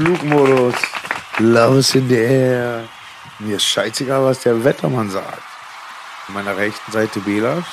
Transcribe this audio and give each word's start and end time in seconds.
Flugmodus. 0.00 0.76
Love 1.40 1.80
is 1.80 1.94
in 1.94 2.08
the 2.08 2.16
air. 2.16 2.88
Mir 3.38 3.56
ist 3.56 3.66
scheißegal, 3.66 4.24
was 4.24 4.40
der 4.40 4.64
Wettermann 4.64 5.10
sagt. 5.10 5.42
An 6.26 6.32
meiner 6.32 6.56
rechten 6.56 6.90
Seite 6.90 7.20
Belas, 7.20 7.64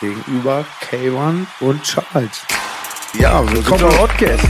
gegenüber 0.00 0.64
K1 0.90 1.46
und 1.60 1.80
Charles. 1.84 2.42
Ja, 3.16 3.48
willkommen 3.48 3.84
im 3.84 3.96
Podcast. 3.98 4.42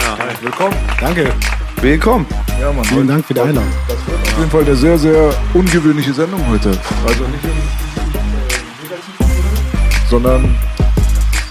Ja, 0.00 0.16
hi. 0.16 0.32
Willkommen. 0.40 0.76
Danke. 1.00 1.34
Willkommen. 1.80 2.24
Ja, 2.60 2.70
Mann. 2.70 2.84
Vielen 2.84 3.08
Dank 3.08 3.26
für 3.26 3.34
die 3.34 3.40
Einladung. 3.40 3.72
Das 3.88 4.06
wird 4.06 4.22
auf 4.22 4.38
jeden 4.38 4.50
Fall 4.52 4.62
eine 4.62 4.76
sehr, 4.76 4.96
sehr 4.96 5.34
ungewöhnliche 5.54 6.14
Sendung 6.14 6.46
heute. 6.46 6.68
Also 7.04 7.24
nicht 7.24 7.42
im 7.42 7.50
äh, 7.50 7.58
sondern 10.08 10.56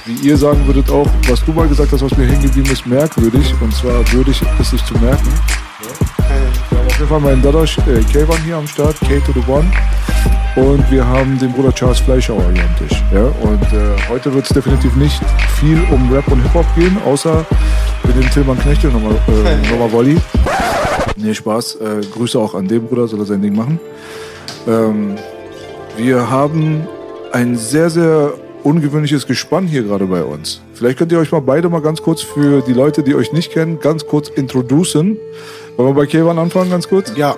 wie 0.07 0.27
ihr 0.27 0.37
sagen 0.37 0.65
würdet 0.65 0.89
auch, 0.89 1.07
was 1.27 1.43
du 1.43 1.51
mal 1.51 1.67
gesagt 1.67 1.91
hast, 1.91 2.01
was 2.01 2.17
mir 2.17 2.25
hängen 2.25 2.41
geblieben 2.41 2.69
ist, 2.71 2.87
merkwürdig. 2.87 3.53
Und 3.61 3.75
zwar 3.75 4.09
würdig 4.13 4.41
ist 4.59 4.71
sich 4.71 4.83
zu 4.85 4.93
merken. 4.95 5.27
Wir 6.69 6.77
haben 6.77 6.87
auf 6.87 6.97
jeden 6.97 7.09
Fall 7.09 7.19
meinen 7.19 7.41
Dadash 7.41 7.77
äh, 7.79 7.99
K1 7.99 8.43
hier 8.45 8.55
am 8.55 8.67
Start, 8.67 8.97
K 9.01 9.19
to 9.19 9.33
the 9.33 9.43
One. 9.51 9.69
Und 10.55 10.89
wir 10.89 11.05
haben 11.05 11.37
den 11.37 11.51
Bruder 11.51 11.73
Charles 11.73 11.99
Fleischhauer 11.99 12.51
hier 12.53 12.63
am 12.63 12.75
Tisch. 12.77 13.03
Ja? 13.13 13.25
Und 13.41 13.61
äh, 13.73 14.09
heute 14.09 14.33
wird 14.33 14.45
es 14.45 14.49
definitiv 14.49 14.95
nicht 14.95 15.21
viel 15.59 15.79
um 15.91 16.11
Rap 16.11 16.27
und 16.29 16.41
Hip-Hop 16.41 16.65
gehen, 16.75 16.97
außer 17.05 17.45
mit 18.05 18.15
dem 18.15 18.29
Tilman 18.31 18.57
Knechtel 18.59 18.91
nochmal 18.91 19.15
äh, 19.27 19.69
nochmal 19.71 19.91
Volley. 19.91 20.17
Nee, 21.17 21.33
Spaß. 21.33 21.75
Äh, 21.75 22.01
Grüße 22.13 22.39
auch 22.39 22.55
an 22.55 22.67
den 22.67 22.87
Bruder, 22.87 23.07
soll 23.07 23.19
er 23.19 23.25
sein 23.25 23.41
Ding 23.41 23.55
machen. 23.55 23.79
Ähm, 24.67 25.15
wir 25.97 26.29
haben 26.29 26.87
ein 27.33 27.57
sehr, 27.57 27.89
sehr 27.89 28.33
ungewöhnliches 28.63 29.27
Gespann 29.27 29.67
hier 29.67 29.83
gerade 29.83 30.05
bei 30.05 30.23
uns. 30.23 30.61
Vielleicht 30.73 30.97
könnt 30.97 31.11
ihr 31.11 31.19
euch 31.19 31.31
mal 31.31 31.41
beide 31.41 31.69
mal 31.69 31.81
ganz 31.81 32.01
kurz 32.01 32.21
für 32.21 32.61
die 32.61 32.73
Leute, 32.73 33.03
die 33.03 33.15
euch 33.15 33.31
nicht 33.33 33.51
kennen, 33.51 33.79
ganz 33.79 34.05
kurz 34.05 34.29
introducen. 34.29 35.17
Wollen 35.77 35.89
wir 35.89 35.93
bei 35.93 36.05
Kevan 36.07 36.39
anfangen, 36.39 36.71
ganz 36.71 36.87
kurz? 36.87 37.13
Ja, 37.15 37.35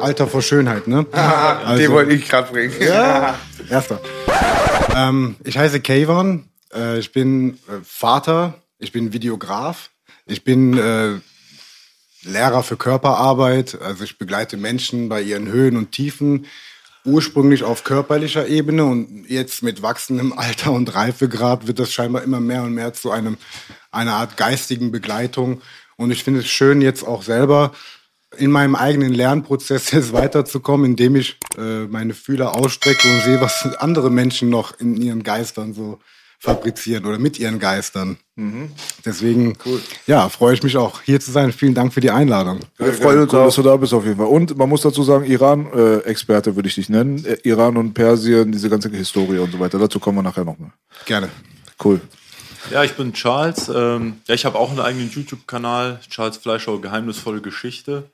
Alter 0.00 0.26
vor 0.26 0.42
Schönheit, 0.42 0.86
ne? 0.88 1.06
Also- 1.12 1.82
Den 1.82 1.92
wollte 1.92 2.12
ich 2.12 2.28
gerade 2.28 2.52
bringen. 2.52 2.72
Ja, 2.80 3.38
erster. 3.70 4.00
Ähm, 4.94 5.36
ich 5.44 5.56
heiße 5.58 5.80
Kayvon, 5.80 6.44
äh, 6.74 6.98
ich 6.98 7.12
bin 7.12 7.54
äh, 7.68 7.80
Vater, 7.82 8.54
ich 8.78 8.92
bin 8.92 9.12
Videograf, 9.12 9.90
ich 10.26 10.44
bin 10.44 10.76
äh, 10.78 11.14
Lehrer 12.24 12.62
für 12.62 12.76
Körperarbeit, 12.76 13.78
also 13.80 14.04
ich 14.04 14.18
begleite 14.18 14.56
Menschen 14.56 15.08
bei 15.08 15.22
ihren 15.22 15.48
Höhen 15.48 15.76
und 15.76 15.92
Tiefen, 15.92 16.46
ursprünglich 17.04 17.64
auf 17.64 17.84
körperlicher 17.84 18.46
Ebene 18.46 18.84
und 18.84 19.26
jetzt 19.28 19.62
mit 19.62 19.82
wachsendem 19.82 20.32
Alter 20.32 20.72
und 20.72 20.94
Reifegrad 20.94 21.66
wird 21.66 21.78
das 21.78 21.92
scheinbar 21.92 22.22
immer 22.22 22.40
mehr 22.40 22.62
und 22.62 22.74
mehr 22.74 22.92
zu 22.92 23.10
einem, 23.10 23.36
einer 23.90 24.14
Art 24.14 24.36
geistigen 24.36 24.90
Begleitung. 24.90 25.62
Und 25.96 26.10
ich 26.10 26.24
finde 26.24 26.40
es 26.40 26.48
schön, 26.48 26.80
jetzt 26.80 27.04
auch 27.04 27.22
selber 27.22 27.72
in 28.36 28.50
meinem 28.50 28.74
eigenen 28.74 29.14
Lernprozess 29.14 29.90
jetzt 29.92 30.12
weiterzukommen, 30.12 30.86
indem 30.86 31.16
ich 31.16 31.38
äh, 31.56 31.86
meine 31.86 32.14
Fühler 32.14 32.54
ausstrecke 32.54 33.08
und 33.08 33.22
sehe, 33.22 33.40
was 33.40 33.66
andere 33.78 34.10
Menschen 34.10 34.50
noch 34.50 34.78
in 34.78 34.96
ihren 34.96 35.22
Geistern 35.22 35.74
so 35.74 35.98
fabrizieren 36.38 37.04
oder 37.04 37.18
mit 37.18 37.38
ihren 37.38 37.58
Geistern. 37.58 38.16
Deswegen, 39.04 39.54
ja, 40.06 40.28
freue 40.28 40.54
ich 40.54 40.62
mich 40.62 40.76
auch, 40.76 41.02
hier 41.02 41.18
zu 41.18 41.32
sein. 41.32 41.52
Vielen 41.52 41.74
Dank 41.74 41.92
für 41.92 42.00
die 42.00 42.12
Einladung. 42.12 42.60
Wir 42.76 42.92
freuen 42.92 43.20
uns, 43.20 43.32
cool, 43.32 43.44
dass 43.44 43.56
du 43.56 43.62
da 43.62 43.76
bist 43.76 43.92
auf 43.92 44.04
jeden 44.04 44.16
Fall. 44.16 44.26
Und 44.26 44.56
man 44.56 44.68
muss 44.68 44.82
dazu 44.82 45.02
sagen, 45.02 45.24
Iran-Experte 45.24 46.54
würde 46.54 46.68
ich 46.68 46.76
dich 46.76 46.88
nennen. 46.88 47.24
Äh, 47.24 47.38
Iran 47.42 47.76
und 47.76 47.94
Persien, 47.94 48.52
diese 48.52 48.70
ganze 48.70 48.90
Historie 48.90 49.38
und 49.38 49.50
so 49.50 49.58
weiter. 49.58 49.78
Dazu 49.78 49.98
kommen 49.98 50.18
wir 50.18 50.22
nachher 50.22 50.44
nochmal. 50.44 50.70
Gerne. 51.04 51.28
Cool. 51.82 52.00
Ja, 52.70 52.84
ich 52.84 52.92
bin 52.92 53.12
Charles. 53.12 53.68
Ähm, 53.74 54.20
ja, 54.28 54.34
ich 54.34 54.44
habe 54.44 54.58
auch 54.58 54.70
einen 54.70 54.80
eigenen 54.80 55.10
YouTube-Kanal, 55.10 56.00
Charles 56.08 56.36
Fleischhauer 56.36 56.80
Geheimnisvolle 56.80 57.40
Geschichte. 57.40 58.04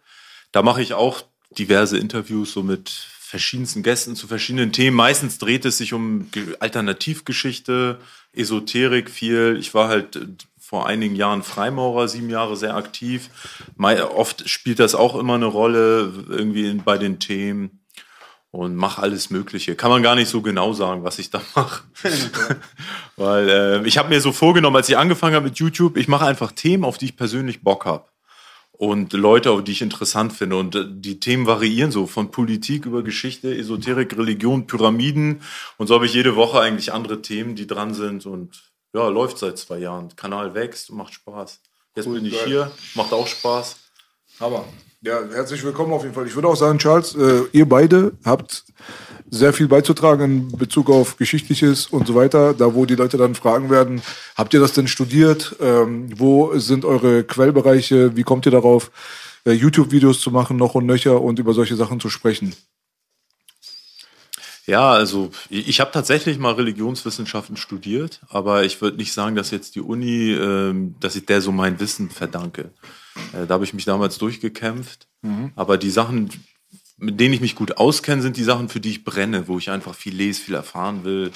Da 0.53 0.63
mache 0.63 0.81
ich 0.81 0.95
auch 0.95 1.23
diverse 1.59 1.99
Interviews 1.99 2.53
so 2.53 2.63
mit 2.63 3.09
verschiedensten 3.35 3.83
Gästen 3.83 4.15
zu 4.15 4.29
verschiedenen 4.29 4.71
Themen. 4.71 4.97
Meistens 4.97 5.39
dreht 5.39 5.65
es 5.65 5.79
sich 5.79 5.93
um 5.93 6.31
Ge- 6.31 6.57
Alternativgeschichte, 6.61 7.99
Esoterik 8.33 9.11
viel. 9.11 9.57
Ich 9.59 9.75
war 9.75 9.89
halt 9.89 10.15
äh, 10.15 10.27
vor 10.61 10.87
einigen 10.87 11.17
Jahren 11.17 11.43
Freimaurer, 11.43 12.07
sieben 12.07 12.31
Jahre 12.31 12.57
sehr 12.57 12.77
aktiv. 12.77 13.29
Oft 13.77 14.49
spielt 14.49 14.79
das 14.79 14.95
auch 14.95 15.17
immer 15.17 15.35
eine 15.35 15.47
Rolle 15.47 16.13
irgendwie 16.29 16.73
bei 16.75 16.97
den 16.97 17.19
Themen 17.19 17.81
und 18.53 18.77
mache 18.77 19.03
alles 19.03 19.31
Mögliche. 19.31 19.75
Kann 19.75 19.91
man 19.91 20.03
gar 20.05 20.15
nicht 20.15 20.29
so 20.29 20.41
genau 20.43 20.73
sagen, 20.73 21.03
was 21.03 21.19
ich 21.19 21.31
da 21.31 21.43
mache. 21.57 21.83
Weil 23.17 23.49
äh, 23.49 23.87
ich 23.89 23.99
habe 23.99 24.11
mir 24.11 24.21
so 24.21 24.31
vorgenommen, 24.31 24.77
als 24.77 24.89
ich 24.89 24.97
angefangen 24.97 25.35
habe 25.35 25.47
mit 25.47 25.59
YouTube, 25.59 25.97
ich 25.97 26.07
mache 26.07 26.25
einfach 26.27 26.53
Themen, 26.53 26.85
auf 26.85 26.99
die 26.99 27.07
ich 27.07 27.17
persönlich 27.17 27.63
Bock 27.63 27.85
habe. 27.85 28.05
Und 28.77 29.13
Leute, 29.13 29.63
die 29.63 29.73
ich 29.73 29.83
interessant 29.83 30.33
finde. 30.33 30.57
Und 30.57 30.75
äh, 30.75 30.85
die 30.89 31.21
Themen 31.21 31.47
variieren 31.47 31.93
so 31.93 32.07
von 32.07 32.31
Politik 32.31 32.87
über 32.87 33.03
Geschichte, 33.03 33.57
Esoterik, 33.57 34.17
Religion, 34.17 34.67
Pyramiden. 34.67 35.43
Und 35.79 35.87
so 35.87 35.95
habe 35.95 36.07
ich 36.07 36.15
jede 36.15 36.35
Woche 36.35 36.61
eigentlich 36.61 36.93
andere 36.93 37.23
Themen, 37.23 37.55
die 37.55 37.69
dran 37.69 37.95
sind. 37.95 38.27
Und 38.27 38.73
ja, 38.93 39.09
läuft 39.09 39.39
seit 39.39 39.59
zwei 39.59 39.79
Jahren. 39.79 40.15
Kanal 40.17 40.55
wächst 40.55 40.91
und 40.91 40.97
macht 40.97 41.15
Spaß. 41.15 41.61
Jetzt 41.95 42.13
bin 42.13 42.25
ich 42.25 42.35
geil. 42.35 42.47
hier, 42.47 42.73
macht 42.95 43.13
auch 43.13 43.29
Spaß. 43.29 43.77
Aber 44.41 44.65
ja, 45.03 45.21
herzlich 45.33 45.63
willkommen 45.63 45.93
auf 45.93 46.03
jeden 46.03 46.15
Fall. 46.15 46.27
Ich 46.27 46.35
würde 46.35 46.49
auch 46.49 46.57
sagen, 46.57 46.79
Charles, 46.79 47.15
äh, 47.15 47.43
ihr 47.53 47.69
beide 47.69 48.13
habt 48.25 48.65
sehr 49.35 49.53
viel 49.53 49.69
beizutragen 49.69 50.23
in 50.25 50.57
Bezug 50.57 50.89
auf 50.91 51.17
Geschichtliches 51.17 51.87
und 51.87 52.07
so 52.07 52.15
weiter. 52.15 52.55
Da, 52.55 52.75
wo 52.75 52.87
die 52.87 52.95
Leute 52.95 53.17
dann 53.17 53.35
fragen 53.35 53.71
werden, 53.71 54.03
habt 54.37 54.55
ihr 54.55 54.61
das 54.61 54.73
denn 54.73 54.87
studiert? 54.87 55.57
Ähm, 55.61 56.09
wo 56.19 56.57
sind 56.59 56.85
eure 56.85 57.25
Quellbereiche? 57.25 58.17
Wie 58.17 58.23
kommt 58.23 58.47
ihr 58.47 58.53
darauf, 58.53 58.91
äh, 59.45 59.53
YouTube-Videos 59.53 60.21
zu 60.21 60.31
machen, 60.31 60.57
noch 60.57 60.75
und 60.75 60.87
nöcher 60.87 61.21
und 61.21 61.39
über 61.39 61.53
solche 61.53 61.77
Sachen 61.77 62.01
zu 62.01 62.09
sprechen? 62.09 62.55
Ja, 64.67 64.93
also 64.93 65.31
ich, 65.51 65.81
habe 65.81 65.91
tatsächlich 65.91 66.39
mal 66.39 66.55
Religionswissenschaften 66.55 67.59
studiert, 67.59 68.23
aber 68.31 68.65
ich 68.65 68.81
würde 68.81 68.97
nicht 68.97 69.13
sagen, 69.13 69.37
dass 69.37 69.51
jetzt 69.51 69.75
die 69.75 69.83
Uni, 69.83 70.31
ähm, 70.31 70.95
dass 71.01 71.17
ich 71.17 71.27
der 71.27 71.43
so 71.43 71.53
mein 71.53 71.81
Wissen 71.81 72.09
verdanke. 72.09 72.71
Äh, 73.35 73.47
da 73.47 73.55
habe 73.55 73.65
ich 73.65 73.75
mich 73.75 73.85
damals 73.85 74.17
durchgekämpft. 74.17 75.07
Aber 75.57 75.79
die 75.79 75.89
Sachen, 75.89 76.29
mit 76.97 77.19
denen 77.21 77.35
ich 77.35 77.41
mich 77.41 77.55
gut 77.55 77.77
auskenne, 77.77 78.23
sind 78.23 78.37
die 78.37 78.45
Sachen, 78.45 78.69
für 78.69 78.81
die 78.81 78.91
ich 78.91 79.05
brenne, 79.05 79.49
wo 79.49 79.59
ich 79.59 79.71
einfach 79.71 79.95
viel 79.95 80.15
lese, 80.15 80.41
viel 80.41 80.55
erfahren 80.55 81.05
will, 81.05 81.33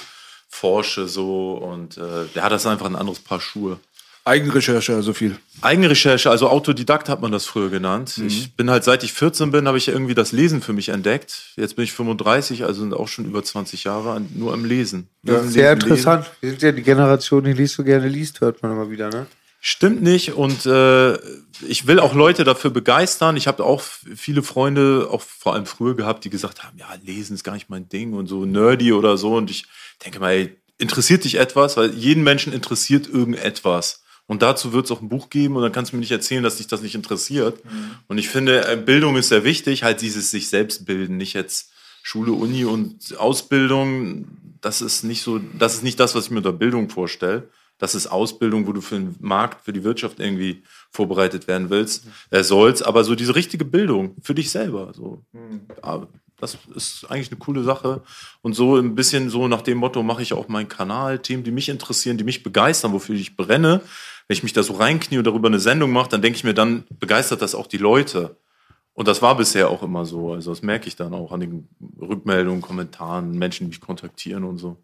forsche 0.49 1.09
so 1.09 1.55
und 1.55 1.99
äh, 1.99 2.27
der 2.35 2.43
hat 2.43 2.53
das 2.53 2.67
einfach 2.67 2.87
ein 2.87 2.97
anderes 2.97 3.21
Paar 3.21 3.41
Schuhe. 3.41 3.79
Eigenrecherche, 4.29 4.95
also 4.95 5.15
viel. 5.15 5.39
Eigenrecherche, 5.63 6.29
also 6.31 6.51
Autodidakt 6.51 7.09
hat 7.09 7.23
man 7.23 7.33
das 7.33 7.47
früher 7.47 7.71
genannt. 7.71 8.21
Ich 8.27 8.55
bin 8.55 8.69
halt, 8.69 8.85
seit 8.85 9.03
ich 9.03 9.15
14 9.15 9.51
bin, 9.51 9.67
habe 9.67 9.79
ich 9.79 9.89
irgendwie 9.89 10.15
das 10.15 10.33
Lesen 10.33 10.61
für 10.61 10.75
mich 10.75 10.91
entdeckt. 10.91 11.55
Jetzt 11.57 11.77
bin 11.77 11.85
ich 11.85 11.93
35, 11.93 12.65
also 12.65 12.83
sind 12.83 12.93
auch 12.93 13.09
schon 13.09 13.25
über 13.25 13.43
20 13.43 13.85
Jahre 13.85 14.21
nur 14.35 14.53
am 14.53 14.67
Lesen. 14.67 15.09
Ja, 15.23 15.39
Lesen, 15.39 15.51
sehr 15.51 15.75
lesen, 15.75 15.89
interessant. 15.89 16.31
Wir 16.41 16.51
sind 16.51 16.61
ja 16.61 16.73
die 16.73 16.83
Generation, 16.83 17.43
die 17.43 17.55
liest 17.55 17.75
so 17.77 17.85
gerne 17.85 18.07
liest, 18.07 18.43
hört 18.43 18.63
man 18.63 18.73
immer 18.73 18.91
wieder, 18.91 19.09
ne? 19.09 19.27
Stimmt 19.61 20.03
nicht 20.03 20.35
und 20.35 20.67
äh, 20.67 21.15
ich 21.67 21.89
will 21.89 21.99
auch 21.99 22.15
Leute 22.15 22.45
dafür 22.45 22.71
begeistern. 22.71 23.37
Ich 23.37 23.49
habe 23.49 23.65
auch 23.65 23.81
viele 23.81 24.45
Freunde, 24.45 25.09
auch 25.11 25.21
vor 25.21 25.55
allem 25.55 25.67
früher 25.67 25.97
gehabt, 25.97 26.25
die 26.25 26.31
gesagt 26.31 26.63
haben, 26.63 26.79
ja, 26.79 26.87
lesen 27.05 27.35
ist 27.35 27.43
gar 27.43 27.55
nicht 27.55 27.69
mein 27.69 27.89
Ding 27.89 28.13
und 28.13 28.29
so 28.29 28.45
nerdy 28.45 28.93
oder 28.93 29.17
so. 29.17 29.35
Und 29.35 29.51
ich 29.51 29.67
denke 30.05 30.21
mal, 30.21 30.31
ey, 30.31 30.57
interessiert 30.79 31.25
dich 31.25 31.37
etwas? 31.37 31.77
Weil 31.77 31.93
jeden 31.95 32.23
Menschen 32.23 32.53
interessiert 32.53 33.09
irgendetwas. 33.09 34.05
Und 34.29 34.43
dazu 34.43 34.73
wird 34.73 34.85
es 34.85 34.91
auch 34.93 35.01
ein 35.01 35.09
Buch 35.09 35.31
geben 35.31 35.57
und 35.57 35.63
dann 35.63 35.73
kannst 35.73 35.91
du 35.91 35.97
mir 35.97 36.01
nicht 36.01 36.13
erzählen, 36.13 36.43
dass 36.43 36.59
dich 36.59 36.67
das 36.69 36.83
nicht 36.83 36.95
interessiert. 36.95 37.61
Und 38.09 38.19
ich 38.19 38.29
finde, 38.29 38.65
äh, 38.69 38.77
Bildung 38.77 39.17
ist 39.17 39.31
sehr 39.31 39.43
wichtig, 39.43 39.83
halt 39.83 40.03
dieses 40.03 40.31
sich 40.31 40.51
selbst 40.51 40.85
bilden, 40.85 41.17
nicht 41.17 41.33
jetzt 41.33 41.71
Schule, 42.03 42.33
Uni 42.33 42.65
und 42.65 43.17
Ausbildung. 43.19 44.27
Das 44.61 44.83
ist 44.83 45.03
nicht 45.03 45.23
so, 45.23 45.41
das 45.59 45.75
ist 45.77 45.83
nicht 45.83 45.99
das, 45.99 46.15
was 46.15 46.27
ich 46.27 46.31
mir 46.31 46.39
unter 46.39 46.53
Bildung 46.53 46.91
vorstelle. 46.91 47.49
Das 47.79 47.95
ist 47.95 48.09
Ausbildung, 48.09 48.67
wo 48.67 48.73
du 48.73 48.81
für 48.81 48.97
den 48.97 49.17
Markt, 49.21 49.65
für 49.65 49.73
die 49.73 49.85
Wirtschaft 49.85 50.21
irgendwie 50.21 50.63
vorbereitet 50.91 51.47
werden 51.49 51.71
willst, 51.71 52.07
äh, 52.31 52.43
sollst, 52.43 52.85
aber 52.85 53.05
so 53.05 53.15
diese 53.15 53.35
richtige 53.35 53.65
Bildung 53.65 54.17
für 54.21 54.35
dich 54.35 54.51
selber. 54.51 54.93
So. 54.95 55.25
Ja, 55.85 56.07
das 56.41 56.59
ist 56.75 57.05
eigentlich 57.11 57.31
eine 57.31 57.39
coole 57.39 57.63
Sache. 57.63 58.03
Und 58.43 58.55
so 58.55 58.77
ein 58.77 58.95
bisschen 58.95 59.31
so 59.31 59.49
nach 59.49 59.63
dem 59.63 59.79
Motto 59.79 60.03
mache 60.03 60.23
ich 60.23 60.33
auch 60.33 60.49
meinen 60.49 60.69
Kanal, 60.69 61.19
Themen, 61.21 61.45
die 61.45 61.51
mich 61.51 61.69
interessieren, 61.69 62.19
die 62.19 62.25
mich 62.25 62.43
begeistern, 62.43 62.93
wofür 62.93 63.15
ich 63.15 63.37
brenne. 63.37 63.81
Wenn 64.27 64.37
ich 64.37 64.43
mich 64.43 64.53
da 64.53 64.63
so 64.63 64.75
reinknie 64.75 65.19
und 65.19 65.27
darüber 65.27 65.49
eine 65.49 65.59
Sendung 65.59 65.91
mache, 65.91 66.11
dann 66.11 66.23
denke 66.23 66.37
ich 66.37 66.45
mir, 66.45 66.55
dann 66.55 66.85
begeistert 66.99 67.43
das 67.43 67.55
auch 67.55 67.67
die 67.67 67.79
Leute. 67.79 68.37
Und 68.93 69.09
das 69.09 69.23
war 69.23 69.37
bisher 69.37 69.71
auch 69.71 69.83
immer 69.83 70.05
so. 70.05 70.33
Also 70.33 70.51
das 70.51 70.63
merke 70.63 70.89
ich 70.89 70.97
dann 70.97 71.15
auch 71.15 71.33
an 71.33 71.41
den 71.41 71.69
Rückmeldungen, 72.01 72.61
Kommentaren, 72.61 73.39
Menschen, 73.39 73.65
die 73.65 73.69
mich 73.69 73.81
kontaktieren 73.81 74.45
und 74.45 74.59
so. 74.59 74.77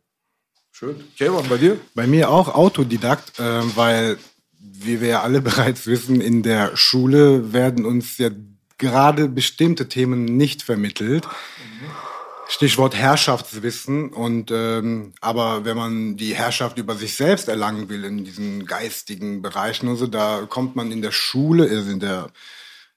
Schön. 0.76 1.04
Kevin, 1.16 1.48
bei 1.48 1.56
dir? 1.56 1.78
Bei 1.94 2.08
mir 2.08 2.30
auch 2.30 2.52
Autodidakt, 2.52 3.38
äh, 3.38 3.76
weil, 3.76 4.18
wie 4.58 5.00
wir 5.00 5.06
ja 5.06 5.22
alle 5.22 5.40
bereits 5.50 5.86
wissen, 5.86 6.20
in 6.20 6.42
der 6.42 6.76
Schule 6.76 7.52
werden 7.52 7.84
uns 7.84 8.18
ja 8.18 8.30
gerade 8.76 9.28
bestimmte 9.28 9.88
Themen 9.88 10.24
nicht 10.24 10.64
vermittelt. 10.64 11.28
Stichwort 12.48 12.96
Herrschaftswissen. 12.96 14.12
Und 14.12 14.50
ähm, 14.50 15.12
aber 15.20 15.64
wenn 15.64 15.76
man 15.76 16.16
die 16.16 16.34
Herrschaft 16.34 16.76
über 16.76 16.96
sich 16.96 17.14
selbst 17.14 17.46
erlangen 17.46 17.88
will 17.88 18.02
in 18.02 18.24
diesen 18.24 18.66
geistigen 18.66 19.42
Bereichen 19.42 19.86
und 19.86 19.96
so, 19.96 20.08
da 20.08 20.44
kommt 20.48 20.74
man 20.74 20.90
in 20.90 21.02
der 21.02 21.12
Schule, 21.12 21.70
also 21.70 21.88
in 21.88 22.00
der 22.00 22.32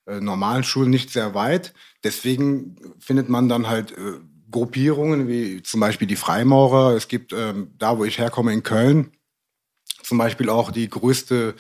äh, 0.07 0.19
normalen 0.19 0.63
Schule 0.63 0.89
nicht 0.89 1.12
sehr 1.12 1.35
weit. 1.35 1.75
Deswegen 2.03 2.75
findet 2.97 3.30
man 3.30 3.47
dann 3.47 3.68
halt 3.68 3.91
äh, 3.91 4.13
Gruppierungen 4.57 5.27
wie 5.27 5.62
zum 5.62 5.80
Beispiel 5.80 6.07
die 6.07 6.15
Freimaurer. 6.15 6.95
Es 6.95 7.07
gibt 7.07 7.31
ähm, 7.33 7.71
da, 7.77 7.98
wo 7.98 8.06
ich 8.06 8.18
herkomme 8.18 8.54
in 8.54 8.63
Köln, 8.63 9.12
zum 10.04 10.18
Beispiel 10.18 10.50
auch 10.50 10.71
die 10.71 10.89
größte 10.89 11.56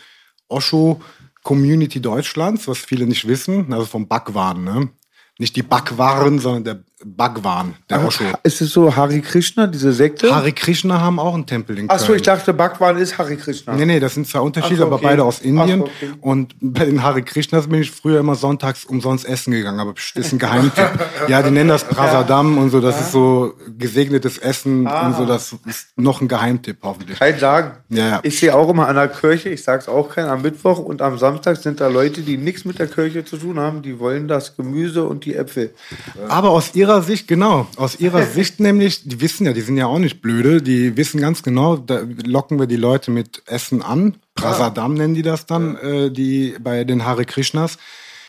Osho-Community 0.47 2.01
Deutschlands, 2.01 2.67
was 2.67 2.79
viele 2.79 3.05
nicht 3.05 3.27
wissen, 3.27 3.71
also 3.71 3.85
vom 3.85 4.07
Bhagwan. 4.07 4.63
Ne? 4.63 4.89
Nicht 5.37 5.55
die 5.55 5.63
Bhagwan, 5.63 6.39
sondern 6.39 6.63
der 6.63 6.83
Bhagwan, 7.05 7.75
der 7.91 8.03
Osho. 8.03 8.23
Ist 8.41 8.59
es 8.59 8.71
so 8.71 8.95
Hari 8.95 9.21
Krishna, 9.21 9.67
diese 9.67 9.93
Sekte? 9.93 10.35
Hare 10.35 10.51
Krishna 10.51 10.99
haben 10.99 11.19
auch 11.19 11.35
einen 11.35 11.45
Tempel 11.45 11.77
in 11.77 11.87
Köln. 11.87 11.99
Achso, 11.99 12.13
ich 12.13 12.23
dachte, 12.23 12.55
Bhagwan 12.55 12.97
ist 12.97 13.19
Hari 13.19 13.37
Krishna. 13.37 13.75
Nee, 13.75 13.85
nee, 13.85 13.99
das 13.99 14.15
sind 14.15 14.25
zwei 14.25 14.39
Unterschiede, 14.39 14.77
so, 14.77 14.87
aber 14.87 14.95
okay. 14.95 15.05
beide 15.05 15.23
aus 15.23 15.39
Indien. 15.39 15.81
So, 15.81 15.85
okay. 15.85 16.13
Und 16.21 16.55
bei 16.59 16.85
den 16.85 17.03
Hare 17.03 17.21
Krishnas 17.21 17.67
bin 17.67 17.81
ich 17.81 17.91
früher 17.91 18.19
immer 18.19 18.33
sonntags 18.33 18.83
umsonst 18.83 19.27
essen 19.29 19.51
gegangen, 19.51 19.79
aber 19.79 19.93
das 19.93 20.25
ist 20.25 20.33
ein 20.33 20.39
Geheimtipp. 20.39 20.89
ja, 21.27 21.43
die 21.43 21.51
nennen 21.51 21.69
das 21.69 21.83
Prasadam 21.83 22.57
und 22.57 22.71
so, 22.71 22.81
das 22.81 22.99
ist 22.99 23.11
so 23.11 23.53
gesegnetes 23.77 24.39
Essen 24.39 24.87
und 24.87 25.15
so, 25.15 25.25
das 25.27 25.55
ist 25.67 25.95
noch 25.97 26.21
ein 26.21 26.27
Geheimtipp 26.27 26.77
hoffentlich. 26.81 27.19
Kein 27.19 27.37
Sagen. 27.37 27.73
Ja, 27.89 28.09
ja. 28.09 28.19
Ich 28.23 28.39
sehe 28.39 28.55
auch 28.55 28.69
immer 28.69 28.87
an 28.87 28.95
der 28.95 29.07
Kirche, 29.09 29.49
ich 29.49 29.63
sag's 29.63 29.87
auch 29.87 30.09
kein, 30.09 30.25
am 30.25 30.41
Mittwoch 30.41 30.79
und 30.79 31.03
am 31.03 31.19
Samstag 31.19 31.57
sind 31.57 31.79
da 31.79 31.89
Leute, 31.89 32.21
die 32.21 32.37
nichts 32.37 32.65
mit 32.65 32.79
der 32.79 32.87
Kirche 32.87 33.23
zu 33.23 33.37
tun 33.37 33.59
haben, 33.59 33.83
die 33.83 33.99
wollen 33.99 34.27
das 34.27 34.55
Gemüse 34.57 35.03
und 35.03 35.25
die 35.25 35.35
Äpfel. 35.35 35.75
Aber 36.27 36.49
aus 36.49 36.73
ihrer 36.73 36.86
Sicht, 37.01 37.27
genau, 37.27 37.67
aus 37.77 37.99
ihrer 37.99 38.23
Sicht 38.37 38.59
nämlich, 38.59 39.07
die 39.07 39.21
wissen 39.21 39.45
ja, 39.45 39.53
die 39.53 39.61
sind 39.61 39.77
ja 39.77 39.87
auch 39.87 39.99
nicht 39.99 40.21
blöde, 40.21 40.61
die 40.61 40.97
wissen 40.97 41.21
ganz 41.21 41.43
genau, 41.43 41.77
da 41.77 42.01
locken 42.25 42.59
wir 42.59 42.67
die 42.67 42.75
Leute 42.77 43.11
mit 43.11 43.43
Essen 43.45 43.81
an. 43.81 44.15
Prasadam 44.35 44.93
nennen 44.93 45.15
die 45.15 45.21
das 45.23 45.45
dann, 45.45 45.75
äh, 45.77 46.11
die 46.11 46.55
bei 46.59 46.83
den 46.83 47.05
Hare 47.05 47.25
Krishnas. 47.25 47.77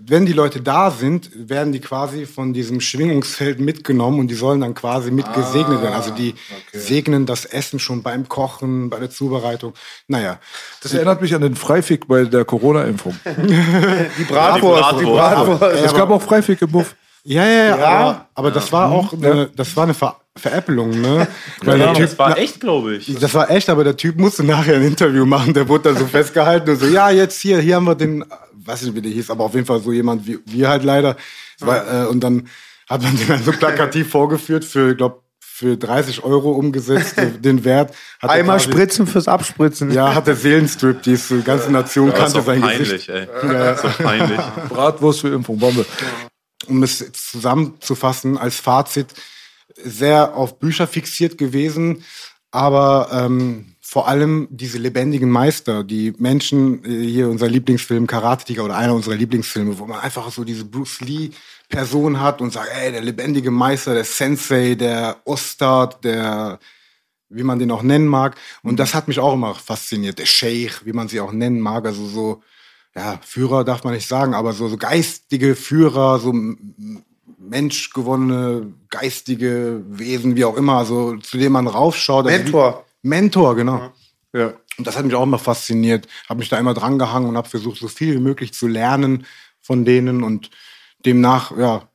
Wenn 0.01 0.27
die 0.27 0.33
Leute 0.33 0.61
da 0.61 0.93
sind, 0.93 1.29
werden 1.35 1.73
die 1.73 1.81
quasi 1.81 2.25
von 2.25 2.53
diesem 2.53 2.81
Schwingungsfeld 2.81 3.59
mitgenommen 3.59 4.21
und 4.21 4.29
die 4.29 4.37
sollen 4.37 4.61
dann 4.61 4.73
quasi 4.75 5.11
mit 5.11 5.27
gesegnet 5.35 5.83
werden. 5.83 5.95
Also 5.95 6.13
die 6.13 6.37
segnen 6.73 7.27
das 7.27 7.45
Essen 7.45 7.81
schon 7.81 8.05
beim 8.05 8.29
Kochen, 8.29 8.91
bei 8.91 9.01
der 9.01 9.11
Zubereitung. 9.11 9.75
Naja, 10.07 10.39
Das 10.85 10.95
erinnert 10.95 11.21
mich 11.21 11.35
an 11.35 11.41
den 11.41 11.57
Freifick 11.57 12.07
bei 12.07 12.25
der 12.25 12.45
Corona-Impfung. 12.45 13.17
Die 13.25 14.25
Bratwurst, 14.25 14.93
Die 14.93 14.99
die 14.99 15.05
Bratwurst. 15.05 15.61
Bratwurst. 15.61 15.85
es 15.85 15.95
gab 15.95 16.11
auch 16.11 16.23
Freifick 16.23 16.63
im 16.63 16.71
Buff. 16.71 16.95
Ja, 17.29 17.45
ja, 17.47 17.51
ja, 17.53 17.79
Ja. 17.79 17.87
aber, 17.89 18.27
aber 18.35 18.51
das 18.51 18.73
war 18.73 18.91
auch 18.91 19.13
eine, 19.13 19.51
das 19.55 19.77
war 19.77 19.85
eine 19.85 19.95
Ver 19.95 20.17
Veräppelung, 20.37 20.91
ne? 21.01 21.27
Weil 21.63 21.79
der 21.79 21.87
Ja, 21.89 21.93
Typ, 21.95 22.07
das 22.07 22.19
war 22.19 22.39
echt, 22.39 22.61
glaube 22.61 22.95
ich. 22.95 23.13
Das 23.19 23.35
war 23.35 23.51
echt, 23.51 23.69
aber 23.69 23.83
der 23.83 23.97
Typ 23.97 24.19
musste 24.21 24.45
nachher 24.45 24.77
ein 24.77 24.85
Interview 24.85 25.27
machen. 25.27 25.53
Der 25.53 25.69
wurde 25.69 25.89
dann 25.93 25.97
so 25.99 26.07
festgehalten 26.07 26.71
und 26.71 26.77
so, 26.79 26.87
ja, 26.87 27.11
jetzt 27.11 27.41
hier, 27.41 27.59
hier 27.59 27.75
haben 27.75 27.87
wir 27.87 27.97
den, 27.97 28.25
weiß 28.65 28.83
nicht, 28.83 28.95
wie 28.95 29.03
der 29.03 29.11
hieß, 29.11 29.31
aber 29.31 29.43
auf 29.45 29.55
jeden 29.55 29.67
Fall 29.67 29.81
so 29.81 29.91
jemand 29.93 30.25
wie 30.29 30.39
wir 30.47 30.69
halt 30.69 30.85
leider. 30.85 31.17
War, 31.59 32.05
äh, 32.05 32.07
und 32.07 32.21
dann 32.21 32.47
hat 32.89 33.03
man 33.03 33.17
den 33.17 33.27
dann 33.27 33.43
so 33.43 33.51
plakativ 33.51 34.11
vorgeführt 34.13 34.65
für, 34.65 34.93
ich 34.93 34.97
glaube, 34.97 35.23
für 35.41 35.77
30 35.77 36.23
Euro 36.23 36.53
umgesetzt, 36.53 37.17
den 37.41 37.65
Wert. 37.65 37.93
Hat 38.21 38.31
Einmal 38.31 38.59
quasi- 38.59 38.71
spritzen 38.71 39.09
fürs 39.09 39.27
Abspritzen. 39.27 39.91
Ja, 39.91 40.15
hat 40.15 40.29
der 40.29 40.37
Seelenstrip, 40.37 41.03
die 41.03 41.15
ist, 41.15 41.31
die 41.31 41.43
ganze 41.43 41.73
Nation 41.73 42.11
Das 42.11 42.15
ist 42.15 42.23
kannte 42.23 42.39
doch 42.39 42.47
sein 42.47 42.61
peinlich, 42.61 42.79
Gesicht. 42.91 43.09
ey. 43.09 43.27
Das 43.43 43.83
ist 43.83 43.85
doch 43.85 44.05
peinlich. 44.05 44.39
Bratwurst 44.69 45.21
für 45.23 45.29
Impfung, 45.35 45.59
Bombe. 45.59 45.85
Um 46.69 46.83
es 46.83 47.13
zusammenzufassen, 47.13 48.39
als 48.39 48.57
Fazit 48.57 49.09
sehr 49.75 50.35
auf 50.37 50.59
Bücher 50.59 50.87
fixiert 50.87 51.39
gewesen, 51.39 52.05
aber 52.51 53.09
ähm, 53.13 53.75
vor 53.81 54.09
allem 54.09 54.49
diese 54.51 54.79
lebendigen 54.79 55.31
Meister, 55.31 55.85
die 55.85 56.13
Menschen, 56.19 56.85
äh, 56.85 57.07
hier 57.07 57.29
unser 57.29 57.49
Lieblingsfilm 57.49 58.07
Karate 58.07 58.45
Tiger 58.45 58.65
oder 58.65 58.77
einer 58.77 58.95
unserer 58.95 59.15
Lieblingsfilme, 59.15 59.79
wo 59.79 59.87
man 59.87 60.01
einfach 60.01 60.31
so 60.31 60.45
diese 60.45 60.65
Bruce 60.65 61.01
Lee 61.01 61.31
Person 61.69 62.21
hat 62.21 62.41
und 62.41 62.53
sagt, 62.53 62.71
ey, 62.71 62.93
der 62.93 63.03
lebendige 63.03 63.51
Meister, 63.51 63.95
der 63.95 64.05
Sensei, 64.05 64.75
der 64.75 65.17
Ostad, 65.25 66.03
der 66.05 66.59
wie 67.31 67.43
man 67.43 67.59
den 67.59 67.71
auch 67.71 67.83
nennen 67.83 68.07
mag. 68.07 68.37
Und 68.63 68.79
das 68.79 68.95
hat 68.95 69.09
mich 69.09 69.19
auch 69.19 69.35
immer 69.35 69.55
fasziniert. 69.55 70.19
Der 70.19 70.27
Sheikh, 70.27 70.81
wie 70.85 70.93
man 70.93 71.09
sie 71.09 71.21
auch 71.21 71.33
nennen 71.33 71.61
mag. 71.61 71.85
Also 71.87 72.07
so, 72.07 72.43
ja, 72.95 73.21
Führer 73.23 73.65
darf 73.65 73.85
man 73.85 73.95
nicht 73.95 74.09
sagen, 74.09 74.35
aber 74.35 74.53
so, 74.53 74.69
so 74.69 74.77
geistige 74.77 75.55
Führer, 75.55 76.19
so 76.19 76.33
menschgewonnene, 77.39 78.73
geistige 78.91 79.83
Wesen, 79.89 80.37
wie 80.37 80.45
auch 80.45 80.57
immer, 80.57 80.85
so 80.85 81.17
zu 81.17 81.39
dem 81.39 81.53
man 81.53 81.67
raufschaut. 81.67 82.27
Also 82.27 82.39
Mentor. 82.39 82.85
Wie, 83.03 83.09
Mentor, 83.09 83.57
genau. 83.57 83.93
Ja. 84.33 84.53
Und 84.77 84.87
das 84.87 84.97
hat 84.97 85.05
mich 85.05 85.15
auch 85.15 85.23
immer 85.23 85.39
fasziniert. 85.39 86.07
Habe 86.29 86.39
mich 86.39 86.49
da 86.49 86.59
immer 86.59 86.75
dran 86.75 86.99
gehangen 86.99 87.29
und 87.29 87.37
habe 87.37 87.49
versucht, 87.49 87.81
so 87.81 87.89
viel 87.89 88.15
wie 88.15 88.21
möglich 88.21 88.53
zu 88.53 88.69
lernen 88.69 89.27
von 89.61 89.85
denen. 89.85 90.23
Und 90.23 90.51
demnach, 91.05 91.57
ja, 91.57 91.89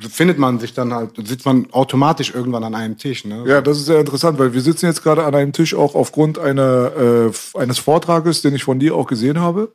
findet 0.00 0.38
man 0.38 0.58
sich 0.58 0.74
dann 0.74 0.92
halt, 0.92 1.12
sitzt 1.16 1.46
man 1.46 1.68
automatisch 1.70 2.34
irgendwann 2.34 2.64
an 2.64 2.74
einem 2.74 2.98
Tisch. 2.98 3.24
Ne? 3.24 3.44
Ja, 3.46 3.60
das 3.60 3.78
ist 3.78 3.86
sehr 3.86 4.00
interessant, 4.00 4.38
weil 4.38 4.52
wir 4.52 4.60
sitzen 4.60 4.86
jetzt 4.86 5.02
gerade 5.02 5.24
an 5.24 5.34
einem 5.34 5.52
Tisch 5.52 5.74
auch 5.74 5.94
aufgrund 5.94 6.38
einer, 6.38 6.92
äh, 6.96 7.58
eines 7.58 7.78
Vortrages, 7.78 8.42
den 8.42 8.54
ich 8.54 8.64
von 8.64 8.80
dir 8.80 8.96
auch 8.96 9.06
gesehen 9.06 9.40
habe. 9.40 9.72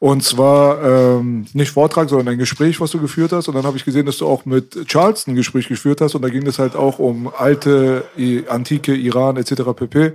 Und 0.00 0.24
zwar 0.24 0.82
ähm, 0.82 1.44
nicht 1.52 1.72
Vortrag, 1.72 2.08
sondern 2.08 2.28
ein 2.28 2.38
Gespräch, 2.38 2.80
was 2.80 2.90
du 2.90 3.00
geführt 3.00 3.32
hast. 3.32 3.48
Und 3.48 3.54
dann 3.54 3.64
habe 3.64 3.76
ich 3.76 3.84
gesehen, 3.84 4.06
dass 4.06 4.16
du 4.16 4.26
auch 4.26 4.46
mit 4.46 4.86
Charles 4.86 5.26
ein 5.26 5.34
Gespräch 5.34 5.68
geführt 5.68 6.00
hast. 6.00 6.14
Und 6.14 6.22
da 6.22 6.30
ging 6.30 6.46
es 6.46 6.58
halt 6.58 6.74
auch 6.74 6.98
um 6.98 7.30
alte, 7.36 8.04
antike 8.48 8.94
Iran 8.94 9.36
etc. 9.36 9.62
pp. 9.76 10.12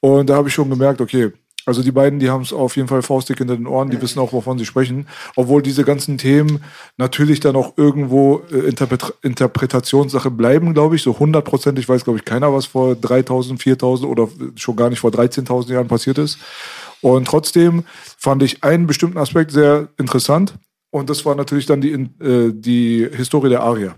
Und 0.00 0.30
da 0.30 0.36
habe 0.36 0.48
ich 0.48 0.54
schon 0.54 0.70
gemerkt, 0.70 1.02
okay, 1.02 1.32
also 1.66 1.82
die 1.82 1.92
beiden, 1.92 2.18
die 2.18 2.30
haben 2.30 2.42
es 2.42 2.54
auf 2.54 2.76
jeden 2.76 2.88
Fall 2.88 3.02
faustdick 3.02 3.36
hinter 3.38 3.56
den 3.56 3.66
Ohren, 3.66 3.90
die 3.90 4.00
wissen 4.00 4.18
auch, 4.18 4.32
wovon 4.32 4.58
sie 4.58 4.64
sprechen. 4.64 5.06
Obwohl 5.36 5.60
diese 5.60 5.84
ganzen 5.84 6.16
Themen 6.16 6.64
natürlich 6.96 7.40
dann 7.40 7.56
auch 7.56 7.74
irgendwo 7.76 8.42
äh, 8.50 8.68
Interpret 8.68 9.12
Interpretationssache 9.20 10.30
bleiben, 10.30 10.72
glaube 10.72 10.96
ich. 10.96 11.02
So 11.02 11.18
hundertprozentig 11.18 11.86
weiß, 11.86 12.04
glaube 12.04 12.18
ich, 12.18 12.24
keiner, 12.24 12.54
was 12.54 12.66
vor 12.66 12.96
3000, 12.96 13.62
4000 13.62 14.10
oder 14.10 14.28
schon 14.56 14.76
gar 14.76 14.88
nicht 14.88 15.00
vor 15.00 15.10
13.000 15.10 15.74
Jahren 15.74 15.88
passiert 15.88 16.16
ist. 16.16 16.38
Und 17.02 17.26
trotzdem 17.26 17.84
fand 18.18 18.42
ich 18.42 18.62
einen 18.62 18.86
bestimmten 18.86 19.18
Aspekt 19.18 19.50
sehr 19.50 19.88
interessant. 19.98 20.54
Und 20.90 21.08
das 21.08 21.24
war 21.24 21.34
natürlich 21.34 21.66
dann 21.66 21.80
die, 21.80 21.92
äh, 21.92 22.52
die 22.52 23.08
Historie 23.12 23.48
der 23.48 23.62
Arier. 23.62 23.94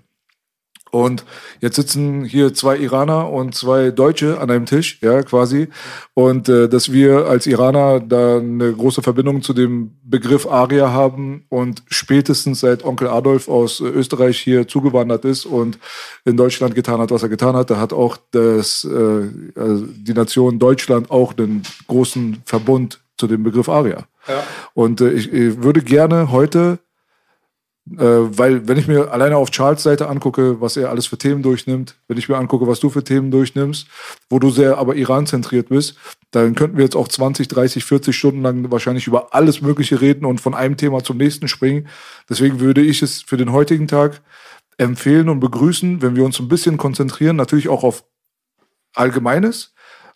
Und 0.93 1.25
jetzt 1.61 1.77
sitzen 1.77 2.23
hier 2.23 2.53
zwei 2.53 2.77
Iraner 2.77 3.31
und 3.31 3.55
zwei 3.55 3.91
Deutsche 3.91 4.39
an 4.39 4.51
einem 4.51 4.67
Tisch, 4.67 4.99
ja, 5.01 5.23
quasi. 5.23 5.69
Und 6.13 6.51
äh, 6.51 6.69
dass 6.69 6.93
wir 6.93 7.27
als 7.29 7.47
Iraner 7.47 7.99
da 7.99 8.37
eine 8.37 8.75
große 8.75 9.01
Verbindung 9.01 9.41
zu 9.41 9.55
dem 9.55 9.93
Begriff 10.05 10.47
Arier 10.47 10.93
haben 10.93 11.47
und 11.49 11.83
spätestens 11.89 12.61
seit 12.61 12.85
Onkel 12.85 13.09
Adolf 13.09 13.49
aus 13.49 13.81
äh, 13.81 13.85
Österreich 13.85 14.39
hier 14.39 14.69
zugewandert 14.69 15.25
ist 15.25 15.47
und 15.47 15.79
in 16.27 16.37
Deutschland 16.37 16.75
getan 16.75 17.01
hat, 17.01 17.11
was 17.11 17.23
er 17.23 17.31
getan 17.31 17.57
hat, 17.57 17.71
da 17.71 17.79
hat 17.79 17.95
auch 17.95 18.19
das, 18.31 18.85
äh, 18.85 19.31
also 19.59 19.87
die 19.87 20.13
Nation 20.13 20.59
Deutschland 20.59 21.11
auch 21.11 21.35
einen 21.39 21.63
großen 21.87 22.43
Verbund 22.45 23.01
zu 23.17 23.27
dem 23.27 23.43
Begriff 23.45 23.71
Arier. 23.71 24.05
Und 24.75 25.01
äh, 25.01 25.11
ich, 25.11 25.33
ich 25.33 25.63
würde 25.63 25.81
gerne 25.81 26.31
heute 26.31 26.81
weil, 27.85 28.69
wenn 28.69 28.79
ich 28.79 28.87
mir 28.87 29.11
alleine 29.11 29.37
auf 29.37 29.51
Charles 29.51 29.83
Seite 29.83 30.09
angucke, 30.09 30.61
was 30.61 30.77
er 30.77 30.91
alles 30.91 31.07
für 31.07 31.19
Themen 31.19 31.43
durchnimmt, 31.43 31.97
wenn 32.07 32.17
ich 32.17 32.29
mir 32.29 32.37
angucke, 32.37 32.69
was 32.69 32.79
du 32.79 32.91
für 32.91 33.03
Themen 33.03 33.33
durchnimmst, 33.33 33.89
wo 34.31 34.39
du 34.39 34.51
sehr 34.51 34.79
aber 34.79 34.95
Iran-zentriert 34.95 35.69
bist, 35.69 35.97
dann 36.31 36.55
könnten 36.55 36.77
wir 36.77 36.85
jetzt 36.85 36.95
auch 36.95 37.09
20, 37.09 37.49
30, 37.49 37.85
40 37.85 38.17
Stunden 38.17 38.43
lang 38.43 38.71
wahrscheinlich 38.71 39.09
über 39.09 39.35
alles 39.35 39.63
Mögliche 39.63 40.01
reden 40.01 40.25
und 40.25 40.41
von 40.41 40.55
einem 40.55 40.77
Thema 40.77 41.03
zum 41.03 41.17
nächsten 41.17 41.49
springen. 41.49 41.89
Deswegen 42.31 42.61
würde 42.61 42.83
ich 42.83 43.03
es 43.03 43.23
für 43.23 43.37
den 43.37 43.51
heutigen 43.51 43.89
Tag 43.89 44.23
empfehlen 44.79 45.29
und 45.29 45.41
begrüßen, 45.41 46.03
wenn 46.03 46.15
wir 46.15 46.25
uns 46.25 46.39
ein 46.39 46.49
bisschen 46.49 46.77
konzentrieren, 46.77 47.37
natürlich 47.37 47.69
auch 47.69 47.83
auf 47.83 48.05
Allgemeines, 48.95 49.75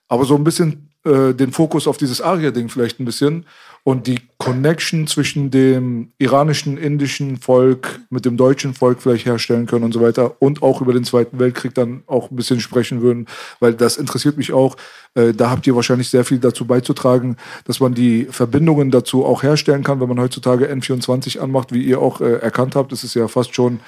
aber 0.09 0.25
so 0.25 0.37
ein 0.37 0.45
bisschen 0.45 0.91
äh, 1.05 1.35
den 1.35 1.53
Fokus 1.53 1.89
auf 1.89 1.97
dieses 1.97 2.21
Aria-Ding 2.21 2.69
vielleicht 2.69 3.01
ein 3.01 3.05
bisschen 3.07 3.47
und 3.87 4.09
die 4.09 4.19
Connection 4.39 5.07
zwischen 5.07 5.53
dem 5.53 6.11
iranischen, 6.19 6.77
indischen 6.77 7.37
Volk 7.37 8.01
mit 8.11 8.25
dem 8.25 8.37
deutschen 8.37 8.75
Volk 8.75 9.01
vielleicht 9.01 9.27
herstellen 9.27 9.67
können 9.67 9.85
und 9.85 9.93
so 9.93 10.01
weiter 10.01 10.43
und 10.43 10.61
auch 10.61 10.81
über 10.81 10.93
den 10.93 11.05
Zweiten 11.05 11.39
Weltkrieg 11.39 11.73
dann 11.73 12.03
auch 12.09 12.29
ein 12.29 12.35
bisschen 12.35 12.59
sprechen 12.59 13.01
würden, 13.01 13.27
weil 13.61 13.75
das 13.75 13.97
interessiert 13.97 14.39
mich 14.39 14.53
auch. 14.53 14.75
Äh, 15.17 15.33
da 15.33 15.51
habt 15.51 15.67
ihr 15.67 15.75
wahrscheinlich 15.75 16.09
sehr 16.09 16.25
viel 16.25 16.39
dazu 16.39 16.67
beizutragen, 16.67 17.37
dass 17.65 17.81
man 17.81 17.95
die 17.95 18.27
Verbindungen 18.31 18.91
dazu 18.91 19.25
auch 19.25 19.43
herstellen 19.43 19.83
kann, 19.83 20.01
wenn 20.01 20.09
man 20.09 20.21
heutzutage 20.21 20.71
N24 20.73 21.39
anmacht, 21.41 21.73
wie 21.73 21.83
ihr 21.83 22.01
auch 22.01 22.21
äh, 22.21 22.35
erkannt 22.35 22.77
habt. 22.77 22.93
Das 22.93 23.03
ist 23.03 23.15
ja 23.15 23.27
fast 23.29 23.55
schon 23.55 23.81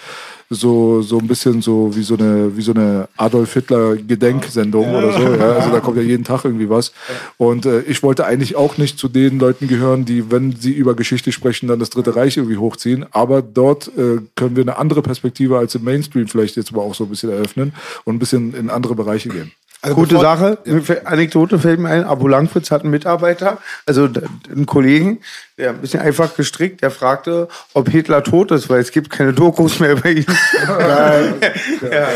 so, 0.50 1.02
so 1.02 1.18
ein 1.18 1.26
bisschen 1.26 1.60
so 1.60 1.94
wie 1.94 2.02
so 2.02 2.16
eine, 2.16 2.56
wie 2.56 2.62
so 2.62 2.72
eine 2.72 3.08
Adolf 3.16 3.52
Hitler 3.52 3.96
Gedenksendung 3.96 4.94
oder 4.94 5.12
so. 5.12 5.22
Ja? 5.22 5.58
Also 5.58 5.70
da 5.70 5.80
kommt 5.80 5.96
ja 5.96 6.02
jeden 6.02 6.24
Tag 6.24 6.44
irgendwie 6.44 6.70
was. 6.70 6.92
Und 7.36 7.66
äh, 7.66 7.80
ich 7.82 8.02
wollte 8.02 8.24
eigentlich 8.24 8.56
auch 8.56 8.78
nicht 8.78 8.98
zu 8.98 9.08
den 9.08 9.38
Leuten 9.38 9.66
gehören, 9.66 10.04
die, 10.04 10.30
wenn 10.30 10.54
sie 10.54 10.72
über 10.72 10.94
Geschichte 10.94 11.32
sprechen, 11.32 11.68
dann 11.68 11.78
das 11.78 11.90
Dritte 11.90 12.14
Reich 12.14 12.36
irgendwie 12.36 12.56
hochziehen. 12.58 13.04
Aber 13.10 13.42
dort 13.42 13.88
äh, 13.88 14.20
können 14.36 14.56
wir 14.56 14.62
eine 14.62 14.78
andere 14.78 15.02
Perspektive 15.02 15.58
als 15.58 15.74
im 15.74 15.84
Mainstream 15.84 16.28
vielleicht 16.28 16.56
jetzt 16.56 16.72
aber 16.72 16.82
auch 16.82 16.94
so 16.94 17.04
ein 17.04 17.10
bisschen 17.10 17.30
eröffnen 17.30 17.72
und 18.04 18.16
ein 18.16 18.18
bisschen 18.18 18.54
in 18.54 18.70
andere 18.70 18.94
Bereiche 18.94 19.28
gehen. 19.28 19.52
Also 19.80 19.94
Gute 19.94 20.16
bevor, 20.16 20.36
Sache. 20.36 20.58
Ja. 20.64 21.02
Anekdote 21.04 21.58
fällt 21.58 21.78
mir 21.78 21.90
ein. 21.90 22.04
Abu 22.04 22.26
Langfritz 22.26 22.70
hat 22.72 22.82
einen 22.82 22.90
Mitarbeiter, 22.90 23.58
also 23.86 24.08
einen 24.50 24.66
Kollegen, 24.66 25.20
der 25.56 25.70
ein 25.70 25.80
bisschen 25.80 26.00
einfach 26.00 26.34
gestrickt, 26.34 26.82
der 26.82 26.90
fragte, 26.90 27.48
ob 27.74 27.88
Hitler 27.88 28.24
tot 28.24 28.50
ist, 28.50 28.68
weil 28.68 28.80
es 28.80 28.90
gibt 28.90 29.10
keine 29.10 29.32
Dokus 29.32 29.78
mehr 29.78 29.92
über 29.92 30.10
ihn. 30.10 30.26
Nein. 30.66 31.34
ja, 31.82 31.90
ja. 31.90 32.08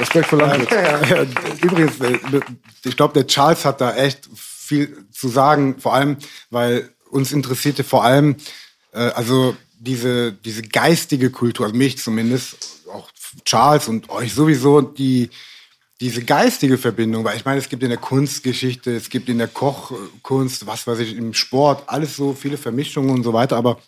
Respekt 0.00 0.26
vor 0.26 0.40
Langfritz. 0.40 0.70
Ja. 0.70 1.22
Übrigens, 1.62 1.92
ich 2.84 2.96
glaube, 2.96 3.14
der 3.14 3.26
Charles 3.28 3.64
hat 3.64 3.80
da 3.80 3.94
echt 3.94 4.28
viel 4.34 5.06
zu 5.12 5.28
sagen, 5.28 5.76
vor 5.78 5.94
allem, 5.94 6.16
weil 6.50 6.88
uns 7.08 7.32
interessierte 7.32 7.84
vor 7.84 8.04
allem, 8.04 8.34
äh, 8.92 8.98
also 8.98 9.56
diese, 9.78 10.32
diese 10.32 10.62
geistige 10.62 11.30
Kultur, 11.30 11.66
also 11.66 11.76
mich 11.76 11.98
zumindest, 11.98 12.82
auch 12.92 13.08
Charles 13.44 13.86
und 13.86 14.10
euch 14.10 14.34
sowieso, 14.34 14.80
die, 14.80 15.30
diese 16.00 16.22
geistige 16.22 16.76
Verbindung, 16.76 17.24
weil 17.24 17.36
ich 17.36 17.44
meine, 17.44 17.58
es 17.58 17.68
gibt 17.68 17.82
in 17.82 17.88
der 17.88 17.98
Kunstgeschichte, 17.98 18.94
es 18.94 19.08
gibt 19.08 19.28
in 19.28 19.38
der 19.38 19.48
Kochkunst, 19.48 20.66
was 20.66 20.86
weiß 20.86 20.98
ich, 20.98 21.16
im 21.16 21.32
Sport, 21.32 21.84
alles 21.86 22.16
so 22.16 22.34
viele 22.34 22.58
Vermischungen 22.58 23.10
und 23.10 23.22
so 23.22 23.32
weiter, 23.32 23.56
aber 23.56 23.78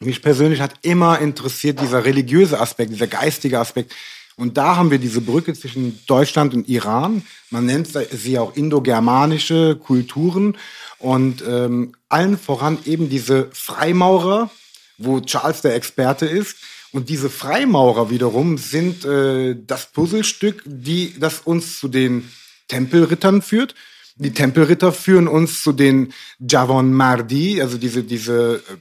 mich 0.00 0.22
persönlich 0.22 0.60
hat 0.60 0.74
immer 0.82 1.18
interessiert 1.18 1.80
dieser 1.80 2.04
religiöse 2.04 2.60
Aspekt, 2.60 2.92
dieser 2.92 3.06
geistige 3.06 3.58
Aspekt. 3.58 3.94
Und 4.36 4.58
da 4.58 4.76
haben 4.76 4.90
wir 4.90 4.98
diese 4.98 5.22
Brücke 5.22 5.54
zwischen 5.54 5.98
Deutschland 6.06 6.52
und 6.52 6.68
Iran. 6.68 7.22
Man 7.48 7.64
nennt 7.64 7.88
sie 7.88 8.38
auch 8.38 8.54
indogermanische 8.54 9.76
Kulturen 9.76 10.58
und 10.98 11.42
ähm, 11.46 11.94
allen 12.10 12.38
voran 12.38 12.78
eben 12.84 13.08
diese 13.08 13.48
Freimaurer, 13.52 14.50
wo 14.98 15.20
Charles 15.20 15.62
der 15.62 15.74
Experte 15.74 16.26
ist 16.26 16.56
und 16.92 17.08
diese 17.08 17.30
Freimaurer 17.30 18.10
wiederum 18.10 18.58
sind 18.58 19.04
äh, 19.04 19.56
das 19.66 19.86
Puzzlestück, 19.86 20.62
die 20.64 21.14
das 21.18 21.40
uns 21.40 21.78
zu 21.78 21.88
den 21.88 22.30
Tempelrittern 22.68 23.42
führt. 23.42 23.74
Die 24.16 24.32
Tempelritter 24.32 24.92
führen 24.92 25.28
uns 25.28 25.62
zu 25.62 25.72
den 25.72 26.12
Javon 26.38 26.92
Mardi, 26.92 27.60
also 27.60 27.76
diese 27.76 28.02
diese 28.02 28.62
äh, 28.68 28.76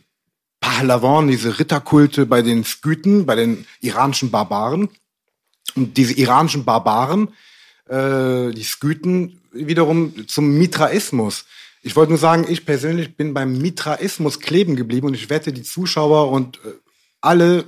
Pahlavan, 0.62 1.28
diese 1.28 1.60
Ritterkulte 1.60 2.26
bei 2.26 2.42
den 2.42 2.64
Skythen, 2.64 3.26
bei 3.26 3.36
den 3.36 3.66
iranischen 3.82 4.32
Barbaren. 4.32 4.90
Und 5.76 5.98
diese 5.98 6.14
iranischen 6.14 6.64
Barbaren, 6.64 7.30
äh, 7.88 8.52
die 8.52 8.64
Skythen, 8.64 9.42
wiederum 9.52 10.28
zum 10.28 10.58
Mitraismus. 10.58 11.46
Ich 11.82 11.96
wollte 11.96 12.12
nur 12.12 12.20
sagen, 12.20 12.46
ich 12.50 12.66
persönlich 12.66 13.16
bin 13.16 13.34
beim 13.34 13.58
Mitraismus 13.58 14.40
kleben 14.40 14.76
geblieben 14.76 15.08
und 15.08 15.14
ich 15.14 15.30
wette, 15.30 15.54
die 15.54 15.64
Zuschauer 15.64 16.32
und 16.32 16.58
äh, 16.66 16.72
alle 17.26 17.66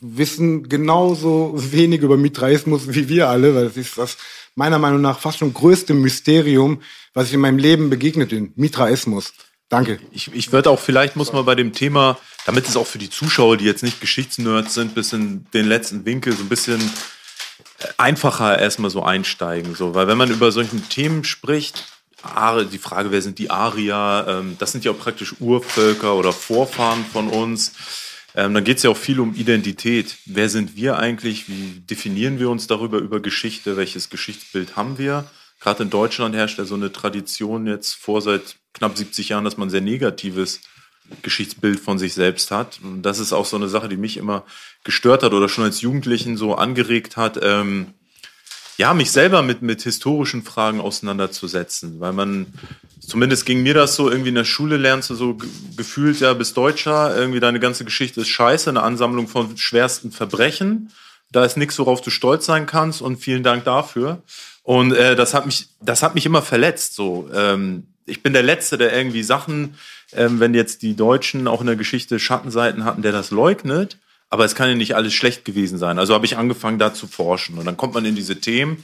wissen 0.00 0.68
genauso 0.68 1.54
wenig 1.56 2.02
über 2.02 2.16
Mitraismus 2.16 2.82
wie 2.88 3.08
wir 3.08 3.28
alle, 3.28 3.54
weil 3.54 3.66
das 3.66 3.76
ist 3.76 3.98
das 3.98 4.16
meiner 4.54 4.78
Meinung 4.78 5.00
nach 5.00 5.18
fast 5.18 5.38
schon 5.38 5.54
größte 5.54 5.94
Mysterium, 5.94 6.82
was 7.14 7.28
ich 7.28 7.34
in 7.34 7.40
meinem 7.40 7.58
Leben 7.58 7.88
begegnet 7.88 8.30
bin. 8.30 8.52
Mitraismus. 8.56 9.32
Danke. 9.68 9.98
Ich, 10.10 10.32
ich 10.34 10.52
würde 10.52 10.68
auch, 10.68 10.78
vielleicht 10.78 11.16
muss 11.16 11.32
man 11.32 11.46
bei 11.46 11.54
dem 11.54 11.72
Thema, 11.72 12.18
damit 12.44 12.68
es 12.68 12.76
auch 12.76 12.86
für 12.86 12.98
die 12.98 13.08
Zuschauer, 13.08 13.56
die 13.56 13.64
jetzt 13.64 13.82
nicht 13.82 14.02
Geschichtsnerds 14.02 14.74
sind, 14.74 14.94
bis 14.94 15.14
in 15.14 15.46
den 15.54 15.66
letzten 15.66 16.04
Winkel 16.04 16.34
so 16.34 16.42
ein 16.42 16.50
bisschen 16.50 16.80
äh, 17.78 17.86
einfacher 17.96 18.58
erstmal 18.58 18.90
so 18.90 19.02
einsteigen. 19.02 19.74
So, 19.74 19.94
weil 19.94 20.08
wenn 20.08 20.18
man 20.18 20.30
über 20.30 20.52
solchen 20.52 20.86
Themen 20.90 21.24
spricht, 21.24 21.86
die 22.70 22.78
Frage, 22.78 23.10
wer 23.10 23.22
sind 23.22 23.38
die 23.38 23.50
Arier, 23.50 24.26
ähm, 24.28 24.56
das 24.58 24.72
sind 24.72 24.84
ja 24.84 24.92
auch 24.92 24.98
praktisch 24.98 25.36
Urvölker 25.40 26.14
oder 26.14 26.32
Vorfahren 26.32 27.04
von 27.10 27.28
uns. 27.28 27.72
Ähm, 28.34 28.54
dann 28.54 28.64
geht 28.64 28.78
es 28.78 28.82
ja 28.82 28.90
auch 28.90 28.96
viel 28.96 29.20
um 29.20 29.34
Identität. 29.34 30.16
Wer 30.26 30.48
sind 30.48 30.76
wir 30.76 30.98
eigentlich? 30.98 31.48
Wie 31.48 31.80
definieren 31.80 32.38
wir 32.38 32.50
uns 32.50 32.66
darüber, 32.66 32.98
über 32.98 33.20
Geschichte? 33.20 33.76
Welches 33.76 34.10
Geschichtsbild 34.10 34.76
haben 34.76 34.98
wir? 34.98 35.26
Gerade 35.60 35.84
in 35.84 35.90
Deutschland 35.90 36.34
herrscht 36.34 36.58
ja 36.58 36.64
so 36.64 36.74
eine 36.74 36.92
Tradition 36.92 37.66
jetzt 37.66 37.94
vor 37.94 38.22
seit 38.22 38.56
knapp 38.74 38.96
70 38.96 39.28
Jahren, 39.28 39.44
dass 39.44 39.56
man 39.56 39.68
ein 39.68 39.70
sehr 39.70 39.80
negatives 39.80 40.60
Geschichtsbild 41.22 41.78
von 41.78 41.98
sich 41.98 42.14
selbst 42.14 42.50
hat. 42.50 42.80
Und 42.82 43.02
das 43.02 43.18
ist 43.18 43.32
auch 43.32 43.44
so 43.44 43.56
eine 43.56 43.68
Sache, 43.68 43.88
die 43.88 43.96
mich 43.96 44.16
immer 44.16 44.44
gestört 44.82 45.22
hat 45.22 45.34
oder 45.34 45.48
schon 45.48 45.64
als 45.64 45.80
Jugendlichen 45.80 46.36
so 46.36 46.54
angeregt 46.54 47.16
hat, 47.16 47.38
ähm, 47.42 47.94
ja, 48.78 48.94
mich 48.94 49.10
selber 49.10 49.42
mit, 49.42 49.62
mit 49.62 49.82
historischen 49.82 50.42
Fragen 50.42 50.80
auseinanderzusetzen, 50.80 52.00
weil 52.00 52.12
man 52.12 52.46
Zumindest 53.12 53.44
ging 53.44 53.62
mir 53.62 53.74
das 53.74 53.94
so, 53.94 54.10
irgendwie 54.10 54.30
in 54.30 54.36
der 54.36 54.46
Schule 54.46 54.78
lernst 54.78 55.10
du 55.10 55.14
so 55.14 55.36
gefühlt, 55.76 56.18
ja, 56.20 56.32
bist 56.32 56.56
Deutscher, 56.56 57.14
irgendwie 57.14 57.40
deine 57.40 57.60
ganze 57.60 57.84
Geschichte 57.84 58.22
ist 58.22 58.28
scheiße, 58.28 58.70
eine 58.70 58.82
Ansammlung 58.82 59.28
von 59.28 59.58
schwersten 59.58 60.12
Verbrechen. 60.12 60.90
Da 61.30 61.44
ist 61.44 61.58
nichts, 61.58 61.78
worauf 61.78 62.00
du 62.00 62.08
stolz 62.08 62.46
sein 62.46 62.64
kannst 62.64 63.02
und 63.02 63.18
vielen 63.18 63.42
Dank 63.42 63.64
dafür. 63.64 64.22
Und 64.62 64.94
äh, 64.94 65.14
das 65.14 65.34
hat 65.34 65.44
mich, 65.44 65.68
das 65.82 66.02
hat 66.02 66.14
mich 66.14 66.24
immer 66.24 66.40
verletzt. 66.40 66.94
So, 66.94 67.28
ähm, 67.34 67.86
ich 68.06 68.22
bin 68.22 68.32
der 68.32 68.42
Letzte, 68.42 68.78
der 68.78 68.96
irgendwie 68.96 69.22
Sachen, 69.22 69.74
ähm, 70.14 70.40
wenn 70.40 70.54
jetzt 70.54 70.80
die 70.80 70.96
Deutschen 70.96 71.48
auch 71.48 71.60
in 71.60 71.66
der 71.66 71.76
Geschichte 71.76 72.18
Schattenseiten 72.18 72.86
hatten, 72.86 73.02
der 73.02 73.12
das 73.12 73.30
leugnet. 73.30 73.98
Aber 74.30 74.46
es 74.46 74.54
kann 74.54 74.70
ja 74.70 74.74
nicht 74.74 74.96
alles 74.96 75.12
schlecht 75.12 75.44
gewesen 75.44 75.76
sein. 75.76 75.98
Also 75.98 76.14
habe 76.14 76.24
ich 76.24 76.38
angefangen, 76.38 76.78
da 76.78 76.94
zu 76.94 77.06
forschen. 77.06 77.58
Und 77.58 77.66
dann 77.66 77.76
kommt 77.76 77.92
man 77.92 78.06
in 78.06 78.14
diese 78.14 78.40
Themen 78.40 78.82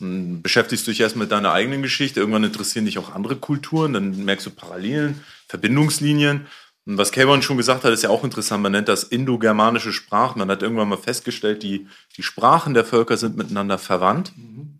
dann 0.00 0.42
beschäftigst 0.42 0.86
du 0.86 0.90
dich 0.90 1.00
erst 1.00 1.16
mit 1.16 1.32
deiner 1.32 1.52
eigenen 1.52 1.82
Geschichte, 1.82 2.20
irgendwann 2.20 2.44
interessieren 2.44 2.84
dich 2.84 2.98
auch 2.98 3.14
andere 3.14 3.36
Kulturen, 3.36 3.92
dann 3.92 4.24
merkst 4.24 4.46
du 4.46 4.50
Parallelen, 4.50 5.24
Verbindungslinien. 5.48 6.46
Und 6.86 6.98
was 6.98 7.12
Kayvon 7.12 7.42
schon 7.42 7.56
gesagt 7.58 7.84
hat, 7.84 7.92
ist 7.92 8.02
ja 8.02 8.10
auch 8.10 8.24
interessant. 8.24 8.62
Man 8.62 8.72
nennt 8.72 8.88
das 8.88 9.04
indogermanische 9.04 9.92
Sprachen. 9.92 10.38
Man 10.38 10.50
hat 10.50 10.62
irgendwann 10.62 10.88
mal 10.88 10.96
festgestellt, 10.96 11.62
die, 11.62 11.86
die 12.16 12.22
Sprachen 12.22 12.72
der 12.72 12.84
Völker 12.84 13.16
sind 13.16 13.36
miteinander 13.36 13.78
verwandt. 13.78 14.32
Mhm. 14.36 14.78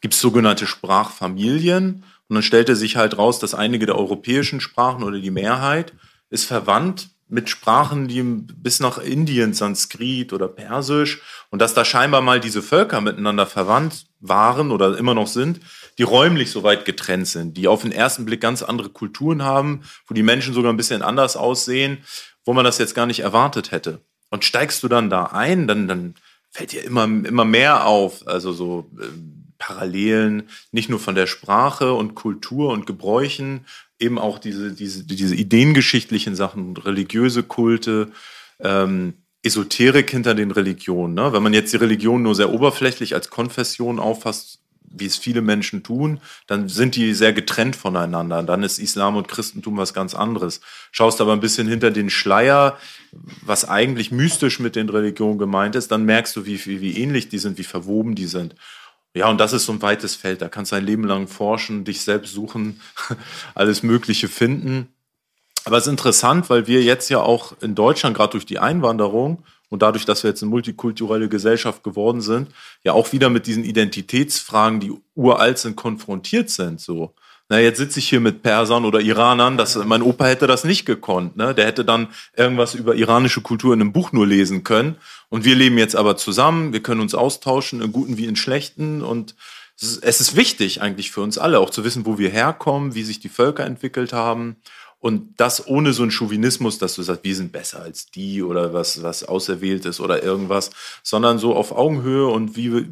Gibt 0.00 0.14
es 0.14 0.20
sogenannte 0.20 0.66
Sprachfamilien. 0.66 2.02
Und 2.28 2.34
dann 2.34 2.42
stellte 2.42 2.74
sich 2.74 2.96
halt 2.96 3.16
raus, 3.18 3.38
dass 3.38 3.54
einige 3.54 3.86
der 3.86 3.96
europäischen 3.96 4.60
Sprachen 4.60 5.04
oder 5.04 5.20
die 5.20 5.30
Mehrheit 5.30 5.92
ist 6.30 6.44
verwandt 6.44 7.10
mit 7.28 7.50
Sprachen, 7.50 8.06
die 8.06 8.22
bis 8.22 8.78
nach 8.78 8.98
Indien, 8.98 9.52
Sanskrit 9.52 10.32
oder 10.32 10.48
Persisch 10.48 11.20
und 11.50 11.60
dass 11.60 11.74
da 11.74 11.84
scheinbar 11.84 12.20
mal 12.20 12.40
diese 12.40 12.62
Völker 12.62 13.00
miteinander 13.00 13.46
verwandt 13.46 14.06
waren 14.20 14.70
oder 14.70 14.96
immer 14.96 15.14
noch 15.14 15.26
sind, 15.26 15.60
die 15.98 16.04
räumlich 16.04 16.50
so 16.50 16.62
weit 16.62 16.84
getrennt 16.84 17.26
sind, 17.26 17.56
die 17.56 17.68
auf 17.68 17.82
den 17.82 17.92
ersten 17.92 18.24
Blick 18.24 18.40
ganz 18.40 18.62
andere 18.62 18.90
Kulturen 18.90 19.42
haben, 19.42 19.82
wo 20.06 20.14
die 20.14 20.22
Menschen 20.22 20.54
sogar 20.54 20.72
ein 20.72 20.76
bisschen 20.76 21.02
anders 21.02 21.36
aussehen, 21.36 21.98
wo 22.44 22.52
man 22.52 22.64
das 22.64 22.78
jetzt 22.78 22.94
gar 22.94 23.06
nicht 23.06 23.20
erwartet 23.20 23.72
hätte. 23.72 24.00
Und 24.30 24.44
steigst 24.44 24.82
du 24.82 24.88
dann 24.88 25.10
da 25.10 25.26
ein, 25.26 25.66
dann, 25.66 25.88
dann 25.88 26.14
fällt 26.50 26.72
dir 26.72 26.84
immer, 26.84 27.04
immer 27.04 27.44
mehr 27.44 27.86
auf, 27.86 28.26
also 28.26 28.52
so 28.52 28.90
äh, 29.00 29.04
Parallelen, 29.58 30.48
nicht 30.72 30.88
nur 30.88 30.98
von 30.98 31.14
der 31.14 31.26
Sprache 31.26 31.92
und 31.94 32.14
Kultur 32.14 32.72
und 32.72 32.86
Gebräuchen, 32.86 33.64
eben 33.98 34.18
auch 34.18 34.38
diese, 34.38 34.72
diese, 34.72 35.04
diese 35.04 35.34
ideengeschichtlichen 35.34 36.36
Sachen, 36.36 36.76
religiöse 36.76 37.42
Kulte, 37.42 38.10
ähm, 38.60 39.14
Esoterik 39.42 40.10
hinter 40.10 40.34
den 40.34 40.50
Religionen. 40.50 41.14
Ne? 41.14 41.32
Wenn 41.32 41.42
man 41.42 41.54
jetzt 41.54 41.72
die 41.72 41.76
Religion 41.76 42.22
nur 42.22 42.34
sehr 42.34 42.52
oberflächlich 42.52 43.14
als 43.14 43.30
Konfession 43.30 44.00
auffasst, 44.00 44.60
wie 44.98 45.06
es 45.06 45.16
viele 45.16 45.42
Menschen 45.42 45.82
tun, 45.82 46.20
dann 46.46 46.68
sind 46.68 46.96
die 46.96 47.12
sehr 47.14 47.32
getrennt 47.32 47.76
voneinander. 47.76 48.42
Dann 48.42 48.62
ist 48.62 48.78
Islam 48.78 49.16
und 49.16 49.28
Christentum 49.28 49.76
was 49.76 49.94
ganz 49.94 50.14
anderes. 50.14 50.60
Schaust 50.90 51.20
aber 51.20 51.32
ein 51.32 51.40
bisschen 51.40 51.68
hinter 51.68 51.90
den 51.90 52.10
Schleier, 52.10 52.78
was 53.42 53.68
eigentlich 53.68 54.10
mystisch 54.10 54.58
mit 54.58 54.76
den 54.76 54.88
Religionen 54.88 55.38
gemeint 55.38 55.74
ist, 55.74 55.90
dann 55.90 56.04
merkst 56.04 56.34
du, 56.36 56.46
wie, 56.46 56.64
wie, 56.66 56.80
wie 56.80 56.98
ähnlich 56.98 57.28
die 57.28 57.38
sind, 57.38 57.58
wie 57.58 57.64
verwoben 57.64 58.14
die 58.14 58.26
sind. 58.26 58.54
Ja, 59.16 59.30
und 59.30 59.38
das 59.38 59.54
ist 59.54 59.64
so 59.64 59.72
ein 59.72 59.80
weites 59.80 60.14
Feld. 60.14 60.42
Da 60.42 60.50
kannst 60.50 60.72
du 60.72 60.76
ein 60.76 60.84
Leben 60.84 61.04
lang 61.04 61.26
forschen, 61.26 61.84
dich 61.84 62.02
selbst 62.02 62.34
suchen, 62.34 62.82
alles 63.54 63.82
Mögliche 63.82 64.28
finden. 64.28 64.88
Aber 65.64 65.78
es 65.78 65.86
ist 65.86 65.90
interessant, 65.90 66.50
weil 66.50 66.66
wir 66.66 66.82
jetzt 66.82 67.08
ja 67.08 67.20
auch 67.20 67.54
in 67.62 67.74
Deutschland, 67.74 68.14
gerade 68.14 68.32
durch 68.32 68.44
die 68.44 68.58
Einwanderung 68.58 69.42
und 69.70 69.80
dadurch, 69.80 70.04
dass 70.04 70.22
wir 70.22 70.28
jetzt 70.28 70.42
eine 70.42 70.50
multikulturelle 70.50 71.30
Gesellschaft 71.30 71.82
geworden 71.82 72.20
sind, 72.20 72.50
ja 72.84 72.92
auch 72.92 73.12
wieder 73.12 73.30
mit 73.30 73.46
diesen 73.46 73.64
Identitätsfragen, 73.64 74.80
die 74.80 74.92
uralt 75.14 75.56
sind, 75.60 75.76
konfrontiert 75.76 76.50
sind. 76.50 76.82
So, 76.82 77.14
na, 77.48 77.60
jetzt 77.60 77.78
sitze 77.78 78.00
ich 78.00 78.08
hier 78.08 78.20
mit 78.20 78.42
Persern 78.42 78.84
oder 78.84 79.00
Iranern, 79.00 79.56
das, 79.56 79.76
mein 79.76 80.02
Opa 80.02 80.26
hätte 80.26 80.48
das 80.48 80.64
nicht 80.64 80.84
gekonnt. 80.84 81.36
Ne? 81.36 81.54
Der 81.54 81.66
hätte 81.66 81.84
dann 81.84 82.08
irgendwas 82.36 82.74
über 82.74 82.96
iranische 82.96 83.40
Kultur 83.40 83.72
in 83.72 83.80
einem 83.80 83.92
Buch 83.92 84.10
nur 84.10 84.26
lesen 84.26 84.64
können. 84.64 84.96
Und 85.28 85.44
wir 85.44 85.54
leben 85.54 85.78
jetzt 85.78 85.94
aber 85.94 86.16
zusammen, 86.16 86.72
wir 86.72 86.82
können 86.82 87.00
uns 87.00 87.14
austauschen, 87.14 87.82
in 87.82 87.92
guten 87.92 88.16
wie 88.16 88.26
in 88.26 88.34
schlechten. 88.34 89.00
Und 89.00 89.36
es 89.76 90.20
ist 90.20 90.34
wichtig 90.34 90.82
eigentlich 90.82 91.12
für 91.12 91.20
uns 91.20 91.38
alle, 91.38 91.60
auch 91.60 91.70
zu 91.70 91.84
wissen, 91.84 92.04
wo 92.04 92.18
wir 92.18 92.30
herkommen, 92.30 92.96
wie 92.96 93.04
sich 93.04 93.20
die 93.20 93.28
Völker 93.28 93.64
entwickelt 93.64 94.12
haben. 94.12 94.56
Und 94.98 95.34
das 95.36 95.68
ohne 95.68 95.92
so 95.92 96.02
einen 96.02 96.10
Chauvinismus, 96.10 96.78
dass 96.78 96.96
du 96.96 97.02
sagst, 97.02 97.22
wir 97.22 97.36
sind 97.36 97.52
besser 97.52 97.80
als 97.80 98.06
die 98.06 98.42
oder 98.42 98.72
was, 98.72 99.04
was 99.04 99.22
auserwählt 99.22 99.84
ist 99.84 100.00
oder 100.00 100.20
irgendwas, 100.20 100.70
sondern 101.04 101.38
so 101.38 101.54
auf 101.54 101.70
Augenhöhe 101.70 102.26
und 102.26 102.56
wie, 102.56 102.88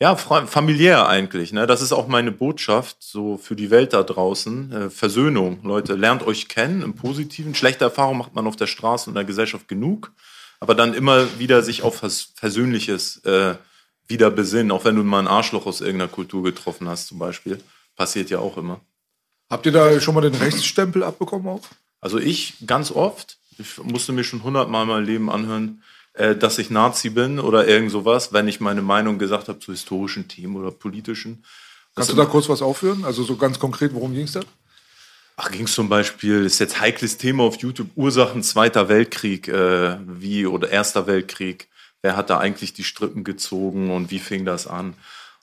ja, 0.00 0.14
familiär 0.16 1.08
eigentlich. 1.08 1.52
Ne? 1.52 1.66
Das 1.66 1.80
ist 1.80 1.92
auch 1.92 2.06
meine 2.06 2.32
Botschaft 2.32 2.98
so 3.00 3.38
für 3.38 3.56
die 3.56 3.70
Welt 3.70 3.92
da 3.94 4.02
draußen. 4.02 4.72
Äh, 4.72 4.90
Versöhnung. 4.90 5.60
Leute, 5.62 5.94
lernt 5.94 6.26
euch 6.26 6.48
kennen 6.48 6.82
im 6.82 6.94
Positiven. 6.94 7.54
Schlechte 7.54 7.84
Erfahrungen 7.84 8.18
macht 8.18 8.34
man 8.34 8.46
auf 8.46 8.56
der 8.56 8.66
Straße 8.66 9.08
und 9.08 9.12
in 9.12 9.16
der 9.16 9.24
Gesellschaft 9.24 9.68
genug. 9.68 10.12
Aber 10.60 10.74
dann 10.74 10.92
immer 10.92 11.38
wieder 11.38 11.62
sich 11.62 11.82
auf 11.82 12.02
was 12.02 12.32
Versöhnliches 12.34 13.24
äh, 13.24 13.54
wieder 14.06 14.30
besinnen. 14.30 14.70
Auch 14.70 14.84
wenn 14.84 14.96
du 14.96 15.02
mal 15.02 15.20
ein 15.20 15.28
Arschloch 15.28 15.66
aus 15.66 15.80
irgendeiner 15.80 16.10
Kultur 16.10 16.42
getroffen 16.42 16.88
hast 16.88 17.06
zum 17.08 17.18
Beispiel. 17.18 17.58
Passiert 17.96 18.28
ja 18.28 18.38
auch 18.38 18.58
immer. 18.58 18.80
Habt 19.48 19.64
ihr 19.64 19.72
da 19.72 19.98
schon 20.00 20.14
mal 20.14 20.20
den 20.20 20.34
Rechtsstempel 20.34 21.04
abbekommen 21.04 21.48
auch? 21.48 21.62
Also 22.00 22.18
ich 22.18 22.54
ganz 22.66 22.90
oft. 22.90 23.38
Ich 23.58 23.78
musste 23.78 24.12
mir 24.12 24.24
schon 24.24 24.42
hundertmal 24.42 24.84
mein 24.84 25.06
Leben 25.06 25.30
anhören, 25.30 25.82
dass 26.16 26.58
ich 26.58 26.70
Nazi 26.70 27.10
bin 27.10 27.38
oder 27.38 27.68
irgend 27.68 27.90
sowas, 27.90 28.32
wenn 28.32 28.48
ich 28.48 28.60
meine 28.60 28.82
Meinung 28.82 29.18
gesagt 29.18 29.48
habe 29.48 29.58
zu 29.58 29.72
historischen 29.72 30.28
Themen 30.28 30.56
oder 30.56 30.70
politischen. 30.70 31.44
Kannst 31.94 32.10
du 32.10 32.16
da 32.16 32.26
kurz 32.26 32.48
was 32.48 32.62
aufführen? 32.62 33.04
Also 33.04 33.22
so 33.22 33.36
ganz 33.36 33.58
konkret, 33.58 33.94
worum 33.94 34.12
ging 34.12 34.24
es 34.24 34.32
da? 34.32 34.40
Ach, 35.36 35.50
ging 35.50 35.64
es 35.64 35.74
zum 35.74 35.88
Beispiel, 35.88 36.44
ist 36.44 36.58
jetzt 36.58 36.80
heikles 36.80 37.18
Thema 37.18 37.42
auf 37.42 37.56
YouTube, 37.56 37.90
Ursachen 37.94 38.42
Zweiter 38.42 38.88
Weltkrieg, 38.88 39.48
äh, 39.48 39.98
wie 40.06 40.46
oder 40.46 40.70
Erster 40.70 41.06
Weltkrieg. 41.06 41.68
Wer 42.00 42.16
hat 42.16 42.30
da 42.30 42.38
eigentlich 42.38 42.72
die 42.72 42.84
Strippen 42.84 43.24
gezogen 43.24 43.90
und 43.90 44.10
wie 44.10 44.18
fing 44.18 44.46
das 44.46 44.66
an? 44.66 44.94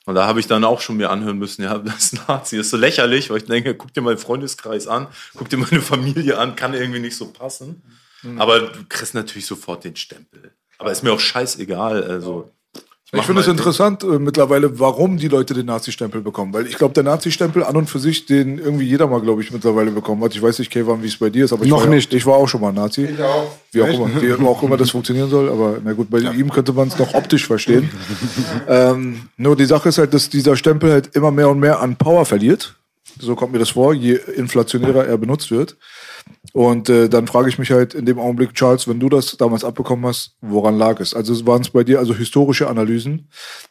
Und 0.04 0.16
da 0.16 0.26
habe 0.26 0.40
ich 0.40 0.46
dann 0.46 0.64
auch 0.64 0.80
schon 0.80 0.96
mir 0.96 1.10
anhören 1.10 1.38
müssen, 1.38 1.62
ja, 1.62 1.78
das 1.78 2.12
Nazi 2.28 2.58
ist 2.58 2.70
so 2.70 2.76
lächerlich, 2.76 3.30
weil 3.30 3.38
ich 3.38 3.46
denke, 3.46 3.74
guck 3.74 3.94
dir 3.94 4.00
meinen 4.00 4.18
Freundeskreis 4.18 4.88
an, 4.88 5.06
guck 5.36 5.48
dir 5.48 5.58
meine 5.58 5.80
Familie 5.80 6.38
an, 6.38 6.56
kann 6.56 6.74
irgendwie 6.74 7.00
nicht 7.00 7.16
so 7.16 7.26
passen. 7.26 7.82
Mhm. 8.22 8.40
Aber 8.40 8.60
du 8.60 8.84
kriegst 8.88 9.14
natürlich 9.14 9.46
sofort 9.46 9.84
den 9.84 9.96
Stempel. 9.96 10.52
Aber 10.84 10.92
ist 10.92 11.02
mir 11.02 11.14
auch 11.14 11.20
scheißegal. 11.20 12.04
Also, 12.04 12.50
ich, 13.10 13.20
ich 13.20 13.24
finde 13.24 13.40
es 13.40 13.48
interessant 13.48 14.02
äh, 14.02 14.18
mittlerweile, 14.18 14.78
warum 14.78 15.16
die 15.16 15.28
Leute 15.28 15.54
den 15.54 15.64
Nazi-Stempel 15.64 16.20
bekommen. 16.20 16.52
Weil 16.52 16.66
ich 16.66 16.76
glaube, 16.76 16.92
der 16.92 17.04
Nazi-Stempel 17.04 17.64
an 17.64 17.74
und 17.74 17.88
für 17.88 17.98
sich, 17.98 18.26
den 18.26 18.58
irgendwie 18.58 18.84
jeder 18.84 19.06
mal, 19.06 19.22
glaube 19.22 19.40
ich, 19.40 19.50
mittlerweile 19.50 19.90
bekommen 19.92 20.22
hat. 20.22 20.34
Ich 20.34 20.42
weiß 20.42 20.58
nicht, 20.58 20.70
Kevan, 20.70 21.02
wie 21.02 21.06
es 21.06 21.16
bei 21.16 21.30
dir 21.30 21.46
ist, 21.46 21.54
aber 21.54 21.64
ich 21.64 21.70
Noch 21.70 21.84
war, 21.84 21.88
nicht. 21.88 22.12
Ich 22.12 22.26
war 22.26 22.34
auch 22.34 22.46
schon 22.46 22.60
mal 22.60 22.70
Nazi. 22.70 23.04
Ich 23.06 23.22
auch. 23.22 23.50
Wie 23.72 23.80
auch, 23.80 23.88
immer, 23.88 24.20
wie 24.20 24.46
auch 24.46 24.62
immer 24.62 24.76
das 24.76 24.90
funktionieren 24.90 25.30
soll. 25.30 25.48
Aber 25.48 25.78
na 25.82 25.94
gut, 25.94 26.10
bei 26.10 26.18
ja. 26.18 26.32
ihm 26.32 26.50
könnte 26.50 26.74
man 26.74 26.88
es 26.88 26.98
noch 26.98 27.14
optisch 27.14 27.46
verstehen. 27.46 27.88
ähm, 28.68 29.22
nur 29.38 29.56
die 29.56 29.64
Sache 29.64 29.88
ist 29.88 29.96
halt, 29.96 30.12
dass 30.12 30.28
dieser 30.28 30.54
Stempel 30.54 30.92
halt 30.92 31.16
immer 31.16 31.30
mehr 31.30 31.48
und 31.48 31.60
mehr 31.60 31.80
an 31.80 31.96
Power 31.96 32.26
verliert. 32.26 32.74
So 33.18 33.36
kommt 33.36 33.52
mir 33.52 33.58
das 33.58 33.70
vor, 33.70 33.94
je 33.94 34.18
inflationärer 34.36 35.06
er 35.06 35.16
benutzt 35.16 35.50
wird. 35.50 35.78
Und 36.52 36.88
äh, 36.88 37.08
dann 37.08 37.26
frage 37.26 37.48
ich 37.48 37.58
mich 37.58 37.72
halt 37.72 37.94
in 37.94 38.06
dem 38.06 38.18
Augenblick, 38.18 38.54
Charles, 38.54 38.86
wenn 38.86 39.00
du 39.00 39.08
das 39.08 39.36
damals 39.36 39.64
abbekommen 39.64 40.06
hast, 40.06 40.36
woran 40.40 40.78
lag 40.78 41.00
es? 41.00 41.12
Also 41.12 41.46
waren 41.46 41.62
es 41.62 41.70
bei 41.70 41.82
dir 41.82 41.98
also 41.98 42.14
historische 42.14 42.68
Analysen, 42.68 43.28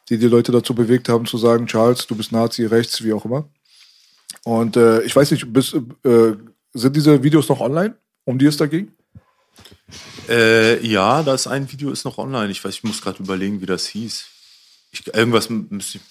die 0.10 0.18
die 0.18 0.28
Leute 0.28 0.52
dazu 0.52 0.76
bewegt 0.76 1.08
haben 1.08 1.26
zu 1.26 1.38
sagen, 1.38 1.66
Charles, 1.66 2.08
du 2.08 2.16
bist 2.16 2.32
Nazi, 2.34 2.66
rechts, 2.66 3.02
wie 3.04 3.14
auch 3.14 3.24
immer. 3.24 3.48
Und 4.44 4.76
äh, 4.76 5.02
ich 5.04 5.16
weiß 5.16 5.32
nicht, 5.32 5.52
bist, 5.54 5.76
äh, 6.04 6.34
sind 6.74 6.96
diese 6.96 7.24
Videos 7.24 7.48
noch 7.48 7.62
online, 7.62 7.96
um 8.26 8.38
die 8.38 8.48
es 8.48 8.58
da 8.58 8.66
ging? 8.66 8.92
Äh, 10.28 10.86
ja, 10.86 11.24
das 11.24 11.48
ein 11.48 11.72
Video 11.72 11.92
ist 11.92 12.04
noch 12.04 12.18
online. 12.18 12.52
Ich 12.52 12.64
weiß, 12.64 12.74
ich 12.74 12.84
muss 12.84 13.02
gerade 13.02 13.24
überlegen, 13.24 13.62
wie 13.62 13.66
das 13.66 13.88
hieß. 13.88 14.26
Ich, 14.92 15.08
irgendwas 15.14 15.50
müsste 15.50 16.00
ich 16.00 16.04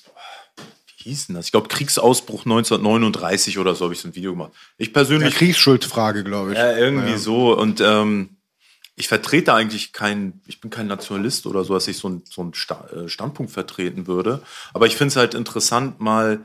hieß 1.02 1.28
denn 1.28 1.36
das? 1.36 1.46
Ich 1.46 1.52
glaube, 1.52 1.68
Kriegsausbruch 1.68 2.44
1939 2.44 3.58
oder 3.58 3.74
so 3.74 3.84
habe 3.84 3.94
ich 3.94 4.00
so 4.00 4.08
ein 4.08 4.14
Video 4.14 4.32
gemacht. 4.32 4.52
Ich 4.78 4.92
persönlich. 4.92 5.32
Ja, 5.32 5.38
Kriegsschuldfrage, 5.38 6.24
glaube 6.24 6.52
ich. 6.52 6.58
Ja, 6.58 6.76
irgendwie 6.76 7.12
ja. 7.12 7.18
so. 7.18 7.56
Und 7.56 7.80
ähm, 7.80 8.36
ich 8.96 9.08
vertrete 9.08 9.54
eigentlich 9.54 9.92
kein, 9.92 10.40
ich 10.46 10.60
bin 10.60 10.70
kein 10.70 10.86
Nationalist 10.86 11.46
oder 11.46 11.64
so, 11.64 11.74
dass 11.74 11.88
ich 11.88 11.96
so, 11.96 12.08
ein, 12.08 12.22
so 12.28 12.42
einen 12.42 12.52
äh, 12.52 13.08
Standpunkt 13.08 13.52
vertreten 13.52 14.06
würde. 14.06 14.42
Aber 14.74 14.86
ich 14.86 14.96
finde 14.96 15.08
es 15.08 15.16
halt 15.16 15.34
interessant, 15.34 16.00
mal 16.00 16.44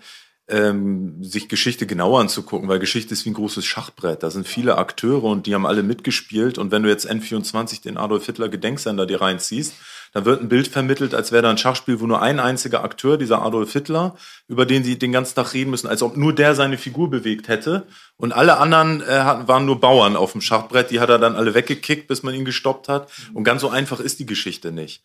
ähm, 0.49 1.21
sich 1.23 1.49
Geschichte 1.49 1.85
genauer 1.85 2.21
anzugucken, 2.21 2.69
weil 2.69 2.79
Geschichte 2.79 3.13
ist 3.13 3.25
wie 3.25 3.31
ein 3.31 3.35
großes 3.35 3.65
Schachbrett. 3.65 4.23
Da 4.23 4.31
sind 4.31 4.47
viele 4.47 4.77
Akteure 4.77 5.25
und 5.25 5.45
die 5.45 5.53
haben 5.53 5.65
alle 5.65 5.83
mitgespielt. 5.83 6.57
Und 6.57 6.71
wenn 6.71 6.83
du 6.83 6.89
jetzt 6.89 7.09
N24 7.09 7.81
den 7.81 7.97
Adolf 7.97 8.25
Hitler 8.25 8.47
Gedenksender 8.47 9.05
dir 9.05 9.19
reinziehst, 9.19 9.73
dann 10.13 10.25
wird 10.25 10.41
ein 10.41 10.49
Bild 10.49 10.67
vermittelt, 10.67 11.13
als 11.13 11.31
wäre 11.31 11.43
da 11.43 11.49
ein 11.49 11.57
Schachspiel, 11.57 11.99
wo 11.99 12.07
nur 12.07 12.21
ein 12.21 12.39
einziger 12.39 12.83
Akteur, 12.83 13.17
dieser 13.17 13.41
Adolf 13.41 13.73
Hitler, 13.73 14.15
über 14.47 14.65
den 14.65 14.83
sie 14.83 14.97
den 14.97 15.11
ganzen 15.11 15.35
Tag 15.35 15.53
reden 15.53 15.71
müssen, 15.71 15.87
als 15.87 16.01
ob 16.01 16.17
nur 16.17 16.33
der 16.33 16.55
seine 16.55 16.77
Figur 16.77 17.09
bewegt 17.09 17.47
hätte. 17.47 17.87
Und 18.15 18.33
alle 18.33 18.57
anderen 18.57 19.01
äh, 19.01 19.07
waren 19.47 19.65
nur 19.65 19.79
Bauern 19.79 20.15
auf 20.15 20.31
dem 20.31 20.41
Schachbrett, 20.41 20.91
die 20.91 20.99
hat 20.99 21.09
er 21.09 21.19
dann 21.19 21.35
alle 21.35 21.53
weggekickt, 21.53 22.07
bis 22.07 22.23
man 22.23 22.33
ihn 22.33 22.45
gestoppt 22.45 22.89
hat. 22.89 23.09
Und 23.33 23.43
ganz 23.43 23.61
so 23.61 23.69
einfach 23.69 23.99
ist 23.99 24.19
die 24.19 24.25
Geschichte 24.25 24.71
nicht. 24.71 25.03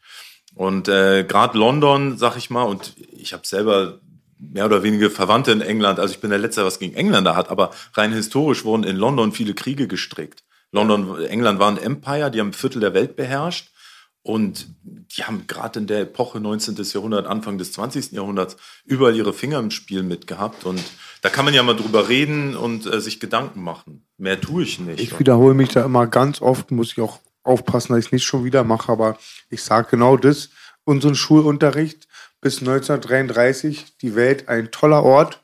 Und 0.55 0.89
äh, 0.89 1.25
gerade 1.25 1.59
London, 1.59 2.19
sag 2.19 2.37
ich 2.37 2.51
mal, 2.51 2.65
und 2.65 2.95
ich 3.13 3.33
habe 3.33 3.47
selber 3.47 3.99
mehr 4.39 4.67
oder 4.67 4.83
weniger 4.83 5.11
Verwandte 5.11 5.53
in 5.53 5.61
England. 5.61 6.01
Also 6.01 6.15
ich 6.15 6.21
bin 6.21 6.31
der 6.31 6.39
Letzte, 6.39 6.65
was 6.65 6.79
gegen 6.79 6.95
Engländer 6.95 7.37
hat, 7.37 7.49
aber 7.49 7.71
rein 7.95 8.13
historisch 8.13 8.65
wurden 8.65 8.85
in 8.85 8.97
London 8.97 9.33
viele 9.33 9.55
Kriege 9.55 9.87
gestrickt. 9.87 10.43
London, 10.73 11.23
England 11.25 11.59
war 11.59 11.71
ein 11.71 11.79
Empire, 11.79 12.31
die 12.31 12.41
haben 12.41 12.49
ein 12.49 12.55
Viertel 12.55 12.81
der 12.81 12.95
Welt 12.95 13.15
beherrscht. 13.15 13.72
Und 14.23 14.69
die 14.85 15.25
haben 15.25 15.47
gerade 15.49 15.81
in 15.81 15.87
der 15.89 16.03
Epoche 16.03 16.39
19. 16.39 16.77
Jahrhundert, 16.77 17.27
Anfang 17.27 17.59
des 17.59 17.73
20. 17.73 18.13
Jahrhunderts 18.13 18.57
überall 18.85 19.17
ihre 19.17 19.33
Finger 19.33 19.59
im 19.59 19.71
Spiel 19.71 20.05
mitgehabt. 20.05 20.65
Und 20.65 20.83
da 21.23 21.29
kann 21.29 21.45
man 21.45 21.55
ja 21.55 21.63
mal 21.63 21.75
drüber 21.75 22.09
reden 22.09 22.57
und 22.57 22.87
äh, 22.87 23.01
sich 23.01 23.19
Gedanken 23.19 23.63
machen. 23.63 24.07
Mehr 24.19 24.41
tue 24.41 24.63
ich 24.63 24.79
nicht. 24.79 25.01
Ich 25.01 25.19
wiederhole 25.19 25.55
mich 25.55 25.71
da 25.71 25.85
immer 25.85 26.07
ganz 26.07 26.41
oft, 26.41 26.71
muss 26.71 26.93
ich 26.93 27.01
auch 27.01 27.19
aufpassen, 27.43 27.93
dass 27.93 28.01
ich 28.01 28.07
es 28.07 28.13
nicht 28.13 28.25
schon 28.25 28.45
wieder 28.45 28.63
mache, 28.63 28.93
aber 28.93 29.19
ich 29.51 29.63
sage 29.63 29.89
genau 29.91 30.17
das. 30.17 30.51
Unseren 30.85 31.15
Schulunterricht 31.15 32.07
bis 32.41 32.59
1933 32.61 33.99
die 33.99 34.15
Welt 34.15 34.49
ein 34.49 34.71
toller 34.71 35.03
Ort, 35.03 35.43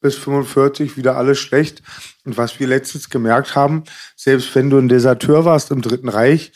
bis 0.00 0.16
45 0.16 0.96
wieder 0.96 1.16
alles 1.16 1.38
schlecht. 1.38 1.82
Und 2.24 2.36
was 2.36 2.58
wir 2.58 2.66
letztens 2.66 3.10
gemerkt 3.10 3.54
haben, 3.54 3.84
selbst 4.16 4.54
wenn 4.54 4.70
du 4.70 4.78
ein 4.78 4.88
Deserteur 4.88 5.44
warst 5.44 5.70
im 5.70 5.82
Dritten 5.82 6.08
Reich, 6.08 6.52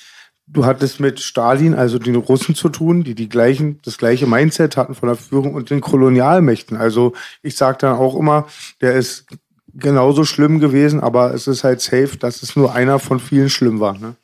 du 0.53 0.67
hattest 0.67 1.01
mit 1.01 1.21
Stalin, 1.21 1.75
also 1.75 1.99
den 1.99 2.17
Russen 2.17 2.55
zu 2.55 2.69
tun, 2.69 3.05
die 3.05 3.15
die 3.15 3.29
gleichen, 3.29 3.81
das 3.85 3.99
gleiche 3.99 4.27
Mindset 4.27 4.77
hatten 4.77 4.95
von 4.95 5.09
der 5.09 5.17
Führung 5.17 5.55
und 5.55 5.71
den 5.71 5.81
Kolonialmächten. 5.81 6.77
Also 6.77 7.15
ich 7.43 7.57
sage 7.57 7.79
dann 7.79 7.97
auch 7.97 8.15
immer, 8.17 8.47
der 8.81 8.95
ist 8.95 9.27
genauso 9.75 10.25
schlimm 10.25 10.61
gewesen, 10.61 11.01
aber 11.01 11.33
es 11.33 11.47
ist 11.47 11.65
halt 11.65 11.81
safe, 11.81 12.19
dass 12.19 12.43
es 12.43 12.57
nur 12.57 12.75
einer 12.75 12.99
von 12.99 13.21
vielen 13.21 13.49
schlimm 13.49 13.81
war. 13.81 13.97
Ne? 13.97 14.15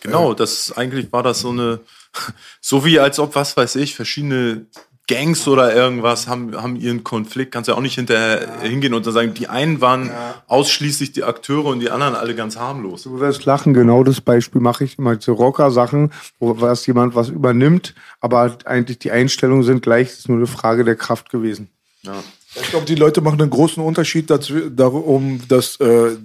Genau, 0.00 0.34
das 0.34 0.72
eigentlich 0.72 1.10
war 1.12 1.22
das 1.22 1.40
so 1.40 1.50
eine 1.50 1.80
so 2.60 2.84
wie 2.84 2.98
als 2.98 3.18
ob, 3.18 3.34
was 3.34 3.56
weiß 3.56 3.76
ich, 3.76 3.94
verschiedene 3.94 4.66
Gangs 5.08 5.48
oder 5.48 5.74
irgendwas 5.74 6.28
haben, 6.28 6.54
haben 6.60 6.76
ihren 6.76 7.02
Konflikt. 7.02 7.52
Kannst 7.52 7.68
ja 7.68 7.74
auch 7.74 7.80
nicht 7.80 7.96
hinterher 7.96 8.42
ja. 8.42 8.68
hingehen 8.68 8.94
und 8.94 9.04
dann 9.04 9.12
sagen, 9.12 9.34
die 9.34 9.48
einen 9.48 9.80
waren 9.80 10.06
ja. 10.06 10.42
ausschließlich 10.46 11.12
die 11.12 11.24
Akteure 11.24 11.66
und 11.66 11.80
die 11.80 11.90
anderen 11.90 12.14
alle 12.14 12.34
ganz 12.34 12.56
harmlos. 12.56 13.02
Du 13.02 13.18
wirst 13.18 13.44
lachen, 13.44 13.74
genau 13.74 14.04
das 14.04 14.20
Beispiel 14.20 14.60
mache 14.60 14.84
ich 14.84 14.98
immer 14.98 15.18
zu 15.18 15.32
Rocker-Sachen, 15.32 16.12
wo 16.38 16.60
was 16.60 16.86
jemand 16.86 17.14
was 17.14 17.30
übernimmt, 17.30 17.94
aber 18.20 18.56
eigentlich 18.64 19.00
die 19.00 19.10
Einstellungen 19.10 19.64
sind 19.64 19.82
gleich, 19.82 20.08
es 20.08 20.18
ist 20.20 20.28
nur 20.28 20.38
eine 20.38 20.46
Frage 20.46 20.84
der 20.84 20.96
Kraft 20.96 21.30
gewesen. 21.30 21.68
Ja. 22.02 22.14
Ich 22.54 22.68
glaube, 22.70 22.86
die 22.86 22.94
Leute 22.94 23.22
machen 23.22 23.40
einen 23.40 23.50
großen 23.50 23.82
Unterschied 23.82 24.28
dazu, 24.28 24.68
darum, 24.70 25.40
dass 25.48 25.80
äh, 25.80 26.16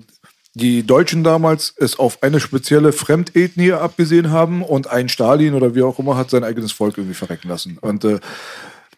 die 0.58 0.84
Deutschen 0.84 1.24
damals 1.24 1.74
es 1.78 2.00
auf 2.00 2.24
eine 2.24 2.40
spezielle 2.40 2.92
Fremdethnie 2.92 3.74
abgesehen 3.74 4.32
haben 4.32 4.64
und 4.64 4.88
ein 4.88 5.08
Stalin 5.08 5.54
oder 5.54 5.76
wie 5.76 5.84
auch 5.84 6.00
immer 6.00 6.18
hat 6.18 6.32
sein 6.32 6.44
eigenes 6.44 6.72
Volk 6.72 6.98
irgendwie 6.98 7.14
verrecken 7.14 7.48
lassen. 7.48 7.78
Und 7.80 8.04
äh, 8.04 8.20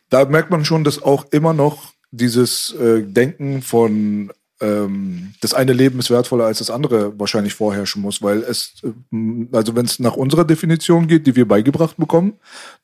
da 0.10 0.26
merkt 0.26 0.52
man 0.52 0.64
schon, 0.64 0.86
dass 0.86 1.02
auch 1.02 1.26
immer 1.32 1.54
noch 1.54 1.94
dieses 2.12 2.74
äh, 2.76 3.04
Denken 3.04 3.62
von 3.62 4.32
ähm, 4.62 5.34
das 5.42 5.54
eine 5.54 5.74
Leben 5.74 6.00
ist 6.00 6.10
wertvoller 6.10 6.46
als 6.46 6.60
das 6.60 6.70
andere 6.70 7.20
wahrscheinlich 7.20 7.54
vorherrschen 7.54 8.02
muss, 8.02 8.22
weil 8.22 8.40
es, 8.40 8.82
äh, 8.84 8.92
also 9.52 9.76
wenn 9.76 9.86
es 9.86 10.00
nach 10.00 10.16
unserer 10.16 10.46
Definition 10.46 11.08
geht, 11.08 11.28
die 11.28 11.36
wir 11.36 11.48
beigebracht 11.48 11.98
bekommen, 11.98 12.34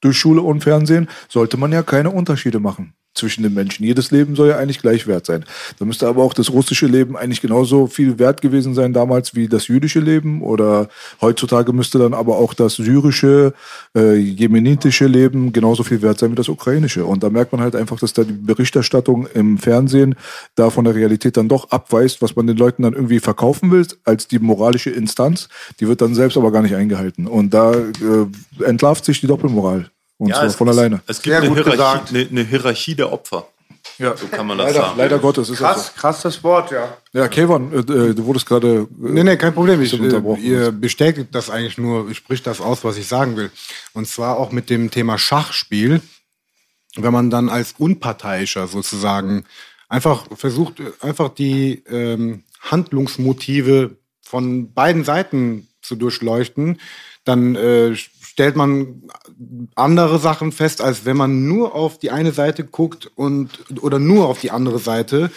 durch 0.02 0.18
Schule 0.18 0.42
und 0.42 0.64
Fernsehen, 0.64 1.08
sollte 1.30 1.56
man 1.56 1.72
ja 1.72 1.82
keine 1.82 2.12
Unterschiede 2.12 2.60
machen. 2.60 2.94
Zwischen 3.16 3.44
den 3.44 3.54
Menschen. 3.54 3.86
Jedes 3.86 4.12
Leben 4.12 4.36
soll 4.36 4.50
ja 4.50 4.58
eigentlich 4.58 4.80
gleich 4.80 5.08
wert 5.08 5.26
sein. 5.26 5.46
Da 5.80 5.86
müsste 5.86 6.08
aber 6.08 6.24
auch 6.24 6.34
das 6.34 6.52
russische 6.52 6.86
Leben 6.86 7.16
eigentlich 7.18 7.42
genauso 7.42 7.88
viel 7.88 8.20
wert 8.20 8.42
gewesen 8.42 8.74
sein 8.74 8.94
damals 8.94 9.36
wie 9.36 9.48
das 9.48 9.68
jüdische 9.68 10.00
Leben 10.00 10.42
oder 10.42 10.90
heutzutage 11.22 11.74
müsste 11.74 11.98
dann 11.98 12.14
aber 12.14 12.38
auch 12.38 12.54
das 12.54 12.76
syrische, 12.76 13.54
äh, 13.96 14.16
jemenitische 14.16 15.08
Leben 15.08 15.54
genauso 15.54 15.84
viel 15.84 16.02
wert 16.02 16.20
sein 16.20 16.32
wie 16.32 16.36
das 16.36 16.50
ukrainische. 16.50 17.06
Und 17.06 17.24
da 17.24 17.30
merkt 17.30 17.54
man 17.54 17.62
halt 17.62 17.76
einfach, 17.76 18.00
dass 18.00 18.14
da 18.14 18.24
die 18.24 18.34
Berichterstattung 18.34 19.28
im 19.34 19.58
Fernsehen 19.58 20.16
da 20.56 20.70
von 20.70 20.86
der 20.86 20.96
Realität 20.96 21.38
dann 21.38 21.48
doch 21.48 21.72
abweist, 21.72 22.22
was 22.22 22.36
man 22.36 22.48
den 22.48 22.58
Leuten 22.58 22.84
dann 22.84 22.94
irgendwie 22.94 23.20
verkaufen 23.20 23.72
will 23.72 23.86
als 24.04 24.28
die 24.28 24.40
moralische 24.40 24.90
Instanz. 24.90 25.48
Die 25.80 25.88
wird 25.88 26.02
dann 26.02 26.16
selbst 26.16 26.38
aber 26.38 26.52
gar 26.52 26.62
nicht 26.62 26.76
eingehalten. 26.76 27.28
Und 27.28 27.54
da 27.54 27.74
äh, 27.74 28.64
entlarvt 28.64 29.06
sich 29.06 29.22
die 29.22 29.28
Doppelmoral. 29.28 29.90
Und 30.18 30.30
Ja, 30.30 30.36
zwar 30.36 30.46
es, 30.46 30.56
von 30.56 30.70
alleine. 30.70 31.02
Es, 31.08 31.18
es 31.18 31.22
gibt 31.22 31.34
Sehr 31.34 31.40
eine 31.40 31.48
gut 31.50 31.58
Hierarchie, 31.58 31.78
gesagt. 31.78 32.10
eine, 32.10 32.28
eine 32.30 32.44
Hierarchie 32.44 32.96
der 32.96 33.12
Opfer. 33.12 33.48
Ja, 33.98 34.18
So 34.18 34.28
kann 34.28 34.48
man 34.48 34.58
das 34.58 34.68
leider, 34.68 34.82
sagen. 34.88 34.98
leider 34.98 35.20
Gottes 35.20 35.50
ist 35.50 35.62
das 35.62 35.74
Krass, 35.76 35.94
krass 35.96 36.22
das 36.22 36.44
Wort, 36.44 36.72
ja. 36.72 36.98
so. 37.14 37.20
Ja, 37.20 37.28
Kevin, 37.28 37.72
äh, 37.72 37.78
äh, 37.78 38.14
du 38.14 38.26
wurdest 38.26 38.46
gerade. 38.46 38.68
Äh, 38.82 38.88
Nee, 38.98 39.24
nee, 39.24 39.38
kein 39.38 39.54
Problem. 39.54 39.82
Ich, 39.82 39.94
äh, 39.94 39.98
unterbrochen. 39.98 40.44
ihr 40.44 40.72
bestätigt 40.72 41.30
das 41.32 41.50
eigentlich 41.50 41.78
nur, 41.78 42.14
spricht 42.14 42.46
das 42.48 42.60
aus, 42.62 42.84
was 42.84 42.98
ich 42.98 43.08
sagen 43.08 43.38
will. 43.38 43.52
Und 43.94 44.08
zwar 44.08 44.38
auch 44.38 44.52
mit 44.52 44.70
dem 44.70 44.90
Thema 44.92 45.18
Schachspiel. 45.18 46.02
Wenn 46.98 47.14
man 47.14 47.30
dann 47.30 47.48
als 47.50 47.76
Unparteiischer 47.78 48.68
sozusagen 48.68 49.46
einfach 49.88 50.26
versucht, 50.36 50.80
äh, 50.80 50.92
einfach 51.02 51.30
die 51.30 51.84
ähm, 51.90 52.44
Handlungsmotive 52.62 53.98
von 54.22 54.74
beiden 54.74 55.04
Seiten 55.04 55.68
zu 55.82 55.96
durchleuchten, 55.96 56.80
dann 57.24 57.56
äh, 57.56 57.96
stellt 58.36 58.58
man 58.58 59.04
andere 59.76 60.20
Sachen 60.20 60.52
fest, 60.52 60.82
als 60.82 61.06
wenn 61.06 61.16
man 61.16 61.48
nur 61.48 61.74
auf 61.74 61.98
die 61.98 62.12
eine 62.12 62.34
Seite 62.34 62.66
guckt 62.66 63.10
und 63.16 63.50
oder 63.82 63.98
nur 63.98 64.28
auf 64.28 64.42
die 64.42 64.52
andere 64.52 64.78
Seite, 64.78 65.32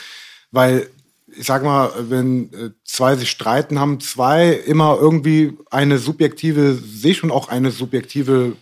weil 0.50 0.90
ich 1.28 1.46
sag 1.46 1.62
mal, 1.62 1.92
wenn 2.08 2.52
äh, 2.52 2.70
zwei 2.84 3.14
sich 3.14 3.30
streiten, 3.30 3.78
haben 3.78 4.00
zwei 4.00 4.50
immer 4.50 4.98
irgendwie 5.00 5.56
eine 5.70 5.98
subjektive 5.98 6.74
Sicht 6.74 7.22
und 7.22 7.30
auch 7.30 7.48
eine 7.48 7.70
subjektive 7.70 8.56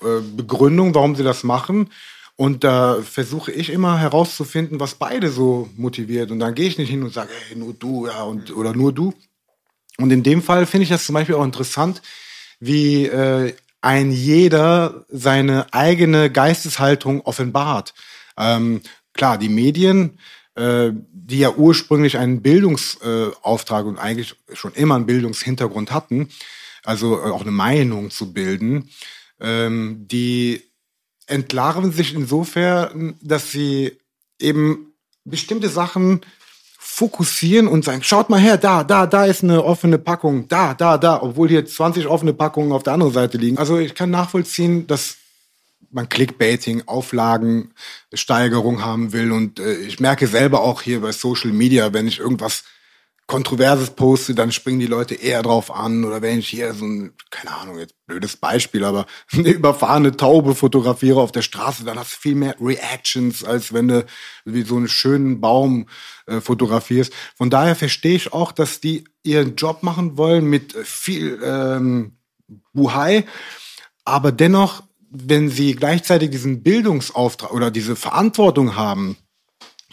äh, 0.00 0.22
Begründung, 0.34 0.94
warum 0.94 1.14
sie 1.14 1.24
das 1.24 1.44
machen. 1.44 1.90
Und 2.36 2.64
da 2.64 3.02
versuche 3.02 3.52
ich 3.52 3.68
immer 3.68 3.98
herauszufinden, 3.98 4.80
was 4.80 4.94
beide 4.94 5.30
so 5.30 5.68
motiviert. 5.76 6.30
Und 6.30 6.38
dann 6.38 6.54
gehe 6.54 6.68
ich 6.68 6.78
nicht 6.78 6.88
hin 6.88 7.02
und 7.02 7.12
sage, 7.12 7.30
hey, 7.48 7.58
nur 7.58 7.74
du, 7.74 8.06
ja, 8.06 8.22
und, 8.22 8.56
oder 8.56 8.72
nur 8.72 8.94
du. 8.94 9.12
Und 9.98 10.10
in 10.10 10.22
dem 10.22 10.40
Fall 10.40 10.64
finde 10.64 10.84
ich 10.84 10.90
das 10.90 11.04
zum 11.04 11.12
Beispiel 11.12 11.34
auch 11.34 11.44
interessant, 11.44 12.00
wie 12.58 13.04
äh, 13.04 13.52
ein 13.86 14.10
jeder 14.10 15.06
seine 15.08 15.72
eigene 15.72 16.28
Geisteshaltung 16.28 17.20
offenbart. 17.20 17.94
Ähm, 18.36 18.80
klar, 19.12 19.38
die 19.38 19.48
Medien, 19.48 20.18
äh, 20.56 20.90
die 21.12 21.38
ja 21.38 21.52
ursprünglich 21.52 22.18
einen 22.18 22.42
Bildungsauftrag 22.42 23.84
äh, 23.84 23.88
und 23.88 23.98
eigentlich 23.98 24.34
schon 24.54 24.72
immer 24.72 24.96
einen 24.96 25.06
Bildungshintergrund 25.06 25.92
hatten, 25.92 26.30
also 26.82 27.16
äh, 27.16 27.30
auch 27.30 27.42
eine 27.42 27.52
Meinung 27.52 28.10
zu 28.10 28.32
bilden, 28.32 28.90
ähm, 29.40 30.08
die 30.08 30.64
entlarven 31.28 31.92
sich 31.92 32.12
insofern, 32.12 33.14
dass 33.22 33.52
sie 33.52 34.00
eben 34.40 34.94
bestimmte 35.24 35.68
Sachen 35.68 36.22
fokussieren 36.96 37.68
und 37.68 37.84
sagen, 37.84 38.02
schaut 38.02 38.30
mal 38.30 38.40
her, 38.40 38.56
da, 38.56 38.82
da, 38.82 39.06
da 39.06 39.26
ist 39.26 39.44
eine 39.44 39.62
offene 39.62 39.98
Packung, 39.98 40.48
da, 40.48 40.72
da, 40.72 40.96
da, 40.96 41.22
obwohl 41.22 41.50
hier 41.50 41.66
20 41.66 42.06
offene 42.06 42.32
Packungen 42.32 42.72
auf 42.72 42.84
der 42.84 42.94
anderen 42.94 43.12
Seite 43.12 43.36
liegen. 43.36 43.58
Also 43.58 43.76
ich 43.76 43.94
kann 43.94 44.08
nachvollziehen, 44.08 44.86
dass 44.86 45.18
man 45.90 46.08
Clickbaiting, 46.08 46.84
Auflagen, 46.86 47.74
Steigerung 48.14 48.82
haben 48.82 49.12
will 49.12 49.30
und 49.30 49.60
äh, 49.60 49.74
ich 49.74 50.00
merke 50.00 50.26
selber 50.26 50.62
auch 50.62 50.80
hier 50.80 51.02
bei 51.02 51.12
Social 51.12 51.52
Media, 51.52 51.92
wenn 51.92 52.08
ich 52.08 52.18
irgendwas 52.18 52.64
Kontroverses 53.26 53.90
poste, 53.90 54.36
dann 54.36 54.52
springen 54.52 54.78
die 54.78 54.86
Leute 54.86 55.16
eher 55.16 55.42
drauf 55.42 55.74
an. 55.74 56.04
Oder 56.04 56.22
wenn 56.22 56.38
ich 56.38 56.48
hier 56.48 56.72
so 56.74 56.84
ein, 56.84 57.12
keine 57.30 57.56
Ahnung, 57.56 57.78
jetzt 57.78 57.94
blödes 58.06 58.36
Beispiel, 58.36 58.84
aber 58.84 59.06
eine 59.32 59.50
überfahrene 59.50 60.16
Taube 60.16 60.54
fotografiere 60.54 61.20
auf 61.20 61.32
der 61.32 61.42
Straße, 61.42 61.84
dann 61.84 61.98
hast 61.98 62.12
du 62.12 62.20
viel 62.20 62.34
mehr 62.36 62.54
Reactions, 62.60 63.42
als 63.42 63.72
wenn 63.72 63.88
du 63.88 64.06
wie 64.44 64.62
so 64.62 64.76
einen 64.76 64.88
schönen 64.88 65.40
Baum 65.40 65.88
äh, 66.26 66.40
fotografierst. 66.40 67.12
Von 67.36 67.50
daher 67.50 67.74
verstehe 67.74 68.14
ich 68.14 68.32
auch, 68.32 68.52
dass 68.52 68.80
die 68.80 69.04
ihren 69.24 69.56
Job 69.56 69.82
machen 69.82 70.16
wollen 70.16 70.44
mit 70.44 70.72
viel 70.72 71.40
ähm, 71.42 72.18
Buhai, 72.72 73.24
aber 74.04 74.30
dennoch, 74.30 74.84
wenn 75.10 75.48
sie 75.48 75.74
gleichzeitig 75.74 76.30
diesen 76.30 76.62
Bildungsauftrag 76.62 77.52
oder 77.52 77.72
diese 77.72 77.96
Verantwortung 77.96 78.76
haben, 78.76 79.16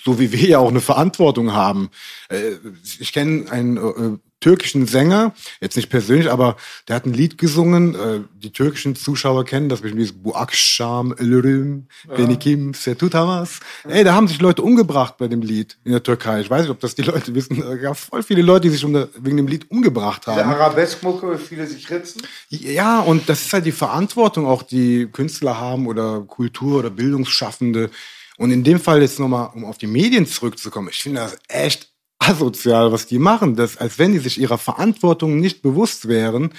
so 0.04 0.20
wie 0.20 0.32
wir 0.32 0.48
ja 0.48 0.58
auch 0.60 0.70
eine 0.70 0.82
Verantwortung 0.82 1.54
haben. 1.54 1.90
Äh, 2.30 2.54
Ich 3.00 3.14
kenne 3.14 3.50
einen 3.52 3.78
äh, 3.78 4.18
türkischen 4.44 4.86
Sänger, 4.88 5.34
jetzt 5.62 5.78
nicht 5.78 5.90
persönlich, 5.90 6.30
aber 6.30 6.58
der 6.88 6.98
hat 6.98 7.06
ein 7.06 7.14
Lied 7.14 7.38
gesungen. 7.38 7.96
äh, 7.96 8.20
Die 8.36 8.52
türkischen 8.52 8.96
Zuschauer 8.96 9.46
kennen 9.46 9.70
das, 9.70 9.84
wie 9.84 10.12
Bu 10.12 10.34
Akşam 10.36 11.14
Ölürüm, 11.18 11.88
Benikim 12.18 12.74
Setutamas. 12.74 13.62
Ey, 13.88 14.04
da 14.04 14.14
haben 14.14 14.28
sich 14.28 14.42
Leute 14.42 14.62
umgebracht 14.62 15.16
bei 15.18 15.30
dem 15.30 15.42
Lied 15.42 15.78
in 15.86 15.94
der 15.94 16.04
Türkei. 16.04 16.42
Ich 16.42 16.50
weiß 16.50 16.64
nicht, 16.64 16.72
ob 16.72 16.82
das 16.82 16.94
die 16.96 17.04
Leute 17.04 17.34
wissen. 17.34 17.62
Da 17.62 17.76
gab 17.78 17.98
voll 17.98 18.22
viele 18.22 18.42
Leute, 18.42 18.68
die 18.68 18.74
sich 18.76 18.84
wegen 18.84 19.38
dem 19.38 19.48
Lied 19.48 19.72
umgebracht 19.72 20.24
Diese 20.28 20.36
haben. 20.46 20.50
Arabeskmucke, 20.56 21.38
viele 21.40 21.66
sich 21.66 21.90
ritzen. 21.90 22.22
Ja, 22.50 23.00
und 23.00 23.30
das 23.30 23.44
ist 23.46 23.54
halt 23.54 23.66
die 23.66 23.72
Verantwortung 23.72 24.46
auch, 24.46 24.64
die 24.64 25.08
Künstler 25.08 25.58
haben 25.58 25.88
oder 25.88 26.20
Kultur- 26.22 26.80
oder 26.80 26.90
Bildungsschaffende. 26.90 27.90
Und 28.38 28.52
in 28.52 28.64
dem 28.64 28.80
Fall 28.80 29.02
jetzt 29.02 29.20
nochmal, 29.20 29.52
um 29.54 29.66
auf 29.66 29.78
die 29.78 29.88
Medien 29.88 30.26
zurückzukommen, 30.26 30.90
ich 30.92 31.02
finde 31.02 31.22
das 31.22 31.38
echt 31.48 31.90
asozial, 32.20 32.92
was 32.92 33.06
die 33.06 33.20
machen. 33.20 33.56
Das, 33.56 33.78
als 33.78 34.00
wenn 34.00 34.14
die 34.14 34.20
sich 34.20 34.40
ihrer 34.40 34.58
Verantwortung 34.58 35.40
nicht 35.40 35.62
bewusst 35.62 36.08
wären, 36.08 36.54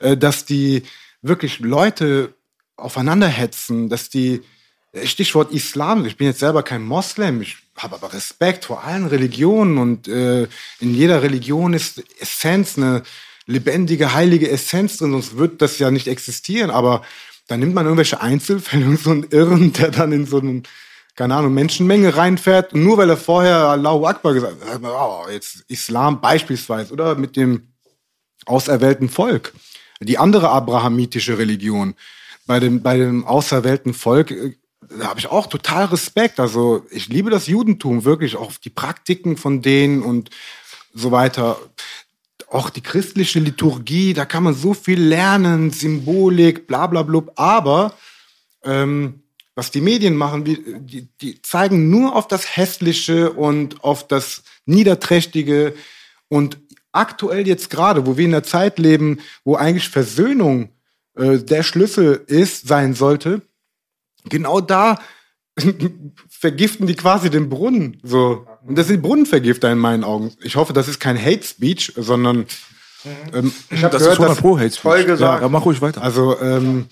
äh, 0.00 0.16
dass 0.16 0.44
die 0.44 0.82
wirklich 1.22 1.60
Leute 1.60 2.34
aufeinander 2.76 3.28
hetzen, 3.28 3.88
dass 3.88 4.08
die, 4.08 4.42
äh, 4.92 5.06
Stichwort 5.06 5.52
Islam, 5.52 6.06
ich 6.06 6.16
bin 6.16 6.26
jetzt 6.26 6.40
selber 6.40 6.62
kein 6.62 6.82
Moslem, 6.82 7.42
ich 7.42 7.56
habe 7.76 7.96
aber 7.96 8.12
Respekt 8.12 8.64
vor 8.64 8.84
allen 8.84 9.06
Religionen 9.06 9.78
und 9.78 10.08
äh, 10.08 10.42
in 10.80 10.94
jeder 10.94 11.22
Religion 11.22 11.72
ist 11.72 12.02
Essenz, 12.20 12.76
eine 12.76 13.02
lebendige, 13.46 14.14
heilige 14.14 14.50
Essenz 14.50 14.98
drin, 14.98 15.12
sonst 15.12 15.36
wird 15.36 15.62
das 15.62 15.78
ja 15.78 15.90
nicht 15.90 16.08
existieren, 16.08 16.70
aber 16.70 17.02
dann 17.48 17.60
nimmt 17.60 17.74
man 17.74 17.84
irgendwelche 17.84 18.20
Einzelfälle 18.20 18.86
und 18.86 19.00
so 19.00 19.10
einen 19.10 19.24
Irren, 19.30 19.72
der 19.72 19.90
dann 19.90 20.12
in 20.12 20.26
so 20.26 20.38
einen, 20.38 20.62
keine 21.20 21.34
Ahnung, 21.34 21.52
Menschenmenge 21.52 22.16
reinfährt, 22.16 22.74
nur 22.74 22.96
weil 22.96 23.10
er 23.10 23.18
vorher 23.18 23.56
Allahu 23.56 24.06
Akbar 24.06 24.32
gesagt 24.32 24.56
hat, 24.64 24.80
man, 24.80 24.90
oh, 24.90 25.26
jetzt 25.30 25.66
Islam 25.68 26.22
beispielsweise, 26.22 26.94
oder 26.94 27.14
mit 27.14 27.36
dem 27.36 27.74
auserwählten 28.46 29.10
Volk. 29.10 29.52
Die 30.00 30.16
andere 30.16 30.48
abrahamitische 30.48 31.36
Religion. 31.36 31.94
Bei 32.46 32.58
dem, 32.58 32.82
bei 32.82 32.96
dem 32.96 33.26
auserwählten 33.26 33.92
Volk, 33.92 34.30
äh, 34.30 34.56
da 34.98 35.08
habe 35.08 35.20
ich 35.20 35.26
auch 35.26 35.46
total 35.46 35.84
Respekt. 35.84 36.40
Also 36.40 36.86
ich 36.90 37.08
liebe 37.08 37.28
das 37.28 37.48
Judentum 37.48 38.06
wirklich, 38.06 38.36
auch 38.36 38.52
die 38.52 38.70
Praktiken 38.70 39.36
von 39.36 39.60
denen 39.60 40.02
und 40.02 40.30
so 40.94 41.12
weiter. 41.12 41.58
Auch 42.50 42.70
die 42.70 42.80
christliche 42.80 43.40
Liturgie, 43.40 44.14
da 44.14 44.24
kann 44.24 44.42
man 44.42 44.54
so 44.54 44.72
viel 44.72 45.02
lernen, 45.02 45.70
Symbolik, 45.70 46.66
bla 46.66 46.86
bla 46.86 47.02
blub. 47.02 47.32
Aber 47.36 47.92
ähm, 48.64 49.19
was 49.54 49.70
die 49.70 49.80
Medien 49.80 50.16
machen, 50.16 50.44
die, 50.44 51.08
die 51.20 51.42
zeigen 51.42 51.90
nur 51.90 52.16
auf 52.16 52.28
das 52.28 52.56
Hässliche 52.56 53.32
und 53.32 53.84
auf 53.84 54.06
das 54.06 54.42
Niederträchtige. 54.64 55.74
Und 56.28 56.58
aktuell 56.92 57.46
jetzt 57.46 57.70
gerade, 57.70 58.06
wo 58.06 58.16
wir 58.16 58.24
in 58.24 58.34
einer 58.34 58.42
Zeit 58.42 58.78
leben, 58.78 59.18
wo 59.44 59.56
eigentlich 59.56 59.88
Versöhnung 59.88 60.70
äh, 61.16 61.38
der 61.38 61.62
Schlüssel 61.62 62.24
ist, 62.26 62.68
sein 62.68 62.94
sollte, 62.94 63.42
genau 64.28 64.60
da 64.60 64.98
vergiften 66.28 66.86
die 66.86 66.94
quasi 66.94 67.30
den 67.30 67.48
Brunnen. 67.48 68.00
So. 68.02 68.46
Und 68.66 68.76
das 68.78 68.86
sind 68.86 69.02
Brunnenvergifter 69.02 69.70
in 69.70 69.78
meinen 69.78 70.04
Augen. 70.04 70.32
Ich 70.42 70.56
hoffe, 70.56 70.72
das 70.72 70.88
ist 70.88 71.00
kein 71.00 71.20
Hate 71.20 71.42
Speech, 71.42 71.92
sondern 71.96 72.46
ähm, 73.32 73.52
ich 73.70 73.82
habe 73.82 73.92
Das 73.92 74.02
gehört, 74.02 74.18
ist 74.18 74.20
100 74.20 74.30
dass, 74.30 74.38
Pro 74.38 74.58
Hate 74.58 74.70
Speech. 74.70 74.80
Voll 74.80 75.04
gesagt. 75.04 75.42
Ja, 75.42 75.48
mach 75.48 75.64
ruhig 75.64 75.80
weiter. 75.80 76.02
also 76.02 76.38
ähm, 76.40 76.86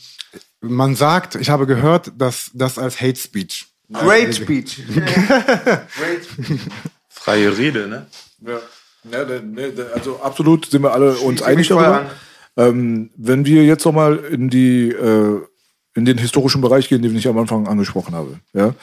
man 0.60 0.94
sagt, 0.94 1.34
ich 1.36 1.50
habe 1.50 1.66
gehört, 1.66 2.12
dass 2.16 2.50
das 2.54 2.78
als 2.78 3.00
Hate 3.00 3.18
Speech. 3.18 3.66
Great 3.92 4.34
Speech. 4.34 4.82
Great. 4.94 6.26
Freie 7.08 7.56
Rede, 7.56 7.86
ne? 7.86 8.06
Ja. 8.40 8.60
Ja, 9.10 9.24
ne, 9.24 9.40
ne, 9.40 9.86
also 9.94 10.20
absolut 10.20 10.66
sind 10.66 10.82
wir 10.82 10.92
alle 10.92 11.16
uns 11.18 11.40
einig 11.40 11.68
darüber. 11.68 12.10
Ähm, 12.56 13.10
wenn 13.16 13.46
wir 13.46 13.64
jetzt 13.64 13.84
noch 13.84 13.92
mal 13.92 14.18
in 14.18 14.50
die 14.50 14.90
äh, 14.90 15.40
in 15.94 16.04
den 16.04 16.18
historischen 16.18 16.60
Bereich 16.60 16.88
gehen, 16.88 17.02
den 17.02 17.16
ich 17.16 17.28
am 17.28 17.38
Anfang 17.38 17.66
angesprochen 17.68 18.14
habe, 18.14 18.40
ja, 18.52 18.74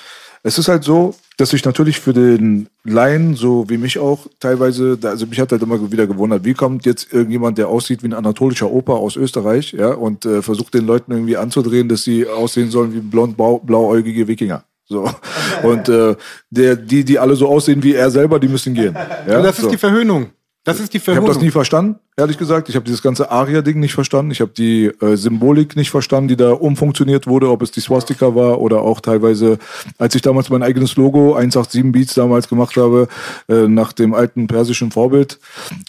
es 0.44 0.58
ist 0.58 0.68
halt 0.68 0.84
so, 0.84 1.16
dass 1.38 1.50
sich 1.50 1.66
natürlich 1.66 2.00
für 2.00 2.14
den 2.14 2.68
Laien, 2.84 3.36
so 3.36 3.70
wie 3.70 3.78
mich 3.78 4.00
auch 4.00 4.28
teilweise, 4.40 4.98
also 5.04 5.26
mich 5.26 5.40
hat 5.40 5.52
halt 5.52 5.62
immer 5.62 5.92
wieder 5.92 6.08
gewundert, 6.08 6.46
wie 6.46 6.54
kommt 6.54 6.86
jetzt 6.86 7.12
irgendjemand, 7.12 7.58
der 7.58 7.68
aussieht 7.68 8.04
wie 8.04 8.08
ein 8.08 8.14
anatolischer 8.14 8.72
Opa 8.72 8.94
aus 8.94 9.16
Österreich, 9.16 9.74
ja, 9.74 9.94
und 9.94 10.26
äh, 10.26 10.42
versucht 10.42 10.74
den 10.74 10.86
Leuten 10.86 11.12
irgendwie 11.12 11.38
anzudrehen, 11.38 11.90
dass 11.90 12.04
sie 12.04 12.28
aussehen 12.28 12.70
sollen 12.72 12.94
wie 12.94 13.00
blond 13.00 13.36
blau, 13.36 13.60
blauäugige 13.60 14.28
Wikinger. 14.28 14.64
So. 14.88 15.10
Und 15.64 15.90
äh, 15.90 16.16
der, 16.52 16.76
die, 16.76 17.04
die 17.04 17.18
alle 17.18 17.36
so 17.36 17.48
aussehen 17.48 17.82
wie 17.82 17.94
er 17.94 18.12
selber, 18.12 18.40
die 18.40 18.48
müssen 18.48 18.76
gehen. 18.76 18.96
Ja? 19.28 19.38
Und 19.38 19.44
das 19.44 19.58
ist 19.58 19.64
so. 19.64 19.70
die 19.72 19.78
Verhöhnung. 19.78 20.28
Das 20.66 20.80
ist 20.80 20.94
die 20.94 20.98
Ich 20.98 21.04
habe 21.04 21.14
Verhöhnung. 21.14 21.28
das 21.28 21.44
nie 21.44 21.52
verstanden, 21.52 22.00
ehrlich 22.18 22.40
gesagt. 22.40 22.70
Ich 22.70 22.76
habe 22.76 22.86
dieses 22.86 23.04
ganze 23.04 23.30
Aria-Ding 23.30 23.80
nicht 23.80 23.94
verstanden. 23.94 24.32
Ich 24.32 24.42
habe 24.42 24.52
die 24.52 24.88
äh, 24.88 25.16
Symbolik 25.16 25.76
nicht 25.76 25.92
verstanden, 25.92 26.28
die 26.28 26.36
da 26.36 26.54
umfunktioniert 26.54 27.28
wurde, 27.28 27.52
ob 27.52 27.62
es 27.62 27.70
die 27.70 27.82
Swastika 27.82 28.34
war 28.34 28.60
oder 28.60 28.82
auch 28.82 29.00
teilweise, 29.00 29.60
als 30.00 30.16
ich 30.16 30.24
damals 30.24 30.50
mein 30.50 30.64
eigenes 30.64 30.96
Logo 30.96 31.36
187 31.36 31.92
Beats 31.92 32.16
damals 32.16 32.50
gemacht 32.50 32.76
habe, 32.78 33.08
äh, 33.48 33.68
nach 33.68 33.94
dem 33.94 34.16
alten 34.16 34.48
persischen 34.48 34.90
Vorbild, 34.90 35.40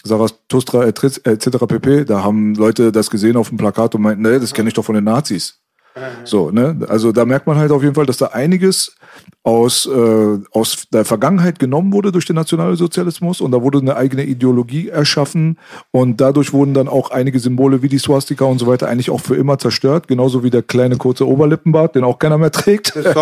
Zarathustra 0.03 0.85
etc. 0.85 1.57
pp. 1.67 2.05
Da 2.05 2.23
haben 2.23 2.53
Leute 2.53 2.91
das 2.91 3.09
gesehen 3.09 3.35
auf 3.35 3.49
dem 3.49 3.57
Plakat 3.57 3.95
und 3.95 4.03
meinten, 4.03 4.21
ne, 4.21 4.39
das 4.39 4.53
kenne 4.53 4.67
ich 4.69 4.75
doch 4.75 4.85
von 4.85 4.95
den 4.95 5.05
Nazis. 5.05 5.59
So, 6.23 6.51
ne? 6.51 6.85
Also 6.87 7.11
da 7.11 7.25
merkt 7.25 7.47
man 7.47 7.57
halt 7.57 7.71
auf 7.71 7.81
jeden 7.81 7.95
Fall, 7.95 8.05
dass 8.05 8.17
da 8.17 8.27
einiges 8.27 8.95
aus, 9.43 9.85
äh, 9.85 10.37
aus 10.51 10.87
der 10.91 11.05
Vergangenheit 11.05 11.57
genommen 11.59 11.93
wurde 11.93 12.11
durch 12.11 12.25
den 12.25 12.35
Nationalsozialismus 12.35 13.39
und 13.41 13.51
da 13.51 13.61
wurde 13.61 13.79
eine 13.79 13.95
eigene 13.95 14.23
Ideologie 14.25 14.89
erschaffen 14.89 15.57
und 15.91 16.19
dadurch 16.19 16.51
wurden 16.51 16.73
dann 16.73 16.87
auch 16.89 17.11
einige 17.11 17.39
Symbole 17.39 17.81
wie 17.81 17.87
die 17.87 17.97
Swastika 17.97 18.43
und 18.45 18.59
so 18.59 18.67
weiter 18.67 18.89
eigentlich 18.89 19.09
auch 19.09 19.21
für 19.21 19.35
immer 19.35 19.57
zerstört, 19.57 20.07
genauso 20.07 20.43
wie 20.43 20.49
der 20.49 20.63
kleine 20.63 20.97
kurze 20.97 21.25
Oberlippenbart, 21.27 21.95
den 21.95 22.03
auch 22.03 22.19
keiner 22.19 22.37
mehr 22.37 22.51
trägt. 22.51 22.93
Das 22.95 23.15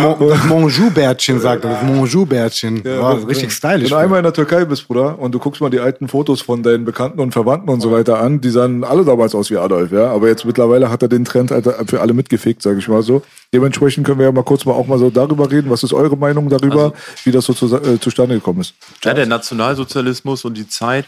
Mo- 0.00 0.16
das 0.30 0.44
Monjou-Bärtchen 0.44 1.40
sagt 1.40 1.64
er. 1.64 1.70
Das 1.72 1.82
Monjou-Bärtchen. 1.82 2.82
Ja, 2.84 3.10
richtig 3.12 3.52
stylisch. 3.52 3.90
Wenn 3.90 3.98
du 3.98 4.02
einmal 4.02 4.18
in 4.20 4.24
der 4.24 4.32
Türkei 4.32 4.64
bist, 4.64 4.88
Bruder, 4.88 5.18
und 5.18 5.34
du 5.34 5.38
guckst 5.38 5.60
mal 5.60 5.70
die 5.70 5.80
alten 5.80 6.08
Fotos 6.08 6.40
von 6.40 6.62
deinen 6.62 6.84
Bekannten 6.84 7.20
und 7.20 7.32
Verwandten 7.32 7.68
und 7.68 7.80
so 7.80 7.92
weiter 7.92 8.20
an, 8.20 8.40
die 8.40 8.50
sahen 8.50 8.82
alle 8.84 9.04
damals 9.04 9.34
aus 9.34 9.50
wie 9.50 9.56
Adolf, 9.58 9.92
ja. 9.92 10.10
Aber 10.10 10.28
jetzt 10.28 10.44
mittlerweile 10.46 10.90
hat 10.90 11.02
er 11.02 11.08
den 11.08 11.24
Trend 11.24 11.52
Alter, 11.52 11.74
für 11.86 12.00
alle 12.00 12.14
mitgefegt, 12.14 12.62
sage 12.62 12.78
ich 12.78 12.88
mal 12.88 13.02
so. 13.02 13.22
Dementsprechend 13.52 14.06
können 14.06 14.18
wir 14.18 14.26
ja 14.26 14.32
mal 14.32 14.44
kurz 14.44 14.64
mal 14.64 14.72
auch 14.72 14.86
mal 14.86 14.98
so 14.98 15.10
darüber 15.20 15.50
reden. 15.50 15.70
Was 15.70 15.82
ist 15.82 15.92
eure 15.92 16.16
Meinung 16.16 16.48
darüber, 16.48 16.84
Also- 16.84 16.94
wie 17.24 17.32
das 17.32 17.44
so 17.44 17.54
zu, 17.54 17.74
äh, 17.76 18.00
zustande 18.00 18.34
gekommen 18.34 18.60
ist? 18.60 18.74
Ja, 19.04 19.14
der 19.14 19.26
Nationalsozialismus 19.26 20.44
und 20.44 20.54
die 20.54 20.68
Zeit, 20.68 21.06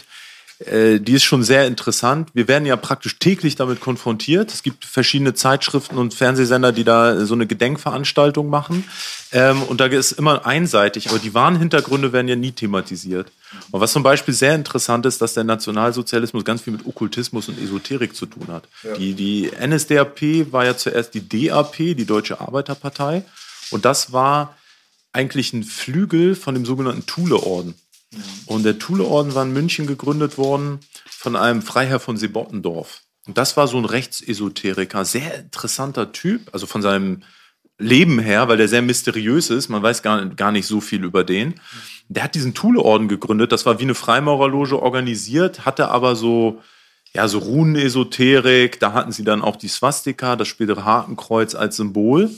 äh, 0.66 1.01
die 1.01 1.14
ist 1.14 1.25
schon 1.25 1.42
sehr 1.42 1.66
interessant. 1.66 2.29
Wir 2.35 2.46
werden 2.46 2.66
ja 2.66 2.77
praktisch 2.77 3.18
täglich 3.18 3.57
damit 3.57 3.81
konfrontiert. 3.81 4.53
Es 4.53 4.62
gibt 4.62 4.85
verschiedene 4.85 5.35
Zeitschriften 5.35 5.98
und 5.98 6.14
Fernsehsender, 6.14 6.72
die 6.72 6.85
da 6.85 7.25
so 7.27 7.35
eine 7.35 7.46
Gedenkveranstaltung 7.46 8.48
machen. 8.48 8.85
Ähm, 9.33 9.62
und 9.62 9.81
da 9.81 9.87
ist 9.87 10.12
immer 10.12 10.46
einseitig, 10.46 11.09
aber 11.09 11.18
die 11.18 11.35
wahren 11.35 11.57
Hintergründe 11.59 12.12
werden 12.12 12.29
ja 12.29 12.37
nie 12.37 12.53
thematisiert. 12.53 13.29
Und 13.70 13.81
was 13.81 13.92
zum 13.92 14.03
Beispiel 14.03 14.35
sehr 14.35 14.55
interessant 14.55 15.05
ist, 15.07 15.20
dass 15.20 15.35
der 15.35 15.44
Nationalsozialismus 15.44 16.44
ganz 16.44 16.62
viel 16.62 16.75
mit 16.75 16.87
Okkultismus 16.87 17.48
und 17.48 17.61
Esoterik 17.61 18.14
zu 18.14 18.27
tun 18.27 18.46
hat. 18.48 18.64
Die, 18.98 19.14
die 19.14 19.51
NSDAP 19.59 20.53
war 20.53 20.64
ja 20.64 20.77
zuerst 20.77 21.14
die 21.14 21.29
DAP, 21.29 21.94
die 21.94 22.05
Deutsche 22.07 22.40
Arbeiterpartei. 22.40 23.25
Und 23.73 23.85
das 23.85 24.13
war 24.13 24.57
eigentlich 25.13 25.53
ein 25.53 25.65
Flügel 25.65 26.35
von 26.35 26.55
dem 26.55 26.65
sogenannten 26.65 27.07
Thule-Orden. 27.07 27.75
Und 28.47 28.65
der 28.65 28.79
Thule-Orden 28.79 29.35
war 29.35 29.45
in 29.45 29.53
München 29.53 29.87
gegründet 29.87 30.39
worden 30.39 30.81
von 31.09 31.37
einem 31.37 31.63
Freiherr 31.63 32.01
von 32.01 32.17
Sebottendorf. 32.17 33.03
Und 33.27 33.39
das 33.39 33.57
war 33.57 33.69
so 33.69 33.79
ein 33.79 33.85
Rechtsesoteriker, 33.85 35.05
sehr 35.05 35.39
interessanter 35.39 36.13
Typ, 36.13 36.51
also 36.53 36.67
von 36.67 36.83
seinem 36.83 37.23
Leben 37.79 38.19
her, 38.19 38.49
weil 38.49 38.57
der 38.57 38.69
sehr 38.69 38.83
mysteriös 38.83 39.51
ist. 39.51 39.69
Man 39.69 39.83
weiß 39.83 40.03
gar, 40.03 40.27
gar 40.27 40.53
nicht 40.53 40.67
so 40.67 40.81
viel 40.81 41.05
über 41.05 41.25
den. 41.25 41.55
Der 42.09 42.25
hat 42.25 42.35
diesen 42.35 42.55
Thule-Orden 42.55 43.09
gegründet. 43.09 43.53
Das 43.53 43.65
war 43.65 43.79
wie 43.79 43.85
eine 43.85 43.95
Freimaurerloge 43.95 44.81
organisiert, 44.81 45.65
hatte 45.65 45.89
aber 45.89 46.15
so, 46.17 46.61
ja, 47.15 47.29
so 47.29 47.39
Runenesoterik. 47.39 48.81
Da 48.81 48.93
hatten 48.93 49.13
sie 49.13 49.25
dann 49.25 49.43
auch 49.43 49.57
die 49.57 49.69
Swastika, 49.69 50.37
das 50.37 50.49
spätere 50.49 50.85
Hakenkreuz 50.85 51.55
als 51.55 51.77
Symbol. 51.77 52.31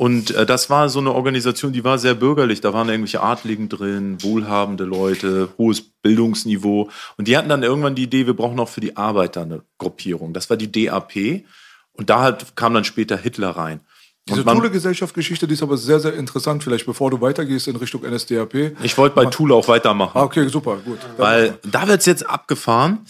Und 0.00 0.30
äh, 0.30 0.46
das 0.46 0.70
war 0.70 0.88
so 0.88 0.98
eine 0.98 1.12
Organisation, 1.12 1.74
die 1.74 1.84
war 1.84 1.98
sehr 1.98 2.14
bürgerlich. 2.14 2.62
Da 2.62 2.72
waren 2.72 2.88
irgendwelche 2.88 3.22
Adligen 3.22 3.68
drin, 3.68 4.16
wohlhabende 4.22 4.84
Leute, 4.84 5.50
hohes 5.58 5.82
Bildungsniveau. 5.82 6.88
Und 7.18 7.28
die 7.28 7.36
hatten 7.36 7.50
dann 7.50 7.62
irgendwann 7.62 7.94
die 7.94 8.04
Idee, 8.04 8.26
wir 8.26 8.32
brauchen 8.32 8.58
auch 8.60 8.70
für 8.70 8.80
die 8.80 8.96
Arbeiter 8.96 9.42
eine 9.42 9.60
Gruppierung. 9.76 10.32
Das 10.32 10.48
war 10.48 10.56
die 10.56 10.72
DAP. 10.72 11.44
Und 11.92 12.08
da 12.08 12.20
halt 12.22 12.56
kam 12.56 12.72
dann 12.72 12.84
später 12.84 13.18
Hitler 13.18 13.50
rein. 13.50 13.80
Diese 14.26 14.40
Und 14.40 14.46
man- 14.46 14.56
Thule-Gesellschaft-Geschichte, 14.56 15.46
die 15.46 15.52
ist 15.52 15.62
aber 15.62 15.76
sehr, 15.76 16.00
sehr 16.00 16.14
interessant. 16.14 16.64
Vielleicht 16.64 16.86
bevor 16.86 17.10
du 17.10 17.20
weitergehst 17.20 17.68
in 17.68 17.76
Richtung 17.76 18.02
NSDAP. 18.02 18.72
ich 18.82 18.96
wollte 18.96 19.14
bei 19.16 19.26
Thule 19.26 19.54
auch 19.54 19.68
weitermachen. 19.68 20.16
Ah, 20.16 20.22
okay, 20.22 20.48
super, 20.48 20.78
gut. 20.78 20.98
Weil 21.18 21.58
da 21.70 21.86
wird's 21.86 22.06
jetzt 22.06 22.26
abgefahren, 22.26 23.00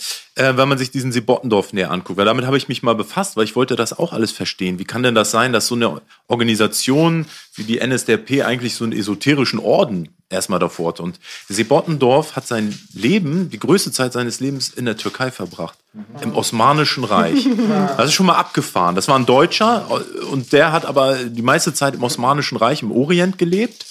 äh, 0.41 0.57
wenn 0.57 0.69
man 0.69 0.79
sich 0.79 0.91
diesen 0.91 1.13
Sebottendorf 1.13 1.73
näher 1.75 1.91
anguckt. 1.91 2.17
Weil 2.17 2.25
damit 2.25 2.47
habe 2.47 2.57
ich 2.57 2.69
mich 2.69 2.83
mal 2.83 2.95
befasst, 2.95 3.37
weil 3.37 3.45
ich 3.45 3.57
wollte 3.57 3.77
das 3.77 3.99
auch 3.99 4.13
alles 4.15 4.33
verstehen. 4.33 4.79
Wie 4.79 4.85
kann 4.85 5.03
denn 5.03 5.15
das 5.15 5.31
sein, 5.31 5.53
dass 5.53 5.67
so 5.67 5.75
eine 5.75 6.01
Organisation 6.29 7.27
wie 7.57 7.65
die 7.65 7.87
NSDAP 7.87 8.43
eigentlich 8.45 8.75
so 8.75 8.85
einen 8.85 8.95
esoterischen 8.95 9.59
Orden 9.59 10.09
erstmal 10.31 10.59
davor 10.59 10.89
hat? 10.89 11.01
Und 11.01 11.21
Sebottendorf 11.49 12.37
hat 12.37 12.47
sein 12.47 12.79
Leben, 12.95 13.51
die 13.51 13.59
größte 13.59 13.93
Zeit 13.93 14.15
seines 14.15 14.41
Lebens 14.41 14.71
in 14.71 14.87
der 14.87 14.97
Türkei 14.97 15.31
verbracht. 15.31 15.79
Im 16.23 16.35
Osmanischen 16.35 17.05
Reich. 17.05 17.47
Das 17.97 18.07
ist 18.07 18.15
schon 18.15 18.27
mal 18.27 18.37
abgefahren. 18.37 18.95
Das 18.95 19.09
war 19.09 19.19
ein 19.19 19.27
Deutscher 19.27 19.87
äh, 19.91 20.25
und 20.25 20.53
der 20.53 20.73
hat 20.73 20.87
aber 20.87 21.17
die 21.17 21.43
meiste 21.43 21.75
Zeit 21.75 21.95
im 21.95 22.03
Osmanischen 22.03 22.57
Reich 22.57 22.83
im 22.83 22.93
Orient 22.93 23.37
gelebt. 23.37 23.85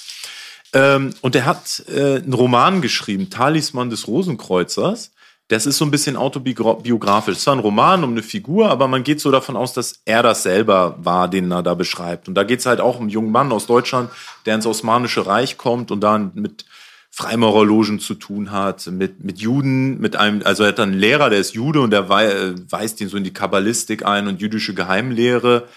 Ähm, 0.73 1.13
und 1.21 1.35
er 1.35 1.45
hat 1.45 1.83
äh, 1.88 2.15
einen 2.15 2.33
Roman 2.33 2.81
geschrieben, 2.81 3.29
Talisman 3.29 3.89
des 3.89 4.07
Rosenkreuzers. 4.07 5.12
Das 5.49 5.65
ist 5.65 5.77
so 5.77 5.85
ein 5.85 5.89
bisschen 5.89 6.15
autobiografisch. 6.15 7.38
Es 7.38 7.47
war 7.47 7.55
ein 7.55 7.59
Roman 7.59 8.03
um 8.03 8.12
eine 8.12 8.21
Figur, 8.21 8.69
aber 8.69 8.88
man 8.88 9.03
geht 9.03 9.19
so 9.19 9.31
davon 9.31 9.57
aus, 9.57 9.73
dass 9.73 10.01
er 10.05 10.21
das 10.21 10.43
selber 10.43 10.95
war, 10.99 11.27
den 11.27 11.51
er 11.51 11.63
da 11.63 11.73
beschreibt. 11.73 12.27
Und 12.27 12.35
da 12.35 12.43
geht 12.43 12.59
es 12.59 12.67
halt 12.67 12.79
auch 12.79 12.97
um 12.97 13.01
einen 13.01 13.09
jungen 13.09 13.31
Mann 13.31 13.51
aus 13.51 13.65
Deutschland, 13.65 14.12
der 14.45 14.53
ins 14.53 14.67
Osmanische 14.67 15.25
Reich 15.25 15.57
kommt 15.57 15.89
und 15.89 16.01
dann 16.01 16.31
mit 16.35 16.65
Freimaurerlogen 17.09 17.99
zu 17.99 18.13
tun 18.13 18.51
hat, 18.51 18.85
mit, 18.88 19.23
mit 19.23 19.39
Juden, 19.39 19.99
mit 19.99 20.15
einem, 20.15 20.43
also 20.45 20.63
er 20.63 20.69
hat 20.69 20.77
dann 20.77 20.91
einen 20.91 20.99
Lehrer, 20.99 21.31
der 21.31 21.39
ist 21.39 21.55
Jude 21.55 21.81
und 21.81 21.89
der 21.89 22.07
äh, 22.12 22.53
weist 22.69 23.01
ihn 23.01 23.09
so 23.09 23.17
in 23.17 23.23
die 23.23 23.33
Kabbalistik 23.33 24.05
ein 24.05 24.27
und 24.27 24.39
jüdische 24.41 24.75
Geheimlehre. 24.75 25.67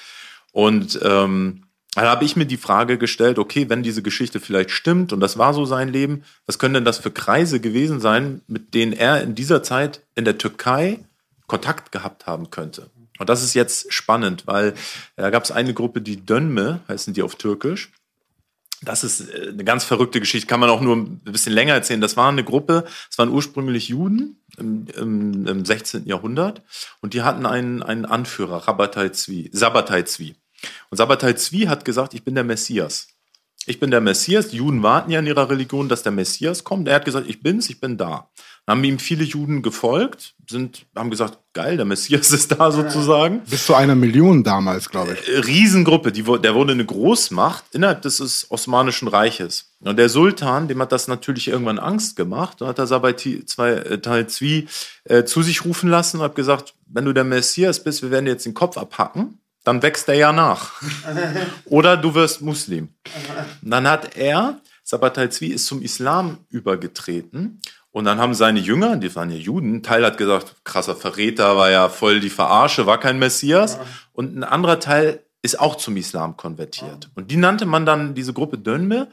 Und 0.52 1.00
ähm, 1.02 1.64
da 1.94 2.10
habe 2.10 2.24
ich 2.24 2.36
mir 2.36 2.46
die 2.46 2.56
Frage 2.56 2.96
gestellt, 2.96 3.38
okay, 3.38 3.68
wenn 3.68 3.82
diese 3.82 4.02
Geschichte 4.02 4.40
vielleicht 4.40 4.70
stimmt 4.70 5.12
und 5.12 5.20
das 5.20 5.36
war 5.36 5.52
so 5.52 5.66
sein 5.66 5.88
Leben, 5.88 6.24
was 6.46 6.58
können 6.58 6.74
denn 6.74 6.84
das 6.86 6.98
für 6.98 7.10
Kreise 7.10 7.60
gewesen 7.60 8.00
sein, 8.00 8.40
mit 8.46 8.72
denen 8.72 8.92
er 8.94 9.22
in 9.22 9.34
dieser 9.34 9.62
Zeit 9.62 10.02
in 10.14 10.24
der 10.24 10.38
Türkei 10.38 11.00
Kontakt 11.46 11.92
gehabt 11.92 12.26
haben 12.26 12.50
könnte? 12.50 12.90
Und 13.18 13.28
das 13.28 13.42
ist 13.42 13.54
jetzt 13.54 13.92
spannend, 13.92 14.46
weil 14.46 14.68
äh, 14.68 14.72
da 15.16 15.30
gab 15.30 15.44
es 15.44 15.52
eine 15.52 15.74
Gruppe, 15.74 16.00
die 16.00 16.24
Dönme, 16.24 16.80
heißen 16.88 17.12
die 17.12 17.22
auf 17.22 17.36
Türkisch. 17.36 17.92
Das 18.80 19.04
ist 19.04 19.28
äh, 19.28 19.50
eine 19.50 19.62
ganz 19.62 19.84
verrückte 19.84 20.18
Geschichte, 20.18 20.46
kann 20.46 20.60
man 20.60 20.70
auch 20.70 20.80
nur 20.80 20.96
ein 20.96 21.20
bisschen 21.20 21.52
länger 21.52 21.74
erzählen. 21.74 22.00
Das 22.00 22.16
war 22.16 22.30
eine 22.30 22.42
Gruppe, 22.42 22.84
es 23.10 23.18
waren 23.18 23.28
ursprünglich 23.28 23.88
Juden 23.88 24.40
im, 24.56 24.86
im, 24.96 25.46
im 25.46 25.64
16. 25.64 26.06
Jahrhundert 26.06 26.62
und 27.02 27.12
die 27.12 27.22
hatten 27.22 27.44
einen, 27.44 27.82
einen 27.82 28.06
Anführer, 28.06 28.66
Rabbatai 28.66 29.10
Zvi, 29.10 29.50
Sabbatai 29.52 30.02
Zvi. 30.02 30.34
Und 30.90 30.96
Sabbatai 30.96 31.34
Zvi 31.34 31.62
hat 31.62 31.84
gesagt, 31.84 32.14
ich 32.14 32.24
bin 32.24 32.34
der 32.34 32.44
Messias. 32.44 33.08
Ich 33.66 33.78
bin 33.78 33.92
der 33.92 34.00
Messias. 34.00 34.48
Die 34.48 34.56
Juden 34.56 34.82
warten 34.82 35.10
ja 35.10 35.20
in 35.20 35.26
ihrer 35.26 35.48
Religion, 35.48 35.88
dass 35.88 36.02
der 36.02 36.10
Messias 36.10 36.64
kommt. 36.64 36.88
Er 36.88 36.96
hat 36.96 37.04
gesagt, 37.04 37.28
ich 37.28 37.42
bin's, 37.42 37.70
ich 37.70 37.80
bin 37.80 37.96
da. 37.96 38.28
Dann 38.66 38.78
haben 38.78 38.84
ihm 38.84 38.98
viele 38.98 39.24
Juden 39.24 39.62
gefolgt, 39.62 40.34
sind, 40.48 40.86
haben 40.96 41.10
gesagt, 41.10 41.38
geil, 41.52 41.76
der 41.76 41.84
Messias 41.84 42.30
ist 42.32 42.52
da 42.52 42.72
sozusagen. 42.72 43.40
Bis 43.40 43.66
zu 43.66 43.74
einer 43.74 43.94
Million 43.94 44.42
damals, 44.42 44.88
glaube 44.88 45.14
ich. 45.14 45.46
Riesengruppe, 45.46 46.10
die, 46.10 46.22
der 46.22 46.54
wurde 46.54 46.72
eine 46.72 46.84
Großmacht 46.84 47.64
innerhalb 47.72 48.02
des 48.02 48.50
Osmanischen 48.50 49.06
Reiches. 49.08 49.76
Und 49.80 49.96
der 49.96 50.08
Sultan, 50.08 50.66
dem 50.66 50.80
hat 50.80 50.90
das 50.90 51.06
natürlich 51.06 51.48
irgendwann 51.48 51.78
Angst 51.78 52.16
gemacht. 52.16 52.60
Da 52.60 52.66
hat 52.66 52.78
er 52.78 52.90
äh, 52.90 53.98
Teil 53.98 54.26
Zwi 54.28 54.68
äh, 55.04 55.24
zu 55.24 55.42
sich 55.42 55.64
rufen 55.64 55.88
lassen 55.88 56.18
und 56.18 56.24
hat 56.24 56.34
gesagt, 56.34 56.74
wenn 56.86 57.04
du 57.04 57.12
der 57.12 57.24
Messias 57.24 57.82
bist, 57.82 58.02
wir 58.02 58.10
werden 58.10 58.26
dir 58.26 58.32
jetzt 58.32 58.46
den 58.46 58.54
Kopf 58.54 58.76
abhacken, 58.76 59.38
dann 59.64 59.82
wächst 59.82 60.08
er 60.08 60.14
ja 60.14 60.32
nach. 60.32 60.82
Oder 61.64 61.96
du 61.96 62.14
wirst 62.14 62.42
Muslim. 62.42 62.88
Und 63.62 63.70
dann 63.70 63.88
hat 63.88 64.16
er, 64.16 64.60
Sabbatai 64.82 65.28
Zwi 65.28 65.48
ist 65.48 65.66
zum 65.66 65.82
Islam 65.82 66.38
übergetreten. 66.48 67.60
Und 67.90 68.06
dann 68.06 68.18
haben 68.18 68.34
seine 68.34 68.58
Jünger, 68.58 68.96
die 68.96 69.14
waren 69.14 69.30
ja 69.30 69.36
Juden, 69.36 69.76
ein 69.76 69.82
Teil 69.82 70.04
hat 70.04 70.16
gesagt, 70.16 70.56
krasser 70.64 70.96
Verräter, 70.96 71.56
war 71.56 71.70
ja 71.70 71.90
voll 71.90 72.20
die 72.20 72.30
Verarsche, 72.30 72.86
war 72.86 72.98
kein 72.98 73.18
Messias. 73.18 73.78
Und 74.12 74.36
ein 74.36 74.44
anderer 74.44 74.80
Teil 74.80 75.22
ist 75.42 75.60
auch 75.60 75.76
zum 75.76 75.96
Islam 75.96 76.36
konvertiert. 76.36 77.10
Und 77.14 77.30
die 77.30 77.36
nannte 77.36 77.66
man 77.66 77.84
dann 77.84 78.14
diese 78.14 78.32
Gruppe 78.32 78.58
Dönme. 78.58 79.08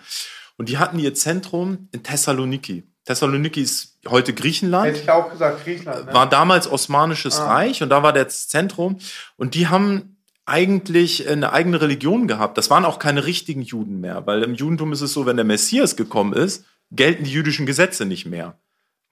Und 0.57 0.69
die 0.69 0.77
hatten 0.77 0.99
ihr 0.99 1.13
Zentrum 1.13 1.89
in 1.91 2.03
Thessaloniki. 2.03 2.83
Thessaloniki 3.05 3.61
ist 3.61 3.97
heute 4.07 4.33
Griechenland 4.33 4.95
ich 4.95 5.09
auch 5.09 5.31
gesagt, 5.31 5.63
Griechenland. 5.63 6.13
war 6.13 6.29
damals 6.29 6.69
Osmanisches 6.71 7.39
Reich 7.39 7.81
und 7.81 7.89
da 7.89 8.03
war 8.03 8.13
das 8.13 8.47
Zentrum. 8.47 8.99
Und 9.35 9.55
die 9.55 9.67
haben 9.67 10.18
eigentlich 10.49 11.27
eine 11.27 11.53
eigene 11.53 11.81
Religion 11.81 12.27
gehabt. 12.27 12.57
Das 12.57 12.69
waren 12.69 12.85
auch 12.85 12.99
keine 12.99 13.25
richtigen 13.25 13.61
Juden 13.61 14.01
mehr, 14.01 14.25
weil 14.27 14.43
im 14.43 14.55
Judentum 14.55 14.91
ist 14.91 15.01
es 15.01 15.13
so, 15.13 15.25
wenn 15.25 15.37
der 15.37 15.45
Messias 15.45 15.95
gekommen 15.95 16.33
ist, 16.33 16.65
gelten 16.91 17.23
die 17.23 17.31
jüdischen 17.31 17.65
Gesetze 17.65 18.05
nicht 18.05 18.25
mehr. 18.25 18.59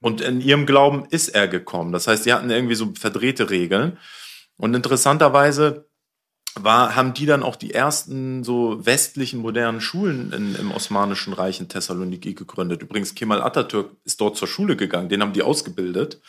Und 0.00 0.20
in 0.20 0.40
ihrem 0.40 0.66
Glauben 0.66 1.06
ist 1.10 1.28
er 1.28 1.48
gekommen. 1.48 1.92
Das 1.92 2.06
heißt, 2.06 2.26
die 2.26 2.32
hatten 2.32 2.50
irgendwie 2.50 2.74
so 2.74 2.92
verdrehte 2.94 3.50
Regeln. 3.50 3.98
Und 4.56 4.74
interessanterweise 4.74 5.88
war, 6.54 6.96
haben 6.96 7.14
die 7.14 7.26
dann 7.26 7.42
auch 7.42 7.56
die 7.56 7.74
ersten 7.74 8.44
so 8.44 8.84
westlichen 8.84 9.40
modernen 9.40 9.80
Schulen 9.80 10.32
in, 10.32 10.54
im 10.56 10.72
Osmanischen 10.72 11.32
Reich 11.32 11.60
in 11.60 11.68
Thessaloniki 11.68 12.34
gegründet. 12.34 12.82
Übrigens, 12.82 13.14
Kemal 13.14 13.42
Atatürk 13.42 13.92
ist 14.04 14.20
dort 14.20 14.36
zur 14.36 14.48
Schule 14.48 14.76
gegangen, 14.76 15.08
den 15.08 15.22
haben 15.22 15.32
die 15.32 15.42
ausgebildet. 15.42 16.20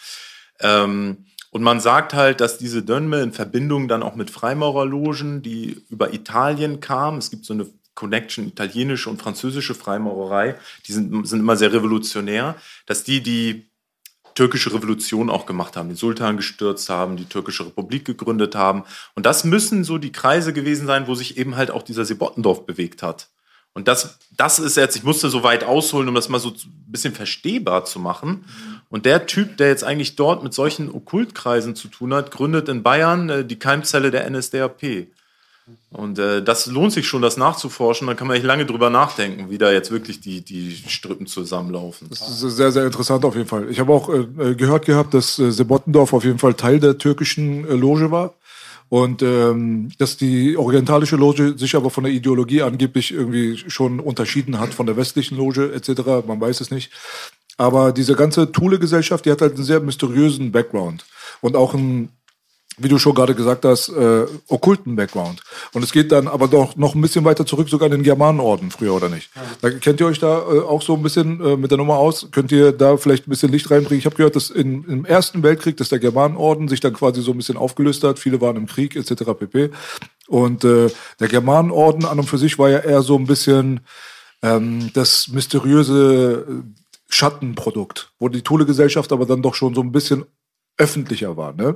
Ähm, 0.60 1.26
und 1.52 1.64
man 1.64 1.80
sagt 1.80 2.14
halt, 2.14 2.42
dass 2.42 2.58
diese 2.58 2.84
Dönme 2.84 3.22
in 3.22 3.32
Verbindung 3.32 3.88
dann 3.88 4.04
auch 4.04 4.16
mit 4.16 4.30
Freimaurerlogen, 4.30 5.42
die 5.42 5.84
über 5.90 6.14
Italien 6.14 6.80
kamen, 6.80 7.18
es 7.18 7.32
gibt 7.32 7.46
so 7.46 7.54
eine 7.54 7.68
Connection 7.96 8.48
italienische 8.48 9.10
und 9.10 9.22
französische 9.22 9.76
Freimaurerei, 9.76 10.56
die 10.88 10.94
sind, 10.94 11.28
sind 11.28 11.40
immer 11.40 11.58
sehr 11.58 11.74
revolutionär, 11.74 12.56
dass 12.86 13.04
die 13.04 13.22
die 13.22 13.70
türkische 14.36 14.74
Revolution 14.74 15.30
auch 15.30 15.46
gemacht 15.46 15.76
haben, 15.76 15.90
den 15.90 15.98
Sultan 15.98 16.38
gestürzt 16.38 16.90
haben, 16.90 17.18
die 17.18 17.26
türkische 17.26 17.66
Republik 17.66 18.06
gegründet 18.06 18.56
haben. 18.56 18.86
Und 19.16 19.26
das 19.26 19.44
müssen 19.44 19.84
so 19.84 19.98
die 19.98 20.14
Kreise 20.14 20.54
gewesen 20.54 20.88
sein, 20.88 21.08
wo 21.08 21.16
sich 21.16 21.38
eben 21.38 21.58
halt 21.58 21.72
auch 21.72 21.84
dieser 21.84 22.06
Sebottendorf 22.06 22.66
bewegt 22.66 23.04
hat. 23.04 23.28
Und 23.74 23.88
das, 23.88 24.18
das 24.32 24.60
ist 24.60 24.78
jetzt, 24.78 24.96
ich 24.96 25.04
musste 25.04 25.30
so 25.30 25.44
weit 25.44 25.64
ausholen, 25.64 26.08
um 26.08 26.16
das 26.16 26.30
mal 26.30 26.40
so 26.40 26.50
ein 26.50 26.56
bisschen 26.88 27.14
verstehbar 27.14 27.86
zu 27.86 28.00
machen. 28.00 28.46
Und 28.90 29.06
der 29.06 29.28
Typ, 29.28 29.58
der 29.58 29.68
jetzt 29.68 29.84
eigentlich 29.84 30.16
dort 30.16 30.44
mit 30.44 30.54
solchen 30.54 30.90
Okkultkreisen 30.92 31.76
zu 31.76 31.88
tun 31.90 32.14
hat, 32.14 32.32
gründet 32.32 32.70
in 32.70 32.82
Bayern 32.82 33.30
äh, 33.30 33.46
die 33.46 33.60
Keimzelle 33.60 34.12
der 34.12 34.30
NSDAP. 34.30 35.08
Und 35.92 36.20
äh, 36.20 36.44
das 36.44 36.68
lohnt 36.68 36.92
sich 36.92 37.08
schon, 37.08 37.22
das 37.22 37.38
nachzuforschen. 37.38 38.08
Da 38.08 38.14
kann 38.14 38.28
man 38.28 38.38
echt 38.38 38.46
lange 38.46 38.66
drüber 38.66 38.90
nachdenken, 38.90 39.50
wie 39.50 39.58
da 39.58 39.72
jetzt 39.72 39.92
wirklich 39.92 40.22
die, 40.22 40.42
die 40.42 40.76
Strippen 40.88 41.28
zusammenlaufen. 41.28 42.10
Das 42.10 42.22
ist 42.22 42.40
sehr, 42.56 42.72
sehr 42.72 42.86
interessant 42.86 43.26
auf 43.26 43.36
jeden 43.36 43.48
Fall. 43.48 43.70
Ich 43.70 43.80
habe 43.80 43.92
auch 43.94 44.10
äh, 44.10 44.56
gehört 44.56 44.86
gehabt, 44.86 45.14
dass 45.14 45.40
äh, 45.40 45.52
Sebottendorf 45.52 46.14
auf 46.14 46.24
jeden 46.24 46.40
Fall 46.40 46.54
Teil 46.54 46.80
der 46.80 46.98
türkischen 46.98 47.68
äh, 47.68 47.74
Loge 47.74 48.12
war. 48.12 48.36
Und 48.90 49.22
ähm, 49.22 49.92
dass 50.00 50.18
die 50.18 50.58
orientalische 50.58 51.16
Loge 51.16 51.56
sich 51.56 51.76
aber 51.76 51.92
von 51.92 52.06
der 52.06 52.14
Ideologie 52.14 52.64
angeblich 52.64 53.14
irgendwie 53.14 53.58
schon 53.70 54.00
unterschieden 54.00 54.60
hat 54.60 54.74
von 54.74 54.88
der 54.88 54.98
westlichen 54.98 55.38
Loge 55.38 55.74
etc. 55.74 56.26
Man 56.26 56.42
weiß 56.42 56.60
es 56.62 56.72
nicht. 56.72 56.92
Aber 57.60 57.92
diese 57.92 58.16
ganze 58.16 58.54
Thule-Gesellschaft, 58.54 59.26
die 59.26 59.32
hat 59.32 59.42
halt 59.42 59.56
einen 59.56 59.66
sehr 59.66 59.82
mysteriösen 59.82 60.54
Background 60.54 61.06
und 61.42 61.58
auch 61.58 61.74
einen 61.74 62.10
wie 62.82 62.88
du 62.88 62.98
schon 62.98 63.14
gerade 63.14 63.36
gesagt 63.36 63.66
hast, 63.66 63.90
äh, 63.90 64.26
okkulten 64.48 64.96
Background. 64.96 65.42
Und 65.74 65.84
es 65.84 65.92
geht 65.92 66.14
dann 66.14 66.30
aber 66.30 66.48
doch 66.48 66.78
noch 66.78 66.96
ein 66.96 67.02
bisschen 67.02 67.26
weiter 67.26 67.46
zurück, 67.46 67.68
sogar 67.68 67.88
in 67.88 67.92
den 67.92 68.04
Germanenorden 68.04 68.72
früher, 68.72 68.94
oder 68.94 69.10
nicht? 69.10 69.32
Da, 69.60 69.70
kennt 69.70 70.00
ihr 70.00 70.06
euch 70.06 70.20
da 70.20 70.40
äh, 70.40 70.62
auch 70.62 70.82
so 70.82 70.94
ein 70.94 71.04
bisschen 71.04 71.44
äh, 71.44 71.58
mit 71.58 71.72
der 71.72 71.78
Nummer 71.78 71.98
aus? 71.98 72.30
Könnt 72.32 72.54
ihr 72.54 72.72
da 72.72 72.96
vielleicht 72.96 73.28
ein 73.28 73.32
bisschen 73.32 73.52
Licht 73.52 73.70
reinbringen? 73.70 74.00
Ich 74.00 74.06
habe 74.06 74.16
gehört, 74.16 74.38
dass 74.38 74.50
in, 74.50 74.86
im 74.86 75.04
Ersten 75.04 75.44
Weltkrieg, 75.44 75.76
dass 75.76 75.90
der 75.90 76.00
Germanenorden 76.00 76.70
sich 76.70 76.80
dann 76.80 76.94
quasi 76.94 77.22
so 77.22 77.32
ein 77.32 77.38
bisschen 77.38 77.58
aufgelöst 77.58 78.06
hat. 78.06 78.18
Viele 78.18 78.40
waren 78.40 78.56
im 78.56 78.68
Krieg 78.68 78.96
etc. 78.96 79.24
pp. 79.38 79.72
Und 80.30 80.64
äh, 80.64 80.88
der 81.20 81.28
Germanenorden 81.28 82.06
an 82.06 82.20
und 82.20 82.28
für 82.28 82.38
sich 82.38 82.58
war 82.58 82.70
ja 82.70 82.80
eher 82.80 83.02
so 83.02 83.18
ein 83.18 83.28
bisschen 83.28 83.82
ähm, 84.42 84.90
das 84.94 85.28
mysteriöse 85.28 86.64
Schattenprodukt, 87.10 88.14
wo 88.20 88.30
die 88.30 88.44
Thule-Gesellschaft 88.44 89.12
aber 89.12 89.26
dann 89.26 89.42
doch 89.42 89.56
schon 89.56 89.76
so 89.76 89.82
ein 89.82 89.92
bisschen 89.92 90.26
öffentlicher 90.78 91.36
war. 91.36 91.54
Ne? 91.54 91.76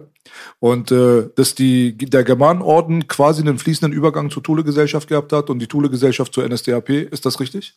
Und 0.60 0.91
äh, 0.91 1.30
dass 1.36 1.56
die, 1.56 1.98
der 1.98 2.24
Germanenorden 2.24 3.08
quasi 3.08 3.41
einen 3.41 3.60
fließenden 3.60 3.91
Übergang 3.91 4.32
zur 4.32 4.41
Thule-Gesellschaft 4.41 5.10
gehabt 5.10 5.34
hat 5.34 5.50
und 5.50 5.60
die 5.60 5.67
Thule-Gesellschaft 5.67 6.34
zur 6.34 6.48
NSDAP. 6.48 6.89
Ist 6.89 7.26
das 7.26 7.39
richtig? 7.39 7.74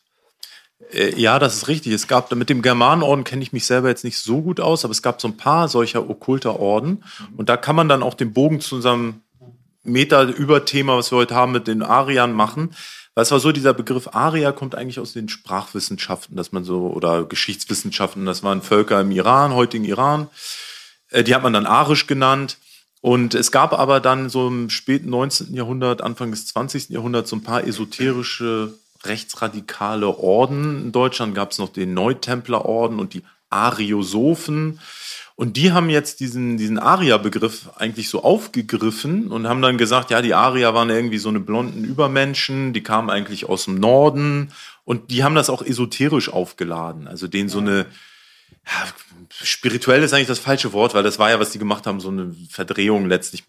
Äh, 0.91 1.19
ja, 1.19 1.37
das 1.39 1.57
ist 1.57 1.67
richtig. 1.67 1.91
Es 1.91 2.07
gab 2.07 2.33
mit 2.33 2.49
dem 2.49 2.61
Germanenorden 2.61 3.25
kenne 3.25 3.41
ich 3.41 3.51
mich 3.51 3.65
selber 3.65 3.89
jetzt 3.89 4.05
nicht 4.05 4.17
so 4.17 4.41
gut 4.41 4.59
aus, 4.59 4.85
aber 4.85 4.91
es 4.91 5.01
gab 5.01 5.19
so 5.19 5.27
ein 5.27 5.37
paar 5.37 5.67
solcher 5.67 6.09
okkulter 6.09 6.59
Orden 6.59 7.03
und 7.35 7.49
da 7.49 7.57
kann 7.57 7.75
man 7.75 7.89
dann 7.89 8.03
auch 8.03 8.13
den 8.13 8.33
Bogen 8.33 8.61
zu 8.61 8.75
unserem 8.75 9.21
Meta-Überthema, 9.83 10.97
was 10.97 11.11
wir 11.11 11.17
heute 11.17 11.35
haben, 11.35 11.51
mit 11.51 11.67
den 11.67 11.81
Ariern 11.81 12.33
machen. 12.33 12.71
Weil 13.17 13.23
es 13.23 13.31
war 13.31 13.39
so, 13.39 13.51
dieser 13.51 13.73
Begriff 13.73 14.09
Aria 14.13 14.51
kommt 14.51 14.75
eigentlich 14.75 14.99
aus 14.99 15.13
den 15.13 15.27
Sprachwissenschaften, 15.27 16.37
dass 16.37 16.51
man 16.51 16.63
so, 16.63 16.81
oder 16.81 17.23
Geschichtswissenschaften, 17.23 18.27
das 18.27 18.43
waren 18.43 18.61
Völker 18.61 19.01
im 19.01 19.09
Iran, 19.09 19.55
heutigen 19.55 19.85
Iran, 19.85 20.27
äh, 21.09 21.23
die 21.23 21.33
hat 21.33 21.41
man 21.41 21.51
dann 21.51 21.65
arisch 21.65 22.05
genannt. 22.05 22.59
Und 23.01 23.33
es 23.33 23.51
gab 23.51 23.73
aber 23.73 24.01
dann 24.01 24.29
so 24.29 24.47
im 24.47 24.69
späten 24.69 25.09
19. 25.09 25.55
Jahrhundert, 25.55 26.03
Anfang 26.03 26.29
des 26.29 26.45
20. 26.45 26.89
Jahrhunderts 26.89 27.31
so 27.31 27.37
ein 27.37 27.43
paar 27.43 27.63
esoterische, 27.63 28.75
rechtsradikale 29.03 30.19
Orden. 30.19 30.83
In 30.83 30.91
Deutschland 30.91 31.33
gab 31.33 31.49
es 31.49 31.57
noch 31.57 31.69
den 31.69 31.95
Neutemplerorden 31.95 32.99
und 32.99 33.15
die 33.15 33.23
Ariosophen. 33.49 34.79
Und 35.39 35.55
die 35.55 35.71
haben 35.71 35.91
jetzt 35.91 36.19
diesen, 36.19 36.57
diesen 36.57 36.79
Aria-Begriff 36.79 37.69
eigentlich 37.75 38.09
so 38.09 38.23
aufgegriffen 38.23 39.31
und 39.31 39.47
haben 39.47 39.61
dann 39.61 39.77
gesagt, 39.77 40.09
ja, 40.09 40.23
die 40.23 40.33
Arier 40.33 40.73
waren 40.73 40.89
irgendwie 40.89 41.19
so 41.19 41.29
eine 41.29 41.39
blonden 41.39 41.83
Übermenschen, 41.83 42.73
die 42.73 42.81
kamen 42.81 43.11
eigentlich 43.11 43.45
aus 43.45 43.65
dem 43.65 43.75
Norden 43.75 44.51
und 44.83 45.11
die 45.11 45.23
haben 45.23 45.35
das 45.35 45.51
auch 45.51 45.61
esoterisch 45.61 46.33
aufgeladen. 46.33 47.07
Also 47.07 47.27
denen 47.27 47.49
so 47.49 47.59
eine, 47.59 47.85
ja, 48.65 48.87
spirituell 49.29 50.01
ist 50.01 50.11
eigentlich 50.11 50.25
das 50.25 50.39
falsche 50.39 50.73
Wort, 50.73 50.95
weil 50.95 51.03
das 51.03 51.19
war 51.19 51.29
ja, 51.29 51.39
was 51.39 51.51
die 51.51 51.59
gemacht 51.59 51.85
haben, 51.85 51.99
so 51.99 52.09
eine 52.09 52.33
Verdrehung 52.49 53.05
letztlich. 53.05 53.43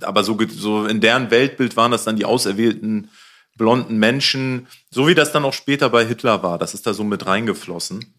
Aber 0.00 0.24
so, 0.24 0.38
so 0.48 0.86
in 0.86 1.02
deren 1.02 1.30
Weltbild 1.30 1.76
waren 1.76 1.90
das 1.90 2.04
dann 2.04 2.16
die 2.16 2.24
auserwählten 2.24 3.10
blonden 3.58 3.98
Menschen, 3.98 4.66
so 4.90 5.06
wie 5.06 5.14
das 5.14 5.30
dann 5.32 5.44
auch 5.44 5.52
später 5.52 5.90
bei 5.90 6.06
Hitler 6.06 6.42
war. 6.42 6.56
Das 6.56 6.72
ist 6.72 6.86
da 6.86 6.94
so 6.94 7.04
mit 7.04 7.26
reingeflossen. 7.26 8.14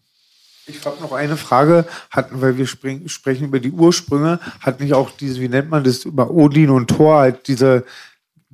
Ich 0.70 0.86
habe 0.86 1.00
noch 1.00 1.12
eine 1.12 1.36
Frage, 1.36 1.86
hatten, 2.10 2.40
weil 2.40 2.56
wir 2.56 2.66
spring, 2.66 3.08
sprechen 3.08 3.46
über 3.46 3.60
die 3.60 3.70
Ursprünge, 3.70 4.38
hat 4.60 4.80
nicht 4.80 4.94
auch 4.94 5.10
diese, 5.10 5.40
wie 5.40 5.48
nennt 5.48 5.70
man 5.70 5.84
das, 5.84 6.04
über 6.04 6.30
Odin 6.30 6.70
und 6.70 6.88
Thor, 6.88 7.18
halt 7.18 7.48
diese 7.48 7.84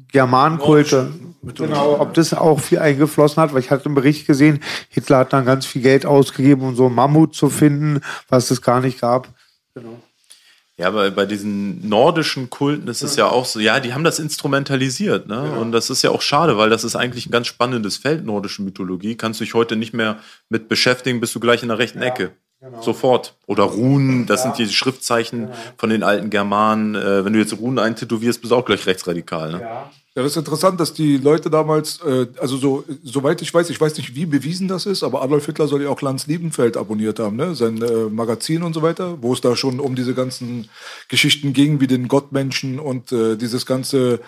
Germanenkulte, 0.09 1.13
genau, 1.55 2.01
ob 2.01 2.15
das 2.15 2.33
auch 2.33 2.61
viel 2.61 2.79
eingeflossen 2.79 3.43
hat, 3.43 3.53
weil 3.53 3.61
ich 3.61 3.71
hatte 3.71 3.87
einen 3.87 3.95
Bericht 3.95 4.27
gesehen, 4.27 4.61
Hitler 4.89 5.19
hat 5.19 5.33
dann 5.33 5.45
ganz 5.45 5.67
viel 5.67 5.83
Geld 5.83 6.07
ausgegeben, 6.07 6.63
um 6.63 6.77
so 6.77 6.87
einen 6.87 6.95
Mammut 6.95 7.35
zu 7.35 7.51
finden, 7.51 8.01
was 8.29 8.51
es 8.51 8.63
gar 8.63 8.81
nicht 8.81 9.01
gab. 9.01 9.29
Genau. 9.75 10.01
Ja, 10.79 10.89
aber 10.89 11.11
bei 11.11 11.25
diesen 11.25 11.89
nordischen 11.89 12.51
Kulten 12.51 12.87
ist 12.89 13.03
es 13.03 13.17
ja. 13.17 13.27
ja 13.27 13.33
auch 13.33 13.47
so, 13.47 13.61
ja, 13.61 13.81
die 13.81 13.95
haben 13.95 14.05
das 14.05 14.19
instrumentalisiert, 14.19 15.27
ne? 15.27 15.37
Ja. 15.37 15.57
Und 15.57 15.73
das 15.73 15.89
ist 15.89 16.03
ja 16.03 16.11
auch 16.11 16.21
schade, 16.21 16.59
weil 16.59 16.69
das 16.69 16.85
ist 16.85 16.97
eigentlich 16.97 17.27
ein 17.27 17.31
ganz 17.31 17.47
spannendes 17.47 17.97
Feld 17.97 18.27
nordische 18.27 18.63
Mythologie. 18.63 19.15
Kannst 19.15 19.41
du 19.41 19.45
dich 19.45 19.55
heute 19.55 19.77
nicht 19.77 19.95
mehr 19.95 20.19
mit 20.51 20.69
beschäftigen, 20.69 21.19
bist 21.21 21.35
du 21.35 21.41
gleich 21.41 21.63
in 21.63 21.69
der 21.69 21.79
rechten 21.79 22.03
ja. 22.03 22.09
Ecke. 22.09 22.33
Genau. 22.67 22.83
Sofort. 22.83 23.35
Oder 23.47 23.65
Runen, 23.65 24.27
das 24.27 24.43
sind 24.43 24.59
die 24.59 24.69
Schriftzeichen 24.69 25.47
genau. 25.47 25.55
von 25.77 25.91
den 25.91 26.03
alten 26.03 26.31
Germanen. 26.31 26.95
Äh, 26.95 27.25
wenn 27.25 27.33
du 27.33 27.39
jetzt 27.39 27.57
Runen 27.59 27.79
eintätowierst, 27.79 28.41
bist 28.41 28.51
du 28.51 28.57
auch 28.57 28.65
gleich 28.65 28.87
rechtsradikal. 28.87 29.53
Ne? 29.53 29.61
Ja. 29.61 29.91
Ja, 30.17 30.23
das 30.23 30.33
ist 30.33 30.39
interessant, 30.39 30.81
dass 30.81 30.95
die 30.95 31.19
Leute 31.19 31.51
damals, 31.51 32.01
äh, 32.01 32.27
also 32.41 32.57
so, 32.57 32.85
soweit 33.05 33.43
ich 33.43 33.53
weiß, 33.53 33.69
ich 33.69 33.79
weiß 33.79 33.99
nicht, 33.99 34.15
wie 34.15 34.25
bewiesen 34.25 34.67
das 34.67 34.87
ist, 34.87 35.03
aber 35.03 35.21
Adolf 35.21 35.45
Hitler 35.45 35.69
soll 35.69 35.83
ja 35.83 35.91
auch 35.91 36.01
Lanz 36.01 36.27
Liebenfeld 36.27 36.79
abonniert 36.79 37.19
haben, 37.19 37.37
ne? 37.37 37.55
sein 37.55 37.83
äh, 37.83 38.09
Magazin 38.09 38.63
und 38.63 38.73
so 38.73 38.81
weiter, 38.81 39.19
wo 39.21 39.35
es 39.35 39.43
da 39.43 39.55
schon 39.57 39.79
um 39.79 39.95
diese 39.95 40.15
ganzen 40.15 40.71
Geschichten 41.09 41.53
ging, 41.53 41.83
wie 41.83 41.87
den 41.87 42.09
Gottmenschen 42.09 42.81
und 42.81 43.13
äh, 43.13 43.37
dieses 43.37 43.67
ganze, 43.67 44.15
äh, 44.15 44.19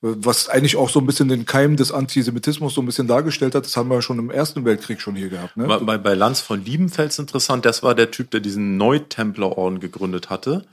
was 0.00 0.48
eigentlich 0.48 0.76
auch 0.76 0.90
so 0.90 1.00
ein 1.00 1.06
bisschen 1.06 1.28
den 1.28 1.44
Keim 1.44 1.76
des 1.76 1.90
Antisemitismus 1.90 2.74
so 2.74 2.82
ein 2.82 2.86
bisschen 2.86 3.08
dargestellt 3.08 3.54
hat, 3.54 3.64
das 3.64 3.76
haben 3.76 3.90
wir 3.90 4.00
schon 4.00 4.18
im 4.18 4.30
Ersten 4.30 4.64
Weltkrieg 4.64 5.00
schon 5.00 5.16
hier 5.16 5.28
gehabt. 5.28 5.56
Ne? 5.56 5.66
Bei, 5.66 5.98
bei 5.98 6.14
Lanz 6.14 6.40
von 6.40 6.64
Liebenfeld 6.64 7.10
ist 7.10 7.18
interessant, 7.18 7.64
das 7.64 7.82
war 7.82 7.94
der 7.94 8.10
Typ, 8.10 8.30
der 8.30 8.40
diesen 8.40 8.76
Neutemplerorden 8.76 9.80
gegründet 9.80 10.30
hatte. 10.30 10.64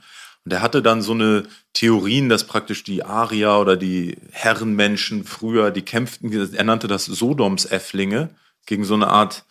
Und 0.44 0.52
er 0.52 0.62
hatte 0.62 0.80
dann 0.80 1.02
so 1.02 1.12
eine 1.12 1.48
Theorien, 1.72 2.28
dass 2.28 2.44
praktisch 2.44 2.84
die 2.84 3.02
Arier 3.02 3.58
oder 3.58 3.76
die 3.76 4.16
Herrenmenschen 4.30 5.24
früher, 5.24 5.72
die 5.72 5.82
kämpften, 5.82 6.54
er 6.54 6.64
nannte 6.64 6.86
das 6.86 7.06
Sodoms-Äfflinge, 7.06 8.30
gegen 8.64 8.84
so 8.84 8.94
eine 8.94 9.08
Art 9.08 9.44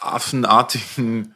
affenartigen 0.00 1.34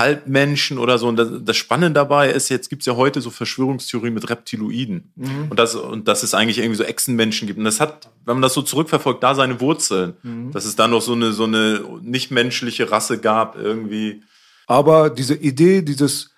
Halbmenschen 0.00 0.78
oder 0.78 0.98
so. 0.98 1.06
Und 1.06 1.16
das, 1.16 1.28
das 1.42 1.56
Spannende 1.56 1.92
dabei 1.92 2.30
ist, 2.30 2.48
jetzt 2.48 2.68
gibt's 2.68 2.86
ja 2.86 2.96
heute 2.96 3.20
so 3.20 3.30
Verschwörungstheorien 3.30 4.12
mit 4.12 4.28
Reptiloiden. 4.28 5.12
Mhm. 5.14 5.46
Und, 5.50 5.58
das, 5.58 5.74
und 5.74 6.08
dass 6.08 6.22
es 6.22 6.34
eigentlich 6.34 6.58
irgendwie 6.58 6.76
so 6.76 6.84
Echsenmenschen 6.84 7.46
gibt. 7.46 7.58
Und 7.58 7.64
das 7.64 7.78
hat, 7.80 8.08
wenn 8.24 8.34
man 8.34 8.42
das 8.42 8.54
so 8.54 8.62
zurückverfolgt, 8.62 9.22
da 9.22 9.34
seine 9.34 9.60
Wurzeln. 9.60 10.14
Mhm. 10.22 10.50
Dass 10.52 10.64
es 10.64 10.74
da 10.74 10.88
noch 10.88 11.02
so 11.02 11.12
eine, 11.12 11.32
so 11.32 11.44
eine 11.44 11.84
nichtmenschliche 12.02 12.90
Rasse 12.90 13.18
gab, 13.18 13.56
irgendwie. 13.56 14.22
Aber 14.66 15.10
diese 15.10 15.34
Idee, 15.34 15.82
dieses 15.82 16.30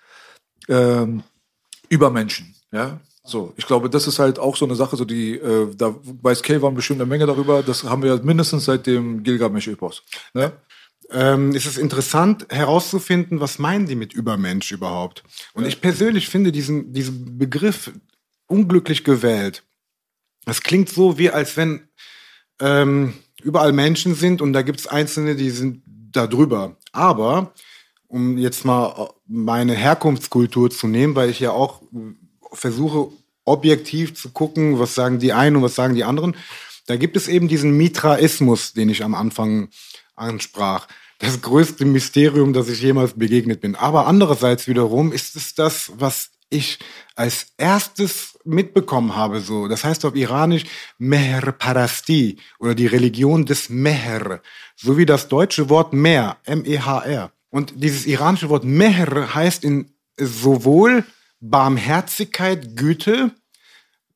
ähm, 0.67 1.23
Übermenschen. 1.89 2.53
Ja, 2.71 2.99
so. 3.23 3.53
Ich 3.55 3.65
glaube, 3.65 3.89
das 3.89 4.07
ist 4.07 4.19
halt 4.19 4.37
auch 4.37 4.57
so 4.57 4.65
eine 4.65 4.75
Sache, 4.75 4.97
so 4.97 5.05
die, 5.05 5.35
äh, 5.35 5.73
da 5.75 5.95
weiß 6.21 6.43
Kayvan 6.43 6.75
bestimmt 6.75 6.99
eine 6.99 7.09
Menge 7.09 7.25
darüber. 7.25 7.63
Das 7.63 7.83
haben 7.83 8.03
wir 8.03 8.17
mindestens 8.21 8.65
seit 8.65 8.85
dem 8.85 9.23
Gilgamesch-Epos. 9.23 10.03
Ne? 10.33 10.51
Ähm, 11.11 11.49
es 11.55 11.65
ist 11.65 11.77
interessant 11.77 12.47
herauszufinden, 12.49 13.39
was 13.39 13.59
meinen 13.59 13.85
die 13.85 13.95
mit 13.95 14.13
Übermensch 14.13 14.71
überhaupt. 14.71 15.23
Und 15.53 15.65
ich 15.65 15.81
persönlich 15.81 16.29
finde 16.29 16.51
diesen, 16.51 16.93
diesen 16.93 17.37
Begriff 17.37 17.91
unglücklich 18.47 19.03
gewählt. 19.03 19.63
Das 20.45 20.61
klingt 20.61 20.89
so, 20.89 21.17
wie 21.17 21.29
als 21.29 21.57
wenn 21.57 21.87
ähm, 22.59 23.13
überall 23.41 23.73
Menschen 23.73 24.15
sind 24.15 24.41
und 24.41 24.53
da 24.53 24.61
gibt 24.61 24.79
es 24.79 24.87
Einzelne, 24.87 25.35
die 25.35 25.49
sind 25.49 25.83
da 25.85 26.27
drüber. 26.27 26.77
Aber 26.91 27.53
um 28.07 28.37
jetzt 28.37 28.63
mal 28.63 29.09
meine 29.25 29.73
Herkunftskultur 29.73 30.69
zu 30.69 30.87
nehmen, 30.87 31.15
weil 31.15 31.29
ich 31.29 31.39
ja 31.39 31.51
auch 31.51 31.81
versuche, 32.51 33.11
objektiv 33.45 34.15
zu 34.15 34.29
gucken, 34.29 34.79
was 34.79 34.95
sagen 34.95 35.19
die 35.19 35.33
einen 35.33 35.57
und 35.57 35.63
was 35.63 35.75
sagen 35.75 35.95
die 35.95 36.03
anderen. 36.03 36.35
Da 36.85 36.95
gibt 36.95 37.17
es 37.17 37.27
eben 37.27 37.47
diesen 37.47 37.75
Mitraismus, 37.75 38.73
den 38.73 38.89
ich 38.89 39.03
am 39.03 39.15
Anfang 39.15 39.69
ansprach. 40.15 40.87
Das 41.19 41.41
größte 41.41 41.85
Mysterium, 41.85 42.53
das 42.53 42.69
ich 42.69 42.81
jemals 42.81 43.13
begegnet 43.13 43.61
bin. 43.61 43.75
Aber 43.75 44.07
andererseits 44.07 44.67
wiederum 44.67 45.11
ist 45.11 45.35
es 45.35 45.55
das, 45.55 45.91
was 45.95 46.31
ich 46.49 46.79
als 47.15 47.47
erstes 47.57 48.37
mitbekommen 48.45 49.15
habe, 49.15 49.39
so. 49.39 49.67
Das 49.67 49.83
heißt 49.83 50.05
auf 50.05 50.15
Iranisch 50.15 50.65
Meher 50.97 51.51
Parasti 51.51 52.37
oder 52.59 52.75
die 52.75 52.87
Religion 52.87 53.45
des 53.45 53.69
Meher. 53.69 54.41
So 54.75 54.97
wie 54.97 55.05
das 55.05 55.27
deutsche 55.27 55.69
Wort 55.69 55.93
Mehr, 55.93 56.37
M-E-H-R. 56.45 57.31
Und 57.49 57.73
dieses 57.75 58.05
iranische 58.05 58.49
Wort 58.49 58.63
Meher 58.63 59.33
heißt 59.33 59.63
in 59.63 59.91
sowohl 60.17 61.05
Barmherzigkeit, 61.39 62.75
Güte, 62.75 63.31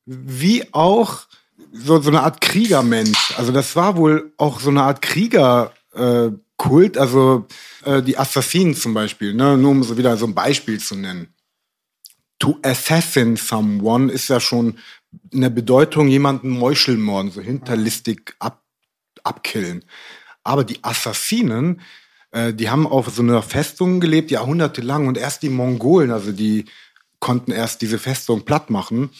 wie 0.06 0.72
auch 0.72 1.26
so, 1.72 2.00
so 2.00 2.10
eine 2.10 2.22
Art 2.22 2.40
Kriegermensch. 2.40 3.34
Also 3.36 3.52
das 3.52 3.76
war 3.76 3.96
wohl 3.96 4.32
auch 4.38 4.60
so 4.60 4.70
eine 4.70 4.82
Art 4.82 5.02
Kriegerkult, 5.02 5.77
äh, 5.98 6.98
also 6.98 7.46
äh, 7.84 8.02
die 8.02 8.18
Assassinen 8.18 8.74
zum 8.74 8.94
Beispiel, 8.94 9.34
ne? 9.34 9.56
nur 9.56 9.70
um 9.70 9.82
so 9.82 9.96
wieder 9.96 10.16
so 10.16 10.26
ein 10.26 10.34
Beispiel 10.34 10.80
zu 10.80 10.96
nennen. 10.96 11.28
To 12.38 12.58
assassin 12.62 13.36
someone 13.36 14.12
ist 14.12 14.28
ja 14.28 14.40
schon 14.40 14.78
in 15.30 15.40
der 15.40 15.50
Bedeutung 15.50 16.08
jemanden 16.08 16.50
Meuchelmorden, 16.50 17.30
so 17.30 17.40
hinterlistig 17.40 18.34
ab, 18.38 18.62
abkillen. 19.24 19.84
Aber 20.44 20.64
die 20.64 20.82
Assassinen, 20.82 21.80
äh, 22.30 22.52
die 22.52 22.70
haben 22.70 22.86
auf 22.86 23.08
so 23.08 23.22
einer 23.22 23.42
Festung 23.42 24.00
gelebt, 24.00 24.30
jahrhundertelang. 24.30 25.06
Und 25.06 25.18
erst 25.18 25.42
die 25.42 25.48
Mongolen, 25.48 26.10
also 26.10 26.32
die 26.32 26.66
konnten 27.20 27.52
erst 27.52 27.82
diese 27.82 27.98
Festung 27.98 28.44
platt 28.44 28.70
machen. 28.70 29.10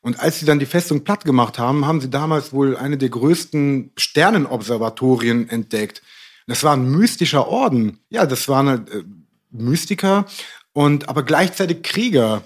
Und 0.00 0.20
als 0.20 0.38
sie 0.38 0.46
dann 0.46 0.58
die 0.58 0.66
Festung 0.66 1.02
platt 1.02 1.24
gemacht 1.24 1.58
haben, 1.58 1.86
haben 1.86 2.00
sie 2.00 2.10
damals 2.10 2.52
wohl 2.52 2.76
eine 2.76 2.98
der 2.98 3.08
größten 3.08 3.90
Sternenobservatorien 3.96 5.48
entdeckt. 5.48 6.02
Das 6.46 6.62
war 6.62 6.74
ein 6.74 6.90
mystischer 6.90 7.48
Orden. 7.48 7.98
Ja, 8.08 8.26
das 8.26 8.48
waren 8.48 8.68
äh, 8.68 9.02
Mystiker 9.50 10.26
und 10.72 11.08
aber 11.08 11.22
gleichzeitig 11.22 11.82
Krieger. 11.82 12.42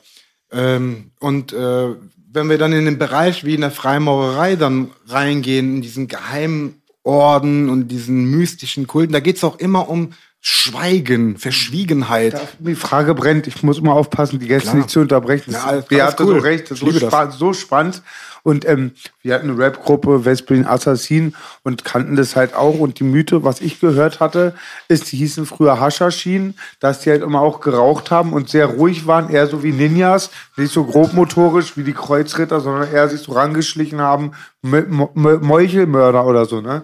Ähm, 0.51 1.13
und 1.21 1.53
äh, 1.53 1.95
wenn 2.33 2.49
wir 2.49 2.59
dann 2.59 2.73
in 2.73 2.85
den 2.85 2.99
Bereich 2.99 3.45
wie 3.45 3.55
in 3.55 3.61
der 3.61 3.71
Freimaurerei 3.71 4.57
dann 4.57 4.91
reingehen, 5.07 5.77
in 5.77 5.83
diesen 5.83 6.09
geheimen 6.09 6.83
Orden 7.03 7.69
und 7.69 7.89
diesen 7.89 8.25
mystischen 8.27 8.87
Kulten, 8.87 9.13
da 9.13 9.21
geht's 9.21 9.45
auch 9.45 9.59
immer 9.59 9.89
um 9.89 10.13
Schweigen, 10.43 11.37
Verschwiegenheit. 11.37 12.35
Die 12.61 12.75
Frage 12.75 13.15
brennt, 13.15 13.47
ich 13.47 13.63
muss 13.63 13.79
immer 13.79 13.93
aufpassen, 13.93 14.39
die 14.39 14.49
Gäste 14.49 14.71
Klar. 14.71 14.77
nicht 14.77 14.91
zu 14.91 15.01
unterbrechen. 15.01 15.53
Ja, 15.53 16.07
hatte 16.07 16.25
cool. 16.25 16.37
so 16.37 16.41
recht, 16.41 16.71
das 16.71 16.79
ist 16.79 16.81
so, 16.81 16.91
das. 16.91 17.03
spa 17.03 17.31
so 17.31 17.53
spannend. 17.53 18.03
Und 18.43 18.67
ähm, 18.67 18.93
wir 19.21 19.35
hatten 19.35 19.51
eine 19.51 19.59
Rap-Gruppe 19.59 20.25
Westberlin 20.25 20.67
Assassin 20.67 21.35
und 21.63 21.85
kannten 21.85 22.17
das 22.17 22.37
halt 22.37 22.55
auch. 22.55 22.79
Und 22.79 22.99
die 22.99 23.05
Mythe, 23.05 23.45
was 23.45 23.61
ich 23.61 23.81
gehört 23.81 24.19
hatte, 24.21 24.55
ist, 24.89 25.13
die 25.13 25.19
hießen 25.19 25.45
früher 25.45 25.79
Haschaschinen, 25.79 26.55
dass 26.81 27.01
die 27.01 27.11
halt 27.11 27.23
immer 27.23 27.43
auch 27.43 27.61
geraucht 27.61 28.11
haben 28.11 28.33
und 28.33 28.49
sehr 28.49 28.65
ruhig 28.65 29.07
waren, 29.07 29.29
eher 29.29 29.47
so 29.47 29.63
wie 29.63 29.73
Ninjas, 29.73 30.31
nicht 30.57 30.73
so 30.73 30.85
grobmotorisch 30.85 31.77
wie 31.77 31.85
die 31.85 31.93
Kreuzritter, 31.93 32.61
sondern 32.61 32.91
eher 32.91 33.11
sich 33.11 33.21
so 33.21 33.33
rangeschlichen 33.33 34.01
haben, 34.01 34.33
Mö- 34.65 34.89
Mö- 34.89 35.41
Meuchelmörder 35.43 36.25
oder 36.25 36.47
so, 36.47 36.63
ne? 36.63 36.83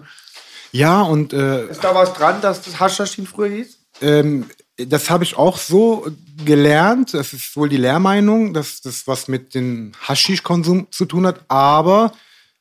Ja, 0.71 1.01
und 1.01 1.33
äh, 1.33 1.67
Ist 1.67 1.83
da 1.83 1.95
was 1.95 2.13
dran, 2.13 2.41
dass 2.41 2.61
das 2.61 2.79
Haschaschin 2.79 3.25
früher 3.27 3.49
hieß? 3.49 3.77
ähm, 4.01 4.45
das 4.77 5.09
habe 5.09 5.23
ich 5.23 5.35
auch 5.37 5.57
so 5.57 6.05
gelernt. 6.45 7.15
Das 7.15 7.33
ist 7.33 7.55
wohl 7.55 7.67
die 7.67 7.77
Lehrmeinung, 7.77 8.53
dass 8.53 8.81
das 8.81 9.07
was 9.07 9.27
mit 9.27 9.55
dem 9.55 9.91
Haschisch-Konsum 10.07 10.87
zu 10.91 11.05
tun 11.05 11.25
hat. 11.25 11.41
Aber 11.47 12.11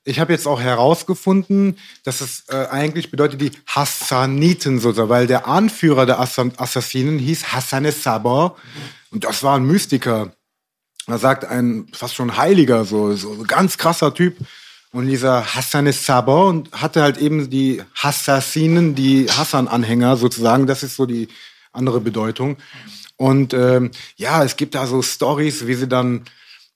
ich 0.02 0.18
habe 0.18 0.32
jetzt 0.32 0.46
auch 0.46 0.58
herausgefunden, 0.60 1.78
dass 2.04 2.22
es 2.22 2.44
äh, 2.48 2.68
eigentlich 2.70 3.10
bedeutet 3.10 3.42
die 3.42 3.50
Hassaniten 3.66 4.78
sozusagen, 4.78 5.10
weil 5.10 5.26
der 5.26 5.46
Anführer 5.46 6.06
der 6.06 6.18
Assa 6.18 6.46
Assassinen 6.56 7.18
hieß 7.18 7.52
Hassan 7.52 7.90
Sabah 7.90 8.56
und 9.10 9.24
das 9.24 9.42
war 9.42 9.56
ein 9.56 9.66
Mystiker. 9.66 10.32
Da 11.06 11.18
sagt 11.18 11.44
ein 11.44 11.86
fast 11.92 12.14
schon 12.14 12.36
Heiliger, 12.38 12.84
so, 12.86 13.14
so 13.14 13.42
ganz 13.46 13.76
krasser 13.76 14.14
Typ. 14.14 14.38
Und 14.96 15.08
dieser 15.08 15.54
Hassan 15.54 15.92
Sabah 15.92 16.44
und 16.44 16.72
hatte 16.72 17.02
halt 17.02 17.18
eben 17.18 17.50
die 17.50 17.82
Hassassinen, 17.94 18.94
die 18.94 19.26
Hassan-Anhänger 19.30 20.16
sozusagen. 20.16 20.66
Das 20.66 20.82
ist 20.82 20.96
so 20.96 21.04
die 21.04 21.28
andere 21.70 22.00
Bedeutung. 22.00 22.56
Und 23.18 23.52
ähm, 23.52 23.90
ja, 24.16 24.42
es 24.42 24.56
gibt 24.56 24.74
da 24.74 24.86
so 24.86 25.02
Stories, 25.02 25.66
wie 25.66 25.74
sie 25.74 25.86
dann, 25.86 26.24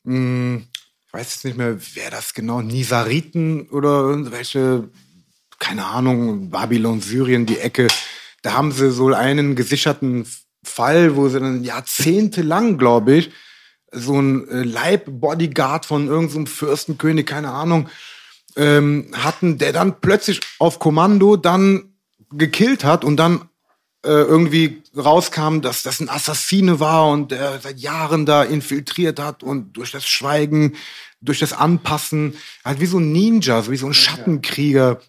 mh, 0.05 0.61
ich 1.07 1.13
weiß 1.15 1.33
jetzt 1.33 1.45
nicht 1.47 1.57
mehr, 1.57 1.79
wer 1.95 2.11
das 2.11 2.35
genau, 2.35 2.61
Nisariten 2.61 3.71
oder 3.71 4.03
irgendwelche, 4.03 4.91
keine 5.59 5.87
Ahnung, 5.87 6.51
Babylon, 6.51 7.01
Syrien, 7.01 7.47
die 7.47 7.59
Ecke. 7.59 7.89
Da 8.43 8.53
haben 8.53 8.71
sie 8.71 8.91
so 8.91 9.15
einen 9.15 9.57
gesicherten 9.57 10.27
Fall, 10.63 11.17
wo 11.17 11.31
sie 11.31 11.41
dann 11.41 11.65
jahrzehntelang, 11.65 12.77
glaube 12.77 13.15
ich, 13.15 13.31
so 13.93 14.21
ein 14.21 14.47
äh, 14.49 14.63
Leibbodyguard 14.63 15.87
von 15.87 16.07
irgendeinem 16.07 16.47
Fürstenkönig, 16.47 17.25
keine 17.25 17.51
Ahnung, 17.51 17.89
ähm, 18.57 19.11
hatten, 19.13 19.59
der 19.59 19.73
dann 19.73 20.01
plötzlich 20.01 20.41
auf 20.59 20.79
Kommando 20.79 21.37
dann 21.37 21.95
gekillt 22.31 22.85
hat 22.85 23.05
und 23.05 23.17
dann 23.17 23.49
äh, 24.05 24.09
irgendwie 24.09 24.83
rauskam, 24.97 25.61
dass 25.61 25.83
das 25.83 26.01
ein 26.01 26.09
Assassine 26.09 26.81
war 26.81 27.11
und 27.11 27.33
der 27.33 27.61
seit 27.61 27.79
Jahren 27.79 28.27
da 28.27 28.43
infiltriert 28.43 29.21
hat 29.21 29.43
und 29.43 29.75
durch 29.75 29.91
das 29.93 30.07
Schweigen, 30.07 30.77
durch 31.21 31.39
das 31.39 31.53
Anpassen, 31.53 32.35
halt 32.65 32.81
wie 32.81 32.87
so 32.87 32.99
ein 32.99 33.13
Ninja, 33.13 33.63
so 33.63 33.71
wie 33.71 33.77
so 33.77 33.87
ein 33.87 33.95
Schattenkrieger. 33.95 35.01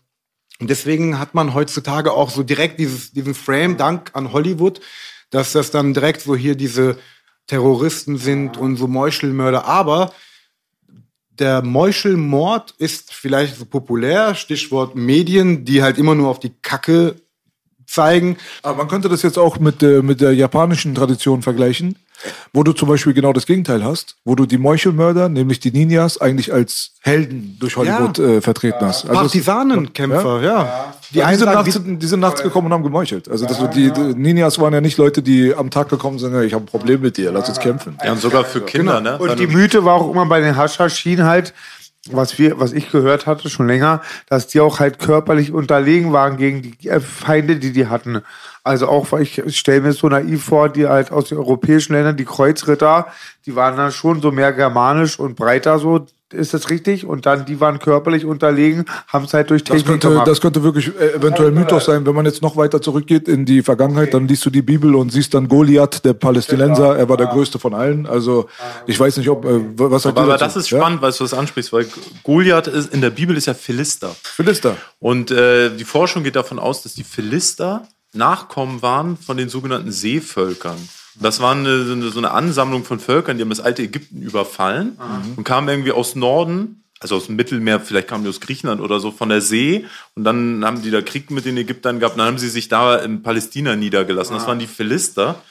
Und 0.59 0.69
deswegen 0.69 1.19
hat 1.19 1.33
man 1.33 1.53
heutzutage 1.53 2.11
auch 2.11 2.29
so 2.29 2.43
direkt 2.43 2.79
dieses, 2.79 3.11
diesen 3.13 3.33
Frame, 3.33 3.77
dank 3.77 4.11
an 4.13 4.33
Hollywood, 4.33 4.81
dass 5.29 5.53
das 5.53 5.71
dann 5.71 5.93
direkt 5.93 6.21
so 6.21 6.35
hier 6.35 6.55
diese 6.55 6.97
Terroristen 7.47 8.17
sind 8.17 8.57
und 8.57 8.75
so 8.75 8.87
Meuchelmörder. 8.87 9.65
Aber 9.65 10.13
der 11.39 11.61
Meuchelmord 11.61 12.73
ist 12.77 13.13
vielleicht 13.13 13.55
so 13.57 13.65
populär, 13.65 14.35
Stichwort 14.35 14.95
Medien, 14.95 15.65
die 15.65 15.81
halt 15.81 15.97
immer 15.97 16.15
nur 16.15 16.29
auf 16.29 16.39
die 16.39 16.53
Kacke 16.61 17.15
zeigen. 17.85 18.37
Aber 18.63 18.77
man 18.77 18.87
könnte 18.87 19.09
das 19.09 19.21
jetzt 19.21 19.37
auch 19.37 19.59
mit, 19.59 19.83
äh, 19.83 20.01
mit 20.01 20.21
der 20.21 20.33
japanischen 20.33 20.95
Tradition 20.95 21.41
vergleichen, 21.41 21.97
wo 22.53 22.63
du 22.63 22.73
zum 22.73 22.87
Beispiel 22.89 23.13
genau 23.13 23.33
das 23.33 23.45
Gegenteil 23.45 23.83
hast, 23.83 24.15
wo 24.25 24.35
du 24.35 24.45
die 24.45 24.57
Meuchelmörder, 24.57 25.29
nämlich 25.29 25.59
die 25.59 25.71
Ninjas, 25.71 26.19
eigentlich 26.19 26.53
als 26.53 26.91
Helden 27.01 27.57
durch 27.59 27.75
Hollywood 27.77 28.17
Ja. 28.17 28.25
äh, 28.25 28.41
vertreten 28.41 28.81
hast. 28.85 29.05
Also 29.05 29.13
Partisanenkämpfer, 29.21 30.41
ja. 30.41 30.93
Die, 31.09 31.15
die, 31.15 31.23
einen 31.23 31.37
sind 31.37 31.45
sagen, 31.45 31.57
nachts, 31.57 31.79
die 31.83 32.07
sind 32.07 32.19
nachts 32.19 32.41
gekommen 32.43 32.67
und 32.67 32.73
haben 32.73 32.83
gemeuchelt. 32.83 33.29
Also 33.29 33.45
das, 33.45 33.57
die, 33.71 33.91
die 33.91 34.01
Ninjas 34.15 34.59
waren 34.59 34.73
ja 34.73 34.81
nicht 34.81 34.97
Leute, 34.97 35.21
die 35.21 35.53
am 35.53 35.69
Tag 35.69 35.89
gekommen 35.89 36.19
sind, 36.19 36.33
"Hey, 36.33 36.45
ich 36.45 36.53
habe 36.53 36.63
ein 36.63 36.67
Problem 36.67 37.01
mit 37.01 37.17
dir, 37.17 37.31
lass 37.31 37.49
uns 37.49 37.59
kämpfen. 37.59 37.97
Ja, 38.03 38.11
und 38.13 38.21
sogar 38.21 38.45
für 38.45 38.61
Kinder, 38.61 39.01
ne? 39.01 39.17
Und 39.17 39.39
die 39.39 39.47
Mythe 39.47 39.83
war 39.83 39.95
auch 39.95 40.11
immer 40.11 40.25
bei 40.25 40.39
den 40.41 40.55
Haschaschinen 40.55 41.25
halt, 41.25 41.53
was 42.09 42.39
wir, 42.39 42.59
was 42.59 42.73
ich 42.73 42.91
gehört 42.91 43.27
hatte 43.27 43.49
schon 43.49 43.67
länger, 43.67 44.01
dass 44.27 44.47
die 44.47 44.59
auch 44.59 44.79
halt 44.79 44.97
körperlich 44.97 45.51
unterlegen 45.51 46.13
waren 46.13 46.37
gegen 46.37 46.61
die 46.63 46.89
äh, 46.89 46.99
Feinde, 46.99 47.57
die 47.57 47.73
die 47.73 47.87
hatten. 47.87 48.21
Also 48.63 48.87
auch, 48.87 49.11
weil 49.11 49.21
ich 49.21 49.41
stelle 49.55 49.81
mir 49.81 49.93
so 49.93 50.09
naiv 50.09 50.43
vor, 50.43 50.69
die 50.69 50.87
halt 50.87 51.11
aus 51.11 51.29
den 51.29 51.37
europäischen 51.37 51.93
Ländern, 51.93 52.17
die 52.17 52.25
Kreuzritter, 52.25 53.07
die 53.45 53.55
waren 53.55 53.77
dann 53.77 53.91
schon 53.91 54.21
so 54.21 54.31
mehr 54.31 54.51
germanisch 54.53 55.19
und 55.19 55.35
breiter 55.35 55.77
so, 55.77 56.05
ist 56.33 56.53
das 56.53 56.69
richtig? 56.69 57.05
Und 57.05 57.25
dann, 57.25 57.45
die 57.45 57.59
waren 57.59 57.79
körperlich 57.79 58.25
unterlegen, 58.25 58.85
haben 59.07 59.25
es 59.25 59.33
halt 59.33 59.49
durch 59.49 59.63
Das 59.63 59.75
Technik 59.77 59.87
könnte, 59.87 60.09
gemacht. 60.09 60.27
das 60.27 60.41
könnte 60.41 60.63
wirklich 60.63 60.91
äh, 60.99 61.13
eventuell 61.15 61.51
Mythos 61.51 61.85
sein. 61.85 62.05
Wenn 62.05 62.15
man 62.15 62.25
jetzt 62.25 62.41
noch 62.41 62.55
weiter 62.57 62.81
zurückgeht 62.81 63.27
in 63.27 63.45
die 63.45 63.61
Vergangenheit, 63.61 64.13
dann 64.13 64.27
liest 64.27 64.45
du 64.45 64.49
die 64.49 64.61
Bibel 64.61 64.95
und 64.95 65.11
siehst 65.11 65.33
dann 65.33 65.47
Goliath, 65.47 66.03
der 66.05 66.13
Palästinenser. 66.13 66.97
Er 66.97 67.09
war 67.09 67.17
der 67.17 67.27
größte 67.27 67.59
von 67.59 67.73
allen. 67.73 68.05
Also 68.05 68.47
ich 68.87 68.99
weiß 68.99 69.17
nicht, 69.17 69.29
ob 69.29 69.45
äh, 69.45 69.59
was 69.75 70.05
Aber, 70.05 70.21
aber 70.21 70.37
das 70.37 70.55
ist 70.55 70.69
Ja? 70.69 70.79
spannend, 70.79 71.01
weil 71.01 71.11
du 71.11 71.17
das 71.23 71.33
ansprichst, 71.33 71.71
weil 71.73 71.87
Goliath 72.23 72.67
ist, 72.67 72.93
in 72.93 73.01
der 73.01 73.09
Bibel 73.09 73.35
ist 73.37 73.47
ja 73.47 73.53
Philister. 73.53 74.15
Philister. 74.23 74.75
Und 74.99 75.31
äh, 75.31 75.69
die 75.75 75.83
Forschung 75.85 76.23
geht 76.23 76.35
davon 76.35 76.59
aus, 76.59 76.83
dass 76.83 76.93
die 76.93 77.03
Philister 77.03 77.87
Nachkommen 78.13 78.81
waren 78.81 79.15
von 79.17 79.37
den 79.37 79.47
sogenannten 79.47 79.91
Seevölkern. 79.91 80.75
Das 81.15 81.39
war 81.41 81.51
eine, 81.53 81.83
so 82.11 82.17
eine- 82.19 82.31
Ansammlung 82.31 82.83
von 82.85 82.99
Völkern, 82.99 83.37
die 83.37 83.43
haben 83.43 83.49
das 83.49 83.59
alte 83.59 83.83
Ägypten 83.83 84.21
überfallen 84.21 84.97
und 85.35 85.43
kamen 85.43 85.67
irgendwie 85.67 85.91
aus 85.91 86.15
Norden, 86.15 86.83
also 86.99 87.15
aus 87.15 87.25
dem 87.25 87.35
Mittelmeer, 87.35 87.79
vielleicht 87.79 88.07
kamen 88.07 88.23
die 88.23 88.29
aus 88.29 88.39
Griechenland 88.39 88.79
oder 88.79 88.99
so, 88.99 89.11
von 89.11 89.29
der 89.29 89.41
See. 89.41 89.85
Und 90.15 90.23
dann 90.23 90.63
haben 90.63 90.81
die 90.83 90.91
da 90.91 91.01
Krieg 91.01 91.31
mit 91.31 91.45
den 91.45 91.57
Ägyptern 91.57 91.99
gehabt. 91.99 92.13
Und 92.15 92.19
dann 92.19 92.27
haben 92.27 92.37
sie 92.37 92.47
sich 92.49 92.67
da 92.67 92.97
in 92.97 93.23
Palästina 93.23 93.75
niedergelassen. 93.75 94.35
Das 94.35 94.45
waren 94.45 94.59
die 94.59 94.67
Philister. 94.67 95.41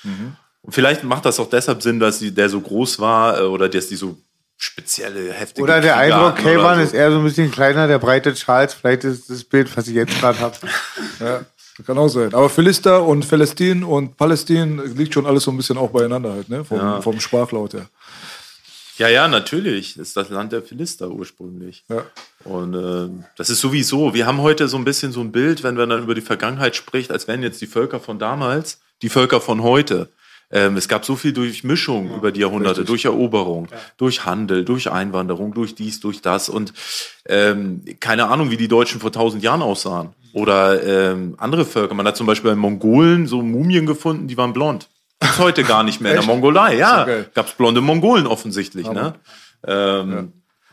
Und 0.62 0.72
vielleicht 0.72 1.02
macht 1.04 1.24
das 1.24 1.40
auch 1.40 1.50
deshalb 1.50 1.82
Sinn, 1.82 1.98
dass 1.98 2.20
sie, 2.20 2.32
der 2.32 2.48
so 2.48 2.60
groß 2.60 3.00
war 3.00 3.40
äh, 3.40 3.42
oder 3.44 3.68
dass 3.68 3.88
die 3.88 3.96
so 3.96 4.16
spezielle, 4.56 5.32
heftige 5.32 5.62
Oder 5.64 5.80
der 5.80 5.94
Kriege 5.94 6.14
Eindruck, 6.14 6.36
Kayvan 6.36 6.76
so. 6.78 6.84
ist 6.84 6.92
eher 6.94 7.10
so 7.10 7.18
ein 7.18 7.24
bisschen 7.24 7.50
kleiner, 7.50 7.88
der 7.88 7.98
breite 7.98 8.34
Charles. 8.34 8.74
Vielleicht 8.74 9.04
ist 9.04 9.28
das 9.30 9.42
Bild, 9.42 9.74
was 9.76 9.88
ich 9.88 9.94
jetzt 9.94 10.18
gerade 10.20 10.38
habe. 10.38 10.56
Ja, 11.18 11.40
kann 11.82 11.98
auch 11.98 12.08
sein. 12.08 12.34
Aber 12.34 12.48
Philister 12.48 13.04
und 13.04 13.28
Palästin 13.28 13.84
und 13.84 14.16
Palästin 14.16 14.96
liegt 14.96 15.14
schon 15.14 15.26
alles 15.26 15.44
so 15.44 15.50
ein 15.50 15.56
bisschen 15.56 15.78
auch 15.78 15.90
beieinander 15.90 16.32
halt, 16.32 16.48
ne? 16.48 16.64
Vom, 16.64 17.02
vom 17.02 17.20
Sprachlaut 17.20 17.74
her. 17.74 17.88
Ja, 18.98 19.08
ja, 19.08 19.28
natürlich. 19.28 19.94
Das 19.94 20.08
ist 20.08 20.16
das 20.16 20.28
Land 20.28 20.52
der 20.52 20.62
Philister 20.62 21.10
ursprünglich. 21.10 21.84
Ja. 21.88 22.04
Und 22.44 22.74
äh, 22.74 23.08
das 23.36 23.48
ist 23.48 23.60
sowieso, 23.60 24.12
wir 24.12 24.26
haben 24.26 24.42
heute 24.42 24.68
so 24.68 24.76
ein 24.76 24.84
bisschen 24.84 25.10
so 25.10 25.20
ein 25.20 25.32
Bild, 25.32 25.62
wenn 25.62 25.74
man 25.74 25.88
dann 25.88 26.02
über 26.02 26.14
die 26.14 26.20
Vergangenheit 26.20 26.76
spricht, 26.76 27.10
als 27.10 27.26
wären 27.26 27.42
jetzt 27.42 27.62
die 27.62 27.66
Völker 27.66 27.98
von 27.98 28.18
damals 28.18 28.80
die 29.02 29.08
Völker 29.08 29.40
von 29.40 29.62
heute. 29.62 30.10
Ähm, 30.52 30.76
es 30.76 30.88
gab 30.88 31.04
so 31.04 31.14
viel 31.14 31.32
Durchmischung 31.32 32.12
über 32.14 32.32
die 32.32 32.40
Jahrhunderte, 32.40 32.84
durch 32.84 33.04
Eroberung, 33.04 33.68
durch 33.96 34.24
Handel, 34.24 34.64
durch 34.64 34.90
Einwanderung, 34.90 35.54
durch 35.54 35.76
dies, 35.76 36.00
durch 36.00 36.22
das 36.22 36.48
und 36.48 36.72
ähm, 37.26 37.84
keine 38.00 38.28
Ahnung, 38.28 38.50
wie 38.50 38.56
die 38.56 38.66
Deutschen 38.66 39.00
vor 39.00 39.12
tausend 39.12 39.44
Jahren 39.44 39.62
aussahen. 39.62 40.10
Oder 40.32 40.82
ähm, 41.12 41.34
andere 41.38 41.64
Völker. 41.64 41.94
Man 41.94 42.06
hat 42.06 42.16
zum 42.16 42.26
Beispiel 42.26 42.50
bei 42.50 42.56
Mongolen 42.56 43.26
so 43.26 43.42
Mumien 43.42 43.86
gefunden, 43.86 44.28
die 44.28 44.36
waren 44.36 44.52
blond. 44.52 44.88
Gibt's 45.20 45.38
heute 45.38 45.64
gar 45.64 45.82
nicht 45.82 46.00
mehr 46.00 46.12
in 46.12 46.18
der 46.18 46.26
Mongolei. 46.26 46.76
Ja, 46.76 47.04
geil. 47.04 47.30
gab's 47.34 47.52
blonde 47.52 47.80
Mongolen 47.80 48.26
offensichtlich. 48.26 48.90
Ne? 48.90 49.14
Ähm, 49.66 50.32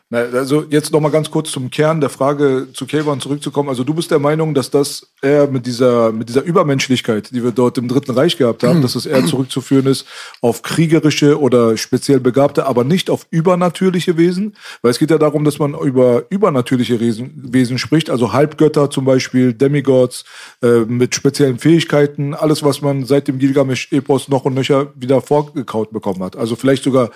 Na, 0.09 0.19
also 0.19 0.63
jetzt 0.69 0.93
noch 0.93 1.01
mal 1.01 1.09
ganz 1.09 1.29
kurz 1.29 1.51
zum 1.51 1.69
Kern 1.69 1.99
der 1.99 2.09
Frage 2.09 2.67
zu 2.71 2.85
Kayvan 2.85 3.19
zurückzukommen. 3.19 3.67
Also 3.67 3.83
du 3.83 3.93
bist 3.93 4.09
der 4.09 4.19
Meinung, 4.19 4.53
dass 4.53 4.71
das 4.71 5.07
eher 5.21 5.47
mit 5.47 5.65
dieser, 5.65 6.13
mit 6.13 6.29
dieser 6.29 6.43
Übermenschlichkeit, 6.43 7.31
die 7.31 7.43
wir 7.43 7.51
dort 7.51 7.77
im 7.77 7.89
Dritten 7.89 8.11
Reich 8.11 8.37
gehabt 8.37 8.63
haben, 8.63 8.81
dass 8.81 8.95
es 8.95 9.05
eher 9.05 9.25
zurückzuführen 9.25 9.85
ist 9.85 10.05
auf 10.39 10.61
kriegerische 10.61 11.37
oder 11.41 11.75
speziell 11.75 12.21
begabte, 12.21 12.65
aber 12.65 12.85
nicht 12.85 13.09
auf 13.09 13.27
übernatürliche 13.31 14.15
Wesen. 14.15 14.55
Weil 14.81 14.91
es 14.91 14.99
geht 14.99 15.11
ja 15.11 15.17
darum, 15.17 15.43
dass 15.43 15.59
man 15.59 15.73
über 15.73 16.23
übernatürliche 16.29 17.01
Wesen, 17.01 17.33
Wesen 17.51 17.77
spricht, 17.77 18.09
also 18.09 18.31
Halbgötter 18.31 18.89
zum 18.89 19.03
Beispiel, 19.03 19.51
Demigods 19.51 20.23
äh, 20.63 20.85
mit 20.85 21.15
speziellen 21.15 21.59
Fähigkeiten, 21.59 22.33
alles, 22.33 22.63
was 22.63 22.81
man 22.81 23.03
seit 23.03 23.27
dem 23.27 23.39
Gilgamesch-Epos 23.39 24.29
noch 24.29 24.45
und 24.45 24.53
nöcher 24.53 24.93
wieder 24.95 25.19
vorgekaut 25.19 25.91
bekommen 25.91 26.23
hat. 26.23 26.37
Also 26.37 26.55
vielleicht 26.55 26.85
sogar 26.85 27.11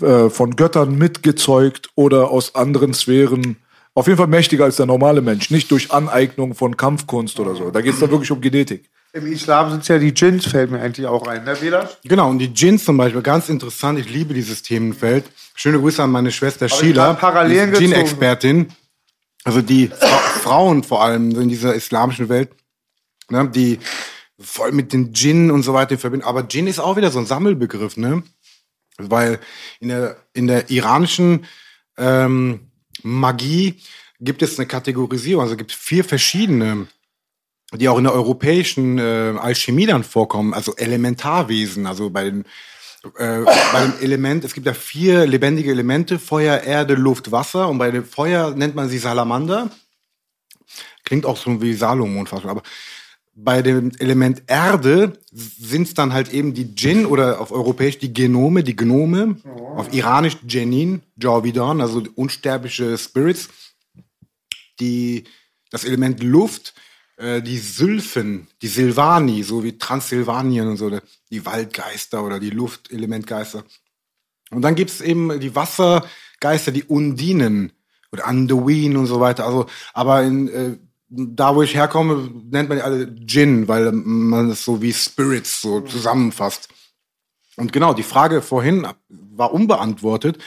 äh, 0.00 0.30
von 0.30 0.56
Göttern 0.56 0.96
mitgezeugt 0.96 1.90
oder 1.94 2.30
aus 2.30 2.54
anderen 2.54 2.94
Sphären. 2.94 3.56
Auf 3.94 4.06
jeden 4.06 4.16
Fall 4.16 4.26
mächtiger 4.26 4.64
als 4.64 4.76
der 4.76 4.86
normale 4.86 5.20
Mensch, 5.20 5.50
nicht 5.50 5.70
durch 5.70 5.92
Aneignung 5.92 6.54
von 6.54 6.76
Kampfkunst 6.76 7.38
oder 7.38 7.54
so. 7.54 7.70
Da 7.70 7.82
geht 7.82 7.94
es 7.94 8.00
dann 8.00 8.10
wirklich 8.10 8.30
um 8.30 8.40
Genetik. 8.40 8.90
Im 9.14 9.30
Islam 9.30 9.70
sind 9.70 9.82
es 9.82 9.88
ja 9.88 9.98
die 9.98 10.14
Djinns, 10.14 10.46
fällt 10.46 10.70
mir 10.70 10.80
eigentlich 10.80 11.06
auch 11.06 11.26
ein, 11.26 11.44
ne, 11.44 11.60
Vedas? 11.60 11.98
Genau, 12.02 12.30
und 12.30 12.38
die 12.38 12.48
Djinns 12.48 12.84
zum 12.86 12.96
Beispiel, 12.96 13.20
ganz 13.20 13.50
interessant, 13.50 13.98
ich 13.98 14.08
liebe 14.08 14.32
dieses 14.32 14.62
Themenfeld. 14.62 15.26
Schöne 15.54 15.78
Grüße 15.78 16.02
an 16.02 16.10
meine 16.10 16.32
Schwester 16.32 16.64
ich 16.64 16.72
Sheila, 16.72 17.12
die. 17.46 17.78
Djinn-Expertin. 17.78 18.68
Also 19.44 19.60
die 19.60 19.88
Fra 19.88 20.18
Frauen 20.42 20.82
vor 20.82 21.02
allem 21.02 21.30
in 21.32 21.48
dieser 21.48 21.74
islamischen 21.74 22.28
Welt, 22.30 22.50
ne, 23.28 23.50
die 23.50 23.78
voll 24.40 24.72
mit 24.72 24.92
den 24.92 25.12
Djinn 25.12 25.50
und 25.50 25.62
so 25.62 25.74
weiter 25.74 25.98
verbinden. 25.98 26.26
Aber 26.26 26.42
Djinn 26.42 26.66
ist 26.66 26.80
auch 26.80 26.96
wieder 26.96 27.10
so 27.10 27.18
ein 27.18 27.26
Sammelbegriff, 27.26 27.96
ne? 27.96 28.22
Weil 28.98 29.40
in 29.80 29.88
der, 29.88 30.16
in 30.32 30.46
der 30.46 30.70
iranischen 30.70 31.46
ähm, 31.96 32.70
Magie 33.02 33.80
gibt 34.20 34.42
es 34.42 34.58
eine 34.58 34.66
Kategorisierung, 34.66 35.42
also 35.42 35.56
gibt 35.56 35.72
es 35.72 35.76
vier 35.76 36.04
verschiedene 36.04 36.86
die 37.74 37.88
auch 37.88 37.98
in 37.98 38.04
der 38.04 38.12
europäischen 38.12 38.98
äh, 38.98 39.34
Alchemie 39.38 39.86
dann 39.86 40.04
vorkommen, 40.04 40.52
also 40.52 40.76
Elementarwesen, 40.76 41.86
also 41.86 42.10
bei 42.10 42.24
den 42.24 42.44
äh, 43.16 43.40
bei 43.72 43.80
dem 43.82 43.94
Element, 44.00 44.44
es 44.44 44.54
gibt 44.54 44.66
ja 44.66 44.74
vier 44.74 45.26
lebendige 45.26 45.70
Elemente, 45.72 46.18
Feuer, 46.18 46.60
Erde, 46.60 46.94
Luft, 46.94 47.32
Wasser. 47.32 47.68
Und 47.68 47.78
bei 47.78 47.90
dem 47.90 48.04
Feuer 48.04 48.52
nennt 48.52 48.76
man 48.76 48.88
sie 48.88 48.98
Salamander. 48.98 49.70
Klingt 51.04 51.26
auch 51.26 51.36
so 51.36 51.60
wie 51.60 51.74
Salomon 51.74 52.28
fast, 52.28 52.46
aber 52.46 52.62
bei 53.34 53.62
dem 53.62 53.92
Element 53.98 54.42
Erde 54.46 55.18
sind 55.30 55.88
es 55.88 55.94
dann 55.94 56.12
halt 56.12 56.32
eben 56.32 56.52
die 56.52 56.74
Djinn 56.74 57.06
oder 57.06 57.40
auf 57.40 57.50
Europäisch 57.50 57.98
die 57.98 58.12
Genome, 58.12 58.62
die 58.62 58.76
Gnome, 58.76 59.36
auf 59.76 59.92
Iranisch 59.92 60.36
Jenin, 60.46 61.02
Javidan, 61.16 61.80
also 61.80 62.02
unsterbliche 62.14 62.98
Spirits 62.98 63.48
die, 64.80 65.24
das 65.70 65.84
Element 65.84 66.22
Luft, 66.22 66.74
äh, 67.16 67.40
die 67.40 67.58
Sylphen, 67.58 68.48
die 68.60 68.68
Silvani, 68.68 69.42
so 69.42 69.64
wie 69.64 69.78
Transsilvanien 69.78 70.68
und 70.68 70.76
so, 70.76 70.90
die 71.30 71.46
Waldgeister 71.46 72.24
oder 72.24 72.40
die 72.40 72.50
Luftelementgeister. 72.50 73.64
Und 74.50 74.62
dann 74.62 74.74
gibt's 74.74 75.00
eben 75.00 75.40
die 75.40 75.54
Wassergeister, 75.54 76.72
die 76.72 76.84
Undinen 76.84 77.72
oder 78.10 78.26
Anduin 78.26 78.96
und 78.96 79.06
so 79.06 79.20
weiter. 79.20 79.46
Also, 79.46 79.66
aber 79.94 80.22
in, 80.22 80.48
äh, 80.48 80.76
da, 81.14 81.54
wo 81.54 81.62
ich 81.62 81.74
herkomme, 81.74 82.30
nennt 82.50 82.68
man 82.68 82.78
die 82.78 82.84
alle 82.84 83.06
Djinn, 83.06 83.68
weil 83.68 83.92
man 83.92 84.50
es 84.50 84.64
so 84.64 84.80
wie 84.80 84.92
Spirits 84.92 85.60
so 85.60 85.80
zusammenfasst. 85.80 86.68
Und 87.56 87.72
genau, 87.72 87.92
die 87.92 88.02
Frage 88.02 88.40
vorhin 88.40 88.86
war 89.08 89.52
unbeantwortet. 89.52 90.38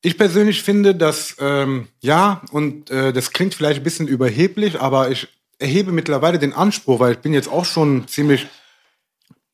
Ich 0.00 0.16
persönlich 0.16 0.62
finde, 0.62 0.94
dass, 0.94 1.36
ähm, 1.40 1.88
ja, 2.00 2.42
und 2.52 2.90
äh, 2.90 3.12
das 3.12 3.32
klingt 3.32 3.54
vielleicht 3.54 3.80
ein 3.80 3.84
bisschen 3.84 4.06
überheblich, 4.06 4.80
aber 4.80 5.10
ich 5.10 5.26
erhebe 5.58 5.90
mittlerweile 5.90 6.38
den 6.38 6.52
Anspruch, 6.52 7.00
weil 7.00 7.14
ich 7.14 7.18
bin 7.18 7.34
jetzt 7.34 7.48
auch 7.48 7.64
schon 7.64 8.06
ziemlich 8.06 8.46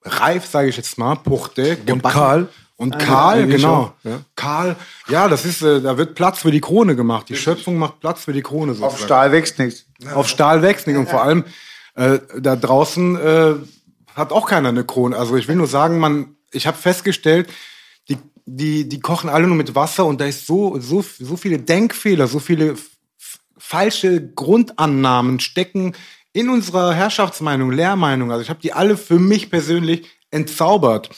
reif, 0.03 0.45
sage 0.45 0.69
ich 0.69 0.77
jetzt 0.77 0.99
mal, 0.99 1.15
Puchte. 1.17 1.79
Und 1.79 1.87
gebacken. 1.87 2.15
Karl? 2.15 2.49
Und 2.77 2.99
Karl, 2.99 3.43
eigentlich 3.43 3.63
genau. 3.63 3.95
ja. 4.03 4.21
Karl, 4.35 4.77
ja, 5.09 5.29
das 5.29 5.45
ist, 5.45 5.63
äh, 5.63 5.81
da 5.81 5.97
wird 5.97 6.15
Platz 6.17 6.41
für 6.41 6.51
die 6.51 6.61
Krone 6.61 6.97
gemacht. 6.97 7.29
Die 7.29 7.37
Schöpfung 7.37 7.77
macht 7.77 8.01
Platz 8.01 8.25
für 8.25 8.33
die 8.33 8.43
Krone 8.43 8.73
Auf 8.73 8.79
sozusagen. 8.79 9.05
Stahl 9.05 9.33
wächst 9.33 9.59
nichts. 9.59 9.87
Auf 10.13 10.29
Stahl 10.29 10.63
wächst 10.63 10.87
nicht. 10.87 10.97
Und 10.97 11.09
vor 11.09 11.23
allem, 11.23 11.45
äh, 11.95 12.19
da 12.39 12.57
draußen 12.57 13.17
äh, 13.17 13.55
hat 14.15 14.33
auch 14.33 14.49
keiner 14.49 14.71
eine 14.71 14.85
Krone. 14.85 15.17
Also 15.17 15.37
ich 15.37 15.47
will 15.47 15.57
nur 15.57 15.69
sagen, 15.69 15.99
man, 15.99 16.37
ich 16.51 16.67
habe 16.67 16.77
festgestellt, 16.77 17.49
die, 18.09 18.19
die, 18.45 18.89
die 18.89 19.01
kochen 19.01 19.31
alle 19.31 19.47
nur 19.47 19.57
mit 19.57 19.75
Wasser 19.75 20.05
und 20.07 20.21
da 20.21 20.25
ist 20.25 20.47
so, 20.47 20.79
so, 20.81 21.03
so 21.03 21.37
viele 21.37 21.59
Denkfehler, 21.59 22.27
so 22.27 22.41
viele 22.41 22.75
falsche 23.57 24.27
Grundannahmen 24.35 25.41
stecken 25.41 25.95
in 26.33 26.51
unserer 26.51 26.93
Herrschaftsmeinung, 26.93 27.71
Lehrmeinung. 27.71 28.31
Also 28.31 28.43
ich 28.43 28.51
habe 28.51 28.61
die 28.61 28.73
alle 28.73 28.97
für 28.97 29.19
mich 29.19 29.51
persönlich 29.51 30.07
entzaubert. 30.31 31.11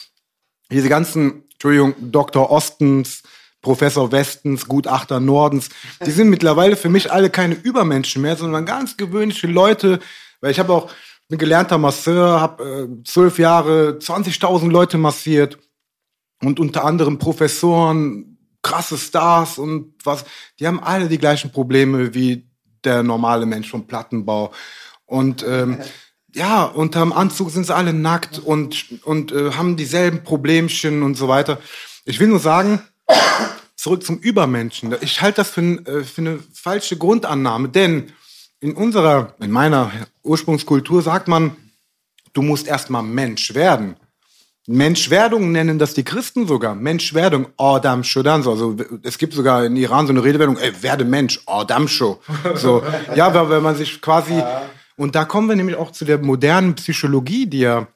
Diese 0.71 0.89
ganzen, 0.89 1.43
Entschuldigung, 1.57 1.95
Dr. 1.99 2.49
Ostens, 2.51 3.23
Professor 3.61 4.11
Westens, 4.11 4.67
Gutachter 4.67 5.19
Nordens, 5.19 5.69
die 6.05 6.11
sind 6.11 6.29
mittlerweile 6.29 6.75
für 6.75 6.89
mich 6.89 7.11
alle 7.11 7.29
keine 7.29 7.55
Übermenschen 7.55 8.21
mehr, 8.21 8.35
sondern 8.35 8.65
ganz 8.65 8.95
gewöhnliche 8.95 9.47
Leute, 9.47 9.99
weil 10.39 10.51
ich 10.51 10.59
habe 10.59 10.71
auch 10.71 10.91
bin 11.27 11.39
gelernter 11.39 11.77
Masseur, 11.77 12.39
habe 12.39 12.63
äh, 12.63 13.03
zwölf 13.03 13.37
Jahre 13.39 13.97
20.000 13.99 14.69
Leute 14.69 14.97
massiert 14.97 15.57
und 16.41 16.59
unter 16.59 16.85
anderem 16.85 17.17
Professoren, 17.17 18.37
krasse 18.61 18.97
Stars 18.97 19.57
und 19.57 19.93
was, 20.03 20.25
die 20.59 20.67
haben 20.67 20.81
alle 20.81 21.09
die 21.09 21.17
gleichen 21.17 21.51
Probleme 21.51 22.13
wie 22.13 22.47
der 22.83 23.03
normale 23.03 23.45
Mensch 23.45 23.69
vom 23.69 23.87
Plattenbau. 23.87 24.51
Und 25.05 25.43
ähm, 25.47 25.79
ja, 26.33 26.63
unterm 26.65 27.13
Anzug 27.13 27.51
sind 27.51 27.65
sie 27.65 27.75
alle 27.75 27.93
nackt 27.93 28.39
und, 28.39 29.03
und 29.03 29.31
äh, 29.31 29.51
haben 29.51 29.77
dieselben 29.77 30.23
Problemchen 30.23 31.03
und 31.03 31.15
so 31.15 31.27
weiter. 31.27 31.59
Ich 32.05 32.19
will 32.19 32.27
nur 32.27 32.39
sagen, 32.39 32.81
zurück 33.75 34.03
zum 34.03 34.17
Übermenschen. 34.19 34.95
Ich 35.01 35.21
halte 35.21 35.37
das 35.37 35.49
für, 35.49 35.61
äh, 35.61 36.03
für 36.03 36.21
eine 36.21 36.39
falsche 36.53 36.97
Grundannahme, 36.97 37.69
denn 37.69 38.11
in 38.59 38.73
unserer, 38.73 39.35
in 39.39 39.51
meiner 39.51 39.91
Ursprungskultur 40.23 41.01
sagt 41.01 41.27
man, 41.27 41.55
du 42.33 42.41
musst 42.41 42.67
erstmal 42.67 43.03
Mensch 43.03 43.53
werden. 43.53 43.95
Menschwerdung 44.69 45.53
nennen 45.53 45.79
das 45.79 45.93
die 45.93 46.03
Christen 46.03 46.45
sogar. 46.45 46.75
Menschwerdung, 46.75 47.47
Adam 47.57 48.03
Shodan. 48.03 48.45
Also 48.45 48.75
es 49.01 49.17
gibt 49.17 49.33
sogar 49.33 49.63
in 49.63 49.77
Iran 49.77 50.07
so 50.07 50.11
eine 50.11 50.23
Redewendung, 50.23 50.57
ey, 50.57 50.73
werde 50.83 51.05
Mensch, 51.05 51.39
Adam 51.45 51.87
Sho. 51.87 52.19
So, 52.55 52.83
ja, 53.15 53.33
weil, 53.33 53.49
wenn 53.49 53.63
man 53.63 53.77
sich 53.77 54.01
quasi, 54.01 54.43
und 54.97 55.15
da 55.15 55.25
kommen 55.25 55.47
wir 55.47 55.55
nämlich 55.55 55.77
auch 55.77 55.91
zu 55.91 56.05
der 56.05 56.17
modernen 56.17 56.75
Psychologie, 56.75 57.45
die 57.45 57.59
ja 57.59 57.87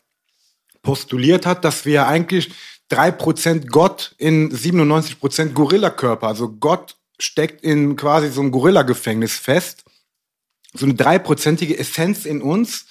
postuliert 0.81 1.45
hat, 1.45 1.65
dass 1.65 1.85
wir 1.85 2.07
eigentlich 2.07 2.51
3% 2.91 3.67
Gott 3.67 4.15
in 4.17 4.51
97% 4.51 5.53
Gorillakörper, 5.53 6.27
also 6.27 6.49
Gott 6.49 6.95
steckt 7.19 7.63
in 7.63 7.95
quasi 7.95 8.29
so 8.29 8.41
einem 8.41 8.51
Gorillagefängnis 8.51 9.37
fest. 9.37 9.83
So 10.73 10.85
eine 10.85 10.95
dreiprozentige 10.95 11.77
Essenz 11.77 12.25
in 12.25 12.41
uns, 12.41 12.85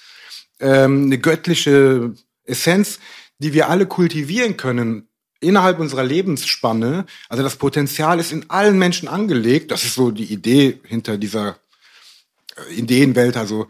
ähm, 0.59 1.05
eine 1.05 1.17
göttliche 1.17 2.13
Essenz, 2.43 2.99
die 3.39 3.53
wir 3.53 3.69
alle 3.69 3.87
kultivieren 3.87 4.55
können 4.55 5.07
innerhalb 5.39 5.79
unserer 5.79 6.03
Lebensspanne. 6.03 7.05
Also 7.27 7.43
das 7.43 7.55
Potenzial 7.55 8.19
ist 8.19 8.31
in 8.31 8.49
allen 8.49 8.77
Menschen 8.77 9.07
angelegt. 9.07 9.71
Das 9.71 9.83
ist 9.83 9.95
so 9.95 10.11
die 10.11 10.31
Idee 10.31 10.79
hinter 10.85 11.17
dieser 11.17 11.57
Ideenwelt. 12.69 13.37
Also 13.37 13.67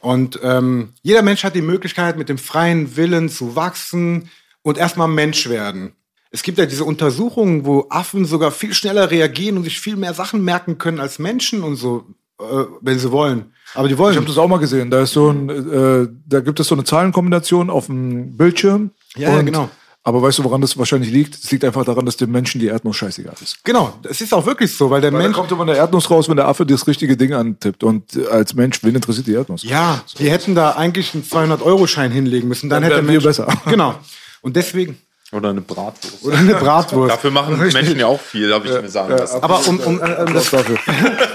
und 0.00 0.40
ähm, 0.42 0.90
jeder 1.02 1.22
Mensch 1.22 1.44
hat 1.44 1.54
die 1.54 1.62
Möglichkeit, 1.62 2.16
mit 2.16 2.28
dem 2.28 2.38
freien 2.38 2.96
Willen 2.96 3.28
zu 3.28 3.54
wachsen 3.54 4.30
und 4.62 4.78
erstmal 4.78 5.08
Mensch 5.08 5.48
werden. 5.48 5.92
Es 6.30 6.42
gibt 6.42 6.58
ja 6.58 6.66
diese 6.66 6.84
Untersuchungen, 6.84 7.66
wo 7.66 7.86
Affen 7.90 8.24
sogar 8.24 8.50
viel 8.50 8.72
schneller 8.72 9.10
reagieren 9.10 9.56
und 9.56 9.64
sich 9.64 9.80
viel 9.80 9.96
mehr 9.96 10.14
Sachen 10.14 10.44
merken 10.44 10.78
können 10.78 11.00
als 11.00 11.18
Menschen 11.18 11.62
und 11.62 11.76
so, 11.76 12.06
äh, 12.38 12.64
wenn 12.80 12.98
sie 12.98 13.10
wollen. 13.10 13.52
Aber 13.74 13.88
die 13.88 13.98
wollen. 13.98 14.12
Ich 14.12 14.16
habe 14.16 14.26
das 14.26 14.38
auch 14.38 14.48
mal 14.48 14.58
gesehen. 14.58 14.90
Da 14.90 15.02
ist 15.02 15.12
so 15.12 15.30
ein, 15.30 15.48
äh, 15.48 16.08
da 16.26 16.40
gibt 16.40 16.60
es 16.60 16.68
so 16.68 16.74
eine 16.74 16.84
Zahlenkombination 16.84 17.68
auf 17.68 17.86
dem 17.86 18.36
Bildschirm. 18.36 18.92
Ja, 19.16 19.34
ja, 19.34 19.42
genau. 19.42 19.68
Aber 20.02 20.22
weißt 20.22 20.38
du, 20.38 20.44
woran 20.44 20.62
das 20.62 20.78
wahrscheinlich 20.78 21.10
liegt? 21.10 21.34
Es 21.34 21.50
liegt 21.50 21.62
einfach 21.62 21.84
daran, 21.84 22.06
dass 22.06 22.16
dem 22.16 22.30
Menschen 22.30 22.58
die 22.58 22.68
Erdnuss 22.68 22.96
scheißegal 22.96 23.34
ist. 23.42 23.62
Genau, 23.64 23.92
es 24.08 24.22
ist 24.22 24.32
auch 24.32 24.46
wirklich 24.46 24.74
so, 24.74 24.90
weil 24.90 25.02
der 25.02 25.12
Weil 25.12 25.22
Mensch. 25.22 25.36
kommt 25.36 25.52
immer 25.52 25.62
eine 25.62 25.76
Erdnuss 25.76 26.10
raus, 26.10 26.26
wenn 26.28 26.36
der 26.36 26.48
Affe 26.48 26.64
das 26.64 26.86
richtige 26.86 27.18
Ding 27.18 27.34
antippt. 27.34 27.84
Und 27.84 28.16
äh, 28.16 28.26
als 28.28 28.54
Mensch, 28.54 28.82
wen 28.82 28.94
interessiert 28.94 29.26
die 29.26 29.34
Erdnuss? 29.34 29.62
Ja, 29.62 30.02
wir 30.16 30.30
hätten 30.30 30.54
da 30.54 30.70
eigentlich 30.70 31.12
einen 31.12 31.22
200-Euro-Schein 31.22 32.10
hinlegen 32.10 32.48
müssen. 32.48 32.70
Dann, 32.70 32.82
Dann 32.82 32.90
hätte 32.92 33.04
wir 33.04 33.12
Mensch, 33.12 33.24
besser. 33.24 33.46
Genau. 33.66 33.94
Und 34.40 34.56
deswegen. 34.56 34.98
Oder 35.32 35.50
eine 35.50 35.60
Bratwurst. 35.60 36.24
Oder 36.24 36.38
eine 36.38 36.54
Bratwurst. 36.54 37.12
Dafür 37.12 37.30
machen 37.30 37.58
Menschen 37.58 37.98
ja 37.98 38.06
auch 38.06 38.18
viel, 38.20 38.52
habe 38.52 38.66
ich 38.66 38.82
mir 38.82 38.88
sagen 38.88 39.16
lassen. 39.16 39.42
Aber 39.42 39.64
um, 39.68 39.78
um, 39.78 40.00
äh, 40.00 40.24
um 40.26 40.32
das 40.32 40.52
Applaus 40.52 40.66
dafür. 40.66 40.78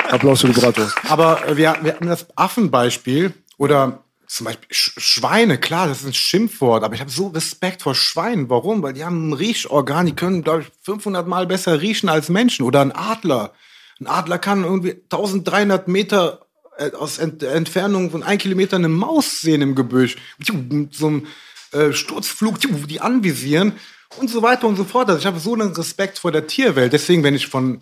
Applaus 0.10 0.42
für 0.42 0.48
die 0.48 0.60
Bratwurst. 0.60 0.96
Aber 1.08 1.40
wir, 1.54 1.76
wir 1.82 1.94
hatten 1.94 2.08
das 2.08 2.26
Affenbeispiel 2.36 3.32
oder 3.58 4.00
zum 4.28 4.46
Beispiel 4.46 4.68
Sch 4.72 4.94
Schweine, 4.98 5.58
klar, 5.58 5.88
das 5.88 6.02
ist 6.02 6.08
ein 6.08 6.14
Schimpfwort, 6.14 6.84
aber 6.84 6.96
ich 6.96 7.02
habe 7.02 7.12
so 7.12 7.28
Respekt 7.28 7.82
vor 7.82 7.96
Schweinen. 7.96 8.50
Warum? 8.50 8.82
Weil 8.82 8.94
die 8.94 9.04
haben 9.04 9.30
ein 9.30 9.34
Riechorgan, 9.34 10.06
die 10.06 10.16
können, 10.16 10.44
glaube 10.44 10.62
ich, 10.62 10.68
500 10.84 11.28
Mal 11.28 11.48
besser 11.48 11.82
riechen 11.82 12.10
als 12.10 12.30
Menschen. 12.30 12.66
Oder 12.66 12.82
ein 12.82 12.92
Adler. 12.92 13.54
Ein 14.00 14.08
Adler 14.08 14.40
kann 14.40 14.64
irgendwie 14.64 14.92
1300 14.92 15.88
Meter 15.88 16.46
äh, 16.78 16.92
aus 16.92 17.18
Ent 17.18 17.44
Entfernung 17.44 18.12
von 18.12 18.24
ein 18.24 18.38
Kilometer 18.38 18.78
eine 18.78 18.90
Maus 18.90 19.42
sehen 19.42 19.62
im 19.62 19.76
Gebüsch. 19.76 20.18
Mit 20.38 20.94
so 20.94 21.08
einem 21.08 21.28
äh, 21.72 21.94
Sturzflug, 21.94 22.60
die 22.60 23.02
anvisieren 23.02 23.74
und 24.18 24.30
so 24.30 24.42
weiter 24.42 24.68
und 24.68 24.76
so 24.76 24.84
fort. 24.84 25.10
Also 25.10 25.20
ich 25.20 25.26
habe 25.26 25.40
so 25.40 25.54
einen 25.54 25.74
Respekt 25.74 26.20
vor 26.20 26.32
der 26.32 26.48
Tierwelt. 26.48 26.94
Deswegen, 26.94 27.24
wenn 27.24 27.36
ich 27.36 27.48
von 27.48 27.80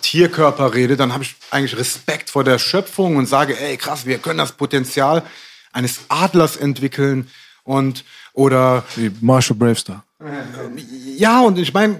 Tierkörper 0.00 0.74
rede, 0.74 0.96
dann 0.96 1.12
habe 1.12 1.24
ich 1.24 1.36
eigentlich 1.50 1.76
Respekt 1.76 2.30
vor 2.30 2.44
der 2.44 2.58
Schöpfung 2.58 3.16
und 3.16 3.26
sage, 3.26 3.58
ey, 3.58 3.76
krass, 3.76 4.06
wir 4.06 4.18
können 4.18 4.38
das 4.38 4.52
Potenzial 4.52 5.22
eines 5.72 6.00
Adlers 6.08 6.56
entwickeln 6.56 7.28
und 7.64 8.04
oder 8.32 8.84
Wie 8.96 9.10
Marshall 9.20 9.56
Bravestar. 9.56 10.04
ja, 11.16 11.40
und 11.40 11.58
ich 11.58 11.72
meine, 11.72 11.98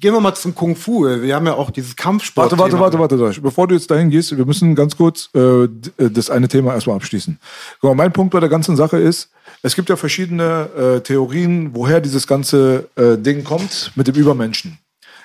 gehen 0.00 0.12
wir 0.12 0.20
mal 0.20 0.34
zum 0.34 0.54
Kung 0.54 0.76
Fu. 0.76 1.04
Wir 1.04 1.34
haben 1.34 1.46
ja 1.46 1.54
auch 1.54 1.70
dieses 1.70 1.96
Kampfsport. 1.96 2.50
Warte, 2.58 2.78
warte, 2.78 2.98
warte, 2.98 3.18
warte. 3.18 3.40
Bevor 3.40 3.68
du 3.68 3.74
jetzt 3.74 3.90
dahin 3.90 4.10
gehst, 4.10 4.36
wir 4.36 4.44
müssen 4.44 4.74
ganz 4.74 4.96
kurz 4.96 5.30
äh, 5.34 5.64
äh, 5.64 5.68
das 5.98 6.30
eine 6.30 6.48
Thema 6.48 6.74
erstmal 6.74 6.96
abschließen. 6.96 7.38
Mal, 7.82 7.94
mein 7.94 8.12
Punkt 8.12 8.32
bei 8.32 8.40
der 8.40 8.48
ganzen 8.48 8.76
Sache 8.76 8.98
ist, 8.98 9.30
es 9.62 9.74
gibt 9.74 9.88
ja 9.88 9.96
verschiedene 9.96 10.68
äh, 10.76 11.00
Theorien, 11.00 11.70
woher 11.74 12.00
dieses 12.00 12.26
ganze 12.26 12.88
äh, 12.96 13.16
Ding 13.16 13.44
kommt 13.44 13.92
mit 13.94 14.06
dem 14.06 14.14
Übermenschen. 14.14 14.78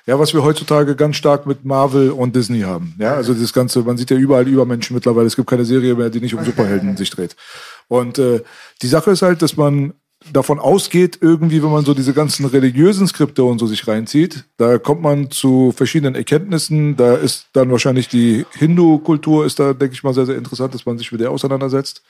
Ja, 0.07 0.17
was 0.17 0.33
wir 0.33 0.41
heutzutage 0.41 0.95
ganz 0.95 1.17
stark 1.17 1.45
mit 1.45 1.65
Marvel 1.65 2.11
und 2.11 2.33
Disney 2.33 2.61
haben. 2.61 2.95
Ja, 2.97 3.15
also 3.15 3.33
das 3.33 3.51
Ganze, 3.51 3.81
man 3.81 3.97
sieht 3.97 4.09
ja 4.09 4.15
überall 4.15 4.47
Übermenschen 4.47 4.95
mittlerweile. 4.95 5.27
Es 5.27 5.35
gibt 5.35 5.49
keine 5.49 5.65
Serie 5.65 5.95
mehr, 5.95 6.09
die 6.09 6.21
nicht 6.21 6.33
um 6.33 6.45
Superhelden 6.45 6.95
sich 6.95 7.09
dreht. 7.09 7.35
Und 7.89 8.17
äh, 8.17 8.41
die 8.81 8.87
Sache 8.87 9.11
ist 9.11 9.21
halt, 9.21 9.41
dass 9.41 9.57
man 9.57 9.93
davon 10.31 10.59
ausgeht, 10.59 11.19
irgendwie, 11.19 11.61
wenn 11.61 11.71
man 11.71 11.83
so 11.83 11.93
diese 11.93 12.13
ganzen 12.13 12.45
religiösen 12.45 13.05
Skripte 13.05 13.43
und 13.43 13.59
so 13.59 13.67
sich 13.67 13.85
reinzieht, 13.85 14.45
da 14.55 14.77
kommt 14.77 15.01
man 15.01 15.29
zu 15.29 15.73
verschiedenen 15.75 16.15
Erkenntnissen. 16.15 16.95
Da 16.95 17.15
ist 17.15 17.47
dann 17.51 17.69
wahrscheinlich 17.69 18.07
die 18.07 18.45
Hindu-Kultur 18.53 19.45
ist 19.45 19.59
da, 19.59 19.73
denke 19.73 19.93
ich 19.93 20.03
mal, 20.03 20.13
sehr, 20.13 20.25
sehr 20.25 20.37
interessant, 20.37 20.73
dass 20.73 20.85
man 20.85 20.97
sich 20.97 21.11
mit 21.11 21.19
der 21.19 21.31
auseinandersetzt. 21.31 22.01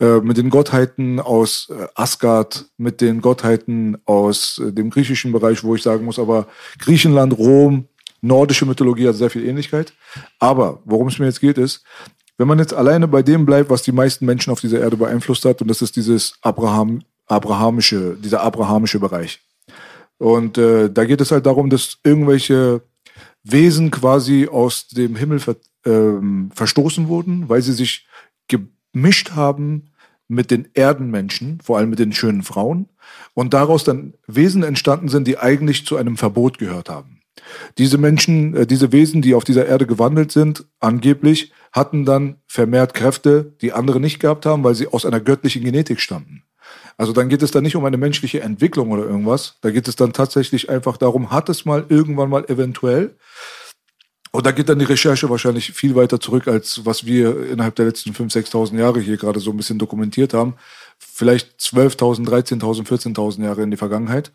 Äh, 0.00 0.20
mit 0.20 0.36
den 0.36 0.48
Gottheiten 0.48 1.18
aus 1.18 1.68
äh, 1.70 1.88
Asgard, 1.96 2.66
mit 2.76 3.00
den 3.00 3.20
Gottheiten 3.20 3.98
aus 4.04 4.60
äh, 4.64 4.72
dem 4.72 4.90
griechischen 4.90 5.32
Bereich, 5.32 5.64
wo 5.64 5.74
ich 5.74 5.82
sagen 5.82 6.04
muss, 6.04 6.20
aber 6.20 6.46
Griechenland, 6.78 7.36
Rom, 7.36 7.88
nordische 8.20 8.64
Mythologie 8.64 9.08
hat 9.08 9.16
sehr 9.16 9.30
viel 9.30 9.44
Ähnlichkeit. 9.44 9.92
Aber 10.38 10.80
worum 10.84 11.08
es 11.08 11.18
mir 11.18 11.26
jetzt 11.26 11.40
geht, 11.40 11.58
ist, 11.58 11.82
wenn 12.36 12.46
man 12.46 12.60
jetzt 12.60 12.74
alleine 12.74 13.08
bei 13.08 13.22
dem 13.22 13.44
bleibt, 13.44 13.70
was 13.70 13.82
die 13.82 13.90
meisten 13.90 14.24
Menschen 14.24 14.52
auf 14.52 14.60
dieser 14.60 14.78
Erde 14.78 14.96
beeinflusst 14.96 15.44
hat, 15.44 15.60
und 15.62 15.68
das 15.68 15.82
ist 15.82 15.96
dieses 15.96 16.34
Abraham, 16.42 17.02
abrahamische, 17.26 18.16
dieser 18.22 18.42
abrahamische 18.42 19.00
Bereich. 19.00 19.40
Und 20.18 20.58
äh, 20.58 20.90
da 20.92 21.06
geht 21.06 21.20
es 21.20 21.32
halt 21.32 21.46
darum, 21.46 21.70
dass 21.70 21.98
irgendwelche 22.04 22.82
Wesen 23.42 23.90
quasi 23.90 24.46
aus 24.46 24.86
dem 24.86 25.16
Himmel 25.16 25.40
ver 25.40 25.56
ähm, 25.84 26.50
verstoßen 26.54 27.08
wurden, 27.08 27.48
weil 27.48 27.62
sie 27.62 27.72
sich 27.72 28.06
gemischt 28.92 29.32
haben 29.32 29.90
mit 30.28 30.50
den 30.50 30.68
Erdenmenschen, 30.74 31.60
vor 31.62 31.78
allem 31.78 31.90
mit 31.90 31.98
den 31.98 32.12
schönen 32.12 32.42
Frauen, 32.42 32.88
und 33.34 33.54
daraus 33.54 33.84
dann 33.84 34.14
Wesen 34.26 34.62
entstanden 34.62 35.08
sind, 35.08 35.26
die 35.26 35.38
eigentlich 35.38 35.86
zu 35.86 35.96
einem 35.96 36.16
Verbot 36.16 36.58
gehört 36.58 36.90
haben. 36.90 37.20
Diese 37.78 37.98
Menschen, 37.98 38.54
äh, 38.54 38.66
diese 38.66 38.92
Wesen, 38.92 39.22
die 39.22 39.34
auf 39.34 39.44
dieser 39.44 39.66
Erde 39.66 39.86
gewandelt 39.86 40.32
sind, 40.32 40.64
angeblich, 40.80 41.52
hatten 41.72 42.04
dann 42.04 42.36
vermehrt 42.46 42.94
Kräfte, 42.94 43.54
die 43.62 43.72
andere 43.72 44.00
nicht 44.00 44.20
gehabt 44.20 44.46
haben, 44.46 44.64
weil 44.64 44.74
sie 44.74 44.88
aus 44.88 45.06
einer 45.06 45.20
göttlichen 45.20 45.64
Genetik 45.64 46.00
stammten. 46.00 46.42
Also 46.96 47.12
dann 47.12 47.28
geht 47.28 47.42
es 47.42 47.52
dann 47.52 47.62
nicht 47.62 47.76
um 47.76 47.84
eine 47.84 47.96
menschliche 47.96 48.40
Entwicklung 48.40 48.90
oder 48.90 49.04
irgendwas. 49.04 49.56
Da 49.60 49.70
geht 49.70 49.88
es 49.88 49.96
dann 49.96 50.12
tatsächlich 50.12 50.68
einfach 50.68 50.96
darum, 50.96 51.30
hat 51.30 51.48
es 51.48 51.64
mal 51.64 51.86
irgendwann 51.88 52.28
mal 52.28 52.44
eventuell. 52.46 53.16
Und 54.30 54.46
da 54.46 54.52
geht 54.52 54.68
dann 54.68 54.78
die 54.78 54.84
Recherche 54.84 55.30
wahrscheinlich 55.30 55.72
viel 55.72 55.94
weiter 55.94 56.20
zurück, 56.20 56.48
als 56.48 56.84
was 56.84 57.06
wir 57.06 57.48
innerhalb 57.48 57.76
der 57.76 57.86
letzten 57.86 58.10
5.000, 58.10 58.50
6.000 58.50 58.78
Jahre 58.78 59.00
hier 59.00 59.16
gerade 59.16 59.40
so 59.40 59.50
ein 59.50 59.56
bisschen 59.56 59.78
dokumentiert 59.78 60.34
haben. 60.34 60.54
Vielleicht 60.98 61.58
12.000, 61.60 62.26
13.000, 62.26 62.86
14.000 62.86 63.44
Jahre 63.44 63.62
in 63.62 63.70
die 63.70 63.76
Vergangenheit. 63.76 64.32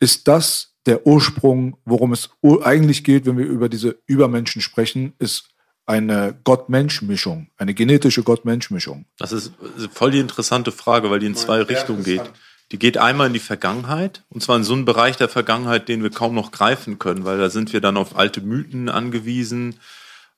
Ist 0.00 0.28
das 0.28 0.74
der 0.86 1.06
Ursprung, 1.06 1.76
worum 1.84 2.12
es 2.12 2.30
eigentlich 2.62 3.04
geht, 3.04 3.26
wenn 3.26 3.38
wir 3.38 3.46
über 3.46 3.68
diese 3.68 3.98
Übermenschen 4.06 4.60
sprechen, 4.60 5.14
ist 5.18 5.48
eine 5.86 6.38
Gott-Mensch-Mischung, 6.44 7.48
eine 7.56 7.74
genetische 7.74 8.22
Gott-Mensch-Mischung. 8.22 9.06
Das 9.18 9.32
ist 9.32 9.52
voll 9.92 10.10
die 10.10 10.18
interessante 10.18 10.72
Frage, 10.72 11.10
weil 11.10 11.18
die 11.18 11.26
in 11.26 11.34
zwei 11.34 11.60
Richtungen 11.62 12.04
geht. 12.04 12.22
Die 12.72 12.78
geht 12.78 12.96
einmal 12.96 13.26
in 13.28 13.32
die 13.32 13.38
Vergangenheit, 13.38 14.24
und 14.30 14.42
zwar 14.42 14.56
in 14.56 14.64
so 14.64 14.72
einen 14.72 14.84
Bereich 14.84 15.16
der 15.16 15.28
Vergangenheit, 15.28 15.88
den 15.88 16.02
wir 16.02 16.10
kaum 16.10 16.34
noch 16.34 16.50
greifen 16.50 16.98
können, 16.98 17.24
weil 17.24 17.38
da 17.38 17.50
sind 17.50 17.72
wir 17.72 17.80
dann 17.80 17.96
auf 17.96 18.16
alte 18.16 18.40
Mythen 18.40 18.88
angewiesen, 18.88 19.76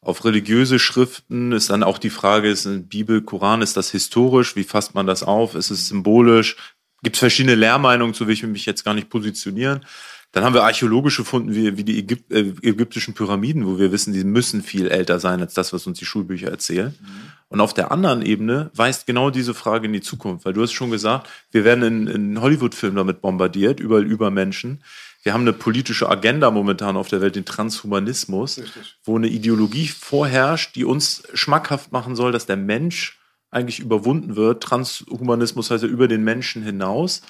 auf 0.01 0.25
religiöse 0.25 0.79
Schriften. 0.79 1.53
Ist 1.53 1.71
dann 1.71 1.83
auch 1.83 1.99
die 1.99 2.11
Frage, 2.11 2.49
ist 2.49 2.67
in 2.67 2.89
Bibel, 2.89 3.23
Koran, 3.23 3.63
ist 3.63 3.77
das 3.77 3.91
historisch? 3.91 4.57
Wie 4.57 4.65
fasst 4.65 4.95
man 4.95 5.07
das 5.07 5.23
auf? 5.23 5.55
Ist 5.55 5.71
es 5.71 5.89
symbolisch? 5.89 6.57
Gibt 7.03 7.17
es 7.17 7.21
verschiedene 7.21 7.55
Lehrmeinungen, 7.55 8.15
zu 8.15 8.27
welchen 8.27 8.53
mich 8.53 8.67
jetzt 8.67 8.85
gar 8.85 8.95
nicht 8.95 9.09
positionieren. 9.09 9.85
Dann 10.33 10.45
haben 10.45 10.55
wir 10.55 10.65
archäologische 10.65 11.25
Funden 11.25 11.55
wie, 11.55 11.77
wie 11.77 11.85
die 11.85 11.99
Ägyp 11.99 12.31
äh, 12.31 12.53
ägyptischen 12.63 13.15
Pyramiden, 13.15 13.67
wo 13.67 13.79
wir 13.79 13.93
wissen, 13.93 14.13
die 14.13 14.25
müssen 14.25 14.63
viel 14.63 14.89
älter 14.89 15.19
sein 15.19 15.41
als 15.41 15.55
das, 15.55 15.73
was 15.73 15.87
uns 15.87 15.99
die 15.99 16.05
Schulbücher 16.05 16.49
erzählen. 16.49 16.95
Und 17.49 17.61
auf 17.61 17.75
der 17.75 17.93
anderen 17.93 18.23
Ebene 18.23 18.71
weist 18.75 19.07
genau 19.07 19.31
diese 19.31 19.55
Frage 19.55 19.87
in 19.87 19.93
die 19.93 20.01
Zukunft, 20.01 20.45
weil 20.45 20.53
du 20.53 20.63
hast 20.63 20.73
schon 20.73 20.91
gesagt, 20.91 21.29
wir 21.53 21.65
werden 21.65 21.85
in, 21.85 22.07
in 22.09 22.41
Hollywood-Filmen 22.41 22.97
damit 22.97 23.21
bombardiert, 23.21 23.79
überall 23.79 24.05
über 24.05 24.31
Menschen. 24.31 24.83
Wir 25.23 25.33
haben 25.33 25.43
eine 25.43 25.53
politische 25.53 26.09
Agenda 26.09 26.51
momentan 26.51 26.97
auf 26.97 27.09
der 27.09 27.21
Welt, 27.21 27.37
den 27.37 27.45
Transhumanismus, 27.45 28.61
wo 29.05 29.17
eine 29.17 29.29
Ideologie 29.29 29.89
vorherrscht, 29.89 30.75
die 30.75 30.85
uns 30.85 31.23
schmackhaft 31.35 31.93
machen 31.93 32.17
soll, 32.17 32.33
dass 32.33 32.47
der 32.47 32.57
Mensch 32.57 33.19
eigentlich 33.51 33.81
überwunden 33.81 34.37
wird. 34.37 34.63
Transhumanismus 34.63 35.71
heißt 35.71 35.85
ja 35.85 35.89
über 35.89 36.09
den 36.09 36.25
Menschen 36.25 36.63
hinaus. 36.63 37.23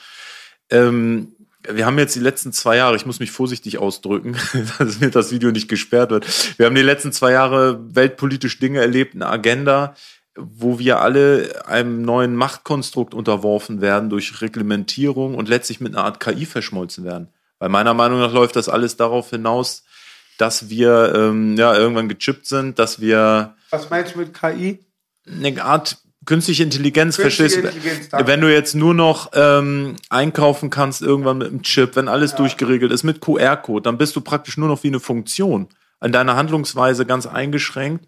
Ähm, 0.71 1.36
wir 1.71 1.87
haben 1.87 1.99
jetzt 1.99 2.15
die 2.15 2.21
letzten 2.21 2.53
zwei 2.53 2.77
Jahre, 2.77 2.97
ich 2.97 3.07
muss 3.07 3.21
mich 3.21 3.31
vorsichtig 3.31 3.79
ausdrücken, 3.79 4.37
dass 4.79 5.01
mir 5.01 5.11
das 5.11 5.31
Video 5.31 5.51
nicht 5.51 5.69
gesperrt 5.69 6.11
wird. 6.11 6.59
Wir 6.59 6.67
haben 6.67 6.75
die 6.75 6.83
letzten 6.83 7.13
zwei 7.13 7.33
Jahre 7.33 7.79
weltpolitisch 7.95 8.59
Dinge 8.59 8.81
erlebt, 8.81 9.15
eine 9.15 9.29
Agenda, 9.29 9.95
wo 10.37 10.79
wir 10.79 11.01
alle 11.01 11.67
einem 11.67 12.03
neuen 12.03 12.37
Machtkonstrukt 12.37 13.15
unterworfen 13.15 13.81
werden 13.81 14.11
durch 14.11 14.41
Reglementierung 14.41 15.35
und 15.35 15.49
letztlich 15.49 15.81
mit 15.81 15.95
einer 15.95 16.05
Art 16.05 16.21
KI 16.21 16.45
verschmolzen 16.47 17.05
werden. 17.05 17.29
Weil 17.59 17.71
meiner 17.71 17.95
Meinung 17.95 18.21
nach 18.21 18.33
läuft 18.33 18.57
das 18.57 18.69
alles 18.69 18.97
darauf 18.97 19.31
hinaus, 19.31 19.85
dass 20.37 20.69
wir 20.69 21.15
ähm, 21.15 21.57
ja 21.57 21.75
irgendwann 21.75 22.09
gechippt 22.09 22.47
sind, 22.47 22.79
dass 22.79 23.01
wir 23.01 23.55
Was 23.71 23.89
meinst 23.89 24.15
du 24.15 24.19
mit 24.19 24.35
KI? 24.35 24.81
eine 25.27 25.65
Art 25.65 25.99
künstliche 26.27 26.63
Intelligenz, 26.63 27.17
Künstliche 27.17 27.51
verstehst 27.51 27.75
Intelligenz, 27.75 28.09
danke. 28.11 28.27
Wenn 28.27 28.41
du 28.41 28.53
jetzt 28.53 28.75
nur 28.75 28.95
noch 28.95 29.31
ähm, 29.35 29.97
einkaufen 30.11 30.71
kannst, 30.71 31.03
irgendwann 31.03 31.39
mit 31.39 31.49
einem 31.49 31.63
Chip, 31.63 31.97
wenn 31.97 32.09
alles 32.09 32.35
durchgeregelt 32.35 32.93
ist 32.93 33.05
mit 33.05 33.21
QR-Code, 33.21 33.83
dann 33.83 33.97
bist 33.97 34.15
du 34.17 34.21
praktisch 34.21 34.57
nur 34.57 34.69
noch 34.69 34.83
wie 34.83 34.89
eine 34.89 35.01
Funktion 35.01 35.69
an 35.99 36.13
deiner 36.13 36.37
Handlungsweise 36.37 37.07
ganz 37.07 37.27
eingeschränkt. 37.27 38.05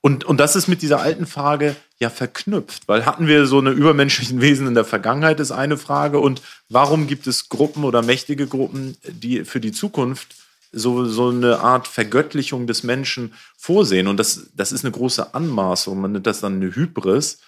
Und, 0.00 0.24
und 0.24 0.38
das 0.38 0.56
ist 0.56 0.66
mit 0.66 0.82
dieser 0.82 1.00
alten 1.00 1.26
Frage 1.26 1.76
ja 1.98 2.10
verknüpft, 2.10 2.88
weil 2.88 3.06
hatten 3.06 3.26
wir 3.26 3.46
so 3.46 3.58
eine 3.58 3.70
übermenschlichen 3.70 4.40
Wesen 4.40 4.66
in 4.66 4.74
der 4.74 4.84
Vergangenheit, 4.84 5.40
ist 5.40 5.52
eine 5.52 5.76
Frage. 5.76 6.18
Und 6.18 6.42
warum 6.68 7.06
gibt 7.06 7.26
es 7.26 7.48
Gruppen 7.48 7.84
oder 7.84 8.02
mächtige 8.02 8.46
Gruppen, 8.46 8.96
die 9.04 9.44
für 9.44 9.60
die 9.60 9.72
Zukunft 9.72 10.34
so, 10.72 11.06
so 11.06 11.28
eine 11.28 11.60
Art 11.60 11.86
Vergöttlichung 11.86 12.66
des 12.66 12.82
Menschen 12.82 13.34
vorsehen? 13.56 14.08
Und 14.08 14.18
das, 14.18 14.48
das 14.54 14.72
ist 14.72 14.84
eine 14.84 14.92
große 14.92 15.34
Anmaßung. 15.34 16.00
Man 16.00 16.12
nennt 16.12 16.26
das 16.26 16.40
dann 16.40 16.56
eine 16.56 16.74
Hybris. 16.74 17.38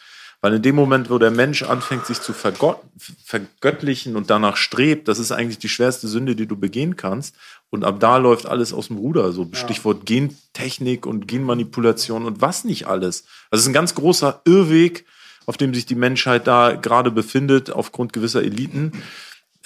Weil 0.42 0.54
in 0.54 0.62
dem 0.62 0.74
Moment, 0.74 1.10
wo 1.10 1.18
der 1.18 1.30
Mensch 1.30 1.62
anfängt, 1.62 2.06
sich 2.06 2.22
zu 2.22 2.32
vergöttlichen 2.32 4.16
und 4.16 4.30
danach 4.30 4.56
strebt, 4.56 5.06
das 5.08 5.18
ist 5.18 5.32
eigentlich 5.32 5.58
die 5.58 5.68
schwerste 5.68 6.08
Sünde, 6.08 6.34
die 6.34 6.46
du 6.46 6.56
begehen 6.56 6.96
kannst. 6.96 7.34
Und 7.68 7.84
ab 7.84 8.00
da 8.00 8.16
läuft 8.16 8.46
alles 8.46 8.72
aus 8.72 8.86
dem 8.88 8.96
Ruder. 8.96 9.32
So 9.32 9.48
Stichwort 9.52 10.06
Gentechnik 10.06 11.04
und 11.04 11.28
Genmanipulation 11.28 12.24
und 12.24 12.40
was 12.40 12.64
nicht 12.64 12.86
alles. 12.86 13.24
Also 13.50 13.60
es 13.60 13.62
ist 13.62 13.68
ein 13.68 13.74
ganz 13.74 13.94
großer 13.94 14.40
Irrweg, 14.46 15.04
auf 15.44 15.58
dem 15.58 15.74
sich 15.74 15.84
die 15.84 15.94
Menschheit 15.94 16.46
da 16.46 16.72
gerade 16.72 17.10
befindet, 17.10 17.70
aufgrund 17.70 18.12
gewisser 18.12 18.42
Eliten. 18.42 18.92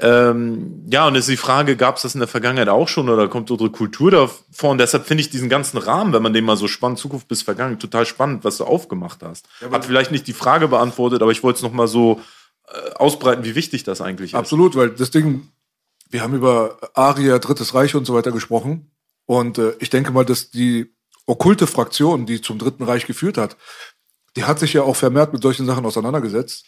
Ähm, 0.01 0.85
ja, 0.91 1.07
und 1.07 1.15
ist 1.15 1.29
die 1.29 1.37
Frage, 1.37 1.77
gab 1.77 1.97
es 1.97 2.03
das 2.03 2.15
in 2.15 2.19
der 2.19 2.29
Vergangenheit 2.29 2.69
auch 2.69 2.89
schon 2.89 3.09
oder 3.09 3.29
kommt 3.29 3.51
unsere 3.51 3.71
Kultur 3.71 4.11
davor? 4.11 4.71
Und 4.71 4.79
deshalb 4.79 5.07
finde 5.07 5.23
ich 5.23 5.31
diesen 5.31 5.49
ganzen 5.49 5.79
Rahmen, 5.79 6.13
wenn 6.13 6.23
man 6.23 6.33
den 6.33 6.45
mal 6.45 6.57
so 6.57 6.67
spannend, 6.67 6.99
Zukunft 6.99 7.29
bis 7.29 7.43
Vergangenheit, 7.43 7.81
total 7.81 8.05
spannend, 8.05 8.45
was 8.45 8.57
du 8.57 8.65
aufgemacht 8.65 9.23
hast. 9.23 9.47
Hat 9.71 9.85
vielleicht 9.85 10.11
nicht 10.11 10.27
die 10.27 10.33
Frage 10.33 10.67
beantwortet, 10.67 11.23
aber 11.23 11.31
ich 11.31 11.45
wollte 11.45 11.59
es 11.59 11.63
nochmal 11.63 11.87
so 11.87 12.21
äh, 12.67 12.91
ausbreiten, 12.95 13.45
wie 13.45 13.55
wichtig 13.55 13.85
das 13.85 14.01
eigentlich 14.01 14.33
ist. 14.33 14.39
Absolut, 14.39 14.75
weil 14.75 14.91
das 14.91 15.13
Ding, 15.13 15.49
wir 16.11 16.23
haben 16.23 16.35
über 16.35 16.79
Aria, 16.95 17.39
Drittes 17.39 17.73
Reich 17.75 17.95
und 17.95 18.05
so 18.05 18.15
weiter 18.15 18.33
gesprochen. 18.33 18.91
Und 19.27 19.59
äh, 19.59 19.75
ich 19.79 19.91
denke 19.91 20.11
mal, 20.11 20.25
dass 20.25 20.51
die 20.51 20.93
okkulte 21.27 21.69
Fraktion, 21.69 22.27
die 22.27 22.41
zum 22.41 22.59
Dritten 22.59 22.83
Reich 22.83 23.07
geführt 23.07 23.39
hat, 23.39 23.57
die 24.37 24.45
hat 24.45 24.59
sich 24.59 24.73
ja 24.73 24.83
auch 24.83 24.97
vermehrt 24.97 25.33
mit 25.33 25.43
solchen 25.43 25.67
Sachen 25.67 25.87
auseinandergesetzt. 25.87 26.67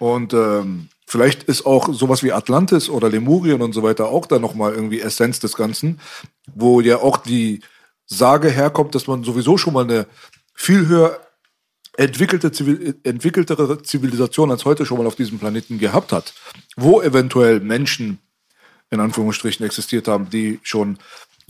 Und 0.00 0.32
ähm, 0.32 0.88
vielleicht 1.06 1.44
ist 1.44 1.66
auch 1.66 1.92
sowas 1.92 2.22
wie 2.22 2.32
Atlantis 2.32 2.88
oder 2.88 3.08
Lemurien 3.08 3.62
und 3.62 3.72
so 3.72 3.82
weiter 3.82 4.08
auch 4.08 4.26
da 4.26 4.38
nochmal 4.38 4.72
irgendwie 4.72 5.00
Essenz 5.00 5.40
des 5.40 5.54
Ganzen, 5.54 6.00
wo 6.54 6.80
ja 6.80 6.98
auch 6.98 7.18
die 7.18 7.60
Sage 8.06 8.50
herkommt, 8.50 8.94
dass 8.94 9.06
man 9.06 9.24
sowieso 9.24 9.56
schon 9.56 9.74
mal 9.74 9.84
eine 9.84 10.06
viel 10.54 10.86
höher 10.86 11.20
entwickelte, 11.96 12.52
Zivil 12.52 12.94
entwickeltere 13.04 13.82
Zivilisation 13.82 14.50
als 14.50 14.64
heute 14.64 14.86
schon 14.86 14.98
mal 14.98 15.06
auf 15.06 15.16
diesem 15.16 15.38
Planeten 15.38 15.78
gehabt 15.78 16.12
hat, 16.12 16.34
wo 16.76 17.00
eventuell 17.02 17.60
Menschen 17.60 18.18
in 18.90 19.00
Anführungsstrichen 19.00 19.64
existiert 19.64 20.08
haben, 20.08 20.30
die 20.30 20.60
schon 20.62 20.98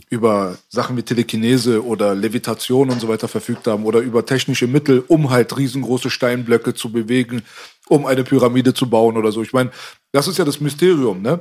über 0.09 0.57
Sachen 0.69 0.95
wie 0.95 1.03
Telekinese 1.03 1.83
oder 1.83 2.15
Levitation 2.15 2.89
und 2.89 2.99
so 2.99 3.07
weiter 3.07 3.27
verfügt 3.27 3.67
haben 3.67 3.85
oder 3.85 3.99
über 3.99 4.25
technische 4.25 4.67
Mittel, 4.67 5.03
um 5.07 5.29
halt 5.29 5.57
riesengroße 5.57 6.09
Steinblöcke 6.09 6.73
zu 6.73 6.91
bewegen, 6.91 7.41
um 7.89 8.05
eine 8.05 8.23
Pyramide 8.23 8.73
zu 8.73 8.89
bauen 8.89 9.17
oder 9.17 9.31
so. 9.31 9.41
Ich 9.41 9.53
meine, 9.53 9.71
das 10.11 10.27
ist 10.27 10.37
ja 10.37 10.45
das 10.45 10.59
Mysterium, 10.61 11.21
ne? 11.21 11.39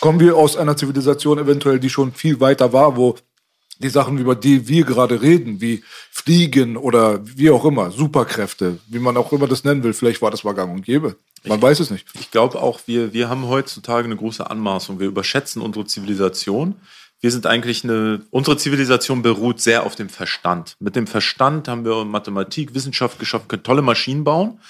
Kommen 0.00 0.20
wir 0.20 0.36
aus 0.36 0.56
einer 0.56 0.76
Zivilisation 0.76 1.38
eventuell, 1.38 1.80
die 1.80 1.90
schon 1.90 2.12
viel 2.12 2.40
weiter 2.40 2.72
war, 2.72 2.96
wo 2.96 3.16
die 3.78 3.88
Sachen, 3.88 4.16
über 4.18 4.36
die 4.36 4.68
wir 4.68 4.84
gerade 4.84 5.20
reden, 5.22 5.60
wie 5.60 5.82
Fliegen 6.10 6.76
oder 6.76 7.20
wie 7.24 7.50
auch 7.50 7.64
immer, 7.64 7.90
Superkräfte, 7.90 8.78
wie 8.86 9.00
man 9.00 9.16
auch 9.16 9.32
immer 9.32 9.48
das 9.48 9.64
nennen 9.64 9.82
will, 9.82 9.92
vielleicht 9.92 10.22
war 10.22 10.30
das 10.30 10.44
mal 10.44 10.52
gang 10.52 10.72
und 10.72 10.82
gäbe. 10.84 11.16
Man 11.44 11.58
Ich- 11.58 11.62
weiß 11.62 11.80
es 11.80 11.90
nicht. 11.90 12.06
Ich 12.20 12.30
glaube 12.30 12.60
auch, 12.62 12.80
wir, 12.86 13.12
wir 13.12 13.28
haben 13.28 13.48
heutzutage 13.48 14.04
eine 14.04 14.14
große 14.16 14.48
Anmaßung. 14.48 15.00
Wir 15.00 15.08
überschätzen 15.08 15.60
unsere 15.60 15.84
Zivilisation. 15.84 16.76
Wir 17.20 17.32
sind 17.32 17.46
eigentlich 17.46 17.82
eine, 17.82 18.22
unsere 18.30 18.56
Zivilisation 18.56 19.22
beruht 19.22 19.60
sehr 19.60 19.84
auf 19.84 19.96
dem 19.96 20.08
Verstand. 20.08 20.76
Mit 20.78 20.94
dem 20.94 21.08
Verstand 21.08 21.66
haben 21.66 21.84
wir 21.84 22.04
Mathematik, 22.04 22.74
Wissenschaft 22.74 23.18
geschaffen, 23.18 23.48
können 23.48 23.64
tolle 23.64 23.82
Maschinen 23.82 24.22
bauen 24.22 24.60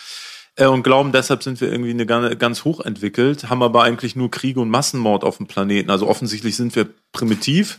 und 0.58 0.82
glauben, 0.82 1.12
deshalb 1.12 1.42
sind 1.42 1.62
wir 1.62 1.72
irgendwie 1.72 1.90
eine 1.90 2.04
ganz, 2.04 2.64
hoch 2.64 2.80
entwickelt, 2.80 3.48
haben 3.48 3.62
aber 3.62 3.84
eigentlich 3.84 4.16
nur 4.16 4.30
Kriege 4.30 4.60
und 4.60 4.68
Massenmord 4.68 5.24
auf 5.24 5.38
dem 5.38 5.46
Planeten. 5.46 5.90
Also 5.90 6.06
offensichtlich 6.06 6.56
sind 6.56 6.76
wir 6.76 6.88
primitiv. 7.12 7.78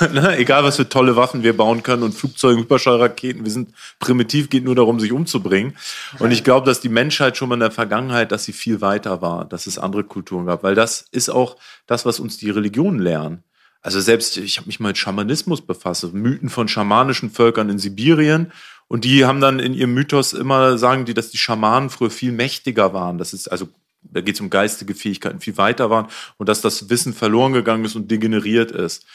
ne? 0.12 0.36
Egal, 0.38 0.64
was 0.64 0.76
für 0.76 0.88
tolle 0.88 1.16
Waffen 1.16 1.42
wir 1.42 1.54
bauen 1.54 1.82
können 1.82 2.02
und 2.02 2.14
Flugzeuge, 2.14 2.62
Überschallraketen, 2.62 3.44
wir 3.44 3.52
sind 3.52 3.74
primitiv, 3.98 4.48
geht 4.48 4.64
nur 4.64 4.74
darum, 4.74 4.98
sich 4.98 5.12
umzubringen. 5.12 5.76
Und 6.18 6.30
ich 6.30 6.42
glaube, 6.42 6.64
dass 6.64 6.80
die 6.80 6.88
Menschheit 6.88 7.36
schon 7.36 7.50
mal 7.50 7.56
in 7.56 7.60
der 7.60 7.70
Vergangenheit, 7.70 8.32
dass 8.32 8.44
sie 8.44 8.54
viel 8.54 8.80
weiter 8.80 9.20
war, 9.20 9.44
dass 9.44 9.66
es 9.66 9.78
andere 9.78 10.04
Kulturen 10.04 10.46
gab, 10.46 10.62
weil 10.62 10.74
das 10.74 11.04
ist 11.10 11.28
auch 11.28 11.56
das, 11.86 12.06
was 12.06 12.18
uns 12.18 12.38
die 12.38 12.48
Religionen 12.48 12.98
lernen. 12.98 13.44
Also 13.82 14.00
selbst, 14.00 14.36
ich 14.36 14.58
habe 14.58 14.66
mich 14.66 14.78
mal 14.78 14.88
mit 14.88 14.98
Schamanismus 14.98 15.62
befasst, 15.62 16.12
Mythen 16.12 16.50
von 16.50 16.68
schamanischen 16.68 17.30
Völkern 17.30 17.70
in 17.70 17.78
Sibirien. 17.78 18.52
Und 18.90 19.04
die 19.04 19.24
haben 19.24 19.40
dann 19.40 19.60
in 19.60 19.72
ihrem 19.72 19.94
Mythos 19.94 20.32
immer, 20.32 20.76
sagen 20.76 21.04
die, 21.04 21.14
dass 21.14 21.30
die 21.30 21.38
Schamanen 21.38 21.90
früher 21.90 22.10
viel 22.10 22.32
mächtiger 22.32 22.92
waren. 22.92 23.18
Das 23.18 23.32
ist 23.32 23.46
also, 23.46 23.68
da 24.02 24.20
geht 24.20 24.34
es 24.34 24.40
um 24.40 24.50
geistige 24.50 24.96
Fähigkeiten, 24.96 25.38
viel 25.38 25.56
weiter 25.56 25.90
waren 25.90 26.08
und 26.38 26.48
dass 26.48 26.60
das 26.60 26.90
Wissen 26.90 27.14
verloren 27.14 27.52
gegangen 27.52 27.84
ist 27.84 27.94
und 27.94 28.10
degeneriert 28.10 28.72
ist. 28.72 29.06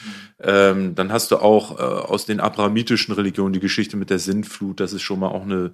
Ähm, 0.41 0.95
dann 0.95 1.11
hast 1.11 1.32
du 1.32 1.39
auch 1.39 1.78
äh, 1.78 1.84
aus 1.84 2.26
den 2.26 2.39
abrahamitischen 2.39 3.13
Religionen 3.13 3.51
die 3.51 3.59
Geschichte 3.59 3.97
mit 3.97 4.09
der 4.09 4.19
Sintflut, 4.19 4.80
dass 4.80 4.93
es 4.93 5.01
schon 5.01 5.19
mal 5.19 5.28
auch 5.28 5.43
eine, 5.43 5.71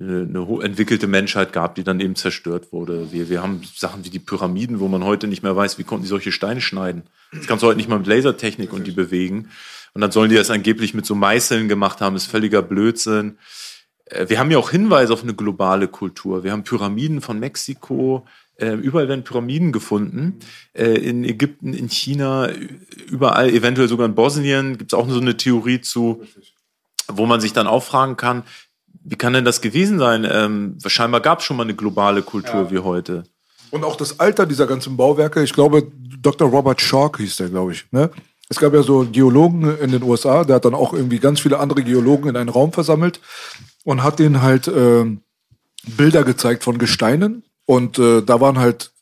eine, 0.00 0.22
eine 0.22 0.64
entwickelte 0.64 1.06
Menschheit 1.06 1.52
gab, 1.52 1.74
die 1.74 1.84
dann 1.84 2.00
eben 2.00 2.16
zerstört 2.16 2.72
wurde. 2.72 3.12
Wir, 3.12 3.28
wir 3.28 3.42
haben 3.42 3.60
Sachen 3.76 4.02
wie 4.06 4.10
die 4.10 4.18
Pyramiden, 4.18 4.80
wo 4.80 4.88
man 4.88 5.04
heute 5.04 5.26
nicht 5.26 5.42
mehr 5.42 5.54
weiß, 5.54 5.76
wie 5.76 5.84
konnten 5.84 6.04
die 6.04 6.08
solche 6.08 6.32
Steine 6.32 6.62
schneiden. 6.62 7.02
Das 7.32 7.46
kannst 7.46 7.62
du 7.62 7.66
heute 7.66 7.76
nicht 7.76 7.90
mal 7.90 7.98
mit 7.98 8.06
Lasertechnik 8.06 8.72
und 8.72 8.86
die 8.86 8.92
bewegen. 8.92 9.50
Und 9.96 10.02
dann 10.02 10.12
sollen 10.12 10.28
die 10.28 10.36
das 10.36 10.50
angeblich 10.50 10.92
mit 10.92 11.06
so 11.06 11.14
Meißeln 11.14 11.68
gemacht 11.68 12.02
haben, 12.02 12.16
ist 12.16 12.26
völliger 12.26 12.60
Blödsinn. 12.60 13.38
Äh, 14.04 14.28
Wir 14.28 14.38
haben 14.38 14.50
ja 14.50 14.58
auch 14.58 14.68
Hinweise 14.68 15.10
auf 15.10 15.22
eine 15.22 15.32
globale 15.32 15.88
Kultur. 15.88 16.44
Wir 16.44 16.52
haben 16.52 16.64
Pyramiden 16.64 17.22
von 17.22 17.38
Mexiko. 17.38 18.26
Äh, 18.56 18.74
überall 18.74 19.08
werden 19.08 19.24
Pyramiden 19.24 19.72
gefunden. 19.72 20.38
Äh, 20.74 20.98
in 20.98 21.24
Ägypten, 21.24 21.72
in 21.72 21.88
China, 21.88 22.50
überall, 23.08 23.48
eventuell 23.48 23.88
sogar 23.88 24.04
in 24.04 24.14
Bosnien, 24.14 24.76
gibt 24.76 24.92
es 24.92 24.98
auch 24.98 25.08
so 25.08 25.18
eine 25.18 25.38
Theorie 25.38 25.80
zu, 25.80 26.22
wo 27.08 27.24
man 27.24 27.40
sich 27.40 27.54
dann 27.54 27.66
auch 27.66 27.82
fragen 27.82 28.18
kann, 28.18 28.42
wie 29.02 29.16
kann 29.16 29.32
denn 29.32 29.46
das 29.46 29.62
gewesen 29.62 29.98
sein? 29.98 30.28
Ähm, 30.30 30.76
scheinbar 30.86 31.22
gab 31.22 31.38
es 31.38 31.46
schon 31.46 31.56
mal 31.56 31.62
eine 31.62 31.74
globale 31.74 32.20
Kultur 32.20 32.70
wie 32.70 32.80
heute. 32.80 33.24
Und 33.70 33.82
auch 33.82 33.96
das 33.96 34.20
Alter 34.20 34.44
dieser 34.44 34.66
ganzen 34.66 34.98
Bauwerke, 34.98 35.42
ich 35.42 35.54
glaube, 35.54 35.90
Dr. 36.20 36.50
Robert 36.50 36.82
Schalk 36.82 37.16
hieß 37.16 37.36
der, 37.36 37.48
glaube 37.48 37.72
ich. 37.72 37.86
Ne? 37.92 38.10
Es 38.48 38.58
gab 38.58 38.74
ja 38.74 38.82
so 38.82 39.06
Geologen 39.10 39.76
in 39.78 39.90
den 39.90 40.02
USA, 40.02 40.44
der 40.44 40.56
hat 40.56 40.64
dann 40.64 40.74
auch 40.74 40.92
irgendwie 40.92 41.18
ganz 41.18 41.40
viele 41.40 41.58
andere 41.58 41.82
Geologen 41.82 42.28
in 42.28 42.36
einen 42.36 42.48
Raum 42.48 42.72
versammelt 42.72 43.20
und 43.84 44.02
hat 44.02 44.18
denen 44.18 44.42
halt 44.42 44.68
ähm, 44.68 45.22
Bilder 45.96 46.24
gezeigt 46.24 46.64
von 46.64 46.78
Gesteinen. 46.78 47.42
Und 47.64 47.98
äh, 47.98 48.22
da 48.22 48.40
waren 48.40 48.58
halt 48.58 48.92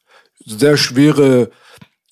sehr 0.44 0.76
schwere, 0.76 1.50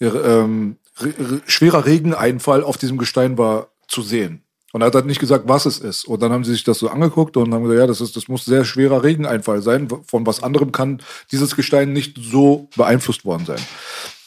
äh, 0.00 0.06
ähm, 0.06 0.76
re 0.98 1.14
re 1.18 1.40
schwerer 1.46 1.86
Regeneinfall 1.86 2.62
auf 2.62 2.76
diesem 2.76 2.98
Gestein 2.98 3.38
war 3.38 3.68
zu 3.88 4.02
sehen. 4.02 4.42
Und 4.72 4.80
er 4.80 4.86
hat 4.86 4.94
halt 4.94 5.06
nicht 5.06 5.20
gesagt, 5.20 5.44
was 5.48 5.66
es 5.66 5.78
ist. 5.78 6.06
Und 6.06 6.22
dann 6.22 6.32
haben 6.32 6.44
sie 6.44 6.52
sich 6.52 6.64
das 6.64 6.78
so 6.78 6.88
angeguckt 6.88 7.36
und 7.36 7.52
haben 7.52 7.62
gesagt, 7.64 7.80
ja, 7.80 7.86
das 7.86 8.00
ist, 8.00 8.16
das 8.16 8.28
muss 8.28 8.46
sehr 8.46 8.64
schwerer 8.64 9.02
Regeneinfall 9.02 9.60
sein. 9.60 9.88
Von 10.06 10.26
was 10.26 10.42
anderem 10.42 10.72
kann 10.72 11.02
dieses 11.30 11.54
Gestein 11.56 11.92
nicht 11.92 12.18
so 12.18 12.68
beeinflusst 12.74 13.26
worden 13.26 13.44
sein. 13.44 13.60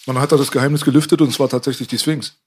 Und 0.06 0.16
dann 0.16 0.22
hat 0.22 0.32
er 0.32 0.38
das 0.38 0.52
Geheimnis 0.52 0.86
gelüftet 0.86 1.22
und 1.22 1.30
es 1.30 1.40
war 1.40 1.50
tatsächlich 1.50 1.88
die 1.88 1.98
Sphinx. 1.98 2.38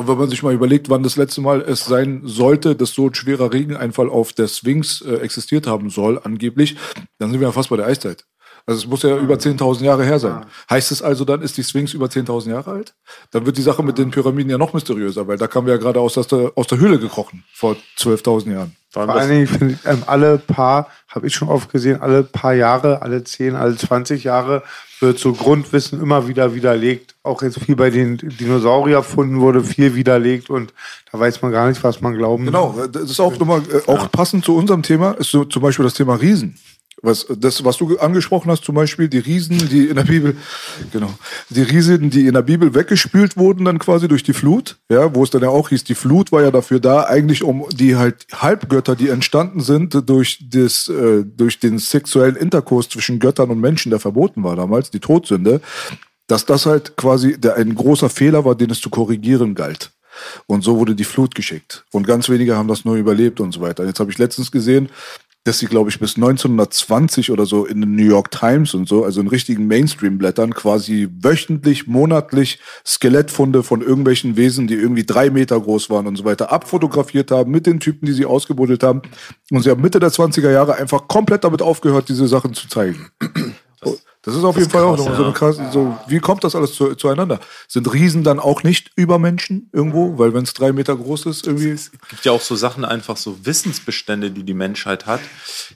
Und 0.00 0.08
wenn 0.08 0.16
man 0.16 0.30
sich 0.30 0.42
mal 0.42 0.54
überlegt, 0.54 0.88
wann 0.88 1.02
das 1.02 1.16
letzte 1.16 1.42
Mal 1.42 1.60
es 1.60 1.84
sein 1.84 2.22
sollte, 2.24 2.74
dass 2.74 2.94
so 2.94 3.08
ein 3.08 3.14
schwerer 3.14 3.52
Regeneinfall 3.52 4.08
auf 4.08 4.32
der 4.32 4.48
Sphinx 4.48 5.02
äh, 5.02 5.16
existiert 5.16 5.66
haben 5.66 5.90
soll, 5.90 6.18
angeblich, 6.24 6.78
dann 7.18 7.30
sind 7.30 7.38
wir 7.38 7.48
ja 7.48 7.52
fast 7.52 7.68
bei 7.68 7.76
der 7.76 7.84
Eiszeit. 7.84 8.24
Also 8.70 8.84
es 8.84 8.86
muss 8.86 9.02
ja 9.02 9.16
über 9.16 9.34
10.000 9.34 9.82
Jahre 9.82 10.04
her 10.04 10.20
sein. 10.20 10.46
Heißt 10.70 10.92
es 10.92 11.02
also 11.02 11.24
dann, 11.24 11.42
ist 11.42 11.56
die 11.56 11.64
Sphinx 11.64 11.92
über 11.92 12.06
10.000 12.06 12.50
Jahre 12.50 12.70
alt? 12.70 12.94
Dann 13.32 13.44
wird 13.44 13.58
die 13.58 13.62
Sache 13.62 13.82
mit 13.82 13.98
den 13.98 14.12
Pyramiden 14.12 14.48
ja 14.48 14.58
noch 14.58 14.72
mysteriöser, 14.72 15.26
weil 15.26 15.38
da 15.38 15.48
kamen 15.48 15.66
wir 15.66 15.74
ja 15.74 15.80
gerade 15.80 15.98
aus 15.98 16.14
der, 16.14 16.52
aus 16.54 16.68
der 16.68 16.78
Höhle 16.78 17.00
gekrochen 17.00 17.42
vor 17.52 17.76
12.000 17.98 18.52
Jahren. 18.52 18.76
Vor 18.92 19.08
allen 19.08 19.28
Dingen 19.28 19.46
finde 19.48 19.74
ich, 19.74 19.90
ähm, 19.90 20.04
alle 20.06 20.38
paar, 20.38 20.88
habe 21.08 21.26
ich 21.26 21.34
schon 21.34 21.48
oft 21.48 21.72
gesehen, 21.72 22.00
alle 22.00 22.22
paar 22.22 22.54
Jahre, 22.54 23.02
alle 23.02 23.24
10, 23.24 23.56
alle 23.56 23.76
20 23.76 24.22
Jahre 24.22 24.62
wird 25.00 25.18
so 25.18 25.32
Grundwissen 25.32 26.00
immer 26.00 26.28
wieder 26.28 26.54
widerlegt. 26.54 27.16
Auch 27.24 27.42
jetzt 27.42 27.58
viel 27.60 27.74
bei 27.74 27.90
den 27.90 28.18
Dinosaurierfunden 28.18 29.40
wurde 29.40 29.64
viel 29.64 29.96
widerlegt 29.96 30.48
und 30.48 30.72
da 31.10 31.18
weiß 31.18 31.42
man 31.42 31.50
gar 31.50 31.68
nicht, 31.68 31.82
was 31.82 32.00
man 32.00 32.14
glauben 32.14 32.46
Genau, 32.46 32.86
das 32.90 33.10
ist 33.10 33.20
auch 33.20 33.36
nochmal, 33.36 33.62
äh, 33.62 33.90
auch 33.90 34.10
passend 34.12 34.44
zu 34.44 34.56
unserem 34.56 34.84
Thema, 34.84 35.12
ist 35.12 35.30
so 35.30 35.44
zum 35.44 35.62
Beispiel 35.62 35.84
das 35.84 35.94
Thema 35.94 36.14
Riesen. 36.14 36.56
Was, 37.02 37.26
das, 37.34 37.64
was 37.64 37.78
du 37.78 37.98
angesprochen 37.98 38.50
hast, 38.50 38.64
zum 38.64 38.74
Beispiel 38.74 39.08
die 39.08 39.18
Riesen, 39.18 39.56
die 39.70 39.86
in 39.86 39.96
der 39.96 40.04
Bibel, 40.04 40.36
genau, 40.92 41.10
die 41.48 41.62
Riesen, 41.62 42.10
die 42.10 42.26
in 42.26 42.34
der 42.34 42.42
Bibel 42.42 42.74
weggespült 42.74 43.38
wurden, 43.38 43.64
dann 43.64 43.78
quasi 43.78 44.06
durch 44.06 44.22
die 44.22 44.34
Flut, 44.34 44.76
ja, 44.90 45.14
wo 45.14 45.22
es 45.22 45.30
dann 45.30 45.42
ja 45.42 45.48
auch 45.48 45.70
hieß, 45.70 45.84
die 45.84 45.94
Flut 45.94 46.30
war 46.30 46.42
ja 46.42 46.50
dafür 46.50 46.78
da, 46.78 47.04
eigentlich 47.04 47.42
um 47.42 47.64
die 47.72 47.96
halt 47.96 48.26
Halbgötter, 48.34 48.96
die 48.96 49.08
entstanden 49.08 49.60
sind 49.60 50.08
durch 50.08 50.44
das, 50.50 50.88
äh, 50.88 51.24
durch 51.24 51.58
den 51.58 51.78
sexuellen 51.78 52.36
Interkurs 52.36 52.90
zwischen 52.90 53.18
Göttern 53.18 53.50
und 53.50 53.60
Menschen, 53.60 53.88
der 53.88 54.00
verboten 54.00 54.44
war 54.44 54.56
damals, 54.56 54.90
die 54.90 55.00
Todsünde, 55.00 55.62
dass 56.26 56.44
das 56.44 56.66
halt 56.66 56.96
quasi 56.96 57.40
der, 57.40 57.56
ein 57.56 57.74
großer 57.74 58.10
Fehler 58.10 58.44
war, 58.44 58.54
den 58.54 58.70
es 58.70 58.80
zu 58.80 58.90
korrigieren 58.90 59.54
galt. 59.54 59.90
Und 60.46 60.62
so 60.62 60.76
wurde 60.78 60.94
die 60.94 61.04
Flut 61.04 61.34
geschickt. 61.34 61.84
Und 61.92 62.06
ganz 62.06 62.28
wenige 62.28 62.56
haben 62.56 62.68
das 62.68 62.84
nur 62.84 62.96
überlebt 62.96 63.40
und 63.40 63.52
so 63.52 63.60
weiter. 63.60 63.84
Jetzt 63.84 64.00
habe 64.00 64.10
ich 64.10 64.18
letztens 64.18 64.50
gesehen, 64.50 64.90
dass 65.44 65.58
sie, 65.58 65.66
glaube 65.66 65.88
ich, 65.88 65.98
bis 65.98 66.16
1920 66.16 67.30
oder 67.30 67.46
so 67.46 67.64
in 67.64 67.80
den 67.80 67.96
New 67.96 68.04
York 68.04 68.30
Times 68.30 68.74
und 68.74 68.86
so, 68.86 69.04
also 69.04 69.22
in 69.22 69.28
richtigen 69.28 69.66
Mainstream-Blättern, 69.66 70.52
quasi 70.52 71.08
wöchentlich, 71.10 71.86
monatlich 71.86 72.58
Skelettfunde 72.86 73.62
von 73.62 73.80
irgendwelchen 73.80 74.36
Wesen, 74.36 74.66
die 74.66 74.74
irgendwie 74.74 75.06
drei 75.06 75.30
Meter 75.30 75.58
groß 75.58 75.88
waren 75.88 76.06
und 76.06 76.16
so 76.16 76.24
weiter, 76.24 76.52
abfotografiert 76.52 77.30
haben 77.30 77.50
mit 77.50 77.66
den 77.66 77.80
Typen, 77.80 78.04
die 78.04 78.12
sie 78.12 78.26
ausgebuddelt 78.26 78.82
haben. 78.82 79.00
Und 79.50 79.62
sie 79.62 79.70
haben 79.70 79.80
Mitte 79.80 79.98
der 79.98 80.10
20er 80.10 80.50
Jahre 80.50 80.74
einfach 80.74 81.08
komplett 81.08 81.44
damit 81.44 81.62
aufgehört, 81.62 82.10
diese 82.10 82.28
Sachen 82.28 82.52
zu 82.52 82.68
zeigen. 82.68 83.08
Das 83.80 83.98
ist 84.36 84.44
auf 84.44 84.56
jeden 84.58 84.68
Fall 84.68 84.82
auch 84.82 84.96
krass, 84.96 85.06
noch 85.06 85.16
so 85.16 85.24
eine 85.24 85.32
krasse, 85.32 85.70
so, 85.72 85.98
wie 86.06 86.18
kommt 86.18 86.44
das 86.44 86.54
alles 86.54 86.74
zu, 86.74 86.94
zueinander? 86.94 87.40
Sind 87.68 87.90
Riesen 87.90 88.22
dann 88.22 88.38
auch 88.38 88.62
nicht 88.62 88.90
Übermenschen 88.94 89.70
irgendwo? 89.72 90.18
Weil 90.18 90.34
wenn 90.34 90.42
es 90.42 90.52
drei 90.52 90.72
Meter 90.72 90.94
groß 90.94 91.24
ist, 91.26 91.46
irgendwie. 91.46 91.70
Es 91.70 91.90
gibt 91.90 92.26
ja 92.26 92.32
auch 92.32 92.42
so 92.42 92.54
Sachen, 92.54 92.84
einfach 92.84 93.16
so 93.16 93.46
Wissensbestände, 93.46 94.30
die 94.30 94.42
die 94.42 94.52
Menschheit 94.52 95.06
hat. 95.06 95.20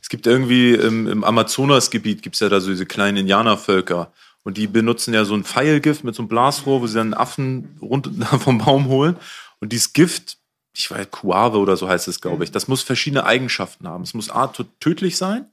Es 0.01 0.11
gibt 0.11 0.27
irgendwie 0.27 0.75
im, 0.75 1.07
im 1.07 1.25
Amazonasgebiet 1.25 2.23
gibt 2.23 2.37
es 2.37 2.41
ja 2.41 2.51
da 2.51 2.61
so 2.61 2.69
diese 2.69 2.85
kleinen 2.85 3.17
Indianervölker. 3.17 4.13
Und 4.43 4.59
die 4.59 4.67
benutzen 4.67 5.15
ja 5.15 5.25
so 5.25 5.35
ein 5.35 5.45
Pfeilgift 5.45 6.05
mit 6.05 6.15
so 6.15 6.21
einem 6.23 6.29
Blasrohr, 6.29 6.83
wo 6.83 6.87
sie 6.87 6.97
dann 6.97 7.15
einen 7.15 7.15
Affen 7.15 7.79
rund 7.81 8.11
vom 8.41 8.59
Baum 8.59 8.89
holen. 8.89 9.17
Und 9.61 9.73
dieses 9.73 9.95
Gift, 9.95 10.37
ich 10.77 10.91
weiß, 10.91 11.11
Kuave 11.11 11.57
oder 11.59 11.79
so 11.79 11.89
heißt 11.89 12.09
es, 12.09 12.21
glaube 12.21 12.45
ich, 12.45 12.53
das 12.53 12.69
muss 12.69 12.83
verschiedene 12.83 13.25
Eigenschaften 13.25 13.89
haben. 13.89 14.05
Es 14.05 14.13
muss 14.13 14.29
A, 14.29 14.49
tödlich 14.81 15.17
sein. 15.17 15.47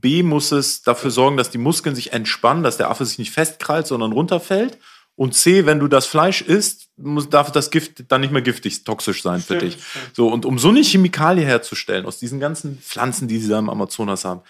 B, 0.00 0.22
muss 0.22 0.52
es 0.52 0.82
dafür 0.82 1.10
sorgen, 1.10 1.36
dass 1.36 1.50
die 1.50 1.58
Muskeln 1.58 1.94
sich 1.94 2.12
entspannen, 2.12 2.62
dass 2.62 2.76
der 2.76 2.90
Affe 2.90 3.04
sich 3.04 3.18
nicht 3.18 3.32
festkrallt, 3.32 3.86
sondern 3.86 4.12
runterfällt. 4.12 4.78
Und 5.16 5.34
C, 5.34 5.66
wenn 5.66 5.80
du 5.80 5.88
das 5.88 6.06
Fleisch 6.06 6.42
isst, 6.42 6.90
muss, 6.96 7.28
darf 7.28 7.50
das 7.50 7.70
Gift 7.70 8.04
dann 8.10 8.20
nicht 8.20 8.30
mehr 8.32 8.42
giftig, 8.42 8.84
toxisch 8.84 9.22
sein 9.22 9.40
für 9.40 9.58
dich. 9.58 9.78
So, 10.12 10.28
und 10.28 10.46
um 10.46 10.60
so 10.60 10.68
eine 10.68 10.82
Chemikalie 10.82 11.44
herzustellen, 11.44 12.06
aus 12.06 12.20
diesen 12.20 12.38
ganzen 12.38 12.78
Pflanzen, 12.78 13.26
die 13.26 13.38
sie 13.38 13.48
da 13.48 13.58
im 13.58 13.68
Amazonas 13.68 14.24
haben, 14.24 14.42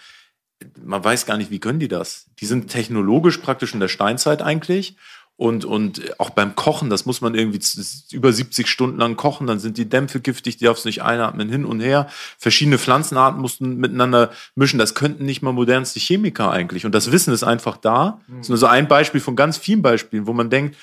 man 0.83 1.03
weiß 1.03 1.25
gar 1.25 1.37
nicht, 1.37 1.51
wie 1.51 1.59
können 1.59 1.79
die 1.79 1.87
das? 1.87 2.27
Die 2.39 2.45
sind 2.45 2.69
technologisch 2.69 3.37
praktisch 3.37 3.73
in 3.73 3.79
der 3.79 3.87
Steinzeit 3.87 4.41
eigentlich. 4.41 4.95
Und, 5.39 5.63
und 5.63 6.19
auch 6.19 6.31
beim 6.31 6.53
Kochen, 6.55 6.89
das 6.89 7.05
muss 7.05 7.21
man 7.21 7.33
irgendwie 7.33 7.61
über 8.11 8.33
70 8.33 8.67
Stunden 8.67 8.99
lang 8.99 9.15
kochen, 9.15 9.47
dann 9.47 9.57
sind 9.57 9.77
die 9.77 9.87
Dämpfe 9.87 10.19
giftig, 10.19 10.57
die 10.57 10.65
darfst 10.65 10.83
du 10.83 10.89
nicht 10.89 11.01
einatmen, 11.01 11.47
hin 11.47 11.63
und 11.63 11.79
her. 11.79 12.09
Verschiedene 12.37 12.77
Pflanzenarten 12.77 13.39
mussten 13.39 13.77
miteinander 13.77 14.31
mischen. 14.55 14.79
Das 14.79 14.95
könnten 14.95 15.23
nicht 15.23 15.41
mal 15.41 15.53
modernste 15.53 15.97
Chemiker 15.97 16.51
eigentlich. 16.51 16.85
Und 16.85 16.93
das 16.93 17.13
Wissen 17.13 17.33
ist 17.33 17.43
einfach 17.43 17.77
da. 17.77 18.19
Das 18.27 18.39
ist 18.41 18.49
nur 18.49 18.57
so 18.57 18.65
ein 18.65 18.89
Beispiel 18.89 19.21
von 19.21 19.37
ganz 19.37 19.57
vielen 19.57 19.81
Beispielen, 19.81 20.27
wo 20.27 20.33
man 20.33 20.49
denkt, 20.49 20.75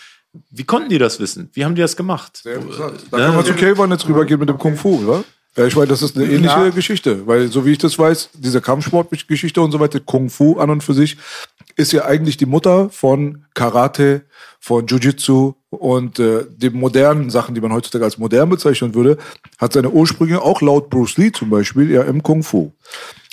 wie 0.51 0.65
konnten 0.65 0.89
die 0.89 0.99
das 0.99 1.21
wissen? 1.21 1.51
Wie 1.53 1.63
haben 1.67 1.75
die 1.75 1.83
das 1.83 1.95
gemacht? 1.95 2.39
Sehr 2.43 2.55
interessant. 2.55 3.05
Da 3.11 3.19
können 3.19 3.37
wir 3.37 3.45
zu 3.45 3.53
K1 3.53 3.91
jetzt 3.91 4.09
rübergehen 4.09 4.41
mit 4.41 4.49
dem 4.49 4.57
Kung 4.57 4.77
Fu, 4.77 5.01
oder? 5.05 5.23
Ja, 5.55 5.67
ich 5.67 5.77
meine, 5.77 5.89
das 5.89 6.01
ist 6.01 6.17
eine 6.17 6.25
ähnliche 6.27 6.55
ja. 6.55 6.69
Geschichte, 6.71 7.27
weil 7.27 7.49
so 7.49 7.67
wie 7.67 7.73
ich 7.73 7.79
das 7.79 7.99
weiß, 7.99 8.31
diese 8.35 8.63
Kampfsportgeschichte 8.63 9.61
und 9.61 9.73
so 9.73 9.81
weiter, 9.81 10.01
Kung 10.01 10.31
Fu 10.31 10.59
an 10.59 10.71
und 10.71 10.83
für 10.83 10.95
sich, 10.95 11.19
ist 11.77 11.93
ja 11.93 12.07
eigentlich 12.07 12.37
die 12.37 12.47
Mutter 12.47 12.91
von 12.91 13.45
Karate, 13.55 14.23
von 14.59 14.87
Jiu-Jitsu 14.87 15.53
und 15.71 16.19
äh, 16.19 16.45
den 16.49 16.75
modernen 16.75 17.31
Sachen, 17.31 17.55
die 17.55 17.61
man 17.61 17.73
heutzutage 17.73 18.05
als 18.05 18.19
modern 18.19 18.49
bezeichnen 18.49 18.95
würde, 18.95 19.19
hat 19.59 19.75
seine 19.75 19.91
Ursprünge 19.91 20.41
auch 20.43 20.63
laut 20.63 20.91
Bruce 20.91 21.19
Lee 21.19 21.33
zum 21.33 21.51
Beispiel 21.51 21.91
ja 21.91 22.03
im 22.03 22.23
Kung 22.23 22.43
Fu. 22.43 22.73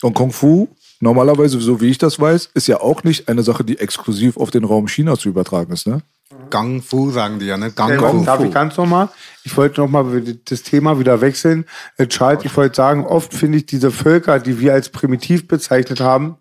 Und 0.02 0.14
Kung 0.14 0.32
Fu 0.32 0.68
normalerweise, 1.00 1.60
so 1.60 1.82
wie 1.82 1.90
ich 1.90 1.98
das 1.98 2.20
weiß, 2.20 2.52
ist 2.54 2.68
ja 2.68 2.82
auch 2.82 3.04
nicht 3.04 3.30
eine 3.30 3.44
Sache, 3.44 3.64
die 3.64 3.80
exklusiv 3.80 4.38
auf 4.38 4.52
den 4.52 4.64
Raum 4.66 4.88
China 4.88 5.18
zu 5.18 5.30
übertragen 5.30 5.74
ist, 5.74 5.88
ne? 5.88 6.02
Gang 6.50 6.84
Fu 6.84 7.12
sagen 7.12 7.40
die 7.40 7.46
ja, 7.46 7.58
ne? 7.58 7.72
Gang 7.72 8.00
Gang 8.00 8.20
Fu. 8.20 8.26
Darf 8.26 8.44
ich 8.44 8.52
ganz 8.52 8.78
nochmal? 8.78 9.10
Ich 9.44 9.56
wollte 9.56 9.82
nochmal 9.82 10.22
das 10.46 10.64
Thema 10.64 11.00
wieder 11.00 11.22
wechseln. 11.22 11.66
Äh, 11.98 12.08
Charles, 12.08 12.44
ich 12.44 12.56
wollte 12.56 12.76
sagen, 12.76 13.06
oft 13.06 13.34
finde 13.34 13.60
ich 13.60 13.66
diese 13.66 13.92
Völker, 13.92 14.40
die 14.40 14.60
wir 14.60 14.74
als 14.74 14.90
primitiv 14.90 15.48
bezeichnet 15.48 16.00
haben, 16.00 16.38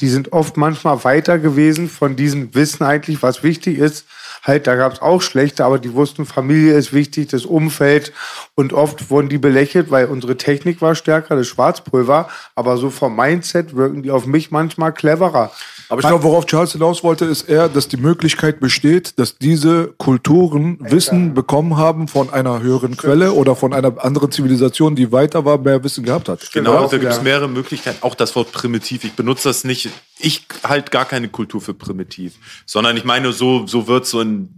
die 0.00 0.08
sind 0.08 0.32
oft 0.32 0.56
manchmal 0.56 1.04
weiter 1.04 1.38
gewesen 1.38 1.88
von 1.88 2.16
diesem 2.16 2.54
Wissen 2.54 2.84
eigentlich, 2.84 3.22
was 3.22 3.42
wichtig 3.42 3.78
ist. 3.78 4.06
Halt, 4.42 4.66
da 4.66 4.76
gab 4.76 4.92
es 4.92 5.02
auch 5.02 5.20
schlechte, 5.20 5.64
aber 5.64 5.78
die 5.78 5.94
wussten, 5.94 6.24
Familie 6.24 6.76
ist 6.76 6.92
wichtig, 6.92 7.28
das 7.28 7.44
Umfeld. 7.44 8.12
Und 8.54 8.72
oft 8.72 9.10
wurden 9.10 9.28
die 9.28 9.38
belächelt, 9.38 9.90
weil 9.90 10.06
unsere 10.06 10.36
Technik 10.36 10.80
war 10.80 10.94
stärker, 10.94 11.36
das 11.36 11.48
Schwarzpulver. 11.48 12.28
Aber 12.54 12.76
so 12.76 12.90
vom 12.90 13.16
Mindset 13.16 13.74
wirken 13.74 14.02
die 14.02 14.10
auf 14.10 14.26
mich 14.26 14.50
manchmal 14.50 14.92
cleverer. 14.92 15.52
Aber 15.88 16.00
ich 16.00 16.06
glaube, 16.06 16.22
worauf 16.24 16.46
Charles 16.46 16.72
hinaus 16.72 17.02
wollte, 17.02 17.24
ist 17.24 17.48
eher, 17.48 17.68
dass 17.68 17.88
die 17.88 17.96
Möglichkeit 17.96 18.60
besteht, 18.60 19.18
dass 19.18 19.38
diese 19.38 19.88
Kulturen 19.96 20.78
Wissen 20.80 21.32
bekommen 21.34 21.76
haben 21.76 22.08
von 22.08 22.30
einer 22.30 22.60
höheren 22.60 22.96
Quelle 22.96 23.32
oder 23.32 23.56
von 23.56 23.72
einer 23.72 24.04
anderen 24.04 24.30
Zivilisation, 24.30 24.96
die 24.96 25.12
weiter 25.12 25.44
war, 25.44 25.58
mehr 25.58 25.82
Wissen 25.82 26.04
gehabt 26.04 26.28
hat. 26.28 26.50
Genau, 26.52 26.86
da 26.86 26.98
gibt 26.98 27.12
es 27.12 27.22
mehrere 27.22 27.48
Möglichkeiten. 27.48 27.98
Auch 28.02 28.14
das 28.14 28.36
Wort 28.36 28.52
primitiv. 28.52 29.04
Ich 29.04 29.14
benutze 29.14 29.48
das 29.48 29.64
nicht. 29.64 29.88
Ich 30.18 30.46
halt 30.62 30.90
gar 30.90 31.04
keine 31.04 31.28
Kultur 31.28 31.60
für 31.60 31.74
primitiv, 31.74 32.34
sondern 32.66 32.96
ich 32.96 33.04
meine, 33.04 33.32
so, 33.32 33.66
so 33.66 33.86
wird 33.86 34.06
so 34.06 34.20
in 34.20 34.57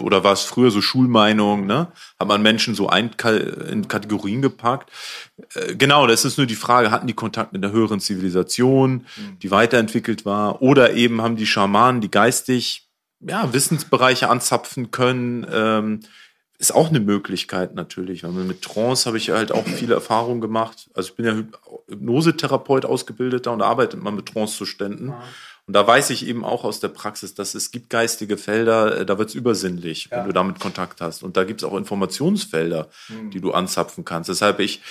oder 0.00 0.24
war 0.24 0.32
es 0.32 0.42
früher 0.42 0.70
so 0.70 0.80
Schulmeinung, 0.80 1.66
ne? 1.66 1.88
Hat 2.18 2.28
man 2.28 2.42
Menschen 2.42 2.74
so 2.74 2.88
ein, 2.88 3.10
in 3.70 3.88
Kategorien 3.88 4.42
gepackt? 4.42 4.90
Äh, 5.54 5.76
genau, 5.76 6.06
das 6.06 6.24
ist 6.24 6.38
nur 6.38 6.46
die 6.46 6.54
Frage, 6.54 6.90
hatten 6.90 7.06
die 7.06 7.14
Kontakt 7.14 7.52
mit 7.52 7.64
einer 7.64 7.72
höheren 7.72 8.00
Zivilisation, 8.00 9.06
die 9.42 9.50
weiterentwickelt 9.50 10.24
war, 10.24 10.62
oder 10.62 10.94
eben 10.94 11.22
haben 11.22 11.36
die 11.36 11.46
Schamanen, 11.46 12.00
die 12.00 12.10
geistig 12.10 12.88
ja, 13.20 13.52
Wissensbereiche 13.52 14.28
anzapfen 14.28 14.90
können, 14.90 15.46
ähm, 15.50 16.00
ist 16.58 16.74
auch 16.74 16.88
eine 16.88 17.00
Möglichkeit 17.00 17.74
natürlich. 17.74 18.22
Weil 18.22 18.30
mit 18.30 18.62
Trance 18.62 19.06
habe 19.06 19.18
ich 19.18 19.30
halt 19.30 19.52
auch 19.52 19.66
viele 19.66 19.94
Erfahrungen 19.94 20.40
gemacht. 20.40 20.88
Also 20.94 21.10
ich 21.10 21.16
bin 21.16 21.26
ja 21.26 21.34
Hypnosetherapeut 21.88 22.84
ausgebildeter 22.84 23.52
und 23.52 23.62
arbeitet 23.62 24.02
man 24.02 24.14
mit 24.14 24.26
Trancezuständen. 24.26 25.08
Ja. 25.08 25.22
Und 25.66 25.74
da 25.74 25.86
weiß 25.86 26.10
ich 26.10 26.26
eben 26.26 26.44
auch 26.44 26.64
aus 26.64 26.80
der 26.80 26.88
Praxis, 26.88 27.34
dass 27.34 27.54
es 27.54 27.70
gibt 27.70 27.88
geistige 27.88 28.36
Felder, 28.36 29.00
äh, 29.00 29.06
da 29.06 29.18
wird 29.18 29.30
es 29.30 29.34
übersinnlich, 29.34 30.08
ja. 30.10 30.18
wenn 30.18 30.26
du 30.26 30.32
damit 30.32 30.60
Kontakt 30.60 31.00
hast. 31.00 31.22
Und 31.22 31.36
da 31.36 31.44
gibt 31.44 31.62
es 31.62 31.68
auch 31.68 31.76
Informationsfelder, 31.76 32.88
mhm. 33.08 33.30
die 33.30 33.40
du 33.40 33.52
anzapfen 33.52 34.04
kannst. 34.04 34.28
Deshalb 34.28 34.60
ich 34.60 34.82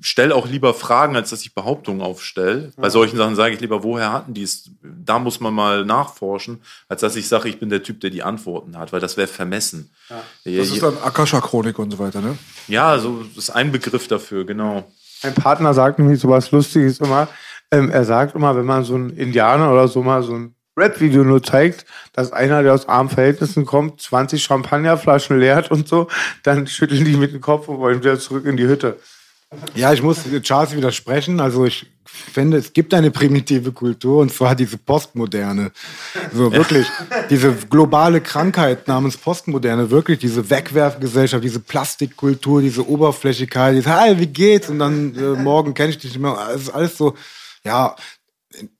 stelle 0.00 0.34
auch 0.34 0.46
lieber 0.46 0.74
Fragen, 0.74 1.16
als 1.16 1.30
dass 1.30 1.42
ich 1.42 1.54
Behauptungen 1.54 2.00
aufstelle. 2.00 2.66
Ja. 2.76 2.82
Bei 2.82 2.90
solchen 2.90 3.16
Sachen 3.16 3.34
sage 3.34 3.54
ich 3.54 3.60
lieber, 3.60 3.82
woher 3.82 4.12
hatten 4.12 4.34
die 4.34 4.42
es? 4.42 4.70
Da 4.82 5.18
muss 5.18 5.40
man 5.40 5.52
mal 5.52 5.84
nachforschen, 5.84 6.60
als 6.88 7.00
dass 7.00 7.16
ich 7.16 7.28
sage, 7.28 7.48
ich 7.48 7.58
bin 7.58 7.68
der 7.68 7.82
Typ, 7.82 8.00
der 8.00 8.10
die 8.10 8.22
Antworten 8.22 8.78
hat, 8.78 8.92
weil 8.92 9.00
das 9.00 9.16
wäre 9.16 9.28
vermessen. 9.28 9.90
Ja. 10.08 10.22
Das 10.44 10.70
ist 10.70 10.82
dann 10.82 10.96
Akasha-Chronik 10.98 11.78
und 11.78 11.90
so 11.90 11.98
weiter, 11.98 12.20
ne? 12.20 12.38
Ja, 12.68 12.98
so 12.98 13.24
das 13.34 13.44
ist 13.44 13.50
ein 13.50 13.72
Begriff 13.72 14.08
dafür, 14.08 14.44
genau. 14.44 14.84
Mein 15.22 15.34
Partner 15.34 15.74
sagt 15.74 15.98
nämlich 15.98 16.20
so 16.20 16.28
was 16.28 16.50
Lustiges 16.50 16.98
immer. 17.00 17.28
Ähm, 17.70 17.90
er 17.90 18.04
sagt 18.04 18.34
immer, 18.34 18.56
wenn 18.56 18.64
man 18.64 18.84
so 18.84 18.94
einen 18.94 19.10
Indianer 19.10 19.70
oder 19.72 19.88
so 19.88 20.02
mal 20.02 20.22
so 20.22 20.34
ein 20.34 20.54
Rap-Video 20.78 21.24
nur 21.24 21.42
zeigt, 21.42 21.84
dass 22.12 22.32
einer, 22.32 22.62
der 22.62 22.72
aus 22.72 22.88
armen 22.88 23.10
Verhältnissen 23.10 23.66
kommt, 23.66 24.00
20 24.00 24.42
Champagnerflaschen 24.42 25.38
leert 25.38 25.70
und 25.70 25.88
so, 25.88 26.08
dann 26.44 26.66
schütteln 26.66 27.04
die 27.04 27.16
mit 27.16 27.32
dem 27.32 27.40
Kopf 27.40 27.68
und 27.68 27.78
wollen 27.78 28.00
wieder 28.00 28.18
zurück 28.18 28.46
in 28.46 28.56
die 28.56 28.66
Hütte. 28.66 28.98
Ja, 29.74 29.92
ich 29.92 30.02
muss 30.02 30.24
Charles 30.42 30.76
widersprechen. 30.76 31.40
Also 31.40 31.64
ich 31.64 31.86
finde, 32.04 32.58
es 32.58 32.72
gibt 32.72 32.92
eine 32.92 33.10
primitive 33.10 33.72
Kultur 33.72 34.20
und 34.20 34.32
zwar 34.32 34.54
diese 34.54 34.76
Postmoderne. 34.76 35.72
So 36.34 36.52
wirklich, 36.52 36.86
diese 37.30 37.52
globale 37.52 38.20
Krankheit 38.20 38.86
namens 38.88 39.16
Postmoderne, 39.16 39.90
wirklich 39.90 40.18
diese 40.18 40.50
Wegwerfgesellschaft, 40.50 41.42
diese 41.42 41.60
Plastikkultur, 41.60 42.60
diese 42.60 42.86
Oberflächlichkeit, 42.86 43.76
dieses, 43.76 43.90
hey, 43.90 44.18
wie 44.18 44.26
geht's? 44.26 44.68
Und 44.68 44.80
dann 44.80 45.14
äh, 45.16 45.42
morgen 45.42 45.72
kenne 45.72 45.90
ich 45.90 45.98
dich 45.98 46.12
nicht 46.12 46.20
mehr. 46.20 46.36
Es 46.54 46.62
ist 46.62 46.70
alles 46.70 46.96
so, 46.98 47.14
ja, 47.64 47.96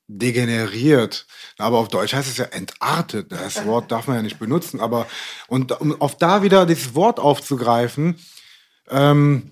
degeneriert. 0.07 1.27
Aber 1.57 1.77
auf 1.77 1.87
Deutsch 1.89 2.13
heißt 2.13 2.29
es 2.29 2.37
ja 2.37 2.45
entartet. 2.45 3.31
Das 3.31 3.65
Wort 3.65 3.91
darf 3.91 4.07
man 4.07 4.17
ja 4.17 4.21
nicht 4.23 4.39
benutzen. 4.39 4.79
Aber 4.79 5.07
und 5.47 5.79
um 5.79 5.99
auf 6.01 6.17
da 6.17 6.41
wieder 6.41 6.65
dieses 6.65 6.95
Wort 6.95 7.19
aufzugreifen, 7.19 8.19
ähm, 8.89 9.51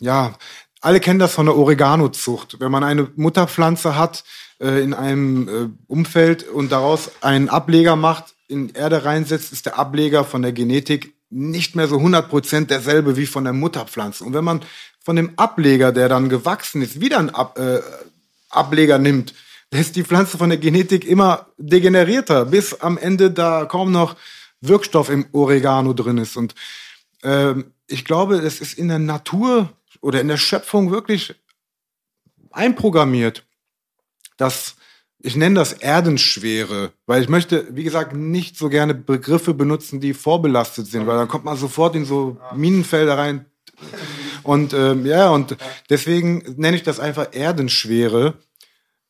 ja, 0.00 0.34
alle 0.80 1.00
kennen 1.00 1.18
das 1.18 1.32
von 1.32 1.46
der 1.46 1.56
Oregano-Zucht. 1.56 2.60
Wenn 2.60 2.70
man 2.70 2.84
eine 2.84 3.10
Mutterpflanze 3.16 3.96
hat 3.96 4.24
äh, 4.60 4.82
in 4.82 4.94
einem 4.94 5.48
äh, 5.48 5.68
Umfeld 5.86 6.42
und 6.48 6.72
daraus 6.72 7.10
einen 7.22 7.48
Ableger 7.48 7.96
macht, 7.96 8.34
in 8.48 8.70
Erde 8.70 9.04
reinsetzt, 9.04 9.52
ist 9.52 9.66
der 9.66 9.78
Ableger 9.78 10.24
von 10.24 10.42
der 10.42 10.52
Genetik 10.52 11.14
nicht 11.30 11.74
mehr 11.74 11.88
so 11.88 11.96
100% 11.96 12.66
derselbe 12.66 13.16
wie 13.16 13.26
von 13.26 13.44
der 13.44 13.52
Mutterpflanze. 13.52 14.24
Und 14.24 14.34
wenn 14.34 14.44
man 14.44 14.60
von 15.04 15.16
dem 15.16 15.32
Ableger, 15.36 15.92
der 15.92 16.08
dann 16.08 16.28
gewachsen 16.28 16.82
ist, 16.82 17.00
wieder 17.00 17.18
einen 17.18 17.30
Ab, 17.30 17.58
äh, 17.58 17.80
Ableger 18.50 18.98
nimmt, 18.98 19.34
ist 19.70 19.96
die 19.96 20.04
Pflanze 20.04 20.38
von 20.38 20.48
der 20.48 20.58
Genetik 20.58 21.04
immer 21.04 21.46
degenerierter, 21.58 22.44
bis 22.44 22.74
am 22.74 22.98
Ende 22.98 23.30
da 23.30 23.64
kaum 23.64 23.92
noch 23.92 24.16
Wirkstoff 24.60 25.10
im 25.10 25.26
Oregano 25.32 25.92
drin 25.92 26.18
ist. 26.18 26.36
Und 26.36 26.54
ähm, 27.22 27.72
ich 27.86 28.04
glaube, 28.04 28.36
es 28.36 28.60
ist 28.60 28.78
in 28.78 28.88
der 28.88 28.98
Natur 28.98 29.70
oder 30.00 30.20
in 30.20 30.28
der 30.28 30.36
Schöpfung 30.36 30.90
wirklich 30.90 31.34
einprogrammiert, 32.52 33.44
dass 34.36 34.76
ich 35.18 35.34
nenne 35.34 35.56
das 35.56 35.72
Erdenschwere, 35.72 36.92
weil 37.06 37.22
ich 37.22 37.28
möchte, 37.28 37.66
wie 37.74 37.84
gesagt, 37.84 38.14
nicht 38.14 38.56
so 38.56 38.68
gerne 38.68 38.94
Begriffe 38.94 39.54
benutzen, 39.54 40.00
die 40.00 40.14
vorbelastet 40.14 40.86
sind, 40.86 41.06
weil 41.06 41.16
dann 41.16 41.28
kommt 41.28 41.44
man 41.44 41.56
sofort 41.56 41.96
in 41.96 42.04
so 42.04 42.38
Minenfelder 42.54 43.18
rein. 43.18 43.46
Und 44.46 44.72
ähm, 44.72 45.04
ja, 45.06 45.30
und 45.30 45.56
deswegen 45.90 46.42
nenne 46.56 46.76
ich 46.76 46.84
das 46.84 47.00
einfach 47.00 47.28
Erdenschwere, 47.32 48.34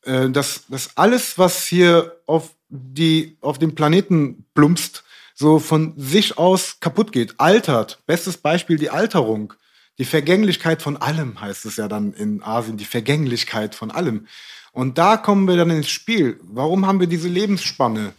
äh, 0.03 0.29
dass, 0.29 0.65
dass 0.67 0.97
alles, 0.97 1.37
was 1.37 1.67
hier 1.67 2.19
auf 2.25 2.55
die 2.69 3.37
auf 3.41 3.59
dem 3.59 3.75
Planeten 3.75 4.45
plumpst, 4.53 5.03
so 5.35 5.59
von 5.59 5.93
sich 5.95 6.37
aus 6.37 6.79
kaputt 6.79 7.11
geht, 7.11 7.39
altert. 7.39 7.99
Bestes 8.07 8.37
Beispiel 8.37 8.77
die 8.77 8.89
Alterung. 8.89 9.53
Die 9.99 10.05
Vergänglichkeit 10.05 10.81
von 10.81 10.97
allem 10.97 11.39
heißt 11.39 11.65
es 11.65 11.77
ja 11.77 11.87
dann 11.87 12.13
in 12.13 12.43
Asien, 12.43 12.77
die 12.77 12.85
Vergänglichkeit 12.85 13.75
von 13.75 13.91
allem. 13.91 14.27
Und 14.71 14.97
da 14.97 15.17
kommen 15.17 15.47
wir 15.47 15.55
dann 15.55 15.69
ins 15.69 15.89
Spiel. 15.89 16.39
Warum 16.43 16.85
haben 16.85 16.99
wir 16.99 17.07
diese 17.07 17.27
Lebensspanne? 17.27 18.13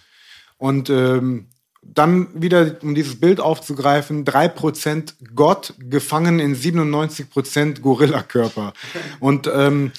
Und 0.57 0.91
ähm, 0.91 1.47
dann 1.83 2.29
wieder, 2.35 2.77
um 2.83 2.95
dieses 2.95 3.19
Bild 3.21 3.41
aufzugreifen, 3.41 4.25
drei 4.25 4.49
Prozent 4.49 5.15
Gott 5.35 5.75
gefangen 5.79 6.39
in 6.39 6.57
97% 6.57 7.81
Gorillakörper. 7.81 8.73
Und 9.21 9.51
ähm, 9.53 9.93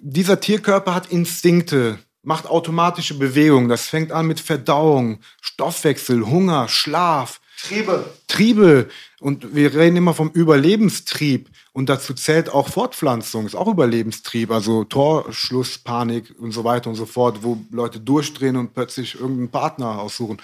dieser 0.00 0.40
Tierkörper 0.40 0.94
hat 0.94 1.12
Instinkte. 1.12 1.98
macht 2.22 2.46
automatische 2.46 3.14
Bewegungen. 3.14 3.68
Das 3.68 3.86
fängt 3.86 4.12
an 4.12 4.26
mit 4.26 4.40
Verdauung, 4.40 5.20
Stoffwechsel, 5.40 6.26
Hunger, 6.26 6.68
Schlaf. 6.68 7.40
Triebe. 7.62 8.10
Triebe. 8.26 8.88
Und 9.20 9.54
wir 9.54 9.74
reden 9.74 9.96
immer 9.96 10.14
vom 10.14 10.30
Überlebenstrieb. 10.30 11.48
Und 11.80 11.88
dazu 11.88 12.12
zählt 12.12 12.50
auch 12.50 12.68
Fortpflanzung, 12.68 13.46
ist 13.46 13.54
auch 13.54 13.66
Überlebenstrieb. 13.66 14.50
Also 14.50 14.84
Torschlusspanik 14.84 16.34
und 16.38 16.52
so 16.52 16.62
weiter 16.62 16.90
und 16.90 16.96
so 16.96 17.06
fort, 17.06 17.38
wo 17.40 17.56
Leute 17.70 17.98
durchdrehen 17.98 18.58
und 18.58 18.74
plötzlich 18.74 19.14
irgendeinen 19.14 19.48
Partner 19.48 19.98
aussuchen. 19.98 20.42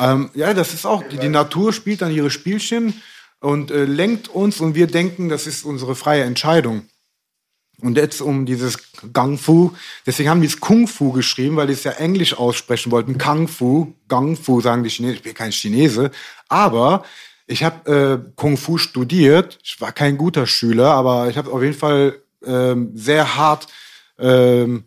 Ähm, 0.00 0.30
ja, 0.32 0.54
das 0.54 0.72
ist 0.72 0.86
auch, 0.86 1.02
die, 1.06 1.18
die 1.18 1.28
Natur 1.28 1.74
spielt 1.74 2.00
dann 2.00 2.10
ihre 2.10 2.30
Spielchen 2.30 3.02
und 3.40 3.70
äh, 3.70 3.84
lenkt 3.84 4.28
uns 4.28 4.62
und 4.62 4.74
wir 4.74 4.86
denken, 4.86 5.28
das 5.28 5.46
ist 5.46 5.66
unsere 5.66 5.94
freie 5.94 6.22
Entscheidung. 6.22 6.86
Und 7.82 7.98
jetzt 7.98 8.22
um 8.22 8.46
dieses 8.46 8.78
Gang 9.12 9.38
Fu, 9.38 9.72
deswegen 10.06 10.30
haben 10.30 10.40
die 10.40 10.46
es 10.46 10.58
Kung 10.58 10.88
Fu 10.88 11.12
geschrieben, 11.12 11.56
weil 11.56 11.66
die 11.66 11.74
es 11.74 11.84
ja 11.84 11.92
Englisch 11.92 12.32
aussprechen 12.32 12.92
wollten. 12.92 13.18
Kung 13.18 13.46
Fu, 13.46 13.92
Gang 14.08 14.38
Fu 14.38 14.62
sagen 14.62 14.84
die 14.84 14.88
Chinesen. 14.88 15.16
Ich 15.16 15.22
bin 15.22 15.34
kein 15.34 15.52
Chinese, 15.52 16.10
aber 16.48 17.04
ich 17.52 17.62
habe 17.62 18.24
äh, 18.24 18.32
Kung 18.34 18.56
Fu 18.56 18.78
studiert. 18.78 19.58
Ich 19.62 19.80
war 19.80 19.92
kein 19.92 20.16
guter 20.16 20.46
Schüler, 20.46 20.90
aber 20.92 21.28
ich 21.28 21.36
habe 21.36 21.52
auf 21.52 21.62
jeden 21.62 21.76
Fall 21.76 22.16
ähm, 22.44 22.90
sehr 22.94 23.36
hart 23.36 23.68
ähm, 24.18 24.84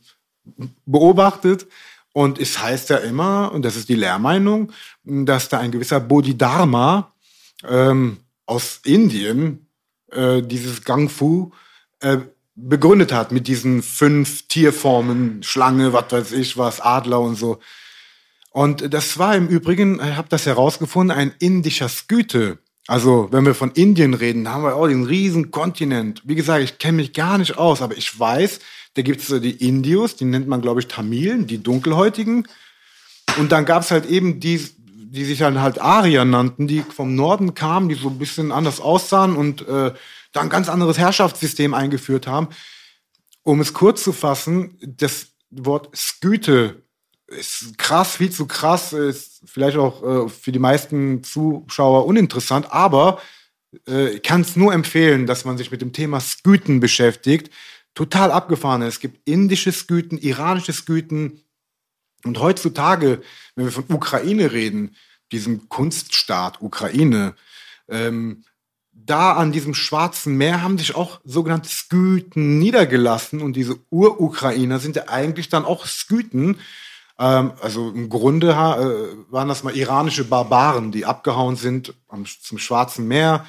beobachtet. 0.85 1.67
Und 2.11 2.39
es 2.39 2.61
heißt 2.61 2.89
ja 2.89 2.97
immer, 2.97 3.51
und 3.51 3.63
das 3.63 3.75
ist 3.75 3.89
die 3.89 3.95
Lehrmeinung, 3.95 4.71
dass 5.03 5.49
da 5.49 5.59
ein 5.59 5.71
gewisser 5.71 5.99
Bodhidharma 5.99 7.13
ähm, 7.67 8.17
aus 8.45 8.79
Indien 8.83 9.67
äh, 10.11 10.41
dieses 10.41 10.83
Gang 10.83 11.11
Fu 11.11 11.51
äh, 11.99 12.17
begründet 12.55 13.11
hat 13.11 13.31
mit 13.31 13.47
diesen 13.47 13.83
fünf 13.83 14.47
Tierformen, 14.47 15.43
Schlange, 15.43 15.93
was 15.93 16.11
weiß 16.11 16.31
ich 16.31 16.57
was, 16.57 16.79
Adler 16.79 17.19
und 17.19 17.35
so. 17.35 17.59
Und 18.55 18.93
das 18.93 19.17
war 19.17 19.35
im 19.35 19.49
Übrigen, 19.49 19.95
ich 19.95 20.15
habe 20.15 20.29
das 20.29 20.45
herausgefunden, 20.45 21.11
ein 21.11 21.33
indischer 21.39 21.89
Sküte. 21.89 22.59
Also 22.87 23.27
wenn 23.31 23.45
wir 23.45 23.53
von 23.53 23.71
Indien 23.71 24.13
reden, 24.13 24.45
da 24.45 24.51
haben 24.53 24.63
wir 24.63 24.77
auch 24.77 24.87
den 24.87 25.03
riesen 25.03 25.51
Kontinent. 25.51 26.21
Wie 26.23 26.35
gesagt, 26.35 26.63
ich 26.63 26.77
kenne 26.77 26.95
mich 26.95 27.11
gar 27.11 27.37
nicht 27.37 27.57
aus, 27.57 27.81
aber 27.81 27.97
ich 27.97 28.17
weiß, 28.17 28.59
da 28.93 29.01
gibt 29.01 29.19
es 29.19 29.41
die 29.41 29.67
Indios, 29.67 30.15
die 30.15 30.23
nennt 30.23 30.47
man, 30.47 30.61
glaube 30.61 30.79
ich, 30.79 30.87
Tamilen, 30.87 31.47
die 31.47 31.61
Dunkelhäutigen. 31.61 32.47
Und 33.37 33.51
dann 33.51 33.65
gab 33.65 33.83
es 33.83 33.91
halt 33.91 34.05
eben 34.05 34.39
die, 34.39 34.65
die 34.87 35.25
sich 35.25 35.39
dann 35.39 35.59
halt 35.59 35.81
Arier 35.81 36.23
nannten, 36.23 36.65
die 36.65 36.79
vom 36.79 37.13
Norden 37.13 37.55
kamen, 37.55 37.89
die 37.89 37.95
so 37.95 38.07
ein 38.07 38.19
bisschen 38.19 38.53
anders 38.53 38.79
aussahen 38.79 39.35
und 39.35 39.67
äh, 39.67 39.91
da 40.31 40.39
ein 40.39 40.47
ganz 40.47 40.69
anderes 40.69 40.97
Herrschaftssystem 40.97 41.73
eingeführt 41.73 42.25
haben. 42.25 42.47
Um 43.43 43.59
es 43.59 43.73
kurz 43.73 44.01
zu 44.01 44.13
fassen, 44.13 44.77
das 44.81 45.33
Wort 45.49 45.89
Sküte 45.93 46.84
ist 47.27 47.77
krass, 47.77 48.15
viel 48.15 48.31
zu 48.31 48.45
krass, 48.45 48.93
ist 48.93 49.41
vielleicht 49.45 49.77
auch 49.77 50.25
äh, 50.25 50.29
für 50.29 50.51
die 50.51 50.59
meisten 50.59 51.23
Zuschauer 51.23 52.05
uninteressant, 52.05 52.71
aber 52.71 53.19
äh, 53.87 54.09
ich 54.15 54.23
kann 54.23 54.41
es 54.41 54.55
nur 54.55 54.73
empfehlen, 54.73 55.25
dass 55.25 55.45
man 55.45 55.57
sich 55.57 55.71
mit 55.71 55.81
dem 55.81 55.93
Thema 55.93 56.19
Sküten 56.19 56.79
beschäftigt. 56.79 57.51
Total 57.93 58.31
abgefahren. 58.31 58.81
Es 58.81 58.99
gibt 58.99 59.27
indische 59.27 59.71
Sküten, 59.71 60.17
iranische 60.17 60.73
Sküten. 60.73 61.41
Und 62.23 62.39
heutzutage, 62.39 63.21
wenn 63.55 63.65
wir 63.65 63.71
von 63.71 63.85
Ukraine 63.89 64.51
reden, 64.51 64.95
diesem 65.31 65.69
Kunststaat 65.69 66.61
Ukraine, 66.61 67.35
ähm, 67.87 68.43
da 68.91 69.33
an 69.33 69.51
diesem 69.51 69.73
Schwarzen 69.73 70.37
Meer 70.37 70.61
haben 70.61 70.77
sich 70.77 70.95
auch 70.95 71.19
sogenannte 71.23 71.69
Sküten 71.69 72.57
niedergelassen 72.59 73.41
und 73.41 73.53
diese 73.53 73.77
Urukrainer 73.89 74.79
sind 74.79 74.95
ja 74.95 75.09
eigentlich 75.09 75.49
dann 75.49 75.65
auch 75.65 75.85
Sküten. 75.85 76.57
Ähm, 77.17 77.53
also 77.61 77.89
im 77.89 78.09
Grunde 78.09 78.49
äh, 78.49 79.31
waren 79.31 79.47
das 79.47 79.63
mal 79.63 79.75
iranische 79.75 80.25
Barbaren, 80.25 80.91
die 80.91 81.05
abgehauen 81.05 81.55
sind 81.55 81.93
am, 82.09 82.25
zum 82.25 82.57
Schwarzen 82.57 83.07
Meer 83.07 83.45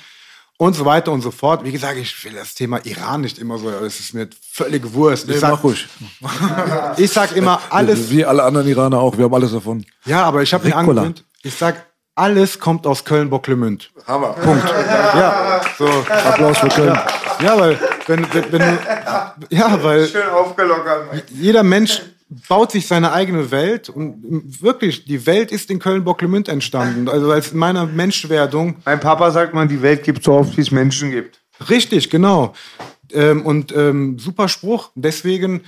und 0.58 0.74
so 0.74 0.84
weiter 0.84 1.12
und 1.12 1.20
so 1.20 1.30
fort. 1.30 1.64
Wie 1.64 1.72
gesagt, 1.72 1.96
ich 1.98 2.24
will 2.24 2.32
das 2.32 2.54
Thema 2.54 2.84
Iran 2.84 3.20
nicht 3.22 3.38
immer 3.38 3.58
so, 3.58 3.68
es 3.70 4.00
ist 4.00 4.14
mir 4.14 4.28
völlig 4.52 4.92
Wurst. 4.94 5.26
Nee, 5.28 5.34
ich, 5.34 5.40
sag, 5.40 5.58
ich 6.96 7.10
sag 7.10 7.36
immer 7.36 7.60
alles. 7.70 8.10
Wie 8.10 8.24
alle 8.24 8.42
anderen 8.44 8.68
Iraner 8.68 9.00
auch, 9.00 9.18
wir 9.18 9.24
haben 9.24 9.34
alles 9.34 9.52
davon. 9.52 9.84
Ja, 10.04 10.22
aber 10.22 10.42
ich 10.42 10.54
habe 10.54 10.64
mir 10.64 10.76
Ricola. 10.78 11.02
angewöhnt, 11.02 11.24
ich 11.42 11.54
sag, 11.54 11.86
alles 12.14 12.58
kommt 12.58 12.86
aus 12.86 13.04
Köln-Bocklemünd. 13.04 13.90
Hammer. 14.06 14.28
Punkt. 14.32 14.64
Ja, 15.16 15.60
so. 15.78 15.86
Applaus 15.86 16.58
für 16.58 16.68
Köln. 16.68 16.98
Ja, 17.40 17.58
weil, 17.58 17.78
wenn, 18.06 18.26
wenn, 18.34 18.52
wenn 18.52 18.60
du, 18.60 18.78
ja, 19.50 19.82
weil 19.82 20.06
Schön 20.06 20.28
aufgelockert. 20.28 21.24
jeder 21.30 21.62
Mensch 21.62 22.02
baut 22.48 22.72
sich 22.72 22.86
seine 22.86 23.12
eigene 23.12 23.50
Welt 23.50 23.88
und 23.88 24.62
wirklich, 24.62 25.04
die 25.04 25.26
Welt 25.26 25.52
ist 25.52 25.70
in 25.70 25.78
Köln-Bocklemünd 25.78 26.48
entstanden. 26.48 27.08
Also 27.08 27.30
als 27.30 27.52
in 27.52 27.58
meiner 27.58 27.86
Menschwerdung. 27.86 28.76
Mein 28.84 29.00
Papa 29.00 29.30
sagt 29.30 29.54
mal, 29.54 29.68
die 29.68 29.82
Welt 29.82 30.02
gibt 30.02 30.24
so 30.24 30.32
oft, 30.32 30.56
wie 30.56 30.60
es 30.60 30.70
Menschen 30.70 31.10
gibt. 31.10 31.40
Richtig, 31.68 32.10
genau. 32.10 32.54
Ähm, 33.12 33.44
und 33.44 33.74
ähm, 33.74 34.18
super 34.18 34.48
Spruch. 34.48 34.90
Deswegen, 34.94 35.62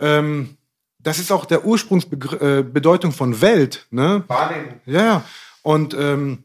ähm, 0.00 0.56
das 0.98 1.18
ist 1.18 1.30
auch 1.30 1.44
der 1.44 1.64
Ursprungsbedeutung 1.64 3.10
äh, 3.10 3.14
von 3.14 3.40
Welt. 3.40 3.86
Ne? 3.90 4.24
Wahrnehmung. 4.28 4.80
Ja, 4.86 5.04
ja. 5.04 5.24
Und 5.62 5.94
ähm, 5.94 6.44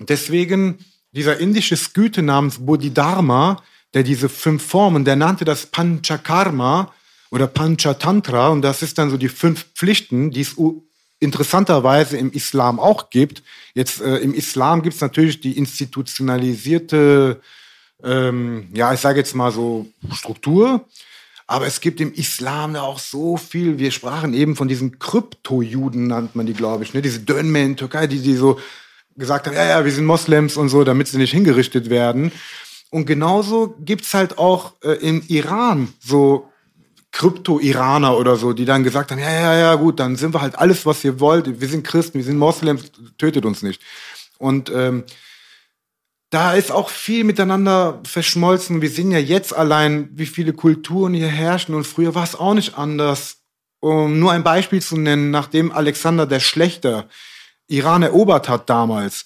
deswegen 0.00 0.78
dieser 1.12 1.38
indische 1.38 1.76
Sküte 1.76 2.22
namens 2.22 2.58
Bodhidharma, 2.58 3.62
der 3.94 4.02
diese 4.02 4.28
fünf 4.28 4.64
Formen, 4.64 5.04
der 5.04 5.16
nannte 5.16 5.44
das 5.44 5.66
Panchakarma 5.66 6.92
oder 7.30 7.46
Panchatantra 7.46 8.48
und 8.48 8.62
das 8.62 8.82
ist 8.82 8.98
dann 8.98 9.10
so 9.10 9.16
die 9.16 9.28
fünf 9.28 9.66
Pflichten, 9.74 10.30
die 10.30 10.40
es 10.40 10.56
interessanterweise 11.20 12.16
im 12.16 12.32
Islam 12.32 12.80
auch 12.80 13.10
gibt. 13.10 13.42
Jetzt 13.74 14.00
äh, 14.00 14.16
im 14.16 14.34
Islam 14.34 14.82
gibt 14.82 14.96
es 14.96 15.00
natürlich 15.00 15.40
die 15.40 15.56
institutionalisierte, 15.56 17.40
ähm, 18.02 18.68
ja, 18.72 18.92
ich 18.92 19.00
sage 19.00 19.18
jetzt 19.18 19.34
mal 19.34 19.52
so 19.52 19.86
Struktur. 20.12 20.86
Aber 21.46 21.66
es 21.66 21.80
gibt 21.80 22.00
im 22.00 22.12
Islam 22.14 22.76
ja 22.76 22.82
auch 22.82 23.00
so 23.00 23.36
viel. 23.36 23.78
Wir 23.78 23.90
sprachen 23.90 24.34
eben 24.34 24.54
von 24.54 24.68
diesen 24.68 25.00
Kryptojuden, 25.00 26.06
nannt 26.06 26.36
man 26.36 26.46
die, 26.46 26.54
glaube 26.54 26.84
ich, 26.84 26.94
ne? 26.94 27.02
Diese 27.02 27.18
Dönme 27.20 27.62
in 27.62 27.76
Türkei, 27.76 28.06
die, 28.06 28.20
die 28.20 28.36
so 28.36 28.60
gesagt 29.16 29.48
haben, 29.48 29.54
ja, 29.54 29.64
ja, 29.64 29.84
wir 29.84 29.90
sind 29.90 30.06
Moslems 30.06 30.56
und 30.56 30.68
so, 30.68 30.84
damit 30.84 31.08
sie 31.08 31.18
nicht 31.18 31.32
hingerichtet 31.32 31.90
werden. 31.90 32.30
Und 32.90 33.04
genauso 33.06 33.74
gibt's 33.80 34.14
halt 34.14 34.38
auch 34.38 34.74
äh, 34.82 34.92
im 34.92 35.24
Iran 35.26 35.92
so 35.98 36.49
Krypto-Iraner 37.12 38.16
oder 38.16 38.36
so, 38.36 38.52
die 38.52 38.64
dann 38.64 38.84
gesagt 38.84 39.10
haben, 39.10 39.18
ja, 39.18 39.30
ja, 39.32 39.58
ja, 39.58 39.74
gut, 39.74 39.98
dann 39.98 40.16
sind 40.16 40.32
wir 40.32 40.40
halt 40.40 40.56
alles, 40.58 40.86
was 40.86 41.04
ihr 41.04 41.18
wollt. 41.18 41.60
Wir 41.60 41.68
sind 41.68 41.84
Christen, 41.84 42.18
wir 42.18 42.24
sind 42.24 42.38
Moslems, 42.38 42.92
tötet 43.18 43.44
uns 43.44 43.62
nicht. 43.62 43.82
Und 44.38 44.70
ähm, 44.70 45.04
da 46.30 46.54
ist 46.54 46.70
auch 46.70 46.88
viel 46.88 47.24
miteinander 47.24 48.00
verschmolzen. 48.04 48.80
Wir 48.80 48.90
sehen 48.90 49.10
ja 49.10 49.18
jetzt 49.18 49.54
allein, 49.54 50.10
wie 50.12 50.26
viele 50.26 50.52
Kulturen 50.52 51.12
hier 51.12 51.28
herrschen 51.28 51.74
und 51.74 51.86
früher 51.86 52.14
war 52.14 52.22
es 52.22 52.36
auch 52.36 52.54
nicht 52.54 52.78
anders. 52.78 53.38
Um 53.80 54.18
nur 54.20 54.30
ein 54.30 54.44
Beispiel 54.44 54.82
zu 54.82 54.98
nennen, 54.98 55.30
nachdem 55.30 55.72
Alexander 55.72 56.26
der 56.26 56.40
Schlechter 56.40 57.08
Iran 57.66 58.02
erobert 58.02 58.48
hat 58.48 58.68
damals, 58.68 59.24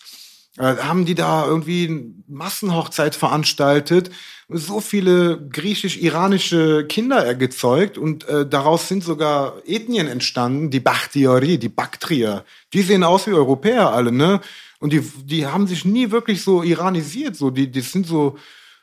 äh, 0.58 0.76
haben 0.76 1.04
die 1.04 1.16
da 1.16 1.44
irgendwie 1.44 2.14
Massenhochzeit 2.28 3.16
veranstaltet, 3.16 4.10
so 4.48 4.80
viele 4.80 5.48
griechisch-iranische 5.48 6.86
Kinder 6.86 7.34
gezeugt 7.34 7.96
und 7.96 8.28
äh, 8.28 8.46
daraus 8.46 8.88
sind 8.88 9.02
sogar 9.02 9.54
Ethnien 9.66 10.06
entstanden, 10.06 10.70
die 10.70 10.80
Bachtiari, 10.80 11.58
die 11.58 11.68
Baktrier. 11.68 12.44
Die 12.72 12.82
sehen 12.82 13.04
aus 13.04 13.26
wie 13.26 13.32
Europäer 13.32 13.92
alle, 13.92 14.12
ne? 14.12 14.40
Und 14.80 14.92
die, 14.92 15.00
die 15.00 15.46
haben 15.46 15.66
sich 15.66 15.84
nie 15.84 16.10
wirklich 16.10 16.42
so 16.42 16.62
iranisiert, 16.62 17.36
so 17.36 17.50
die, 17.50 17.70
die 17.70 17.80
sind 17.80 18.06
so 18.06 18.36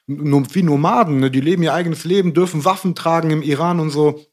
wie 0.07 0.64
Nomaden, 0.64 1.20
ne? 1.20 1.30
Die 1.30 1.41
leben 1.41 1.64
ihr 1.64 1.74
eigenes 1.74 2.05
Leben, 2.05 2.34
dürfen 2.34 2.66
Waffen 2.66 2.95
tragen 2.95 3.30
im 3.30 3.43
Iran 3.43 3.80
und 3.80 3.91
so. 3.91 4.26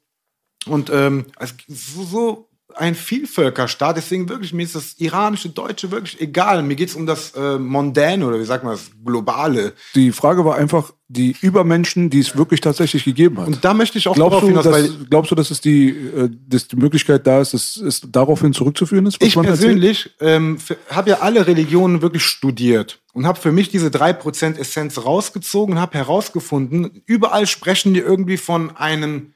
Und 0.67 0.91
ähm, 0.91 1.27
also 1.37 1.55
so, 1.69 2.05
so 2.05 2.48
ein 2.75 2.95
Vielvölkerstaat, 2.95 3.97
deswegen 3.97 4.29
wirklich, 4.29 4.53
mir 4.53 4.63
ist 4.63 4.75
das 4.75 4.95
iranische, 4.99 5.49
deutsche 5.49 5.91
wirklich 5.91 6.21
egal. 6.21 6.63
Mir 6.63 6.77
geht's 6.77 6.95
um 6.95 7.07
das 7.07 7.33
äh, 7.35 7.59
Mondäne 7.59 8.27
oder 8.27 8.39
wie 8.39 8.45
sagt 8.45 8.65
man 8.65 8.75
das, 8.75 8.91
Globale. 9.05 9.73
Die 9.95 10.13
Frage 10.13 10.45
war 10.45 10.57
einfach 10.57 10.93
die 11.11 11.35
Übermenschen, 11.41 12.11
die 12.11 12.21
es 12.21 12.37
wirklich 12.37 12.61
tatsächlich 12.61 13.05
gegeben 13.05 13.39
hat. 13.39 13.47
Und 13.47 13.65
da 13.65 13.73
möchte 13.73 13.97
ich 13.97 14.07
auch 14.09 14.15
glaubst, 14.15 14.33
darauf 14.33 14.43
du, 14.43 14.49
hinaus, 14.49 14.65
dass, 14.65 14.73
weil 14.75 15.07
glaubst 15.09 15.31
du, 15.31 15.35
dass 15.35 15.51
es 15.51 15.61
die, 15.63 15.89
äh, 15.89 16.29
dass 16.47 16.69
die 16.69 16.77
Möglichkeit 16.77 17.27
da 17.27 17.41
ist, 17.41 17.55
dass 17.55 17.77
es 17.77 18.03
daraufhin 18.11 18.53
zurückzuführen 18.53 19.07
ist? 19.07 19.23
ich 19.23 19.35
persönlich 19.35 20.11
ähm, 20.21 20.59
habe 20.91 21.11
ja 21.11 21.21
alle 21.21 21.47
Religionen 21.47 22.03
wirklich 22.03 22.25
studiert 22.25 23.01
und 23.15 23.27
habe 23.27 23.41
für 23.41 23.53
mich 23.53 23.71
diese 23.71 23.89
3% 23.89 24.59
Essenz 24.59 25.03
rausgezogen 25.03 25.77
und 25.77 25.81
habe 25.81 25.97
herausgefunden, 25.97 27.03
überall 27.07 27.47
sprechen 27.47 27.95
die 27.95 28.01
irgendwie 28.01 28.37
von 28.37 28.77
einem 28.77 29.33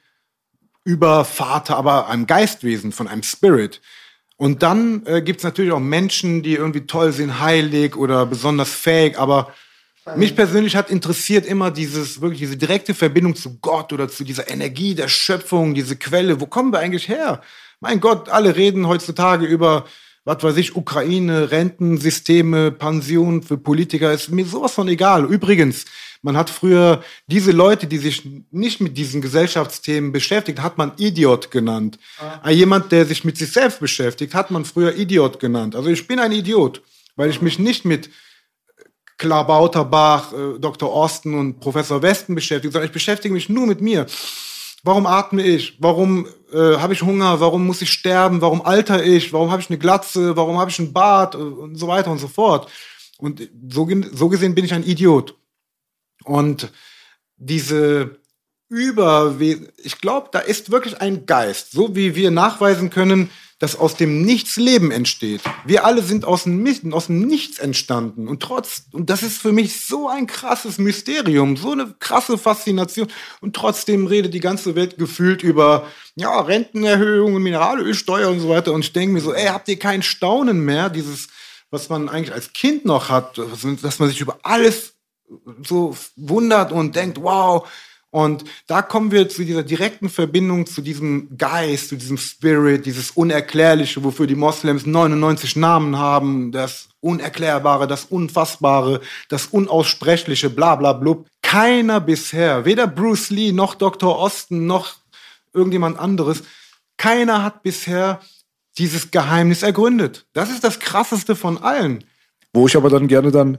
Übervater, 0.84 1.76
aber 1.76 2.08
einem 2.08 2.26
Geistwesen, 2.26 2.92
von 2.92 3.08
einem 3.08 3.22
Spirit. 3.22 3.80
Und 4.36 4.62
dann 4.62 5.06
äh, 5.06 5.22
gibt 5.22 5.38
es 5.38 5.44
natürlich 5.44 5.72
auch 5.72 5.80
Menschen, 5.80 6.42
die 6.42 6.54
irgendwie 6.54 6.86
toll 6.86 7.12
sind, 7.12 7.40
heilig 7.40 7.96
oder 7.96 8.26
besonders 8.26 8.70
fähig, 8.72 9.18
aber 9.18 9.52
Mich 10.16 10.34
persönlich 10.34 10.74
hat 10.74 10.90
interessiert 10.90 11.46
immer 11.46 11.70
dieses, 11.70 12.20
wirklich 12.20 12.40
diese 12.40 12.56
direkte 12.56 12.92
Verbindung 12.92 13.36
zu 13.36 13.58
Gott 13.60 13.92
oder 13.92 14.08
zu 14.08 14.24
dieser 14.24 14.50
Energie 14.50 14.96
der 14.96 15.06
Schöpfung, 15.06 15.74
diese 15.74 15.94
Quelle. 15.94 16.40
Wo 16.40 16.46
kommen 16.46 16.72
wir 16.72 16.80
eigentlich 16.80 17.06
her? 17.06 17.40
Mein 17.78 18.00
Gott, 18.00 18.28
alle 18.28 18.56
reden 18.56 18.88
heutzutage 18.88 19.46
über, 19.46 19.84
was 20.24 20.42
weiß 20.42 20.56
ich, 20.56 20.74
Ukraine, 20.74 21.52
Rentensysteme, 21.52 22.72
Pensionen 22.72 23.44
für 23.44 23.58
Politiker. 23.58 24.12
Ist 24.12 24.30
mir 24.30 24.44
sowas 24.44 24.72
von 24.74 24.88
egal. 24.88 25.24
Übrigens, 25.24 25.84
man 26.22 26.36
hat 26.36 26.50
früher 26.50 27.02
diese 27.26 27.50
Leute, 27.50 27.86
die 27.86 27.98
sich 27.98 28.22
nicht 28.50 28.80
mit 28.80 28.96
diesen 28.96 29.20
Gesellschaftsthemen 29.20 30.12
beschäftigt, 30.12 30.62
hat 30.62 30.78
man 30.78 30.92
Idiot 30.96 31.50
genannt. 31.50 31.98
Ah. 32.18 32.50
Jemand, 32.50 32.92
der 32.92 33.04
sich 33.04 33.24
mit 33.24 33.36
sich 33.36 33.52
selbst 33.52 33.80
beschäftigt, 33.80 34.32
hat 34.34 34.50
man 34.52 34.64
früher 34.64 34.94
Idiot 34.94 35.40
genannt. 35.40 35.74
Also 35.74 35.90
ich 35.90 36.06
bin 36.06 36.20
ein 36.20 36.32
Idiot, 36.32 36.80
weil 37.16 37.28
ich 37.28 37.42
mich 37.42 37.58
nicht 37.58 37.84
mit 37.84 38.08
Klar 39.18 39.46
Bauterbach, 39.46 40.32
äh, 40.32 40.58
Dr. 40.58 40.92
Osten 40.92 41.38
und 41.38 41.60
Professor 41.60 42.02
Westen 42.02 42.34
beschäftigt, 42.34 42.72
sondern 42.72 42.88
ich 42.88 42.92
beschäftige 42.92 43.34
mich 43.34 43.48
nur 43.48 43.66
mit 43.66 43.80
mir. 43.80 44.06
Warum 44.84 45.06
atme 45.06 45.42
ich? 45.42 45.76
Warum 45.78 46.26
äh, 46.52 46.76
habe 46.76 46.92
ich 46.92 47.02
Hunger? 47.02 47.38
Warum 47.38 47.66
muss 47.66 47.82
ich 47.82 47.90
sterben? 47.90 48.40
Warum 48.40 48.62
alter 48.62 49.04
ich? 49.04 49.32
Warum 49.32 49.50
habe 49.52 49.62
ich 49.62 49.70
eine 49.70 49.78
Glatze? 49.78 50.36
Warum 50.36 50.58
habe 50.58 50.70
ich 50.70 50.78
einen 50.80 50.92
Bart? 50.92 51.36
Und 51.36 51.76
so 51.76 51.86
weiter 51.86 52.10
und 52.10 52.18
so 52.18 52.26
fort. 52.26 52.68
Und 53.18 53.48
so, 53.68 53.88
so 54.12 54.28
gesehen 54.28 54.56
bin 54.56 54.64
ich 54.64 54.74
ein 54.74 54.82
Idiot. 54.82 55.36
Und 56.24 56.70
diese 57.36 58.16
über, 58.68 59.36
ich 59.38 60.00
glaube, 60.00 60.30
da 60.32 60.38
ist 60.38 60.70
wirklich 60.70 61.00
ein 61.00 61.26
Geist, 61.26 61.72
so 61.72 61.94
wie 61.94 62.14
wir 62.14 62.30
nachweisen 62.30 62.88
können, 62.88 63.30
dass 63.58 63.78
aus 63.78 63.96
dem 63.96 64.22
Nichts 64.22 64.56
Leben 64.56 64.90
entsteht. 64.90 65.42
Wir 65.66 65.84
alle 65.84 66.02
sind 66.02 66.24
aus 66.24 66.44
dem, 66.44 66.92
aus 66.92 67.06
dem 67.06 67.20
Nichts 67.20 67.58
entstanden. 67.58 68.26
Und 68.26 68.42
trotz, 68.42 68.86
und 68.92 69.10
das 69.10 69.22
ist 69.22 69.38
für 69.38 69.52
mich 69.52 69.82
so 69.82 70.08
ein 70.08 70.26
krasses 70.26 70.78
Mysterium, 70.78 71.56
so 71.56 71.70
eine 71.72 71.94
krasse 72.00 72.38
Faszination. 72.38 73.06
Und 73.40 73.54
trotzdem 73.54 74.06
redet 74.06 74.34
die 74.34 74.40
ganze 74.40 74.74
Welt 74.74 74.96
gefühlt 74.98 75.42
über, 75.44 75.86
ja, 76.16 76.40
Rentenerhöhungen, 76.40 77.42
Mineralölsteuer 77.42 78.30
und 78.30 78.40
so 78.40 78.48
weiter. 78.48 78.72
Und 78.72 78.84
ich 78.86 78.92
denke 78.92 79.12
mir 79.12 79.20
so, 79.20 79.34
ey, 79.34 79.46
habt 79.46 79.68
ihr 79.68 79.78
kein 79.78 80.02
Staunen 80.02 80.64
mehr, 80.64 80.88
dieses, 80.88 81.28
was 81.70 81.88
man 81.88 82.08
eigentlich 82.08 82.34
als 82.34 82.52
Kind 82.54 82.84
noch 82.84 83.10
hat, 83.10 83.38
dass 83.38 83.98
man 83.98 84.08
sich 84.08 84.20
über 84.20 84.40
alles 84.42 84.91
so 85.66 85.96
wundert 86.16 86.72
und 86.72 86.96
denkt, 86.96 87.22
wow, 87.22 87.66
und 88.14 88.44
da 88.66 88.82
kommen 88.82 89.10
wir 89.10 89.30
zu 89.30 89.42
dieser 89.42 89.62
direkten 89.62 90.10
Verbindung 90.10 90.66
zu 90.66 90.82
diesem 90.82 91.38
Geist, 91.38 91.88
zu 91.88 91.96
diesem 91.96 92.18
Spirit, 92.18 92.84
dieses 92.84 93.12
Unerklärliche, 93.12 94.04
wofür 94.04 94.26
die 94.26 94.34
Moslems 94.34 94.84
99 94.84 95.56
Namen 95.56 95.96
haben, 95.96 96.52
das 96.52 96.90
Unerklärbare, 97.00 97.86
das 97.86 98.04
Unfassbare, 98.04 99.00
das 99.30 99.46
Unaussprechliche, 99.46 100.50
bla 100.50 100.76
bla 100.76 100.92
blub. 100.92 101.26
Keiner 101.40 102.02
bisher, 102.02 102.66
weder 102.66 102.86
Bruce 102.86 103.30
Lee 103.30 103.50
noch 103.50 103.74
Dr. 103.74 104.18
Osten 104.18 104.66
noch 104.66 104.96
irgendjemand 105.54 105.98
anderes, 105.98 106.42
keiner 106.98 107.42
hat 107.42 107.62
bisher 107.62 108.20
dieses 108.76 109.10
Geheimnis 109.10 109.62
ergründet. 109.62 110.26
Das 110.34 110.50
ist 110.50 110.64
das 110.64 110.80
Krasseste 110.80 111.34
von 111.34 111.56
allen. 111.56 112.04
Wo 112.52 112.66
ich 112.66 112.76
aber 112.76 112.90
dann 112.90 113.08
gerne 113.08 113.30
dann 113.30 113.56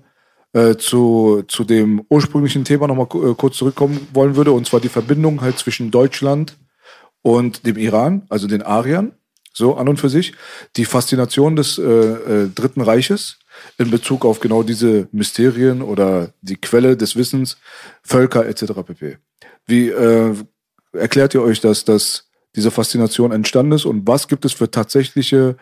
äh, 0.54 0.76
zu, 0.78 1.44
zu 1.48 1.64
dem 1.64 2.06
ursprünglichen 2.10 2.64
Thema 2.64 2.88
nochmal 2.88 3.08
äh, 3.14 3.34
kurz 3.36 3.58
zurückkommen 3.58 4.08
wollen 4.14 4.36
würde, 4.36 4.52
und 4.52 4.68
zwar 4.68 4.80
die 4.80 4.90
Verbindung 4.90 5.42
halt 5.42 5.58
zwischen 5.58 5.92
Deutschland 5.92 6.58
und 7.22 7.66
dem 7.66 7.78
Iran, 7.78 8.26
also 8.30 8.48
den 8.48 8.62
Ariern, 8.62 9.14
so 9.54 9.76
an 9.76 9.88
und 9.88 10.00
für 10.00 10.10
sich, 10.10 10.34
die 10.76 10.86
Faszination 10.86 11.56
des 11.56 11.78
äh, 11.78 11.84
äh, 11.84 12.50
Dritten 12.54 12.82
Reiches 12.82 13.38
in 13.78 13.92
Bezug 13.92 14.26
auf 14.26 14.40
genau 14.40 14.64
diese 14.64 15.08
Mysterien 15.12 15.82
oder 15.82 16.34
die 16.42 16.58
Quelle 16.58 16.98
des 16.98 17.16
Wissens, 17.16 17.58
Völker 18.02 18.48
etc. 18.48 18.74
pp. 18.86 19.18
Wie 19.66 19.90
äh, 19.90 20.36
erklärt 20.92 21.34
ihr 21.34 21.44
euch 21.44 21.62
das, 21.62 21.86
dass 21.86 22.30
diese 22.56 22.72
Faszination 22.72 23.32
entstanden 23.32 23.74
ist 23.74 23.86
und 23.86 24.08
was 24.08 24.28
gibt 24.28 24.46
es 24.46 24.54
für 24.54 24.70
tatsächliche 24.70 25.58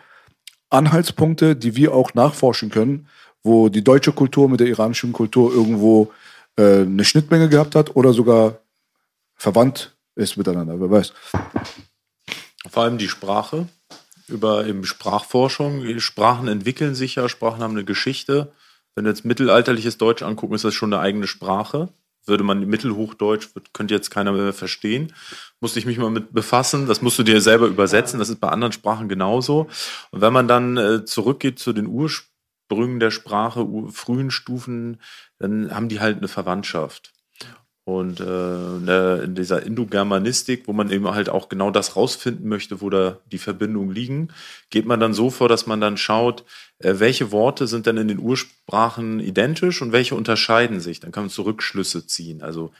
Anhaltspunkte, 0.70 1.54
die 1.54 1.76
wir 1.76 1.94
auch 1.94 2.14
nachforschen 2.14 2.70
können, 2.70 3.08
wo 3.42 3.68
die 3.68 3.84
deutsche 3.84 4.12
Kultur 4.12 4.48
mit 4.48 4.60
der 4.60 4.68
iranischen 4.68 5.12
Kultur 5.12 5.52
irgendwo 5.52 6.12
äh, 6.56 6.82
eine 6.82 7.04
Schnittmenge 7.04 7.48
gehabt 7.48 7.74
hat 7.74 7.96
oder 7.96 8.12
sogar 8.12 8.58
verwandt 9.34 9.96
ist 10.14 10.36
miteinander, 10.36 10.78
wer 10.78 10.90
weiß. 10.90 11.12
Vor 12.70 12.82
allem 12.82 12.98
die 12.98 13.08
Sprache, 13.08 13.66
über 14.28 14.66
eben 14.66 14.84
Sprachforschung. 14.84 15.98
Sprachen 15.98 16.48
entwickeln 16.48 16.94
sich 16.94 17.16
ja, 17.16 17.28
Sprachen 17.28 17.62
haben 17.62 17.72
eine 17.72 17.84
Geschichte. 17.84 18.52
Wenn 18.94 19.04
du 19.04 19.10
jetzt 19.10 19.24
mittelalterliches 19.24 19.98
Deutsch 19.98 20.22
angucken, 20.22 20.54
ist 20.54 20.64
das 20.64 20.74
schon 20.74 20.92
eine 20.92 21.02
eigene 21.02 21.26
Sprache. 21.26 21.88
Würde 22.24 22.44
man 22.44 22.66
Mittelhochdeutsch, 22.66 23.48
könnte 23.72 23.94
jetzt 23.94 24.10
keiner 24.10 24.32
mehr 24.32 24.52
verstehen. 24.52 25.12
Musste 25.60 25.80
ich 25.80 25.86
mich 25.86 25.98
mal 25.98 26.10
mit 26.10 26.32
befassen. 26.32 26.86
Das 26.86 27.02
musst 27.02 27.18
du 27.18 27.24
dir 27.24 27.40
selber 27.40 27.66
übersetzen. 27.66 28.20
Das 28.20 28.28
ist 28.28 28.40
bei 28.40 28.48
anderen 28.48 28.72
Sprachen 28.72 29.08
genauso. 29.08 29.68
Und 30.12 30.20
wenn 30.20 30.32
man 30.32 30.46
dann 30.46 30.76
äh, 30.76 31.04
zurückgeht 31.04 31.58
zu 31.58 31.72
den 31.72 31.86
Ursprüngen, 31.86 32.31
Sprüngen 32.72 33.00
der 33.00 33.10
Sprache, 33.10 33.66
frühen 33.90 34.30
Stufen, 34.30 35.00
dann 35.38 35.74
haben 35.74 35.88
die 35.88 36.00
halt 36.00 36.18
eine 36.18 36.28
Verwandtschaft. 36.28 37.12
Und 37.84 38.20
äh, 38.20 39.24
in 39.24 39.34
dieser 39.34 39.64
Indogermanistik, 39.64 40.68
wo 40.68 40.72
man 40.72 40.90
eben 40.90 41.08
halt 41.08 41.28
auch 41.28 41.48
genau 41.48 41.72
das 41.72 41.96
rausfinden 41.96 42.48
möchte, 42.48 42.80
wo 42.80 42.90
da 42.90 43.18
die 43.32 43.38
Verbindungen 43.38 43.92
liegen, 43.92 44.28
geht 44.70 44.86
man 44.86 45.00
dann 45.00 45.14
so 45.14 45.30
vor, 45.30 45.48
dass 45.48 45.66
man 45.66 45.80
dann 45.80 45.96
schaut, 45.96 46.44
äh, 46.78 46.94
welche 46.98 47.32
Worte 47.32 47.66
sind 47.66 47.86
denn 47.86 47.96
in 47.96 48.06
den 48.06 48.20
Ursprachen 48.20 49.18
identisch 49.18 49.82
und 49.82 49.90
welche 49.90 50.14
unterscheiden 50.14 50.78
sich. 50.78 51.00
Dann 51.00 51.10
kann 51.10 51.24
man 51.24 51.30
Zurückschlüsse 51.30 52.06
ziehen. 52.06 52.40
Also 52.40 52.72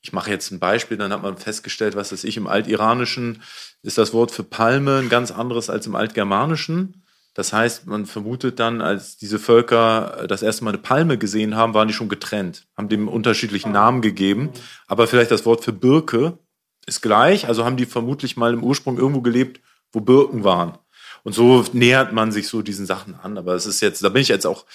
ich 0.00 0.14
mache 0.14 0.30
jetzt 0.30 0.50
ein 0.50 0.58
Beispiel, 0.58 0.96
dann 0.96 1.12
hat 1.12 1.22
man 1.22 1.36
festgestellt, 1.36 1.94
was 1.94 2.10
ist 2.10 2.24
ich, 2.24 2.38
im 2.38 2.46
Altiranischen 2.46 3.42
ist 3.82 3.98
das 3.98 4.14
Wort 4.14 4.30
für 4.30 4.42
Palme 4.42 4.98
ein 4.98 5.10
ganz 5.10 5.30
anderes 5.30 5.68
als 5.68 5.86
im 5.86 5.94
Altgermanischen. 5.94 7.02
Das 7.34 7.52
heißt, 7.52 7.86
man 7.86 8.06
vermutet 8.06 8.58
dann, 8.58 8.80
als 8.80 9.16
diese 9.16 9.38
Völker 9.38 10.26
das 10.28 10.42
erste 10.42 10.64
Mal 10.64 10.70
eine 10.70 10.78
Palme 10.78 11.16
gesehen 11.16 11.54
haben, 11.54 11.74
waren 11.74 11.88
die 11.88 11.94
schon 11.94 12.08
getrennt, 12.08 12.66
haben 12.76 12.88
dem 12.88 13.08
unterschiedlichen 13.08 13.72
Namen 13.72 14.02
gegeben. 14.02 14.50
Aber 14.88 15.06
vielleicht 15.06 15.30
das 15.30 15.46
Wort 15.46 15.64
für 15.64 15.72
Birke 15.72 16.38
ist 16.86 17.02
gleich, 17.02 17.46
also 17.46 17.64
haben 17.64 17.76
die 17.76 17.86
vermutlich 17.86 18.36
mal 18.36 18.52
im 18.52 18.64
Ursprung 18.64 18.98
irgendwo 18.98 19.20
gelebt, 19.20 19.60
wo 19.92 20.00
Birken 20.00 20.42
waren. 20.42 20.78
Und 21.22 21.34
so 21.34 21.64
nähert 21.72 22.12
man 22.12 22.32
sich 22.32 22.48
so 22.48 22.62
diesen 22.62 22.86
Sachen 22.86 23.14
an. 23.14 23.38
Aber 23.38 23.54
es 23.54 23.66
ist 23.66 23.80
jetzt, 23.80 24.02
da 24.02 24.08
bin 24.08 24.22
ich 24.22 24.28
jetzt 24.28 24.46
auch 24.46 24.66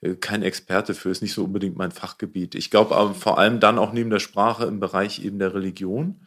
äh, 0.00 0.14
kein 0.14 0.42
Experte 0.42 0.94
für, 0.94 1.10
ist 1.10 1.22
nicht 1.22 1.34
so 1.34 1.44
unbedingt 1.44 1.76
mein 1.76 1.90
Fachgebiet. 1.90 2.54
Ich 2.54 2.70
glaube 2.70 2.94
aber 2.94 3.14
vor 3.14 3.38
allem 3.38 3.60
dann 3.60 3.78
auch 3.78 3.92
neben 3.92 4.10
der 4.10 4.20
Sprache 4.20 4.66
im 4.66 4.78
Bereich 4.80 5.24
eben 5.24 5.38
der 5.38 5.54
Religion 5.54 6.26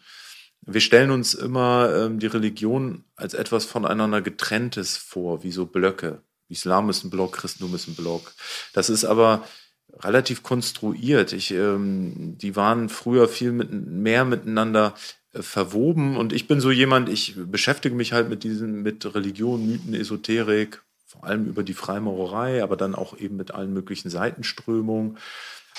wir 0.62 0.82
stellen 0.82 1.12
uns 1.12 1.34
immer 1.34 1.94
ähm, 1.96 2.20
die 2.20 2.28
Religion 2.28 3.04
als 3.16 3.34
etwas 3.34 3.66
voneinander 3.66 4.22
getrenntes 4.22 4.98
vor, 4.98 5.44
wie 5.44 5.52
so 5.52 5.66
Blöcke. 5.66 6.22
Islam 6.50 6.90
ist 6.90 7.04
ein 7.04 7.10
Block, 7.10 7.34
Christentum 7.34 7.76
ist 7.76 7.88
ein 7.88 7.96
Block. 7.96 8.34
Das 8.74 8.90
ist 8.90 9.06
aber 9.06 9.48
relativ 9.94 10.44
konstruiert. 10.44 11.34
Ich, 11.34 11.52
ähm, 11.52 12.38
die 12.38 12.56
waren 12.56 12.90
früher 12.90 13.28
viel 13.28 13.52
mit, 13.52 13.72
mehr 13.72 14.26
miteinander 14.26 14.94
äh, 15.34 15.42
verwoben 15.42 16.18
und 16.18 16.34
ich 16.34 16.48
bin 16.48 16.60
so 16.60 16.72
jemand, 16.72 17.10
ich 17.10 17.36
beschäftige 17.38 17.96
mich 17.96 18.14
halt 18.14 18.30
mit 18.30 18.44
diesen, 18.44 18.82
mit 18.82 19.14
Religion, 19.16 19.66
Mythen, 19.66 19.94
Esoterik, 19.94 20.84
vor 21.06 21.24
allem 21.24 21.46
über 21.46 21.64
die 21.64 21.74
Freimaurerei, 21.74 22.62
aber 22.64 22.78
dann 22.78 22.96
auch 22.96 23.18
eben 23.18 23.36
mit 23.36 23.52
allen 23.52 23.74
möglichen 23.74 24.10
Seitenströmungen. 24.10 25.18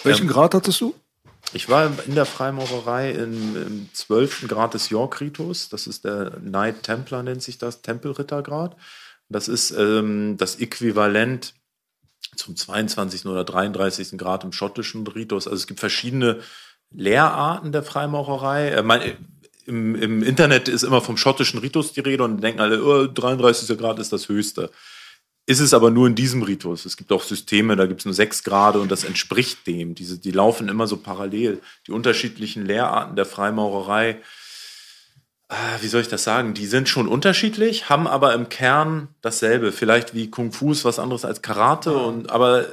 Welchen 0.02 0.26
ähm, 0.26 0.32
Grad 0.32 0.54
hattest 0.54 0.80
du? 0.80 0.94
Ich 1.52 1.68
war 1.68 1.92
in 2.06 2.14
der 2.14 2.26
Freimaurerei 2.26 3.10
im, 3.10 3.56
im 3.56 3.88
12. 3.92 4.46
Grad 4.48 4.74
des 4.74 4.90
York-Ritus. 4.90 5.68
Das 5.68 5.86
ist 5.86 6.04
der 6.04 6.30
Knight 6.30 6.82
Templar, 6.84 7.22
nennt 7.22 7.42
sich 7.42 7.58
das, 7.58 7.82
Tempelrittergrad. 7.82 8.76
Das 9.28 9.48
ist 9.48 9.72
ähm, 9.72 10.36
das 10.36 10.56
Äquivalent 10.60 11.54
zum 12.36 12.54
22. 12.56 13.26
oder 13.26 13.44
33. 13.44 14.16
Grad 14.16 14.44
im 14.44 14.52
schottischen 14.52 15.06
Ritus. 15.06 15.46
Also 15.46 15.56
es 15.56 15.66
gibt 15.66 15.80
verschiedene 15.80 16.40
Lehrarten 16.92 17.72
der 17.72 17.82
Freimaurerei. 17.82 18.70
Äh, 18.70 18.82
mein, 18.82 19.16
im, 19.66 19.94
im, 19.96 20.22
Internet 20.22 20.68
ist 20.68 20.84
immer 20.84 21.00
vom 21.00 21.16
schottischen 21.16 21.60
Ritus 21.60 21.92
die 21.92 22.00
Rede 22.00 22.24
und 22.24 22.40
denken 22.40 22.60
alle, 22.60 22.82
oh, 22.84 23.06
33. 23.06 23.76
Grad 23.76 23.98
ist 23.98 24.12
das 24.12 24.28
höchste 24.28 24.70
ist 25.46 25.60
es 25.60 25.74
aber 25.74 25.90
nur 25.90 26.06
in 26.06 26.14
diesem 26.14 26.42
Ritus. 26.42 26.84
Es 26.84 26.96
gibt 26.96 27.10
auch 27.12 27.22
Systeme, 27.22 27.76
da 27.76 27.86
gibt 27.86 28.00
es 28.00 28.04
nur 28.04 28.14
sechs 28.14 28.44
Grade 28.44 28.80
und 28.80 28.90
das 28.90 29.04
entspricht 29.04 29.66
dem. 29.66 29.94
Diese, 29.94 30.18
die 30.18 30.30
laufen 30.30 30.68
immer 30.68 30.86
so 30.86 30.96
parallel. 30.96 31.60
Die 31.86 31.92
unterschiedlichen 31.92 32.64
Lehrarten 32.66 33.16
der 33.16 33.26
Freimaurerei, 33.26 34.20
äh, 35.48 35.54
wie 35.80 35.88
soll 35.88 36.02
ich 36.02 36.08
das 36.08 36.22
sagen, 36.22 36.54
die 36.54 36.66
sind 36.66 36.88
schon 36.88 37.08
unterschiedlich, 37.08 37.88
haben 37.88 38.06
aber 38.06 38.34
im 38.34 38.48
Kern 38.48 39.08
dasselbe. 39.22 39.72
Vielleicht 39.72 40.14
wie 40.14 40.30
Kung 40.30 40.52
Fu 40.52 40.70
ist 40.70 40.84
was 40.84 41.00
anderes 41.00 41.24
als 41.24 41.42
Karate, 41.42 41.96
und, 41.96 42.30
aber 42.30 42.66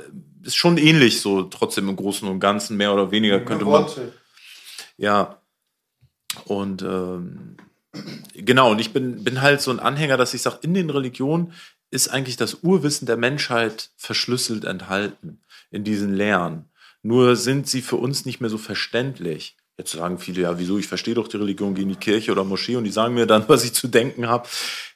ist 0.43 0.55
schon 0.55 0.77
ähnlich 0.77 1.19
so, 1.21 1.43
trotzdem 1.43 1.89
im 1.89 1.95
Großen 1.95 2.27
und 2.27 2.39
Ganzen, 2.39 2.77
mehr 2.77 2.93
oder 2.93 3.11
weniger 3.11 3.39
könnte 3.39 3.65
man. 3.65 3.87
Ja. 4.97 5.41
Und 6.45 6.83
ähm, 6.83 7.57
genau, 8.33 8.71
und 8.71 8.79
ich 8.79 8.93
bin, 8.93 9.23
bin 9.23 9.41
halt 9.41 9.61
so 9.61 9.71
ein 9.71 9.79
Anhänger, 9.79 10.17
dass 10.17 10.33
ich 10.33 10.41
sage, 10.41 10.59
in 10.61 10.73
den 10.73 10.89
Religionen 10.89 11.53
ist 11.89 12.09
eigentlich 12.09 12.37
das 12.37 12.63
Urwissen 12.63 13.05
der 13.05 13.17
Menschheit 13.17 13.91
verschlüsselt 13.95 14.65
enthalten 14.65 15.39
in 15.71 15.83
diesen 15.83 16.13
Lehren. 16.13 16.65
Nur 17.01 17.35
sind 17.35 17.67
sie 17.67 17.81
für 17.81 17.95
uns 17.95 18.25
nicht 18.25 18.41
mehr 18.41 18.49
so 18.49 18.57
verständlich. 18.57 19.55
Jetzt 19.77 19.91
sagen 19.91 20.17
viele, 20.17 20.41
ja, 20.41 20.59
wieso, 20.59 20.77
ich 20.77 20.87
verstehe 20.87 21.13
doch 21.13 21.27
die 21.27 21.37
Religion, 21.37 21.75
gehe 21.75 21.83
in 21.83 21.89
die 21.89 21.95
Kirche 21.95 22.31
oder 22.31 22.43
Moschee 22.43 22.75
und 22.75 22.83
die 22.83 22.91
sagen 22.91 23.13
mir 23.13 23.27
dann, 23.27 23.45
was 23.47 23.63
ich 23.63 23.73
zu 23.73 23.87
denken 23.87 24.27
habe. 24.27 24.47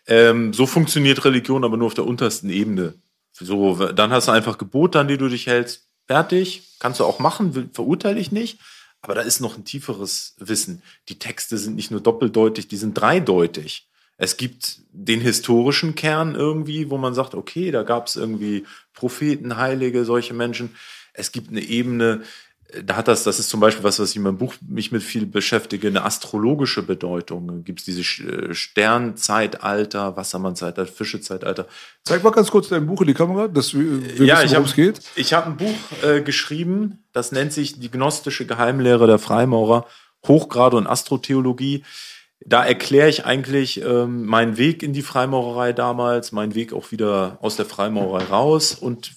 Ähm, 0.08 0.54
so 0.54 0.66
funktioniert 0.66 1.24
Religion 1.24 1.64
aber 1.64 1.78
nur 1.78 1.88
auf 1.88 1.94
der 1.94 2.06
untersten 2.06 2.50
Ebene. 2.50 2.96
So, 3.32 3.76
dann 3.76 4.12
hast 4.12 4.28
du 4.28 4.32
einfach 4.32 4.58
Gebote, 4.58 5.00
an 5.00 5.08
die 5.08 5.18
du 5.18 5.30
dich 5.30 5.48
hältst. 5.48 5.88
Fertig, 6.08 6.64
kannst 6.80 7.00
du 7.00 7.06
auch 7.06 7.20
machen, 7.20 7.70
verurteile 7.74 8.20
ich 8.20 8.32
nicht. 8.32 8.60
Aber 9.02 9.16
da 9.16 9.22
ist 9.22 9.40
noch 9.40 9.58
ein 9.58 9.66
tieferes 9.66 10.36
Wissen. 10.38 10.84
Die 11.10 11.18
Texte 11.18 11.58
sind 11.58 11.76
nicht 11.76 11.92
nur 11.92 12.02
doppeldeutig, 12.02 12.68
die 12.68 12.78
sind 12.78 12.94
dreideutig. 12.94 13.88
Es 14.22 14.38
gibt 14.38 14.78
den 14.92 15.20
historischen 15.20 15.96
Kern 15.96 16.36
irgendwie, 16.36 16.92
wo 16.92 17.00
man 17.00 17.16
sagt, 17.16 17.34
okay, 17.34 17.72
da 17.72 17.82
gab 17.82 18.06
es 18.06 18.16
irgendwie 18.16 18.66
Propheten, 18.94 19.58
Heilige, 19.58 20.06
solche 20.06 20.36
Menschen. 20.36 20.76
Es 21.14 21.32
gibt 21.32 21.50
eine 21.50 21.62
Ebene, 21.62 22.22
da 22.86 22.98
hat 22.98 23.08
das, 23.08 23.24
das 23.24 23.40
ist 23.40 23.50
zum 23.50 23.60
Beispiel 23.60 23.84
was, 23.84 23.98
was 23.98 24.12
ich 24.12 24.18
in 24.18 24.22
meinem 24.22 24.38
Buch 24.38 24.54
mich 24.62 24.92
mit 24.92 25.02
viel 25.02 25.26
beschäftige, 25.26 25.88
eine 25.88 26.04
astrologische 26.06 26.84
Bedeutung. 26.84 27.64
Gibt 27.64 27.80
es 27.80 27.86
diese 27.86 28.02
äh, 28.02 28.54
Sternzeitalter, 28.54 30.16
Wassermannzeitalter, 30.16 30.94
Fischezeitalter. 30.94 31.66
Zeig 32.04 32.24
mal 32.24 32.30
ganz 32.30 32.52
kurz 32.52 32.70
dein 32.70 32.86
Buch 32.86 33.02
in 33.02 33.08
die 33.08 33.16
Kamera, 33.16 33.48
dass 33.48 33.74
wir, 33.74 34.20
wir 34.20 34.26
ja, 34.28 34.44
wissen, 34.44 34.52
worum 34.52 34.66
es 34.66 34.76
geht. 34.76 35.02
Ich 35.16 35.34
habe 35.34 35.48
ein 35.48 35.58
Buch 35.58 36.04
äh, 36.04 36.22
geschrieben, 36.22 37.04
das 37.12 37.32
nennt 37.32 37.54
sich 37.54 37.80
Die 37.80 37.90
gnostische 37.90 38.46
Geheimlehre 38.46 39.08
der 39.08 39.18
Freimaurer, 39.18 39.88
Hochgrade 40.28 40.78
und 40.78 40.86
Astrotheologie. 40.86 41.84
Da 42.44 42.66
erkläre 42.66 43.10
ich 43.10 43.26
eigentlich 43.26 43.82
ähm, 43.82 44.26
meinen 44.26 44.58
Weg 44.58 44.82
in 44.82 44.94
die 44.94 45.04
Freimaurerei 45.04 45.74
damals, 45.74 46.32
meinen 46.32 46.56
Weg 46.56 46.74
auch 46.74 46.92
wieder 46.92 47.38
aus 47.42 47.56
der 47.56 47.66
Freimaurerei 47.66 48.26
raus 48.26 48.74
und 48.74 49.12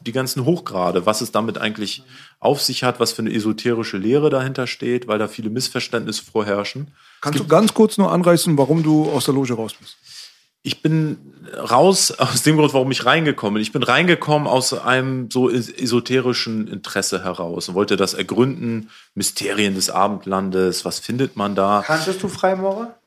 die 0.00 0.12
ganzen 0.12 0.44
Hochgrade, 0.44 1.06
was 1.06 1.20
es 1.20 1.32
damit 1.32 1.58
eigentlich 1.58 2.02
auf 2.40 2.62
sich 2.62 2.84
hat, 2.84 3.00
was 3.00 3.12
für 3.12 3.22
eine 3.22 3.32
esoterische 3.32 3.96
Lehre 3.96 4.30
dahinter 4.30 4.66
steht, 4.66 5.08
weil 5.08 5.18
da 5.18 5.28
viele 5.28 5.50
Missverständnisse 5.50 6.24
vorherrschen. 6.24 6.92
Kannst 7.20 7.40
du 7.40 7.46
ganz 7.46 7.74
kurz 7.74 7.98
nur 7.98 8.12
anreißen, 8.12 8.56
warum 8.58 8.82
du 8.82 9.10
aus 9.10 9.24
der 9.24 9.34
Loge 9.34 9.54
raus 9.54 9.74
bist? 9.78 9.96
Ich 10.62 10.82
bin 10.82 11.18
raus 11.56 12.10
aus 12.10 12.42
dem 12.42 12.56
Grund, 12.56 12.74
warum 12.74 12.90
ich 12.90 13.06
reingekommen 13.06 13.54
bin. 13.54 13.62
Ich 13.62 13.72
bin 13.72 13.82
reingekommen 13.82 14.48
aus 14.48 14.74
einem 14.74 15.30
so 15.30 15.48
esoterischen 15.48 16.68
Interesse 16.68 17.24
heraus 17.24 17.68
und 17.68 17.74
wollte 17.74 17.96
das 17.96 18.14
ergründen, 18.14 18.90
Mysterien 19.14 19.74
des 19.74 19.88
Abendlandes, 19.88 20.84
was 20.84 20.98
findet 20.98 21.36
man 21.36 21.54
da? 21.54 21.82
Kanntest 21.86 22.22
du 22.22 22.28
Freimaurer? 22.28 22.97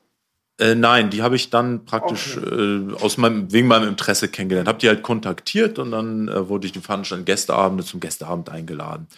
Äh, 0.62 0.76
nein, 0.76 1.10
die 1.10 1.22
habe 1.22 1.34
ich 1.34 1.50
dann 1.50 1.84
praktisch 1.84 2.36
okay. 2.36 2.54
äh, 2.54 2.94
aus 3.00 3.16
meinem, 3.16 3.50
wegen 3.50 3.66
meinem 3.66 3.88
Interesse 3.88 4.28
kennengelernt. 4.28 4.68
Habe 4.68 4.78
die 4.78 4.86
halt 4.86 5.02
kontaktiert 5.02 5.80
und 5.80 5.90
dann 5.90 6.28
äh, 6.28 6.48
wurde 6.48 6.66
ich 6.66 6.72
die 6.72 6.78
Veranstaltung 6.78 7.24
Gästeabende 7.24 7.84
zum 7.84 7.98
Gästeabend 7.98 8.48
eingeladen. 8.48 9.08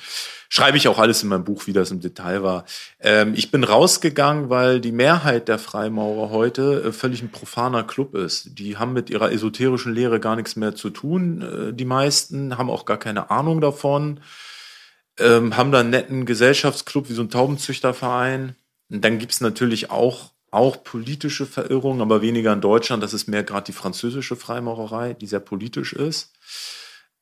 Schreibe 0.48 0.78
ich 0.78 0.88
auch 0.88 0.98
alles 0.98 1.22
in 1.22 1.28
meinem 1.28 1.44
Buch, 1.44 1.66
wie 1.66 1.74
das 1.74 1.90
im 1.90 2.00
Detail 2.00 2.42
war. 2.42 2.64
Ähm, 2.98 3.34
ich 3.36 3.50
bin 3.50 3.62
rausgegangen, 3.62 4.48
weil 4.48 4.80
die 4.80 4.92
Mehrheit 4.92 5.48
der 5.48 5.58
Freimaurer 5.58 6.30
heute 6.30 6.82
äh, 6.82 6.92
völlig 6.92 7.20
ein 7.20 7.30
profaner 7.30 7.82
Club 7.82 8.14
ist. 8.14 8.58
Die 8.58 8.78
haben 8.78 8.94
mit 8.94 9.10
ihrer 9.10 9.30
esoterischen 9.30 9.92
Lehre 9.92 10.20
gar 10.20 10.36
nichts 10.36 10.56
mehr 10.56 10.74
zu 10.74 10.88
tun. 10.88 11.42
Äh, 11.42 11.74
die 11.74 11.84
meisten 11.84 12.56
haben 12.56 12.70
auch 12.70 12.86
gar 12.86 12.98
keine 12.98 13.30
Ahnung 13.30 13.60
davon. 13.60 14.20
Ähm, 15.18 15.58
haben 15.58 15.72
da 15.72 15.80
einen 15.80 15.90
netten 15.90 16.24
Gesellschaftsclub 16.24 17.10
wie 17.10 17.14
so 17.14 17.22
ein 17.22 17.28
Taubenzüchterverein. 17.28 18.56
Und 18.90 19.04
dann 19.04 19.18
gibt's 19.18 19.42
natürlich 19.42 19.90
auch 19.90 20.33
auch 20.54 20.84
politische 20.84 21.46
Verirrungen, 21.46 22.00
aber 22.00 22.22
weniger 22.22 22.52
in 22.52 22.60
Deutschland. 22.60 23.02
Das 23.02 23.14
ist 23.14 23.28
mehr 23.28 23.44
gerade 23.44 23.64
die 23.66 23.72
französische 23.72 24.36
Freimaurerei, 24.36 25.14
die 25.14 25.26
sehr 25.26 25.40
politisch 25.40 25.92
ist. 25.92 26.32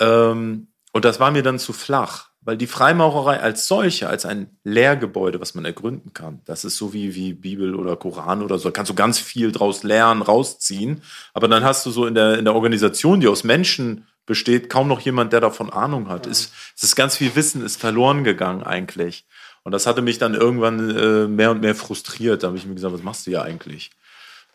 Ähm, 0.00 0.68
und 0.92 1.04
das 1.04 1.20
war 1.20 1.30
mir 1.30 1.42
dann 1.42 1.58
zu 1.58 1.72
flach, 1.72 2.28
weil 2.42 2.56
die 2.56 2.66
Freimaurerei 2.66 3.40
als 3.40 3.66
solche, 3.66 4.08
als 4.08 4.26
ein 4.26 4.58
Lehrgebäude, 4.64 5.40
was 5.40 5.54
man 5.54 5.64
ergründen 5.64 6.12
kann, 6.12 6.42
das 6.44 6.64
ist 6.64 6.76
so 6.76 6.92
wie, 6.92 7.14
wie 7.14 7.32
Bibel 7.32 7.74
oder 7.74 7.96
Koran 7.96 8.42
oder 8.42 8.58
so, 8.58 8.68
da 8.68 8.72
kannst 8.72 8.90
du 8.90 8.94
ganz 8.94 9.18
viel 9.18 9.52
draus 9.52 9.84
lernen, 9.84 10.22
rausziehen. 10.22 11.02
Aber 11.32 11.48
dann 11.48 11.64
hast 11.64 11.86
du 11.86 11.90
so 11.90 12.06
in 12.06 12.14
der, 12.14 12.38
in 12.38 12.44
der 12.44 12.54
Organisation, 12.54 13.20
die 13.20 13.28
aus 13.28 13.44
Menschen 13.44 14.06
besteht, 14.26 14.68
kaum 14.68 14.88
noch 14.88 15.00
jemand, 15.00 15.32
der 15.32 15.40
davon 15.40 15.70
Ahnung 15.70 16.08
hat. 16.08 16.26
Es 16.26 16.40
ist, 16.76 16.82
ist 16.82 16.96
ganz 16.96 17.16
viel 17.16 17.34
Wissen 17.34 17.64
ist 17.64 17.80
verloren 17.80 18.24
gegangen 18.24 18.62
eigentlich. 18.62 19.26
Und 19.64 19.72
das 19.72 19.86
hatte 19.86 20.02
mich 20.02 20.18
dann 20.18 20.34
irgendwann 20.34 20.90
äh, 20.90 21.28
mehr 21.28 21.50
und 21.50 21.60
mehr 21.60 21.74
frustriert. 21.74 22.42
Da 22.42 22.48
habe 22.48 22.56
ich 22.56 22.66
mir 22.66 22.74
gesagt, 22.74 22.94
was 22.94 23.02
machst 23.02 23.26
du 23.26 23.30
ja 23.30 23.42
eigentlich? 23.42 23.90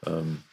Ähm, 0.06 0.44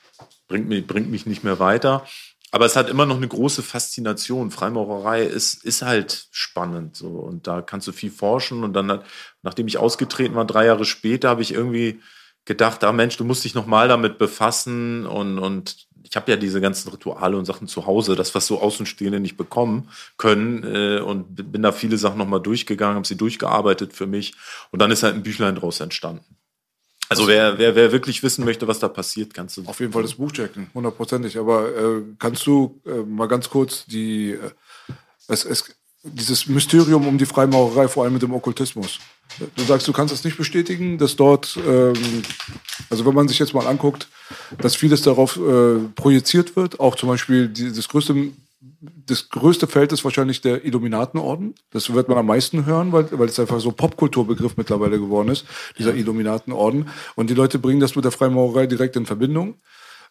bringt, 0.48 0.68
mich, 0.68 0.86
bringt 0.86 1.10
mich 1.10 1.26
nicht 1.26 1.44
mehr 1.44 1.58
weiter. 1.58 2.06
Aber 2.52 2.66
es 2.66 2.76
hat 2.76 2.88
immer 2.88 3.04
noch 3.04 3.16
eine 3.16 3.26
große 3.26 3.64
Faszination. 3.64 4.52
Freimaurerei 4.52 5.24
ist, 5.24 5.64
ist 5.64 5.82
halt 5.82 6.28
spannend. 6.30 6.94
So. 6.94 7.08
Und 7.08 7.48
da 7.48 7.62
kannst 7.62 7.88
du 7.88 7.92
viel 7.92 8.12
forschen. 8.12 8.62
Und 8.62 8.74
dann, 8.74 9.02
nachdem 9.42 9.66
ich 9.66 9.78
ausgetreten 9.78 10.36
war, 10.36 10.44
drei 10.44 10.66
Jahre 10.66 10.84
später, 10.84 11.30
habe 11.30 11.42
ich 11.42 11.52
irgendwie 11.52 12.00
gedacht, 12.44 12.84
ah 12.84 12.92
Mensch, 12.92 13.16
du 13.16 13.24
musst 13.24 13.44
dich 13.44 13.54
nochmal 13.54 13.88
damit 13.88 14.18
befassen 14.18 15.04
und, 15.04 15.40
und 15.40 15.88
ich 16.04 16.16
habe 16.16 16.30
ja 16.30 16.36
diese 16.36 16.60
ganzen 16.60 16.90
Rituale 16.90 17.36
und 17.36 17.44
Sachen 17.46 17.66
zu 17.66 17.86
Hause, 17.86 18.14
das, 18.14 18.34
was 18.34 18.46
so 18.46 18.60
Außenstehende 18.60 19.20
nicht 19.20 19.36
bekommen 19.36 19.88
können. 20.18 20.62
Äh, 20.62 21.00
und 21.00 21.52
bin 21.52 21.62
da 21.62 21.72
viele 21.72 21.98
Sachen 21.98 22.18
nochmal 22.18 22.40
durchgegangen, 22.40 22.96
habe 22.96 23.06
sie 23.06 23.16
durchgearbeitet 23.16 23.92
für 23.92 24.06
mich. 24.06 24.34
Und 24.70 24.80
dann 24.80 24.90
ist 24.90 25.02
halt 25.02 25.14
ein 25.14 25.22
Büchlein 25.22 25.56
draus 25.56 25.80
entstanden. 25.80 26.24
Also 27.08 27.26
wer, 27.26 27.58
wer, 27.58 27.74
wer 27.74 27.92
wirklich 27.92 28.22
wissen 28.22 28.44
möchte, 28.44 28.66
was 28.66 28.78
da 28.78 28.88
passiert, 28.88 29.34
kannst 29.34 29.56
du. 29.56 29.64
Auf 29.66 29.80
jeden 29.80 29.92
Fall 29.92 30.02
das 30.02 30.14
Buch 30.14 30.32
checken, 30.32 30.70
hundertprozentig. 30.74 31.38
Aber 31.38 31.68
äh, 31.76 32.02
kannst 32.18 32.46
du 32.46 32.80
äh, 32.86 33.02
mal 33.02 33.28
ganz 33.28 33.50
kurz 33.50 33.84
die 33.86 34.32
äh, 34.32 34.50
es, 35.28 35.44
es, 35.44 35.74
dieses 36.04 36.46
Mysterium 36.46 37.06
um 37.06 37.18
die 37.18 37.26
Freimaurerei, 37.26 37.88
vor 37.88 38.04
allem 38.04 38.12
mit 38.12 38.22
dem 38.22 38.34
Okkultismus. 38.34 39.00
Du 39.56 39.64
sagst, 39.64 39.88
du 39.88 39.92
kannst 39.92 40.12
das 40.12 40.22
nicht 40.22 40.36
bestätigen, 40.36 40.98
dass 40.98 41.16
dort, 41.16 41.58
ähm, 41.66 41.94
also 42.90 43.06
wenn 43.06 43.14
man 43.14 43.26
sich 43.26 43.38
jetzt 43.38 43.54
mal 43.54 43.66
anguckt, 43.66 44.08
dass 44.58 44.76
vieles 44.76 45.02
darauf 45.02 45.36
äh, 45.36 45.78
projiziert 45.96 46.56
wird, 46.56 46.78
auch 46.78 46.94
zum 46.94 47.08
Beispiel 47.08 47.48
die, 47.48 47.72
das 47.72 47.88
größte 47.88 48.32
das 49.06 49.28
größte 49.28 49.66
Feld 49.66 49.92
ist 49.92 50.04
wahrscheinlich 50.04 50.40
der 50.40 50.64
Illuminatenorden. 50.64 51.54
Das 51.70 51.92
wird 51.92 52.08
man 52.08 52.18
am 52.18 52.26
meisten 52.26 52.64
hören, 52.66 52.92
weil, 52.92 53.06
weil 53.12 53.28
es 53.28 53.38
einfach 53.38 53.60
so 53.60 53.72
Popkulturbegriff 53.72 54.56
mittlerweile 54.56 54.98
geworden 54.98 55.28
ist, 55.28 55.46
dieser 55.78 55.92
ja. 55.92 55.96
Illuminatenorden. 55.96 56.88
Und 57.14 57.30
die 57.30 57.34
Leute 57.34 57.58
bringen 57.58 57.80
das 57.80 57.94
mit 57.94 58.04
der 58.04 58.12
Freimaurerei 58.12 58.66
direkt 58.66 58.96
in 58.96 59.06
Verbindung. 59.06 59.56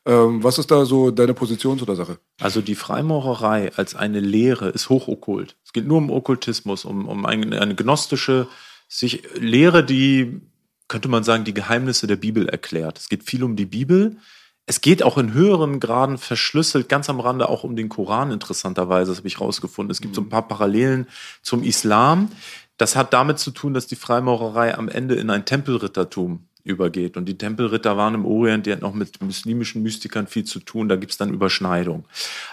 Ähm, 0.05 0.43
was 0.43 0.57
ist 0.57 0.69
da 0.69 0.85
so 0.85 1.11
deine 1.11 1.33
Position 1.33 1.79
zu 1.79 1.85
der 1.85 1.95
Sache? 1.95 2.19
Also 2.39 2.61
die 2.61 2.75
Freimaurerei 2.75 3.71
als 3.75 3.95
eine 3.95 4.19
Lehre 4.19 4.69
ist 4.69 4.89
hochokkult. 4.89 5.55
Es 5.63 5.71
geht 5.71 5.87
nur 5.87 5.97
um 5.97 6.09
Okkultismus, 6.09 6.83
um, 6.85 7.07
um 7.07 7.25
eine, 7.25 7.61
eine 7.61 7.75
gnostische 7.75 8.47
sich 8.89 9.23
Lehre, 9.35 9.83
die, 9.83 10.41
könnte 10.87 11.07
man 11.07 11.23
sagen, 11.23 11.45
die 11.45 11.53
Geheimnisse 11.53 12.05
der 12.05 12.17
Bibel 12.17 12.49
erklärt. 12.49 12.99
Es 12.99 13.09
geht 13.09 13.23
viel 13.23 13.43
um 13.43 13.55
die 13.55 13.65
Bibel. 13.65 14.17
Es 14.65 14.81
geht 14.81 15.03
auch 15.03 15.17
in 15.17 15.33
höheren 15.33 15.79
Graden 15.79 16.17
verschlüsselt, 16.17 16.87
ganz 16.87 17.09
am 17.09 17.19
Rande 17.19 17.49
auch 17.49 17.63
um 17.63 17.75
den 17.75 17.89
Koran, 17.89 18.31
interessanterweise, 18.31 19.11
das 19.11 19.17
habe 19.17 19.27
ich 19.27 19.41
rausgefunden. 19.41 19.91
Es 19.91 19.99
gibt 19.99 20.15
so 20.15 20.21
ein 20.21 20.29
paar 20.29 20.47
Parallelen 20.47 21.07
zum 21.41 21.63
Islam. 21.63 22.29
Das 22.77 22.95
hat 22.95 23.13
damit 23.13 23.39
zu 23.39 23.51
tun, 23.51 23.73
dass 23.73 23.87
die 23.87 23.97
Freimaurerei 23.97 24.77
am 24.77 24.87
Ende 24.87 25.15
in 25.15 25.29
ein 25.29 25.45
Tempelrittertum 25.45 26.47
übergeht. 26.63 27.17
Und 27.17 27.25
die 27.25 27.37
Tempelritter 27.37 27.97
waren 27.97 28.15
im 28.15 28.25
Orient, 28.25 28.65
die 28.65 28.71
hatten 28.71 28.85
auch 28.85 28.93
mit 28.93 29.21
muslimischen 29.21 29.83
Mystikern 29.83 30.27
viel 30.27 30.45
zu 30.45 30.59
tun. 30.59 30.89
Da 30.89 30.95
gibt 30.95 31.11
es 31.11 31.17
dann 31.17 31.33
Überschneidung. 31.33 32.05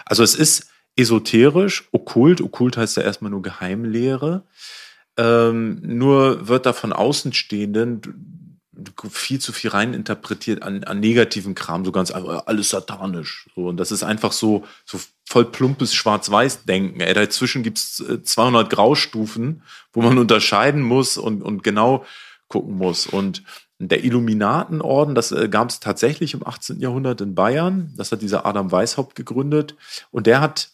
Also 0.05 0.23
es 0.23 0.35
ist 0.35 0.69
esoterisch, 0.95 1.87
okkult. 1.91 2.41
Okkult 2.41 2.77
heißt 2.77 2.97
ja 2.97 3.03
erstmal 3.03 3.31
nur 3.31 3.41
Geheimlehre. 3.41 4.43
Ähm, 5.17 5.79
nur 5.83 6.47
wird 6.47 6.65
da 6.65 6.73
von 6.73 6.93
Außenstehenden 6.93 8.01
viel 9.09 9.39
zu 9.39 9.51
viel 9.53 9.69
reininterpretiert 9.69 10.63
an, 10.63 10.83
an 10.85 10.99
negativen 10.99 11.55
Kram, 11.55 11.85
so 11.85 11.91
ganz 11.91 12.11
einfach 12.11 12.47
alles 12.47 12.69
satanisch. 12.69 13.49
So, 13.55 13.67
und 13.67 13.77
das 13.77 13.91
ist 13.91 14.03
einfach 14.03 14.31
so, 14.31 14.65
so 14.85 14.99
voll 15.27 15.45
plumpes 15.45 15.93
Schwarz-Weiß-Denken. 15.93 16.99
Dazwischen 16.99 17.63
gibt 17.63 17.77
es 17.77 18.03
200 18.23 18.69
Graustufen, 18.69 19.63
wo 19.93 20.01
man 20.01 20.17
unterscheiden 20.17 20.81
muss 20.81 21.17
und, 21.17 21.43
und 21.43 21.63
genau 21.63 22.05
gucken 22.47 22.77
muss. 22.77 23.07
Und 23.07 23.43
der 23.87 24.03
Illuminatenorden, 24.03 25.15
das 25.15 25.31
äh, 25.31 25.49
gab 25.49 25.69
es 25.69 25.79
tatsächlich 25.79 26.33
im 26.33 26.45
18. 26.45 26.79
Jahrhundert 26.79 27.21
in 27.21 27.35
Bayern. 27.35 27.93
Das 27.97 28.11
hat 28.11 28.21
dieser 28.21 28.45
Adam 28.45 28.71
Weishaupt 28.71 29.15
gegründet. 29.15 29.75
Und 30.11 30.27
der 30.27 30.41
hat 30.41 30.69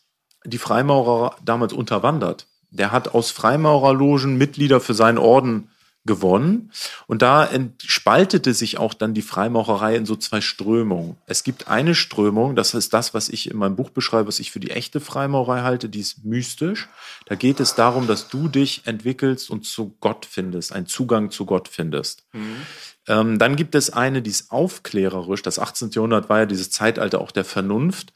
die 0.46 0.58
Freimaurer 0.58 1.36
damals 1.44 1.74
unterwandert. 1.74 2.48
Der 2.70 2.92
hat 2.92 3.14
aus 3.14 3.32
Freimaurerlogen 3.32 4.38
Mitglieder 4.38 4.80
für 4.80 4.94
seinen 4.94 5.18
Orden 5.18 5.70
gewonnen. 6.08 6.72
Und 7.06 7.22
da 7.22 7.46
entspaltete 7.46 8.56
sich 8.56 8.80
auch 8.80 8.96
dann 8.96 9.14
die 9.14 9.22
Freimaurerei 9.22 9.96
in 9.96 10.08
so 10.08 10.16
zwei 10.16 10.42
Strömungen. 10.42 11.18
Es 11.28 11.44
gibt 11.44 11.68
eine 11.68 11.94
Strömung, 11.94 12.56
das 12.56 12.74
ist 12.74 12.94
das, 12.94 13.14
was 13.14 13.30
ich 13.30 13.52
in 13.52 13.58
meinem 13.58 13.76
Buch 13.76 13.92
beschreibe, 13.92 14.28
was 14.28 14.40
ich 14.40 14.52
für 14.52 14.60
die 14.60 14.72
echte 14.72 15.00
Freimaurerei 15.00 15.62
halte, 15.62 15.90
die 15.90 16.00
ist 16.00 16.26
mystisch. 16.26 16.88
Da 17.26 17.36
geht 17.36 17.60
es 17.60 17.76
darum, 17.76 18.08
dass 18.08 18.30
du 18.30 18.48
dich 18.48 18.82
entwickelst 18.86 19.52
und 19.52 19.66
zu 19.66 19.96
Gott 20.00 20.26
findest, 20.26 20.74
einen 20.74 20.88
Zugang 20.88 21.30
zu 21.30 21.46
Gott 21.46 21.68
findest. 21.68 22.26
Mhm. 22.34 22.62
Ähm, 23.08 23.40
dann 23.40 23.56
gibt 23.56 23.76
es 23.76 23.90
eine, 23.90 24.22
die 24.22 24.30
ist 24.30 24.52
aufklärerisch. 24.52 25.42
Das 25.42 25.60
18. 25.60 25.92
Jahrhundert 25.92 26.30
war 26.30 26.40
ja 26.40 26.46
dieses 26.46 26.70
Zeitalter 26.70 27.22
auch 27.22 27.32
der 27.32 27.46
Vernunft. 27.46 28.14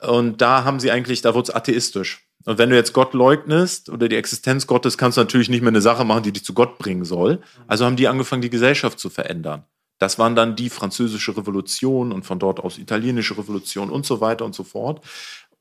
Und 0.00 0.40
da 0.40 0.64
haben 0.64 0.80
sie 0.80 0.90
eigentlich, 0.90 1.22
da 1.22 1.34
wurde 1.34 1.50
es 1.50 1.54
atheistisch. 1.54 2.26
Und 2.44 2.58
wenn 2.58 2.70
du 2.70 2.76
jetzt 2.76 2.92
Gott 2.92 3.14
leugnest 3.14 3.88
oder 3.88 4.08
die 4.08 4.16
Existenz 4.16 4.66
Gottes, 4.66 4.98
kannst 4.98 5.16
du 5.16 5.22
natürlich 5.22 5.48
nicht 5.48 5.62
mehr 5.62 5.68
eine 5.68 5.80
Sache 5.80 6.04
machen, 6.04 6.24
die 6.24 6.32
dich 6.32 6.44
zu 6.44 6.52
Gott 6.52 6.78
bringen 6.78 7.04
soll. 7.04 7.40
Also 7.66 7.84
haben 7.86 7.96
die 7.96 8.08
angefangen, 8.08 8.42
die 8.42 8.50
Gesellschaft 8.50 8.98
zu 8.98 9.08
verändern. 9.08 9.64
Das 9.98 10.18
waren 10.18 10.34
dann 10.34 10.56
die 10.56 10.68
französische 10.68 11.36
Revolution 11.36 12.12
und 12.12 12.24
von 12.24 12.38
dort 12.38 12.60
aus 12.60 12.78
italienische 12.78 13.38
Revolution 13.38 13.90
und 13.90 14.04
so 14.04 14.20
weiter 14.20 14.44
und 14.44 14.54
so 14.54 14.64
fort. 14.64 15.00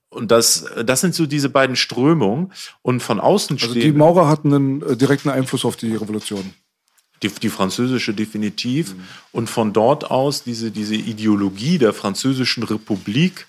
Und 0.09 0.31
das, 0.31 0.65
das 0.85 1.01
sind 1.01 1.15
so 1.15 1.25
diese 1.25 1.49
beiden 1.49 1.75
Strömungen. 1.75 2.51
Und 2.81 3.01
von 3.01 3.19
außen 3.19 3.57
Also 3.61 3.73
die 3.73 3.91
Maurer 3.91 4.27
hatten 4.27 4.53
einen 4.53 4.81
äh, 4.81 4.97
direkten 4.97 5.29
Einfluss 5.29 5.65
auf 5.65 5.75
die 5.75 5.95
Revolution. 5.95 6.53
Die, 7.23 7.29
die 7.29 7.49
französische 7.49 8.13
definitiv. 8.13 8.95
Und 9.31 9.49
von 9.49 9.73
dort 9.73 10.11
aus 10.11 10.43
diese, 10.43 10.71
diese 10.71 10.95
Ideologie 10.95 11.77
der 11.77 11.93
französischen 11.93 12.63
Republik, 12.63 13.47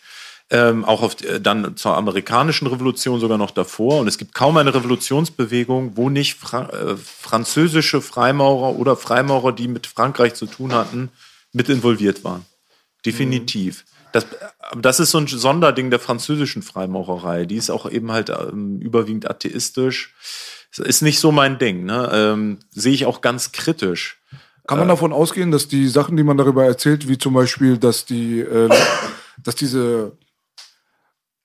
ähm, 0.50 0.84
auch 0.84 1.02
auf, 1.02 1.22
äh, 1.22 1.40
dann 1.40 1.76
zur 1.76 1.96
amerikanischen 1.96 2.66
Revolution 2.66 3.18
sogar 3.18 3.38
noch 3.38 3.50
davor. 3.50 4.00
Und 4.00 4.08
es 4.08 4.18
gibt 4.18 4.34
kaum 4.34 4.56
eine 4.56 4.74
Revolutionsbewegung, 4.74 5.96
wo 5.96 6.10
nicht 6.10 6.34
Fra 6.34 6.68
äh, 6.70 6.96
französische 6.96 8.00
Freimaurer 8.00 8.78
oder 8.78 8.96
Freimaurer, 8.96 9.52
die 9.52 9.68
mit 9.68 9.86
Frankreich 9.86 10.34
zu 10.34 10.46
tun 10.46 10.72
hatten, 10.72 11.10
mit 11.52 11.68
involviert 11.68 12.24
waren. 12.24 12.44
Definitiv. 13.04 13.84
Das, 14.12 14.26
aber 14.60 14.80
das 14.80 15.00
ist 15.00 15.10
so 15.10 15.18
ein 15.18 15.26
Sonderding 15.26 15.90
der 15.90 15.98
französischen 15.98 16.62
Freimaurerei. 16.62 17.46
Die 17.46 17.56
ist 17.56 17.70
auch 17.70 17.90
eben 17.90 18.12
halt 18.12 18.30
ähm, 18.30 18.80
überwiegend 18.80 19.28
atheistisch. 19.28 20.14
Das 20.76 20.86
ist 20.86 21.02
nicht 21.02 21.20
so 21.20 21.32
mein 21.32 21.58
Ding. 21.58 21.84
Ne? 21.84 22.10
Ähm, 22.12 22.58
Sehe 22.70 22.92
ich 22.92 23.06
auch 23.06 23.20
ganz 23.20 23.52
kritisch. 23.52 24.20
Kann 24.66 24.78
man 24.78 24.88
davon 24.88 25.12
ausgehen, 25.12 25.50
dass 25.50 25.68
die 25.68 25.88
Sachen, 25.88 26.16
die 26.16 26.22
man 26.22 26.38
darüber 26.38 26.64
erzählt, 26.64 27.06
wie 27.06 27.18
zum 27.18 27.34
Beispiel, 27.34 27.76
dass 27.76 28.06
die, 28.06 28.40
äh, 28.40 28.70
dass 29.42 29.54
diese 29.56 30.16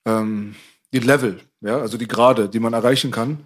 ähm, 0.06 0.54
die 0.92 1.00
Level, 1.00 1.40
ja, 1.60 1.78
also 1.78 1.98
die 1.98 2.08
Grade, 2.08 2.48
die 2.48 2.60
man 2.60 2.72
erreichen 2.72 3.10
kann, 3.10 3.38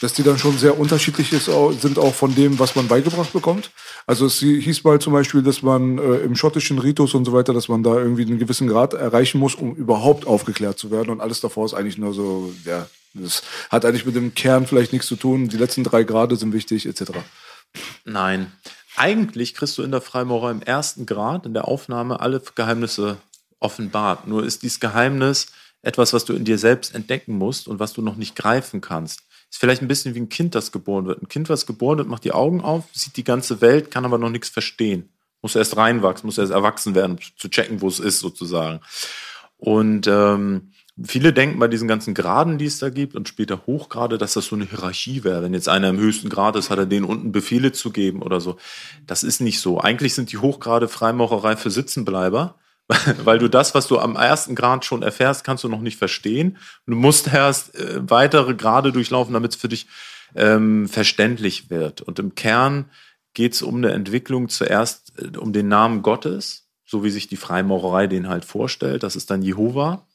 dass 0.00 0.12
die 0.12 0.22
dann 0.22 0.38
schon 0.38 0.56
sehr 0.58 0.78
unterschiedlich 0.78 1.32
ist, 1.32 1.50
sind 1.80 1.98
auch 1.98 2.14
von 2.14 2.34
dem, 2.34 2.58
was 2.58 2.74
man 2.74 2.88
beigebracht 2.88 3.32
bekommt. 3.32 3.70
Also 4.06 4.26
es 4.26 4.40
hieß 4.40 4.82
mal 4.82 4.98
zum 4.98 5.12
Beispiel, 5.12 5.42
dass 5.42 5.62
man 5.62 5.98
äh, 5.98 6.16
im 6.18 6.34
schottischen 6.34 6.78
Ritus 6.78 7.14
und 7.14 7.26
so 7.26 7.32
weiter, 7.32 7.52
dass 7.52 7.68
man 7.68 7.82
da 7.82 7.96
irgendwie 7.96 8.22
einen 8.22 8.38
gewissen 8.38 8.66
Grad 8.66 8.94
erreichen 8.94 9.38
muss, 9.38 9.54
um 9.54 9.74
überhaupt 9.74 10.26
aufgeklärt 10.26 10.78
zu 10.78 10.90
werden. 10.90 11.10
Und 11.10 11.20
alles 11.20 11.40
davor 11.40 11.66
ist 11.66 11.74
eigentlich 11.74 11.98
nur 11.98 12.14
so, 12.14 12.52
ja, 12.64 12.88
das 13.14 13.42
hat 13.68 13.84
eigentlich 13.84 14.06
mit 14.06 14.16
dem 14.16 14.34
Kern 14.34 14.66
vielleicht 14.66 14.92
nichts 14.92 15.06
zu 15.06 15.16
tun. 15.16 15.48
Die 15.48 15.58
letzten 15.58 15.84
drei 15.84 16.02
Grade 16.02 16.36
sind 16.36 16.52
wichtig, 16.52 16.86
etc. 16.86 17.12
Nein. 18.04 18.52
Eigentlich 18.96 19.54
kriegst 19.54 19.78
du 19.78 19.82
in 19.82 19.92
der 19.92 20.00
Freimaurerei 20.00 20.50
im 20.50 20.62
ersten 20.62 21.06
Grad 21.06 21.46
in 21.46 21.54
der 21.54 21.68
Aufnahme 21.68 22.20
alle 22.20 22.42
Geheimnisse 22.54 23.18
offenbart. 23.60 24.26
Nur 24.26 24.44
ist 24.44 24.62
dieses 24.62 24.80
Geheimnis 24.80 25.48
etwas, 25.82 26.12
was 26.12 26.24
du 26.24 26.34
in 26.34 26.44
dir 26.44 26.58
selbst 26.58 26.94
entdecken 26.94 27.36
musst 27.36 27.68
und 27.68 27.78
was 27.78 27.92
du 27.92 28.02
noch 28.02 28.16
nicht 28.16 28.36
greifen 28.36 28.80
kannst. 28.80 29.22
Ist 29.50 29.58
vielleicht 29.58 29.82
ein 29.82 29.88
bisschen 29.88 30.14
wie 30.14 30.20
ein 30.20 30.28
Kind, 30.28 30.54
das 30.54 30.72
geboren 30.72 31.06
wird. 31.06 31.22
Ein 31.22 31.28
Kind, 31.28 31.48
was 31.48 31.66
geboren 31.66 31.98
wird, 31.98 32.08
macht 32.08 32.24
die 32.24 32.32
Augen 32.32 32.60
auf, 32.60 32.84
sieht 32.92 33.16
die 33.16 33.24
ganze 33.24 33.60
Welt, 33.60 33.90
kann 33.90 34.04
aber 34.04 34.18
noch 34.18 34.30
nichts 34.30 34.48
verstehen. 34.48 35.08
Muss 35.42 35.56
erst 35.56 35.76
reinwachsen, 35.76 36.26
muss 36.26 36.38
erst 36.38 36.52
erwachsen 36.52 36.94
werden, 36.94 37.12
um 37.12 37.18
zu 37.36 37.48
checken, 37.48 37.80
wo 37.80 37.88
es 37.88 37.98
ist, 37.98 38.20
sozusagen. 38.20 38.80
Und 39.56 40.06
ähm, 40.06 40.72
viele 41.02 41.32
denken 41.32 41.58
bei 41.58 41.68
diesen 41.68 41.88
ganzen 41.88 42.14
Graden, 42.14 42.58
die 42.58 42.66
es 42.66 42.78
da 42.78 42.90
gibt 42.90 43.14
und 43.14 43.28
später 43.28 43.66
Hochgrade, 43.66 44.18
dass 44.18 44.34
das 44.34 44.46
so 44.46 44.56
eine 44.56 44.66
Hierarchie 44.66 45.24
wäre. 45.24 45.42
Wenn 45.42 45.54
jetzt 45.54 45.68
einer 45.68 45.88
im 45.88 45.98
höchsten 45.98 46.28
Grad 46.28 46.56
ist, 46.56 46.70
hat 46.70 46.78
er 46.78 46.86
denen 46.86 47.04
unten 47.04 47.32
Befehle 47.32 47.72
zu 47.72 47.90
geben 47.90 48.22
oder 48.22 48.40
so. 48.40 48.56
Das 49.06 49.22
ist 49.22 49.40
nicht 49.40 49.60
so. 49.60 49.80
Eigentlich 49.80 50.14
sind 50.14 50.30
die 50.30 50.38
Hochgrade 50.38 50.88
Freimaurerei 50.88 51.56
für 51.56 51.70
Sitzenbleiber, 51.70 52.56
weil 53.24 53.38
du 53.38 53.48
das, 53.48 53.74
was 53.74 53.86
du 53.86 53.98
am 53.98 54.16
ersten 54.16 54.54
Grad 54.54 54.84
schon 54.84 55.02
erfährst, 55.02 55.44
kannst 55.44 55.64
du 55.64 55.68
noch 55.68 55.80
nicht 55.80 55.98
verstehen. 55.98 56.58
Du 56.86 56.94
musst 56.94 57.32
erst 57.32 57.74
äh, 57.76 58.00
weitere 58.08 58.54
Grade 58.54 58.92
durchlaufen, 58.92 59.34
damit 59.34 59.52
es 59.52 59.60
für 59.60 59.68
dich 59.68 59.86
ähm, 60.34 60.88
verständlich 60.88 61.70
wird. 61.70 62.00
Und 62.02 62.18
im 62.18 62.34
Kern 62.34 62.90
geht 63.34 63.54
es 63.54 63.62
um 63.62 63.76
eine 63.76 63.92
Entwicklung 63.92 64.48
zuerst 64.48 65.12
äh, 65.18 65.36
um 65.36 65.52
den 65.52 65.68
Namen 65.68 66.02
Gottes, 66.02 66.68
so 66.84 67.04
wie 67.04 67.10
sich 67.10 67.28
die 67.28 67.36
Freimaurerei 67.36 68.06
den 68.06 68.28
halt 68.28 68.44
vorstellt. 68.44 69.02
Das 69.02 69.16
ist 69.16 69.30
dann 69.30 69.42
Jehova. 69.42 70.06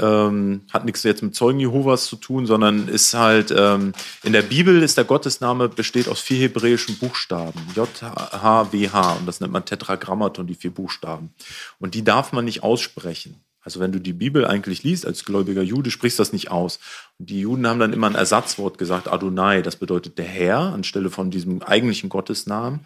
Ähm, 0.00 0.62
hat 0.72 0.84
nichts 0.84 1.02
jetzt 1.02 1.22
mit 1.22 1.34
Zeugen 1.34 1.60
Jehovas 1.60 2.06
zu 2.06 2.16
tun, 2.16 2.46
sondern 2.46 2.88
ist 2.88 3.14
halt, 3.14 3.52
ähm, 3.56 3.92
in 4.22 4.32
der 4.32 4.42
Bibel 4.42 4.82
ist 4.82 4.96
der 4.96 5.04
Gottesname, 5.04 5.68
besteht 5.68 6.08
aus 6.08 6.20
vier 6.20 6.38
hebräischen 6.38 6.98
Buchstaben. 6.98 7.60
J, 7.74 7.88
H, 8.02 8.72
W, 8.72 8.88
H. 8.88 9.12
Und 9.14 9.26
das 9.26 9.40
nennt 9.40 9.52
man 9.52 9.64
Tetragrammaton, 9.64 10.46
die 10.46 10.54
vier 10.54 10.70
Buchstaben. 10.70 11.30
Und 11.78 11.94
die 11.94 12.04
darf 12.04 12.32
man 12.32 12.44
nicht 12.44 12.62
aussprechen. 12.62 13.40
Also 13.68 13.80
wenn 13.80 13.92
du 13.92 14.00
die 14.00 14.14
Bibel 14.14 14.46
eigentlich 14.46 14.82
liest 14.82 15.04
als 15.04 15.24
gläubiger 15.24 15.62
Jude, 15.62 15.90
sprichst 15.90 16.18
das 16.18 16.32
nicht 16.32 16.50
aus. 16.50 16.78
Und 17.18 17.28
die 17.28 17.40
Juden 17.40 17.66
haben 17.66 17.80
dann 17.80 17.92
immer 17.92 18.06
ein 18.06 18.14
Ersatzwort 18.14 18.78
gesagt, 18.78 19.08
Adonai, 19.08 19.60
das 19.60 19.76
bedeutet 19.76 20.16
der 20.16 20.24
Herr, 20.24 20.58
anstelle 20.72 21.10
von 21.10 21.30
diesem 21.30 21.62
eigentlichen 21.62 22.08
Gottesnamen. 22.08 22.80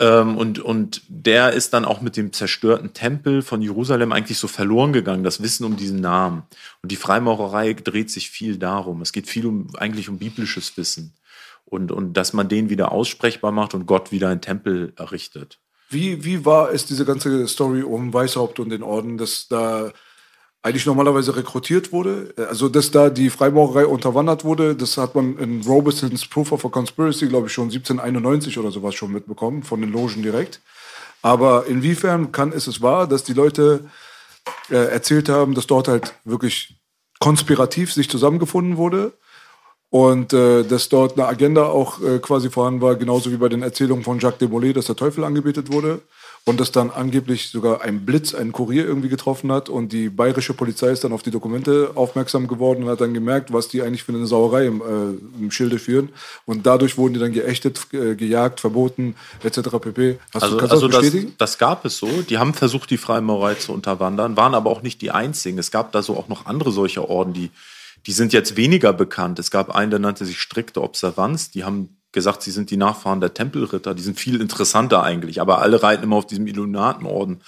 Ähm, 0.00 0.38
und, 0.38 0.58
und 0.58 1.02
der 1.08 1.52
ist 1.52 1.74
dann 1.74 1.84
auch 1.84 2.00
mit 2.00 2.16
dem 2.16 2.32
zerstörten 2.32 2.94
Tempel 2.94 3.42
von 3.42 3.60
Jerusalem 3.60 4.12
eigentlich 4.12 4.38
so 4.38 4.48
verloren 4.48 4.94
gegangen, 4.94 5.22
das 5.22 5.42
Wissen 5.42 5.64
um 5.64 5.76
diesen 5.76 6.00
Namen. 6.00 6.42
Und 6.82 6.90
die 6.90 6.96
Freimaurerei 6.96 7.74
dreht 7.74 8.10
sich 8.10 8.30
viel 8.30 8.56
darum. 8.56 9.02
Es 9.02 9.12
geht 9.12 9.28
viel 9.28 9.46
um, 9.46 9.68
eigentlich 9.76 10.08
um 10.08 10.18
biblisches 10.18 10.76
Wissen. 10.78 11.12
Und, 11.66 11.92
und 11.92 12.14
dass 12.14 12.32
man 12.32 12.48
den 12.48 12.70
wieder 12.70 12.92
aussprechbar 12.92 13.52
macht 13.52 13.74
und 13.74 13.86
Gott 13.86 14.10
wieder 14.10 14.30
einen 14.30 14.40
Tempel 14.40 14.94
errichtet. 14.96 15.58
Wie, 15.90 16.24
wie 16.24 16.44
war 16.46 16.72
es, 16.72 16.86
diese 16.86 17.04
ganze 17.04 17.46
Story 17.46 17.82
um 17.82 18.12
Weißhaupt 18.12 18.58
und 18.58 18.70
den 18.70 18.82
Orden, 18.82 19.18
dass 19.18 19.48
da 19.48 19.92
eigentlich 20.62 20.86
normalerweise 20.86 21.36
rekrutiert 21.36 21.92
wurde? 21.92 22.34
Also, 22.48 22.68
dass 22.68 22.90
da 22.90 23.08
die 23.08 23.30
Freimaurerei 23.30 23.86
unterwandert 23.86 24.44
wurde, 24.44 24.74
das 24.74 24.96
hat 24.98 25.14
man 25.14 25.38
in 25.38 25.62
Robesons 25.62 26.26
Proof 26.26 26.52
of 26.52 26.64
a 26.64 26.68
Conspiracy, 26.68 27.28
glaube 27.28 27.46
ich, 27.46 27.52
schon 27.52 27.64
1791 27.64 28.58
oder 28.58 28.70
sowas 28.70 28.94
schon 28.94 29.12
mitbekommen, 29.12 29.62
von 29.62 29.80
den 29.80 29.90
Logen 29.90 30.22
direkt. 30.22 30.60
Aber 31.22 31.66
inwiefern 31.66 32.32
kann 32.32 32.52
ist 32.52 32.66
es 32.66 32.82
wahr, 32.82 33.06
dass 33.06 33.24
die 33.24 33.32
Leute 33.32 33.84
äh, 34.70 34.76
erzählt 34.76 35.28
haben, 35.28 35.54
dass 35.54 35.66
dort 35.66 35.88
halt 35.88 36.14
wirklich 36.24 36.76
konspirativ 37.18 37.92
sich 37.92 38.08
zusammengefunden 38.08 38.76
wurde 38.76 39.12
und 39.90 40.32
äh, 40.32 40.62
dass 40.64 40.88
dort 40.88 41.18
eine 41.18 41.26
Agenda 41.26 41.64
auch 41.66 42.02
äh, 42.02 42.18
quasi 42.18 42.48
vorhanden 42.48 42.80
war, 42.80 42.96
genauso 42.96 43.30
wie 43.30 43.36
bei 43.36 43.48
den 43.48 43.62
Erzählungen 43.62 44.04
von 44.04 44.18
Jacques 44.18 44.38
de 44.38 44.48
Molay, 44.48 44.72
dass 44.72 44.86
der 44.86 44.96
Teufel 44.96 45.24
angebetet 45.24 45.72
wurde 45.72 46.00
und 46.46 46.58
dass 46.58 46.72
dann 46.72 46.90
angeblich 46.90 47.50
sogar 47.50 47.82
ein 47.82 48.04
Blitz 48.06 48.34
einen 48.34 48.52
Kurier 48.52 48.84
irgendwie 48.84 49.08
getroffen 49.08 49.52
hat 49.52 49.68
und 49.68 49.92
die 49.92 50.08
bayerische 50.08 50.54
Polizei 50.54 50.90
ist 50.90 51.04
dann 51.04 51.12
auf 51.12 51.22
die 51.22 51.30
Dokumente 51.30 51.92
aufmerksam 51.94 52.48
geworden 52.48 52.84
und 52.84 52.88
hat 52.90 53.00
dann 53.00 53.14
gemerkt, 53.14 53.52
was 53.52 53.68
die 53.68 53.82
eigentlich 53.82 54.02
für 54.02 54.12
eine 54.12 54.26
Sauerei 54.26 54.66
im, 54.66 54.80
äh, 54.80 55.42
im 55.42 55.50
Schilde 55.50 55.78
führen 55.78 56.10
und 56.46 56.66
dadurch 56.66 56.96
wurden 56.96 57.14
die 57.14 57.20
dann 57.20 57.32
geächtet, 57.32 57.80
äh, 57.92 58.14
gejagt, 58.14 58.60
verboten 58.60 59.14
etc. 59.42 59.78
pp. 59.80 60.18
Hast 60.32 60.42
Also, 60.42 60.58
du, 60.58 60.66
also 60.66 60.88
das 60.88 60.96
das, 60.96 61.10
bestätigen? 61.10 61.34
das 61.38 61.58
gab 61.58 61.84
es 61.84 61.98
so. 61.98 62.22
Die 62.22 62.38
haben 62.38 62.54
versucht, 62.54 62.90
die 62.90 62.98
Freimaurerei 62.98 63.54
zu 63.54 63.72
unterwandern, 63.72 64.36
waren 64.36 64.54
aber 64.54 64.70
auch 64.70 64.82
nicht 64.82 65.02
die 65.02 65.10
einzigen. 65.10 65.58
Es 65.58 65.70
gab 65.70 65.92
da 65.92 66.02
so 66.02 66.16
auch 66.16 66.28
noch 66.28 66.46
andere 66.46 66.72
solche 66.72 67.08
Orden, 67.08 67.32
die, 67.32 67.50
die 68.06 68.12
sind 68.12 68.32
jetzt 68.32 68.56
weniger 68.56 68.92
bekannt. 68.92 69.38
Es 69.38 69.50
gab 69.50 69.74
einen, 69.74 69.90
der 69.90 70.00
nannte 70.00 70.24
sich 70.24 70.40
strikte 70.40 70.82
Observanz. 70.82 71.50
Die 71.50 71.64
haben 71.64 71.99
gesagt, 72.12 72.42
sie 72.42 72.50
sind 72.50 72.70
die 72.70 72.76
Nachfahren 72.76 73.20
der 73.20 73.34
Tempelritter. 73.34 73.94
Die 73.94 74.02
sind 74.02 74.18
viel 74.18 74.40
interessanter 74.40 75.02
eigentlich. 75.02 75.40
Aber 75.40 75.60
alle 75.62 75.82
reiten 75.82 76.04
immer 76.04 76.16
auf 76.16 76.26
diesem 76.26 76.46
Illuminatenorden 76.46 77.42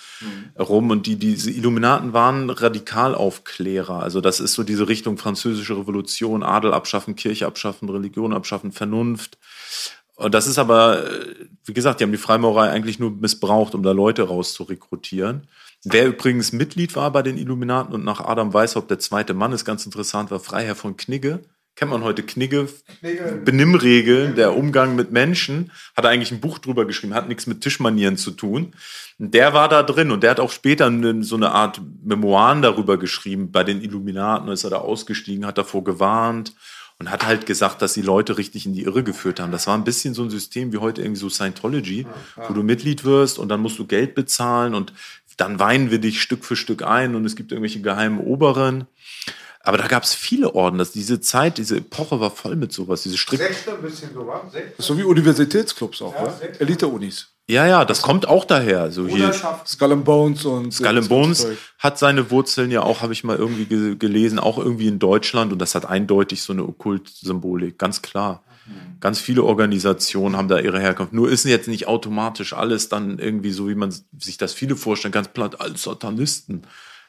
rum. 0.58 0.90
Und 0.90 1.06
die, 1.06 1.16
diese 1.16 1.50
Illuminaten 1.50 2.12
waren 2.12 2.50
Radikalaufklärer. 2.50 4.02
Also 4.02 4.20
das 4.20 4.40
ist 4.40 4.54
so 4.54 4.62
diese 4.62 4.88
Richtung 4.88 5.18
französische 5.18 5.76
Revolution, 5.76 6.42
Adel 6.42 6.72
abschaffen, 6.72 7.16
Kirche 7.16 7.46
abschaffen, 7.46 7.88
Religion 7.88 8.32
abschaffen, 8.32 8.72
Vernunft. 8.72 9.38
Und 10.14 10.34
das 10.34 10.46
ist 10.46 10.58
aber, 10.58 11.04
wie 11.64 11.72
gesagt, 11.72 11.98
die 11.98 12.04
haben 12.04 12.12
die 12.12 12.18
Freimaurerei 12.18 12.70
eigentlich 12.70 12.98
nur 12.98 13.10
missbraucht, 13.10 13.74
um 13.74 13.82
da 13.82 13.92
Leute 13.92 14.22
rauszurekrutieren. 14.22 15.48
Wer 15.84 16.06
übrigens 16.06 16.52
Mitglied 16.52 16.94
war 16.94 17.10
bei 17.10 17.22
den 17.22 17.36
Illuminaten 17.36 17.92
und 17.92 18.04
nach 18.04 18.20
Adam 18.20 18.54
Weishaupt 18.54 18.90
der 18.90 19.00
zweite 19.00 19.34
Mann, 19.34 19.52
ist 19.52 19.64
ganz 19.64 19.84
interessant, 19.84 20.30
war 20.30 20.38
Freiherr 20.38 20.76
von 20.76 20.96
Knigge. 20.96 21.40
Kennt 21.74 21.90
man 21.90 22.04
heute 22.04 22.22
Knigge, 22.22 22.68
Benimmregeln, 23.44 24.36
der 24.36 24.56
Umgang 24.56 24.94
mit 24.94 25.10
Menschen, 25.10 25.72
hat 25.96 26.04
er 26.04 26.10
eigentlich 26.10 26.30
ein 26.30 26.40
Buch 26.40 26.58
drüber 26.58 26.84
geschrieben, 26.84 27.14
hat 27.14 27.28
nichts 27.28 27.46
mit 27.46 27.62
Tischmanieren 27.62 28.18
zu 28.18 28.32
tun. 28.32 28.72
Und 29.18 29.32
der 29.32 29.54
war 29.54 29.68
da 29.68 29.82
drin 29.82 30.10
und 30.10 30.22
der 30.22 30.32
hat 30.32 30.40
auch 30.40 30.52
später 30.52 30.92
so 31.22 31.36
eine 31.36 31.52
Art 31.52 31.80
Memoiren 32.04 32.60
darüber 32.60 32.98
geschrieben. 32.98 33.52
Bei 33.52 33.64
den 33.64 33.80
Illuminaten 33.80 34.48
ist 34.48 34.64
er 34.64 34.70
da 34.70 34.78
ausgestiegen, 34.78 35.46
hat 35.46 35.56
davor 35.56 35.82
gewarnt 35.82 36.54
und 36.98 37.10
hat 37.10 37.26
halt 37.26 37.46
gesagt, 37.46 37.82
dass 37.82 37.94
die 37.94 38.02
Leute 38.02 38.38
richtig 38.38 38.66
in 38.66 38.74
die 38.74 38.82
Irre 38.82 39.02
geführt 39.02 39.40
haben. 39.40 39.50
Das 39.50 39.66
war 39.66 39.76
ein 39.76 39.84
bisschen 39.84 40.14
so 40.14 40.22
ein 40.22 40.30
System 40.30 40.72
wie 40.72 40.78
heute 40.78 41.00
irgendwie 41.02 41.20
so 41.20 41.28
Scientology, 41.28 42.06
wo 42.36 42.52
du 42.52 42.62
Mitglied 42.62 43.04
wirst 43.04 43.38
und 43.38 43.48
dann 43.48 43.60
musst 43.60 43.78
du 43.78 43.86
Geld 43.86 44.14
bezahlen 44.14 44.74
und 44.74 44.92
dann 45.36 45.58
weinen 45.58 45.90
wir 45.90 45.98
dich 45.98 46.20
Stück 46.22 46.44
für 46.44 46.54
Stück 46.54 46.82
ein 46.82 47.14
und 47.14 47.24
es 47.24 47.34
gibt 47.34 47.50
irgendwelche 47.50 47.80
geheimen 47.80 48.20
Oberen. 48.20 48.86
Aber 49.64 49.78
da 49.78 49.86
gab 49.86 50.02
es 50.02 50.12
viele 50.12 50.54
Orden. 50.54 50.78
Das, 50.78 50.92
diese 50.92 51.20
Zeit, 51.20 51.58
diese 51.58 51.76
Epoche 51.76 52.20
war 52.20 52.30
voll 52.30 52.56
mit 52.56 52.72
sowas. 52.72 53.02
Diese 53.02 53.16
strikt 53.16 53.42
Sechster, 53.42 53.74
ein 53.74 53.82
bisschen 53.82 54.12
so, 54.12 54.26
wa? 54.26 54.42
Sechster. 54.50 54.70
Das 54.76 54.78
ist 54.80 54.86
so 54.86 54.98
wie 54.98 55.04
Universitätsclubs 55.04 56.02
auch, 56.02 56.14
ja, 56.14 56.34
Elite-Unis. 56.58 57.28
Ja, 57.48 57.66
ja, 57.66 57.84
das 57.84 58.02
kommt 58.02 58.26
auch 58.26 58.44
daher. 58.44 58.90
So 58.90 59.06
hier. 59.06 59.32
Skull 59.66 59.92
and 59.92 60.04
Bones 60.04 60.44
und 60.44 60.72
Skull 60.72 60.98
and 60.98 61.08
Bones 61.08 61.46
hat 61.78 61.98
seine 61.98 62.30
Wurzeln 62.30 62.70
ja 62.70 62.82
auch, 62.82 63.02
habe 63.02 63.12
ich 63.12 63.24
mal 63.24 63.36
irgendwie 63.36 63.66
ge 63.66 63.96
gelesen, 63.96 64.38
auch 64.38 64.58
irgendwie 64.58 64.88
in 64.88 64.98
Deutschland 64.98 65.52
und 65.52 65.58
das 65.58 65.74
hat 65.74 65.84
eindeutig 65.84 66.42
so 66.42 66.52
eine 66.52 66.64
Okkult-Symbolik, 66.64 67.78
ganz 67.78 68.02
klar. 68.02 68.44
Ganz 69.00 69.18
viele 69.18 69.42
Organisationen 69.42 70.36
haben 70.36 70.46
da 70.46 70.60
ihre 70.60 70.78
Herkunft. 70.78 71.12
Nur 71.12 71.28
ist 71.28 71.44
jetzt 71.44 71.66
nicht 71.66 71.88
automatisch 71.88 72.52
alles 72.52 72.88
dann 72.88 73.18
irgendwie 73.18 73.50
so, 73.50 73.68
wie 73.68 73.74
man 73.74 73.92
sich 74.16 74.38
das 74.38 74.52
viele 74.52 74.76
vorstellen, 74.76 75.10
ganz 75.10 75.28
platt 75.28 75.60
als 75.60 75.82
Satanisten. 75.82 76.62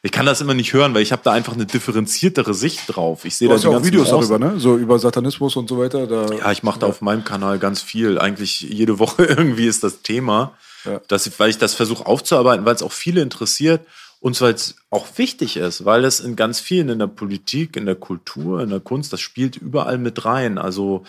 Ich 0.04 0.12
kann 0.12 0.26
das 0.26 0.42
immer 0.42 0.52
nicht 0.52 0.74
hören, 0.74 0.92
weil 0.94 1.00
ich 1.00 1.12
habe 1.12 1.22
da 1.24 1.32
einfach 1.32 1.54
eine 1.54 1.64
differenziertere 1.64 2.52
Sicht 2.52 2.82
drauf. 2.94 3.24
Ich 3.24 3.36
sehe 3.36 3.48
da 3.48 3.56
die 3.56 3.62
ja 3.62 3.70
auch 3.70 3.82
Videos 3.84 4.10
Nuancen. 4.10 4.30
darüber, 4.32 4.52
ne? 4.52 4.60
So 4.60 4.76
über 4.76 4.98
Satanismus 4.98 5.56
und 5.56 5.66
so 5.66 5.78
weiter. 5.78 6.06
Da, 6.06 6.26
Ja, 6.36 6.52
ich 6.52 6.62
mache 6.62 6.78
da 6.80 6.86
auf 6.86 7.00
meinem 7.00 7.24
Kanal 7.24 7.58
ganz 7.58 7.80
viel. 7.80 8.18
Eigentlich 8.18 8.60
jede 8.60 8.98
Woche 8.98 9.24
irgendwie 9.24 9.66
ist 9.66 9.82
das 9.82 10.02
Thema, 10.02 10.52
Ja. 10.84 11.00
dass 11.08 11.26
ich, 11.26 11.40
weil 11.40 11.48
ich 11.48 11.56
das 11.56 11.72
versuche 11.72 12.04
aufzuarbeiten, 12.04 12.66
weil 12.66 12.74
es 12.74 12.82
auch 12.82 12.92
viele 12.92 13.22
interessiert 13.22 13.80
und 14.20 14.38
weil 14.42 14.52
es 14.52 14.76
auch 14.90 15.06
wichtig 15.16 15.56
ist, 15.56 15.86
weil 15.86 16.04
es 16.04 16.20
in 16.20 16.36
ganz 16.36 16.60
vielen 16.60 16.90
in 16.90 16.98
der 16.98 17.06
Politik, 17.06 17.74
in 17.74 17.86
der 17.86 17.94
Kultur, 17.96 18.60
in 18.62 18.68
der 18.68 18.80
Kunst, 18.80 19.10
das 19.10 19.22
spielt 19.22 19.56
überall 19.56 19.96
mit 19.96 20.26
rein. 20.26 20.58
Also 20.58 21.04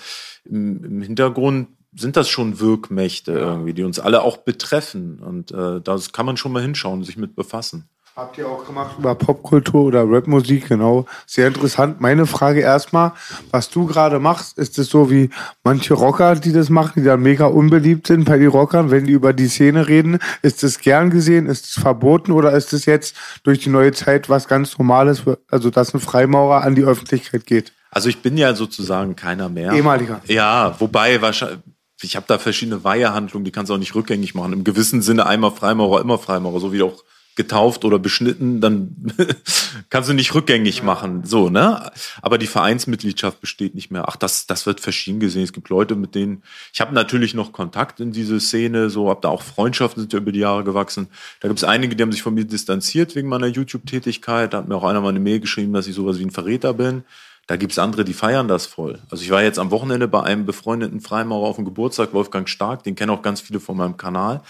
im, 0.46 0.86
im 0.86 1.02
Hintergrund 1.02 1.68
sind 1.94 2.16
das 2.16 2.30
schon 2.30 2.62
Wirkmächte 2.62 3.34
irgendwie, 3.34 3.74
die 3.74 3.84
uns 3.84 4.00
alle 4.00 4.22
auch 4.22 4.38
betreffen. 4.38 5.20
Und 5.20 5.52
äh, 5.52 5.82
da 5.82 6.00
kann 6.14 6.26
man 6.26 6.38
schon 6.38 6.54
mal 6.54 6.62
hinschauen, 6.62 7.04
sich 7.04 7.18
mit 7.18 7.36
befassen. 7.36 7.90
Habt 8.16 8.38
ihr 8.38 8.48
auch 8.48 8.66
gemacht 8.66 8.96
über 8.98 9.14
Popkultur 9.14 9.84
oder 9.84 10.10
Rapmusik, 10.10 10.70
genau. 10.70 11.06
Sehr 11.26 11.50
interessant. 11.50 12.00
Meine 12.00 12.26
Frage 12.26 12.62
erstmal, 12.62 13.12
was 13.52 13.70
du 13.70 13.86
gerade 13.88 14.20
machst, 14.20 14.58
ist 14.58 14.80
es 14.80 14.88
so 14.88 15.12
wie 15.12 15.30
manche 15.66 15.96
Rocker, 15.96 16.36
die 16.36 16.54
das 16.54 16.70
machen, 16.70 16.94
die 16.96 17.04
dann 17.04 17.20
mega 17.20 17.46
unbeliebt 17.46 18.08
sind 18.08 18.24
bei 18.24 18.38
den 18.38 18.48
Rockern, 18.48 18.90
wenn 18.90 19.06
die 19.06 19.12
über 19.12 19.34
die 19.34 19.50
Szene 19.50 19.90
reden. 19.90 20.20
Ist 20.42 20.64
es 20.64 20.80
gern 20.80 21.10
gesehen, 21.10 21.48
ist 21.48 21.66
es 21.66 21.74
verboten 21.74 22.32
oder 22.32 22.54
ist 22.54 22.72
es 22.72 22.86
jetzt 22.86 23.18
durch 23.44 23.60
die 23.60 23.70
neue 23.70 23.92
Zeit 23.92 24.30
was 24.30 24.48
ganz 24.48 24.78
Normales, 24.78 25.24
also 25.52 25.70
dass 25.70 25.94
ein 25.94 26.00
Freimaurer 26.00 26.62
an 26.62 26.74
die 26.74 26.86
Öffentlichkeit 26.86 27.46
geht? 27.46 27.74
Also 27.92 28.08
ich 28.08 28.22
bin 28.22 28.38
ja 28.38 28.56
sozusagen 28.56 29.18
keiner 29.18 29.50
mehr. 29.50 29.74
Ehemaliger. 29.74 30.22
Ja, 30.28 30.74
wobei 30.80 31.22
wahrscheinlich. 31.22 31.60
Ich 32.02 32.16
habe 32.16 32.26
da 32.30 32.38
verschiedene 32.38 32.84
Weihehandlungen, 32.86 33.44
die 33.44 33.52
kannst 33.52 33.70
du 33.70 33.74
auch 33.74 33.80
nicht 33.80 33.96
rückgängig 33.96 34.36
machen. 34.36 34.54
Im 34.54 34.64
gewissen 34.64 35.02
Sinne 35.02 35.26
einmal 35.26 35.52
Freimaurer, 35.52 36.00
immer 36.00 36.18
Freimaurer, 36.18 36.62
so 36.62 36.72
wie 36.72 36.82
auch 36.82 37.04
getauft 37.36 37.84
oder 37.86 38.00
beschnitten, 38.00 38.62
dann 38.62 39.14
kannst 39.90 40.10
du 40.10 40.14
nicht 40.14 40.34
rückgängig 40.34 40.84
machen. 40.84 41.24
So, 41.26 41.50
ne? 41.50 41.92
Aber 42.22 42.38
die 42.38 42.48
Vereinsmitgliedschaft 42.48 43.42
besteht 43.42 43.76
nicht 43.76 43.92
mehr. 43.92 44.06
Ach, 44.08 44.16
das, 44.16 44.48
das 44.48 44.66
wird 44.66 44.80
verschieden 44.80 45.20
gesehen. 45.20 45.44
Es 45.44 45.54
gibt 45.54 45.70
Leute, 45.70 45.96
mit 45.96 46.16
denen. 46.16 46.44
Ich 46.74 46.82
habe 46.82 46.94
natürlich 46.94 47.34
noch 47.34 47.52
Kontakt 47.52 48.00
in 48.00 48.12
diese 48.12 48.40
Szene, 48.40 48.90
so 48.90 49.10
habe 49.10 49.20
da 49.22 49.30
auch 49.30 49.42
Freundschaften 49.42 50.02
sind 50.02 50.14
ja 50.14 50.20
über 50.20 50.32
die 50.32 50.40
Jahre 50.40 50.64
gewachsen. 50.64 51.08
Da 51.42 51.48
gibt 51.48 51.60
es 51.60 51.64
einige, 51.64 51.96
die 51.96 52.04
haben 52.04 52.12
sich 52.12 52.24
von 52.24 52.34
mir 52.34 52.46
distanziert 52.46 53.16
wegen 53.16 53.28
meiner 53.28 53.48
YouTube-Tätigkeit. 53.48 54.54
Da 54.54 54.60
hat 54.60 54.68
mir 54.68 54.76
auch 54.76 54.84
einer 54.84 55.02
mal 55.02 55.10
eine 55.10 55.20
Mail 55.20 55.40
geschrieben, 55.40 55.74
dass 55.74 55.88
ich 55.88 55.96
sowas 55.96 56.20
wie 56.20 56.26
ein 56.26 56.32
Verräter 56.32 56.74
bin. 56.74 57.04
Da 57.48 57.58
gibt's 57.58 57.78
andere, 57.78 58.06
die 58.06 58.14
feiern 58.14 58.48
das 58.48 58.66
voll. 58.66 59.00
Also 59.12 59.24
ich 59.24 59.30
war 59.30 59.44
jetzt 59.44 59.60
am 59.60 59.70
Wochenende 59.70 60.08
bei 60.08 60.24
einem 60.24 60.46
befreundeten 60.46 61.00
Freimaurer 61.00 61.48
auf 61.48 61.58
dem 61.58 61.66
Geburtstag, 61.66 62.14
Wolfgang 62.14 62.50
Stark, 62.50 62.84
den 62.84 62.96
kennen 62.96 63.12
auch 63.12 63.22
ganz 63.22 63.42
viele 63.42 63.60
von 63.60 63.78
meinem 63.78 63.98
Kanal. 63.98 64.42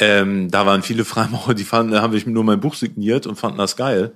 Ähm, 0.00 0.48
da 0.48 0.64
waren 0.64 0.82
viele 0.82 1.04
Freimaurer, 1.04 1.54
die 1.54 1.64
fanden, 1.64 1.92
da 1.92 2.02
habe 2.02 2.16
ich 2.16 2.24
nur 2.24 2.44
mein 2.44 2.60
Buch 2.60 2.74
signiert 2.74 3.26
und 3.26 3.34
fanden 3.34 3.58
das 3.58 3.74
geil. 3.74 4.12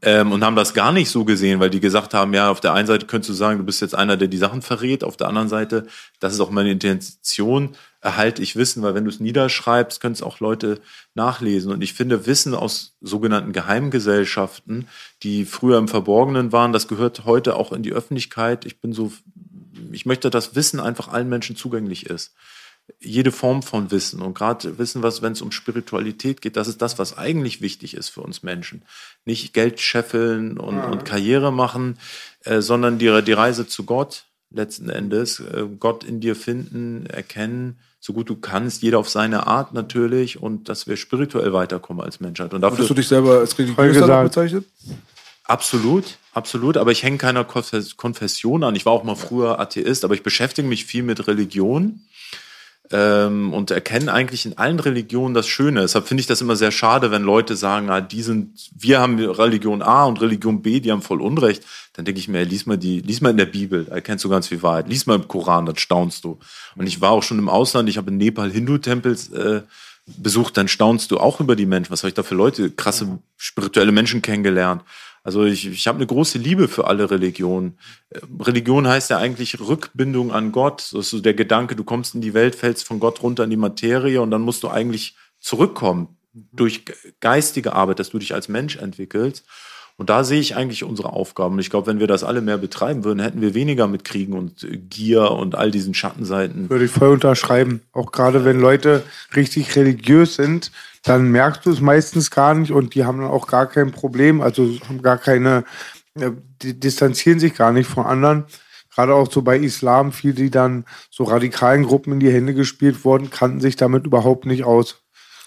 Ähm, 0.00 0.30
und 0.30 0.44
haben 0.44 0.54
das 0.54 0.72
gar 0.72 0.92
nicht 0.92 1.10
so 1.10 1.24
gesehen, 1.24 1.58
weil 1.58 1.70
die 1.70 1.80
gesagt 1.80 2.14
haben, 2.14 2.32
ja, 2.32 2.48
auf 2.48 2.60
der 2.60 2.74
einen 2.74 2.86
Seite 2.86 3.06
könntest 3.06 3.30
du 3.30 3.34
sagen, 3.34 3.58
du 3.58 3.64
bist 3.64 3.80
jetzt 3.80 3.94
einer, 3.96 4.16
der 4.16 4.28
die 4.28 4.36
Sachen 4.36 4.62
verrät, 4.62 5.02
auf 5.02 5.16
der 5.16 5.26
anderen 5.26 5.48
Seite, 5.48 5.86
das 6.20 6.32
ist 6.32 6.40
auch 6.40 6.50
meine 6.50 6.70
Intention, 6.70 7.74
erhalte 8.00 8.40
ich 8.40 8.54
Wissen, 8.54 8.84
weil 8.84 8.94
wenn 8.94 9.02
du 9.02 9.10
es 9.10 9.18
niederschreibst, 9.18 10.00
können 10.00 10.14
es 10.14 10.22
auch 10.22 10.38
Leute 10.38 10.80
nachlesen. 11.14 11.72
Und 11.72 11.82
ich 11.82 11.92
finde, 11.92 12.26
Wissen 12.26 12.54
aus 12.54 12.94
sogenannten 13.00 13.52
Geheimgesellschaften, 13.52 14.86
die 15.24 15.44
früher 15.44 15.78
im 15.78 15.88
Verborgenen 15.88 16.52
waren, 16.52 16.72
das 16.72 16.86
gehört 16.86 17.24
heute 17.24 17.56
auch 17.56 17.72
in 17.72 17.82
die 17.82 17.92
Öffentlichkeit. 17.92 18.64
Ich 18.64 18.80
bin 18.80 18.92
so, 18.92 19.12
ich 19.90 20.06
möchte, 20.06 20.30
dass 20.30 20.54
Wissen 20.54 20.78
einfach 20.78 21.08
allen 21.08 21.28
Menschen 21.28 21.56
zugänglich 21.56 22.06
ist 22.06 22.32
jede 23.00 23.32
Form 23.32 23.62
von 23.62 23.90
Wissen 23.90 24.22
und 24.22 24.34
gerade 24.34 24.78
Wissen, 24.78 25.02
was, 25.02 25.22
wenn 25.22 25.32
es 25.32 25.42
um 25.42 25.52
Spiritualität 25.52 26.40
geht, 26.40 26.56
das 26.56 26.68
ist 26.68 26.80
das, 26.82 26.98
was 26.98 27.18
eigentlich 27.18 27.60
wichtig 27.60 27.94
ist 27.94 28.08
für 28.08 28.20
uns 28.22 28.42
Menschen. 28.42 28.82
Nicht 29.24 29.52
Geld 29.52 29.80
scheffeln 29.80 30.58
und, 30.58 30.78
und 30.78 31.04
Karriere 31.04 31.52
machen, 31.52 31.98
äh, 32.44 32.60
sondern 32.60 32.98
die, 32.98 33.22
die 33.22 33.32
Reise 33.32 33.66
zu 33.66 33.84
Gott 33.84 34.24
letzten 34.50 34.88
Endes, 34.88 35.40
äh, 35.40 35.64
Gott 35.78 36.04
in 36.04 36.20
dir 36.20 36.36
finden, 36.36 37.06
erkennen, 37.06 37.78
so 37.98 38.12
gut 38.12 38.28
du 38.28 38.36
kannst, 38.36 38.82
jeder 38.82 38.98
auf 38.98 39.08
seine 39.08 39.46
Art 39.48 39.74
natürlich 39.74 40.40
und 40.40 40.68
dass 40.68 40.86
wir 40.86 40.96
spirituell 40.96 41.52
weiterkommen 41.52 42.04
als 42.04 42.20
Menschheit. 42.20 42.54
Und 42.54 42.60
dafür 42.60 42.78
Würdest 42.78 42.90
du 42.90 42.94
dich 42.94 43.08
selber 43.08 43.38
als 43.40 43.54
Voll 43.54 43.64
religiös 43.64 43.94
gesagt. 43.94 44.08
danach 44.08 44.24
bezeichnen? 44.24 44.64
Absolut, 45.44 46.18
absolut. 46.32 46.76
Aber 46.76 46.92
ich 46.92 47.02
hänge 47.02 47.18
keiner 47.18 47.44
Konfes- 47.44 47.96
Konfession 47.96 48.64
an. 48.64 48.74
Ich 48.74 48.86
war 48.86 48.92
auch 48.92 49.04
mal 49.04 49.14
früher 49.16 49.60
Atheist, 49.60 50.04
aber 50.04 50.14
ich 50.14 50.22
beschäftige 50.22 50.66
mich 50.66 50.84
viel 50.84 51.02
mit 51.02 51.26
Religion 51.26 52.00
ähm, 52.92 53.52
und 53.52 53.70
erkenne 53.70 54.12
eigentlich 54.12 54.46
in 54.46 54.58
allen 54.58 54.80
Religionen 54.80 55.34
das 55.34 55.48
Schöne. 55.48 55.80
Deshalb 55.80 56.06
finde 56.06 56.20
ich 56.20 56.26
das 56.26 56.40
immer 56.40 56.56
sehr 56.56 56.70
schade, 56.70 57.10
wenn 57.10 57.22
Leute 57.22 57.56
sagen, 57.56 57.90
ah, 57.90 58.00
die 58.00 58.22
sind, 58.22 58.70
wir 58.76 59.00
haben 59.00 59.18
Religion 59.18 59.82
A 59.82 60.04
und 60.04 60.20
Religion 60.20 60.62
B, 60.62 60.80
die 60.80 60.92
haben 60.92 61.02
voll 61.02 61.20
Unrecht. 61.20 61.64
Dann 61.94 62.04
denke 62.04 62.20
ich 62.20 62.28
mir, 62.28 62.44
lies 62.44 62.66
mal 62.66 62.78
die, 62.78 63.00
lies 63.00 63.20
mal 63.20 63.30
in 63.30 63.36
der 63.36 63.46
Bibel, 63.46 63.88
erkennst 63.88 64.24
du 64.24 64.28
ganz 64.28 64.48
viel 64.48 64.62
Wahrheit. 64.62 64.88
Lies 64.88 65.06
mal 65.06 65.16
im 65.16 65.28
Koran, 65.28 65.66
dann 65.66 65.76
staunst 65.76 66.24
du. 66.24 66.38
Und 66.76 66.86
ich 66.86 67.00
war 67.00 67.10
auch 67.10 67.22
schon 67.22 67.38
im 67.38 67.48
Ausland, 67.48 67.88
ich 67.88 67.96
habe 67.96 68.10
in 68.10 68.18
Nepal 68.18 68.50
Hindu-Tempels 68.50 69.30
äh, 69.30 69.62
besucht, 70.06 70.56
dann 70.56 70.68
staunst 70.68 71.10
du 71.10 71.18
auch 71.18 71.40
über 71.40 71.56
die 71.56 71.66
Menschen. 71.66 71.90
Was 71.90 72.02
habe 72.02 72.08
ich 72.08 72.14
da 72.14 72.22
für 72.22 72.36
Leute, 72.36 72.70
krasse 72.70 73.18
spirituelle 73.36 73.92
Menschen 73.92 74.22
kennengelernt. 74.22 74.82
Also 75.26 75.44
ich, 75.44 75.66
ich 75.66 75.88
habe 75.88 75.96
eine 75.96 76.06
große 76.06 76.38
Liebe 76.38 76.68
für 76.68 76.86
alle 76.86 77.10
Religionen. 77.10 77.78
Religion 78.40 78.86
heißt 78.86 79.10
ja 79.10 79.18
eigentlich 79.18 79.58
Rückbindung 79.58 80.30
an 80.30 80.52
Gott. 80.52 80.82
Das 80.92 81.00
ist 81.00 81.10
so 81.10 81.20
der 81.20 81.34
Gedanke, 81.34 81.74
du 81.74 81.82
kommst 81.82 82.14
in 82.14 82.20
die 82.20 82.32
Welt, 82.32 82.54
fällst 82.54 82.84
von 82.84 83.00
Gott 83.00 83.22
runter 83.24 83.42
in 83.42 83.50
die 83.50 83.56
Materie 83.56 84.22
und 84.22 84.30
dann 84.30 84.42
musst 84.42 84.62
du 84.62 84.68
eigentlich 84.68 85.16
zurückkommen 85.40 86.16
durch 86.32 86.84
ge- 86.84 86.94
geistige 87.18 87.72
Arbeit, 87.72 87.98
dass 87.98 88.10
du 88.10 88.18
dich 88.20 88.34
als 88.34 88.48
Mensch 88.48 88.76
entwickelst. 88.76 89.44
Und 89.98 90.10
da 90.10 90.24
sehe 90.24 90.40
ich 90.40 90.54
eigentlich 90.54 90.84
unsere 90.84 91.12
Aufgaben. 91.14 91.54
Und 91.54 91.60
ich 91.60 91.70
glaube, 91.70 91.86
wenn 91.86 92.00
wir 92.00 92.06
das 92.06 92.22
alle 92.22 92.42
mehr 92.42 92.58
betreiben 92.58 93.02
würden, 93.02 93.18
hätten 93.18 93.40
wir 93.40 93.54
weniger 93.54 93.88
mit 93.88 94.04
Kriegen 94.04 94.34
und 94.34 94.62
äh, 94.62 94.76
Gier 94.76 95.30
und 95.30 95.54
all 95.54 95.70
diesen 95.70 95.94
Schattenseiten. 95.94 96.68
Würde 96.68 96.84
ich 96.84 96.90
voll 96.90 97.08
unterschreiben. 97.08 97.80
Auch 97.92 98.12
gerade 98.12 98.44
wenn 98.44 98.60
Leute 98.60 99.02
richtig 99.34 99.74
religiös 99.74 100.36
sind, 100.36 100.70
dann 101.06 101.30
merkst 101.30 101.64
du 101.64 101.70
es 101.70 101.80
meistens 101.80 102.32
gar 102.32 102.52
nicht 102.54 102.72
und 102.72 102.96
die 102.96 103.04
haben 103.04 103.20
dann 103.20 103.30
auch 103.30 103.46
gar 103.46 103.66
kein 103.66 103.92
Problem, 103.92 104.40
also 104.40 104.68
haben 104.88 105.02
gar 105.02 105.18
keine, 105.18 105.64
äh, 106.14 106.32
die 106.62 106.78
distanzieren 106.78 107.38
sich 107.38 107.54
gar 107.54 107.72
nicht 107.72 107.88
von 107.88 108.04
anderen. 108.04 108.44
Gerade 108.92 109.14
auch 109.14 109.30
so 109.30 109.42
bei 109.42 109.56
Islam, 109.56 110.10
viele, 110.10 110.34
die 110.34 110.50
dann 110.50 110.84
so 111.08 111.24
radikalen 111.24 111.84
Gruppen 111.84 112.14
in 112.14 112.20
die 112.20 112.32
Hände 112.32 112.54
gespielt 112.54 113.04
wurden, 113.04 113.30
kannten 113.30 113.60
sich 113.60 113.76
damit 113.76 114.04
überhaupt 114.04 114.46
nicht 114.46 114.64
aus. 114.64 115.02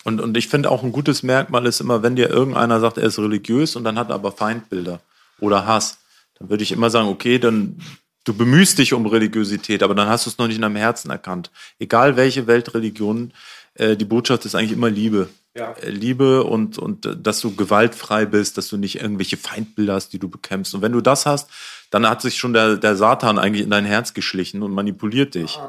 Und, 0.06 0.22
und 0.22 0.38
ich 0.38 0.48
finde 0.48 0.72
auch 0.72 0.82
ein 0.82 0.94
gutes 0.94 1.24
Merkmal 1.24 1.66
ist 1.66 1.82
immer, 1.82 2.04
wenn 2.04 2.16
dir 2.16 2.30
irgendeiner 2.30 2.80
sagt, 2.80 2.98
er 2.98 3.04
ist 3.04 3.20
religiös 3.20 3.76
und 3.76 3.84
dann 3.84 4.00
hat 4.00 4.10
er 4.10 4.16
aber 4.16 4.32
Feindbilder 4.32 5.02
oder 5.42 5.66
Hass, 5.66 5.98
dann 6.38 6.50
würde 6.50 6.64
ich 6.64 6.72
immer 6.72 6.90
sagen, 6.90 7.10
okay, 7.10 7.38
dann 7.38 7.82
du 8.24 8.34
bemühst 8.34 8.78
dich 8.78 8.94
um 8.94 9.06
Religiosität, 9.06 9.84
aber 9.84 9.96
dann 9.96 10.08
hast 10.08 10.26
du 10.26 10.30
es 10.30 10.38
noch 10.38 10.48
nicht 10.48 10.58
in 10.58 10.62
deinem 10.62 10.76
Herzen 10.76 11.10
erkannt. 11.10 11.52
Egal 11.80 12.16
welche 12.16 12.48
Weltreligion, 12.48 13.34
äh, 13.80 13.96
die 13.96 14.06
Botschaft 14.06 14.46
ist 14.46 14.56
eigentlich 14.56 14.74
immer 14.74 14.90
Liebe. 14.90 15.30
Ja. 15.56 15.72
Äh, 15.74 15.90
Liebe 15.90 16.44
und, 16.44 16.78
und 16.78 17.06
äh, 17.06 17.18
dass 17.18 17.40
du 17.40 17.56
gewaltfrei 17.56 18.26
bist, 18.26 18.58
dass 18.58 18.68
du 18.68 18.78
nicht 18.78 19.02
irgendwelche 19.02 19.38
Feindbilder 19.38 19.94
hast, 19.94 20.14
die 20.14 20.20
du 20.20 20.30
bekämpfst. 20.30 20.76
Und 20.76 20.82
wenn 20.82 20.92
du 20.92 21.02
das 21.02 21.26
hast, 21.26 21.50
dann 21.90 22.08
hat 22.08 22.22
sich 22.22 22.38
schon 22.38 22.54
der, 22.54 22.78
der 22.78 22.96
Satan 22.96 23.40
eigentlich 23.40 23.64
in 23.64 23.72
dein 23.72 23.86
Herz 23.86 24.14
geschlichen 24.14 24.62
und 24.62 24.74
manipuliert 24.74 25.36
dich. 25.36 25.60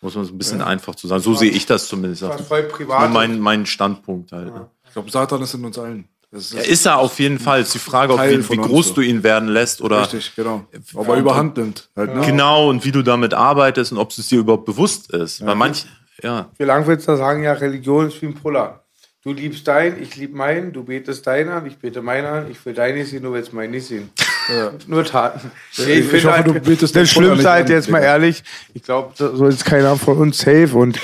Muss 0.00 0.14
man 0.14 0.24
so 0.24 0.32
ein 0.32 0.38
bisschen 0.38 0.62
einfach 0.62 0.94
zu 0.94 1.08
sagen. 1.08 1.22
So 1.22 1.34
sehe 1.34 1.50
ich 1.50 1.66
das 1.66 1.88
zumindest. 1.88 2.22
Das 2.22 2.40
voll 2.42 2.60
ist 2.60 2.72
privat 2.72 2.98
nur 3.00 3.08
ist. 3.08 3.14
mein, 3.14 3.40
mein 3.40 3.66
Standpunkt 3.66 4.30
halt. 4.30 4.52
Ich 4.86 4.92
glaube, 4.92 5.10
Satan 5.10 5.42
ist 5.42 5.54
in 5.54 5.64
uns 5.64 5.78
allen. 5.78 6.08
Das 6.30 6.52
Ja, 6.52 6.60
ist 6.60 6.86
er 6.86 6.98
auf 6.98 7.18
jeden 7.18 7.38
Fall. 7.38 7.60
Es 7.60 7.68
ist 7.68 7.74
die 7.74 7.90
Frage, 7.90 8.12
ob, 8.12 8.18
Teil 8.18 8.48
wie, 8.48 8.56
groß 8.56 8.88
so. 8.88 8.94
du 8.94 9.00
ihn 9.00 9.22
werden 9.22 9.48
lässt 9.48 9.80
oder 9.80 10.02
Richtig, 10.02 10.36
genau. 10.36 10.66
Ob 10.94 11.08
er 11.08 11.16
überhand 11.16 11.56
nimmt. 11.56 11.88
Halt, 11.96 12.14
ne? 12.14 12.20
genau 12.26 12.68
und 12.68 12.84
wie 12.84 12.92
du 12.92 13.02
damit 13.02 13.32
arbeitest 13.32 13.92
und 13.92 13.98
ob 13.98 14.10
es 14.10 14.28
dir 14.28 14.40
überhaupt 14.40 14.66
bewusst 14.66 15.10
ist. 15.10 15.44
Weil 15.44 15.54
manch, 15.54 15.86
ja, 16.22 16.50
Wir 16.56 16.66
Langwitzer 16.66 17.16
sagen 17.16 17.42
ja, 17.42 17.52
Religion 17.52 18.08
ist 18.08 18.20
wie 18.22 18.26
ein 18.26 18.34
Puller. 18.34 18.82
Du 19.24 19.32
liebst 19.32 19.66
dein, 19.66 20.00
ich 20.00 20.16
lieb 20.16 20.34
meinen, 20.34 20.72
du 20.72 20.84
betest 20.84 21.26
deinen 21.26 21.50
an, 21.50 21.66
ich 21.66 21.76
bete 21.76 22.00
meinen 22.00 22.26
an, 22.26 22.50
ich 22.50 22.64
will 22.64 22.72
deinen 22.72 23.04
sehen, 23.04 23.22
du 23.22 23.32
willst 23.32 23.52
meinen 23.52 23.72
nicht 23.72 23.86
sehen. 23.86 24.10
Nur 24.86 25.04
Taten. 25.04 25.50
Nee, 25.76 25.94
ich 25.94 26.06
finde 26.06 26.32
hoffe, 26.32 26.42
du 26.44 26.60
betest 26.60 26.96
das 26.96 27.10
Schlimmste 27.10 27.50
halt 27.50 27.68
jetzt 27.68 27.90
mal 27.90 28.00
ehrlich, 28.00 28.42
ich 28.72 28.82
glaube, 28.82 29.12
so 29.16 29.46
ist 29.46 29.64
keiner 29.64 29.96
von 29.96 30.16
uns 30.16 30.38
safe 30.38 30.70
und 30.72 30.98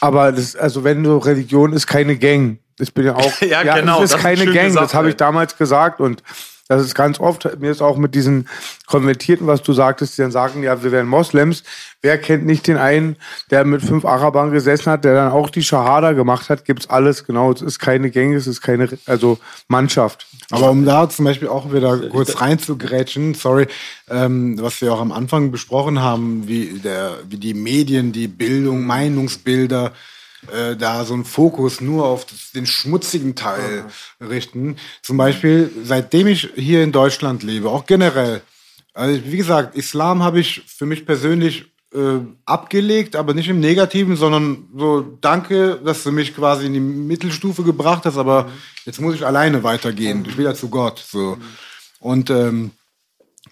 aber 0.00 0.32
das, 0.32 0.56
also 0.56 0.84
wenn 0.84 1.02
du 1.02 1.16
Religion 1.18 1.72
ist 1.72 1.86
keine 1.86 2.16
Gang. 2.16 2.58
Ich 2.78 2.92
bin 2.92 3.06
ja 3.06 3.14
auch, 3.14 3.40
Ja, 3.40 3.62
genau, 3.62 3.98
es 3.98 4.04
ist 4.04 4.12
das 4.12 4.20
ist 4.20 4.22
keine 4.22 4.44
schön 4.44 4.54
Gang, 4.54 4.66
gesagt, 4.66 4.84
das 4.84 4.94
habe 4.94 5.08
ich 5.10 5.16
damals 5.16 5.56
gesagt 5.56 6.00
und 6.00 6.22
Das 6.70 6.82
ist 6.82 6.94
ganz 6.94 7.18
oft, 7.18 7.58
mir 7.58 7.72
ist 7.72 7.82
auch 7.82 7.96
mit 7.96 8.14
diesen 8.14 8.48
Konvertierten, 8.86 9.48
was 9.48 9.60
du 9.60 9.72
sagtest, 9.72 10.16
die 10.16 10.22
dann 10.22 10.30
sagen, 10.30 10.62
ja, 10.62 10.84
wir 10.84 10.92
wären 10.92 11.08
Moslems. 11.08 11.64
Wer 12.00 12.16
kennt 12.16 12.46
nicht 12.46 12.68
den 12.68 12.76
einen, 12.76 13.16
der 13.50 13.64
mit 13.64 13.82
fünf 13.82 14.04
Arabern 14.04 14.52
gesessen 14.52 14.92
hat, 14.92 15.04
der 15.04 15.16
dann 15.16 15.32
auch 15.32 15.50
die 15.50 15.64
Shahada 15.64 16.12
gemacht 16.12 16.48
hat, 16.48 16.64
gibt's 16.64 16.88
alles, 16.88 17.24
genau. 17.24 17.50
Es 17.50 17.60
ist 17.60 17.80
keine 17.80 18.10
Gänge, 18.10 18.36
es 18.36 18.46
ist 18.46 18.60
keine, 18.60 18.88
also 19.06 19.40
Mannschaft. 19.66 20.28
Aber 20.52 20.70
um 20.70 20.84
da 20.84 21.08
zum 21.08 21.24
Beispiel 21.24 21.48
auch 21.48 21.72
wieder 21.72 21.98
kurz 22.08 22.40
reinzugrätschen, 22.40 23.34
sorry, 23.34 23.66
ähm, 24.08 24.56
was 24.60 24.80
wir 24.80 24.92
auch 24.92 25.00
am 25.00 25.10
Anfang 25.10 25.50
besprochen 25.50 26.00
haben, 26.00 26.46
wie, 26.46 26.78
der, 26.78 27.16
wie 27.28 27.38
die 27.38 27.54
Medien, 27.54 28.12
die 28.12 28.28
Bildung, 28.28 28.86
Meinungsbilder, 28.86 29.90
äh, 30.52 30.76
da 30.76 31.04
so 31.04 31.14
einen 31.14 31.24
Fokus 31.24 31.80
nur 31.80 32.06
auf 32.06 32.24
das, 32.26 32.52
den 32.52 32.66
schmutzigen 32.66 33.34
Teil 33.34 33.84
richten. 34.20 34.76
Zum 35.02 35.16
Beispiel, 35.16 35.70
seitdem 35.84 36.26
ich 36.26 36.50
hier 36.56 36.82
in 36.82 36.92
Deutschland 36.92 37.42
lebe, 37.42 37.68
auch 37.68 37.86
generell, 37.86 38.42
also 38.94 39.20
wie 39.24 39.36
gesagt, 39.36 39.76
Islam 39.76 40.22
habe 40.22 40.40
ich 40.40 40.62
für 40.66 40.86
mich 40.86 41.06
persönlich 41.06 41.66
äh, 41.92 42.20
abgelegt, 42.44 43.16
aber 43.16 43.34
nicht 43.34 43.48
im 43.48 43.60
Negativen, 43.60 44.16
sondern 44.16 44.68
so, 44.76 45.00
danke, 45.20 45.80
dass 45.84 46.02
du 46.04 46.12
mich 46.12 46.34
quasi 46.34 46.66
in 46.66 46.74
die 46.74 46.80
Mittelstufe 46.80 47.62
gebracht 47.62 48.04
hast, 48.04 48.16
aber 48.16 48.50
jetzt 48.84 49.00
muss 49.00 49.14
ich 49.14 49.26
alleine 49.26 49.62
weitergehen. 49.62 50.24
Ich 50.28 50.36
will 50.36 50.44
ja 50.44 50.54
zu 50.54 50.68
Gott. 50.68 51.04
So. 51.06 51.36
Und 51.98 52.30
ähm, 52.30 52.70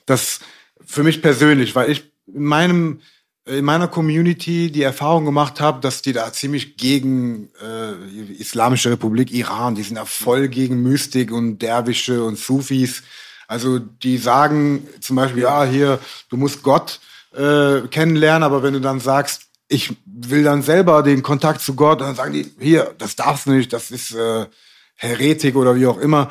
das 0.06 0.40
für 0.84 1.02
mich 1.02 1.20
persönlich, 1.20 1.74
weil 1.74 1.90
ich 1.90 2.10
in 2.26 2.44
meinem 2.44 3.00
in 3.48 3.64
meiner 3.64 3.88
Community 3.88 4.70
die 4.70 4.82
Erfahrung 4.82 5.24
gemacht 5.24 5.60
habe, 5.60 5.80
dass 5.80 6.02
die 6.02 6.12
da 6.12 6.32
ziemlich 6.32 6.76
gegen 6.76 7.48
äh, 7.62 8.32
Islamische 8.38 8.90
Republik 8.90 9.32
Iran, 9.32 9.74
die 9.74 9.82
sind 9.82 9.96
ja 9.96 10.04
voll 10.04 10.48
gegen 10.48 10.82
Mystik 10.82 11.32
und 11.32 11.60
Derwische 11.60 12.22
und 12.22 12.38
Sufis. 12.38 13.02
Also 13.46 13.78
die 13.78 14.18
sagen 14.18 14.86
zum 15.00 15.16
Beispiel, 15.16 15.44
ja, 15.44 15.64
hier, 15.64 15.98
du 16.28 16.36
musst 16.36 16.62
Gott 16.62 17.00
äh, 17.34 17.80
kennenlernen, 17.90 18.42
aber 18.42 18.62
wenn 18.62 18.74
du 18.74 18.80
dann 18.80 19.00
sagst, 19.00 19.42
ich 19.68 19.96
will 20.04 20.42
dann 20.42 20.62
selber 20.62 21.02
den 21.02 21.22
Kontakt 21.22 21.60
zu 21.60 21.74
Gott, 21.74 22.00
dann 22.00 22.14
sagen 22.14 22.32
die, 22.32 22.50
hier, 22.58 22.94
das 22.98 23.16
darfst 23.16 23.46
du 23.46 23.52
nicht, 23.52 23.72
das 23.72 23.90
ist 23.90 24.14
äh, 24.14 24.46
Heretik 24.94 25.56
oder 25.56 25.76
wie 25.76 25.86
auch 25.86 25.98
immer. 25.98 26.30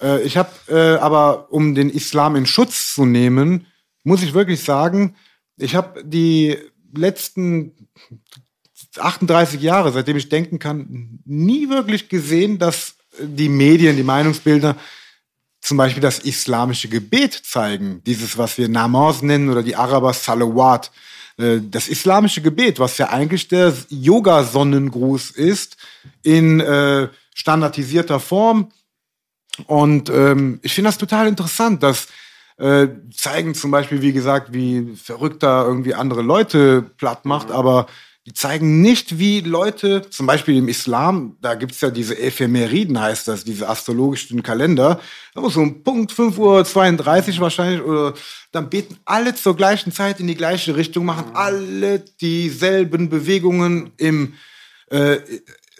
Äh, 0.00 0.22
ich 0.22 0.36
habe 0.36 0.50
äh, 0.68 0.96
aber, 0.98 1.52
um 1.52 1.74
den 1.74 1.90
Islam 1.90 2.36
in 2.36 2.46
Schutz 2.46 2.94
zu 2.94 3.04
nehmen, 3.04 3.66
muss 4.02 4.22
ich 4.22 4.34
wirklich 4.34 4.62
sagen, 4.62 5.14
ich 5.58 5.74
habe 5.74 6.04
die 6.04 6.56
letzten 6.94 7.72
38 8.96 9.60
Jahre, 9.60 9.92
seitdem 9.92 10.16
ich 10.16 10.28
denken 10.28 10.58
kann, 10.58 11.20
nie 11.24 11.68
wirklich 11.68 12.08
gesehen, 12.08 12.58
dass 12.58 12.96
die 13.20 13.48
Medien, 13.48 13.96
die 13.96 14.02
Meinungsbilder 14.02 14.76
zum 15.60 15.76
Beispiel 15.76 16.00
das 16.00 16.20
islamische 16.20 16.88
Gebet 16.88 17.34
zeigen. 17.34 18.02
Dieses, 18.06 18.38
was 18.38 18.56
wir 18.58 18.68
Namaz 18.68 19.22
nennen 19.22 19.50
oder 19.50 19.62
die 19.62 19.76
Araber 19.76 20.12
Salawat. 20.12 20.90
Äh, 21.36 21.60
Das 21.70 21.88
islamische 21.88 22.40
Gebet, 22.40 22.78
was 22.78 22.98
ja 22.98 23.10
eigentlich 23.10 23.48
der 23.48 23.74
Yoga-Sonnengruß 23.88 25.32
ist, 25.32 25.76
in 26.22 26.60
äh, 26.60 27.08
standardisierter 27.34 28.20
Form. 28.20 28.70
Und 29.66 30.08
ähm, 30.10 30.60
ich 30.62 30.74
finde 30.74 30.88
das 30.88 30.98
total 30.98 31.26
interessant, 31.26 31.82
dass 31.82 32.06
äh, 32.58 32.88
zeigen 33.14 33.54
zum 33.54 33.70
Beispiel, 33.70 34.02
wie 34.02 34.12
gesagt, 34.12 34.52
wie 34.52 34.96
verrückter 34.96 35.64
irgendwie 35.66 35.94
andere 35.94 36.22
Leute 36.22 36.82
platt 36.96 37.24
macht, 37.24 37.50
aber 37.50 37.86
die 38.26 38.34
zeigen 38.34 38.82
nicht, 38.82 39.18
wie 39.18 39.40
Leute, 39.40 40.10
zum 40.10 40.26
Beispiel 40.26 40.58
im 40.58 40.68
Islam, 40.68 41.38
da 41.40 41.54
gibt's 41.54 41.80
ja 41.80 41.88
diese 41.88 42.18
Ephemeriden, 42.18 43.00
heißt 43.00 43.26
das, 43.26 43.44
diese 43.44 43.68
astrologischen 43.68 44.42
Kalender, 44.42 45.00
da 45.34 45.40
muss 45.40 45.54
so 45.54 45.62
ein 45.62 45.82
Punkt 45.82 46.12
5.32 46.12 47.36
Uhr 47.36 47.40
wahrscheinlich, 47.40 47.80
oder 47.80 48.12
dann 48.52 48.68
beten 48.68 48.98
alle 49.06 49.34
zur 49.34 49.56
gleichen 49.56 49.92
Zeit 49.92 50.20
in 50.20 50.26
die 50.26 50.34
gleiche 50.34 50.76
Richtung, 50.76 51.06
machen 51.06 51.30
alle 51.34 52.00
dieselben 52.20 53.08
Bewegungen 53.08 53.92
im 53.96 54.34
äh, 54.90 55.18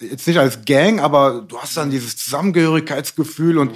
jetzt 0.01 0.27
nicht 0.27 0.39
als 0.39 0.65
Gang, 0.65 1.01
aber 1.01 1.45
du 1.47 1.59
hast 1.59 1.77
dann 1.77 1.91
dieses 1.91 2.17
Zusammengehörigkeitsgefühl 2.17 3.59
und 3.59 3.73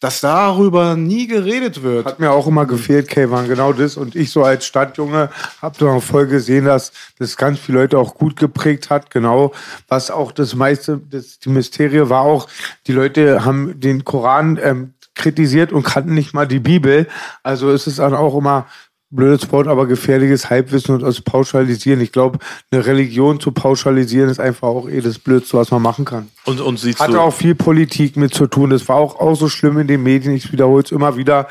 dass 0.00 0.20
darüber 0.20 0.94
nie 0.94 1.26
geredet 1.26 1.82
wird. 1.82 2.06
Hat 2.06 2.20
mir 2.20 2.30
auch 2.30 2.46
immer 2.46 2.66
gefehlt, 2.66 3.08
Kayvan, 3.08 3.48
genau 3.48 3.72
das. 3.72 3.96
Und 3.96 4.14
ich 4.14 4.30
so 4.30 4.44
als 4.44 4.66
Stadtjunge 4.66 5.30
habe 5.62 5.78
dann 5.78 6.00
voll 6.00 6.26
gesehen, 6.26 6.66
dass 6.66 6.92
das 7.18 7.36
ganz 7.36 7.58
viele 7.58 7.78
Leute 7.78 7.98
auch 7.98 8.14
gut 8.14 8.36
geprägt 8.36 8.90
hat. 8.90 9.10
Genau, 9.10 9.52
was 9.88 10.10
auch 10.10 10.32
das 10.32 10.54
meiste, 10.54 11.00
das, 11.10 11.38
die 11.38 11.48
Mysterie 11.48 12.10
war 12.10 12.22
auch, 12.22 12.48
die 12.86 12.92
Leute 12.92 13.44
haben 13.44 13.80
den 13.80 14.04
Koran 14.04 14.58
ähm, 14.62 14.92
kritisiert 15.14 15.72
und 15.72 15.82
kannten 15.82 16.14
nicht 16.14 16.34
mal 16.34 16.46
die 16.46 16.60
Bibel. 16.60 17.08
Also 17.42 17.70
ist 17.70 17.86
es 17.86 17.96
dann 17.96 18.14
auch 18.14 18.36
immer 18.36 18.66
blödes 19.10 19.50
Wort, 19.52 19.68
aber 19.68 19.86
gefährliches 19.86 20.50
Halbwissen 20.50 20.96
und 20.96 21.02
das 21.02 21.20
Pauschalisieren. 21.20 22.00
Ich 22.00 22.12
glaube, 22.12 22.38
eine 22.70 22.84
Religion 22.84 23.40
zu 23.40 23.52
pauschalisieren 23.52 24.28
ist 24.30 24.40
einfach 24.40 24.68
auch 24.68 24.88
eh 24.88 25.00
das 25.00 25.18
Blödste, 25.18 25.56
was 25.56 25.70
man 25.70 25.82
machen 25.82 26.04
kann. 26.04 26.28
Und, 26.44 26.60
und 26.60 26.78
siehst 26.78 27.00
Hatte 27.00 27.12
du, 27.12 27.20
auch 27.20 27.34
viel 27.34 27.54
Politik 27.54 28.16
mit 28.16 28.34
zu 28.34 28.46
tun. 28.46 28.70
Das 28.70 28.88
war 28.88 28.96
auch, 28.96 29.20
auch 29.20 29.34
so 29.34 29.48
schlimm 29.48 29.78
in 29.78 29.86
den 29.86 30.02
Medien. 30.02 30.34
Ich 30.34 30.52
wiederhole 30.52 30.82
es 30.82 30.90
immer 30.90 31.16
wieder. 31.16 31.48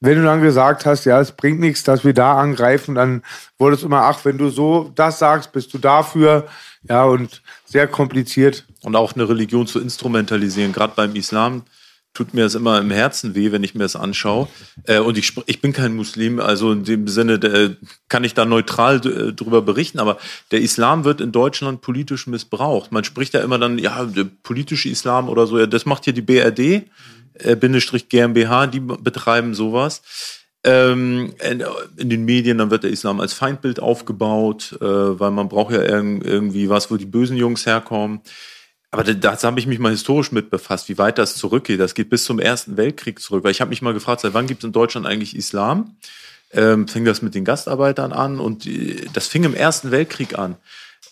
Wenn 0.00 0.18
du 0.18 0.24
dann 0.24 0.42
gesagt 0.42 0.84
hast, 0.86 1.04
ja, 1.04 1.20
es 1.20 1.32
bringt 1.32 1.60
nichts, 1.60 1.84
dass 1.84 2.04
wir 2.04 2.12
da 2.12 2.36
angreifen, 2.38 2.96
dann 2.96 3.22
wurde 3.58 3.76
es 3.76 3.82
immer, 3.82 4.02
ach, 4.02 4.24
wenn 4.24 4.38
du 4.38 4.48
so 4.48 4.90
das 4.94 5.18
sagst, 5.18 5.52
bist 5.52 5.72
du 5.74 5.78
dafür. 5.78 6.46
Ja, 6.88 7.04
und 7.04 7.42
sehr 7.64 7.86
kompliziert. 7.86 8.66
und 8.82 8.96
auch 8.96 9.14
eine 9.14 9.28
Religion 9.28 9.68
zu 9.68 9.80
instrumentalisieren, 9.80 10.72
gerade 10.72 10.94
beim 10.96 11.14
Islam, 11.14 11.62
tut 12.14 12.34
mir 12.34 12.42
das 12.42 12.54
immer 12.54 12.78
im 12.78 12.90
Herzen 12.90 13.34
weh, 13.34 13.52
wenn 13.52 13.64
ich 13.64 13.74
mir 13.74 13.84
das 13.84 13.96
anschaue. 13.96 14.48
Äh, 14.84 14.98
und 14.98 15.16
ich, 15.16 15.32
ich 15.46 15.60
bin 15.60 15.72
kein 15.72 15.94
Muslim, 15.94 16.40
also 16.40 16.72
in 16.72 16.84
dem 16.84 17.08
Sinne 17.08 17.34
äh, 17.34 17.76
kann 18.08 18.24
ich 18.24 18.34
da 18.34 18.44
neutral 18.44 18.96
äh, 19.06 19.32
drüber 19.32 19.62
berichten, 19.62 19.98
aber 19.98 20.18
der 20.50 20.60
Islam 20.60 21.04
wird 21.04 21.20
in 21.20 21.32
Deutschland 21.32 21.80
politisch 21.80 22.26
missbraucht. 22.26 22.92
Man 22.92 23.04
spricht 23.04 23.34
ja 23.34 23.40
immer 23.40 23.58
dann, 23.58 23.78
ja, 23.78 24.04
der 24.04 24.26
politische 24.42 24.88
Islam 24.88 25.28
oder 25.28 25.46
so, 25.46 25.58
ja, 25.58 25.66
das 25.66 25.86
macht 25.86 26.04
hier 26.04 26.12
die 26.12 26.22
BRD, 26.22 26.84
äh, 27.34 27.56
Bindestrich 27.56 28.08
GmbH, 28.08 28.66
die 28.66 28.80
betreiben 28.80 29.54
sowas. 29.54 30.02
Ähm, 30.64 31.34
in, 31.42 31.64
in 31.96 32.10
den 32.10 32.24
Medien, 32.24 32.58
dann 32.58 32.70
wird 32.70 32.84
der 32.84 32.90
Islam 32.90 33.20
als 33.20 33.32
Feindbild 33.32 33.80
aufgebaut, 33.80 34.76
äh, 34.80 34.84
weil 34.84 35.32
man 35.32 35.48
braucht 35.48 35.72
ja 35.72 35.82
irg 35.82 36.24
irgendwie 36.24 36.68
was, 36.68 36.90
wo 36.90 36.96
die 36.96 37.06
bösen 37.06 37.36
Jungs 37.36 37.66
herkommen. 37.66 38.20
Aber 38.92 39.02
da- 39.04 39.36
habe 39.42 39.58
ich 39.58 39.66
mich 39.66 39.78
mal 39.78 39.90
historisch 39.90 40.30
mit 40.32 40.50
befasst, 40.50 40.88
wie 40.88 40.98
weit 40.98 41.16
das 41.18 41.34
zurückgeht. 41.34 41.80
Das 41.80 41.94
geht 41.94 42.10
bis 42.10 42.24
zum 42.24 42.38
Ersten 42.38 42.76
Weltkrieg 42.76 43.18
zurück. 43.20 43.42
Weil 43.42 43.50
ich 43.50 43.60
habe 43.60 43.70
mich 43.70 43.82
mal 43.82 43.94
gefragt, 43.94 44.20
seit 44.20 44.34
wann 44.34 44.46
gibt 44.46 44.62
es 44.62 44.66
in 44.66 44.72
Deutschland 44.72 45.06
eigentlich 45.06 45.34
Islam? 45.34 45.96
Ähm, 46.52 46.86
fing 46.86 47.06
das 47.06 47.22
mit 47.22 47.34
den 47.34 47.46
Gastarbeitern 47.46 48.12
an 48.12 48.38
und 48.38 48.68
das 49.14 49.26
fing 49.26 49.44
im 49.44 49.54
Ersten 49.54 49.90
Weltkrieg 49.90 50.38
an. 50.38 50.56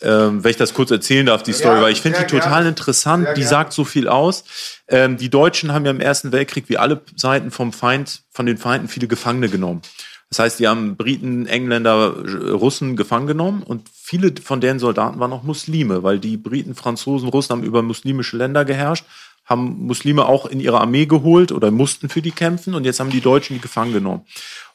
Ähm, 0.02 0.44
wenn 0.44 0.50
ich 0.50 0.56
das 0.58 0.72
kurz 0.74 0.90
erzählen 0.90 1.24
darf, 1.26 1.42
die 1.42 1.52
Story, 1.54 1.80
weil 1.82 1.92
ich 1.92 2.00
finde 2.02 2.18
die 2.20 2.26
total 2.26 2.50
gerne. 2.50 2.68
interessant, 2.68 3.24
Sehr 3.24 3.34
die 3.34 3.40
gerne. 3.40 3.50
sagt 3.50 3.72
so 3.72 3.84
viel 3.84 4.08
aus. 4.08 4.44
Ähm, 4.88 5.16
die 5.16 5.28
Deutschen 5.30 5.72
haben 5.72 5.84
ja 5.86 5.90
im 5.90 6.00
Ersten 6.00 6.32
Weltkrieg 6.32 6.68
wie 6.68 6.76
alle 6.78 7.00
Seiten 7.16 7.50
vom 7.50 7.72
Feind, 7.72 8.22
von 8.30 8.46
den 8.46 8.56
Feinden 8.58 8.88
viele 8.88 9.08
Gefangene 9.08 9.48
genommen. 9.48 9.82
Das 10.30 10.38
heißt, 10.38 10.60
die 10.60 10.68
haben 10.68 10.96
Briten, 10.96 11.46
Engländer, 11.46 12.14
Russen 12.52 12.94
gefangen 12.94 13.26
genommen 13.26 13.64
und 13.64 13.88
viele 13.92 14.32
von 14.40 14.60
deren 14.60 14.78
Soldaten 14.78 15.18
waren 15.18 15.32
auch 15.32 15.42
Muslime, 15.42 16.04
weil 16.04 16.20
die 16.20 16.36
Briten, 16.36 16.76
Franzosen, 16.76 17.28
Russen 17.28 17.50
haben 17.50 17.64
über 17.64 17.82
muslimische 17.82 18.36
Länder 18.36 18.64
geherrscht, 18.64 19.04
haben 19.44 19.86
Muslime 19.86 20.26
auch 20.26 20.46
in 20.46 20.60
ihre 20.60 20.80
Armee 20.80 21.06
geholt 21.06 21.50
oder 21.50 21.72
mussten 21.72 22.08
für 22.08 22.22
die 22.22 22.30
kämpfen 22.30 22.74
und 22.74 22.84
jetzt 22.84 23.00
haben 23.00 23.10
die 23.10 23.20
Deutschen 23.20 23.54
die 23.56 23.60
gefangen 23.60 23.92
genommen. 23.92 24.24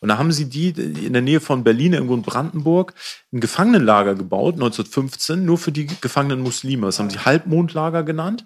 Und 0.02 0.10
da 0.10 0.18
haben 0.18 0.34
sie 0.34 0.50
die 0.50 0.72
in 0.72 1.14
der 1.14 1.22
Nähe 1.22 1.40
von 1.40 1.64
Berlin, 1.64 1.94
irgendwo 1.94 2.16
in 2.16 2.22
Brandenburg, 2.22 2.94
ein 3.32 3.40
Gefangenenlager 3.40 4.16
gebaut, 4.16 4.56
1915, 4.56 5.46
nur 5.46 5.58
für 5.58 5.72
die 5.72 5.88
gefangenen 6.02 6.42
Muslime. 6.42 6.88
Das 6.88 7.00
haben 7.00 7.10
sie 7.10 7.20
Halbmondlager 7.20 8.04
genannt. 8.04 8.46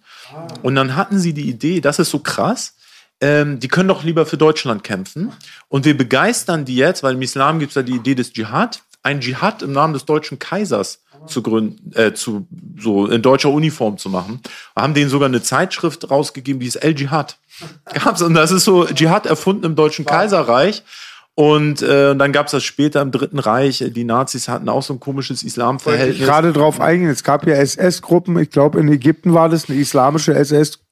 Und 0.62 0.76
dann 0.76 0.96
hatten 0.96 1.18
sie 1.18 1.34
die 1.34 1.50
Idee, 1.50 1.82
das 1.82 1.98
ist 1.98 2.12
so 2.12 2.20
krass, 2.20 2.76
ähm, 3.22 3.60
die 3.60 3.68
können 3.68 3.90
doch 3.90 4.04
lieber 4.04 4.26
für 4.26 4.38
Deutschland 4.38 4.84
kämpfen. 4.84 5.32
Und 5.68 5.86
wir 5.86 5.98
begeistern 5.98 6.66
die 6.66 6.76
jetzt, 6.76 7.04
weil 7.04 7.16
im 7.16 7.22
Islam 7.22 7.60
gibt 7.60 7.72
es 7.72 7.76
ja 7.76 7.84
die 7.84 7.96
Idee 7.96 8.16
des 8.16 8.34
Dschihad, 8.34 8.82
ein 9.04 9.22
Dschihad 9.22 9.62
im 9.62 9.72
Namen 9.72 9.94
des 9.94 10.06
deutschen 10.06 10.40
Kaisers 10.40 11.04
zu 11.28 11.42
gründen, 11.42 11.92
äh, 11.96 12.14
zu, 12.14 12.48
so 12.78 13.08
in 13.08 13.22
deutscher 13.22 13.50
Uniform 13.50 13.98
zu 13.98 14.10
machen. 14.10 14.42
Wir 14.74 14.84
haben 14.84 14.94
denen 14.94 15.10
sogar 15.10 15.28
eine 15.28 15.42
Zeitschrift 15.42 16.10
rausgegeben, 16.10 16.60
die 16.60 16.68
ist 16.68 16.78
El 16.78 16.96
Dschihad. 16.96 17.38
Gab's. 17.94 18.22
Und 18.22 18.34
das 18.34 18.52
ist 18.52 18.64
so 18.64 18.86
Dschihad 18.86 19.26
erfunden 19.26 19.66
im 19.66 19.76
deutschen 19.76 20.06
Kaiserreich. 20.06 20.84
Und 21.36 21.82
äh, 21.82 22.16
dann 22.18 22.34
gab 22.34 22.48
es 22.48 22.52
das 22.52 22.66
später 22.66 23.02
im 23.02 23.12
Dritten 23.12 23.40
Reich. 23.40 23.84
Die 23.96 24.04
Nazis 24.04 24.50
hatten 24.50 24.68
auch 24.68 24.84
so 24.84 24.94
ein 24.94 25.00
komisches 25.00 25.38
Wollte 25.38 25.46
ich 25.48 25.54
Islamverhältnis. 25.54 26.28
gerade 26.28 26.52
drauf 26.52 26.82
eingehen. 26.82 27.10
Es 27.10 27.24
gab 27.24 27.48
ja 27.48 27.56
SS-Gruppen. 27.56 28.38
Ich 28.40 28.50
glaube, 28.50 28.80
in 28.80 28.90
Ägypten 28.90 29.34
war 29.34 29.48
das 29.48 29.70
eine 29.70 29.80
islamische 29.80 30.34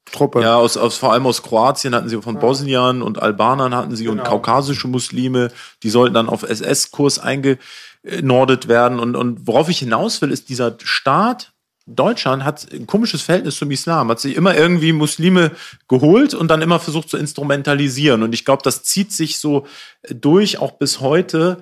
SS-Truppe. 0.07 0.41
Ja, 0.41 0.55
aus, 0.55 0.77
aus, 0.77 0.97
vor 0.97 1.13
allem 1.13 1.25
aus 1.25 1.43
Kroatien 1.43 1.93
hatten 1.95 2.09
sie 2.09 2.21
von 2.21 2.39
Bosniern 2.39 3.01
und 3.01 3.21
Albanern 3.21 3.75
hatten 3.75 3.95
sie 3.95 4.07
und 4.07 4.23
kaukasische 4.23 4.87
Muslime, 4.87 5.51
die 5.83 5.89
sollten 5.89 6.13
dann 6.13 6.29
auf 6.29 6.43
SS-Kurs 6.43 7.19
eingenordet 7.19 8.67
werden. 8.67 8.99
Und, 8.99 9.15
und 9.15 9.47
worauf 9.47 9.69
ich 9.69 9.79
hinaus 9.79 10.21
will, 10.21 10.31
ist 10.31 10.49
dieser 10.49 10.75
Staat 10.83 11.53
Deutschland 11.89 12.43
hat 12.43 12.67
ein 12.73 12.85
komisches 12.85 13.21
Verhältnis 13.21 13.55
zum 13.55 13.71
Islam, 13.71 14.09
hat 14.09 14.19
sich 14.19 14.35
immer 14.35 14.57
irgendwie 14.57 14.91
Muslime 14.91 15.51
geholt 15.87 16.33
und 16.33 16.49
dann 16.49 16.61
immer 16.61 16.81
versucht 16.81 17.07
zu 17.07 17.15
instrumentalisieren. 17.15 18.23
Und 18.23 18.33
ich 18.33 18.43
glaube, 18.43 18.61
das 18.61 18.83
zieht 18.83 19.13
sich 19.13 19.39
so 19.39 19.65
durch, 20.09 20.57
auch 20.59 20.73
bis 20.73 20.99
heute. 20.99 21.61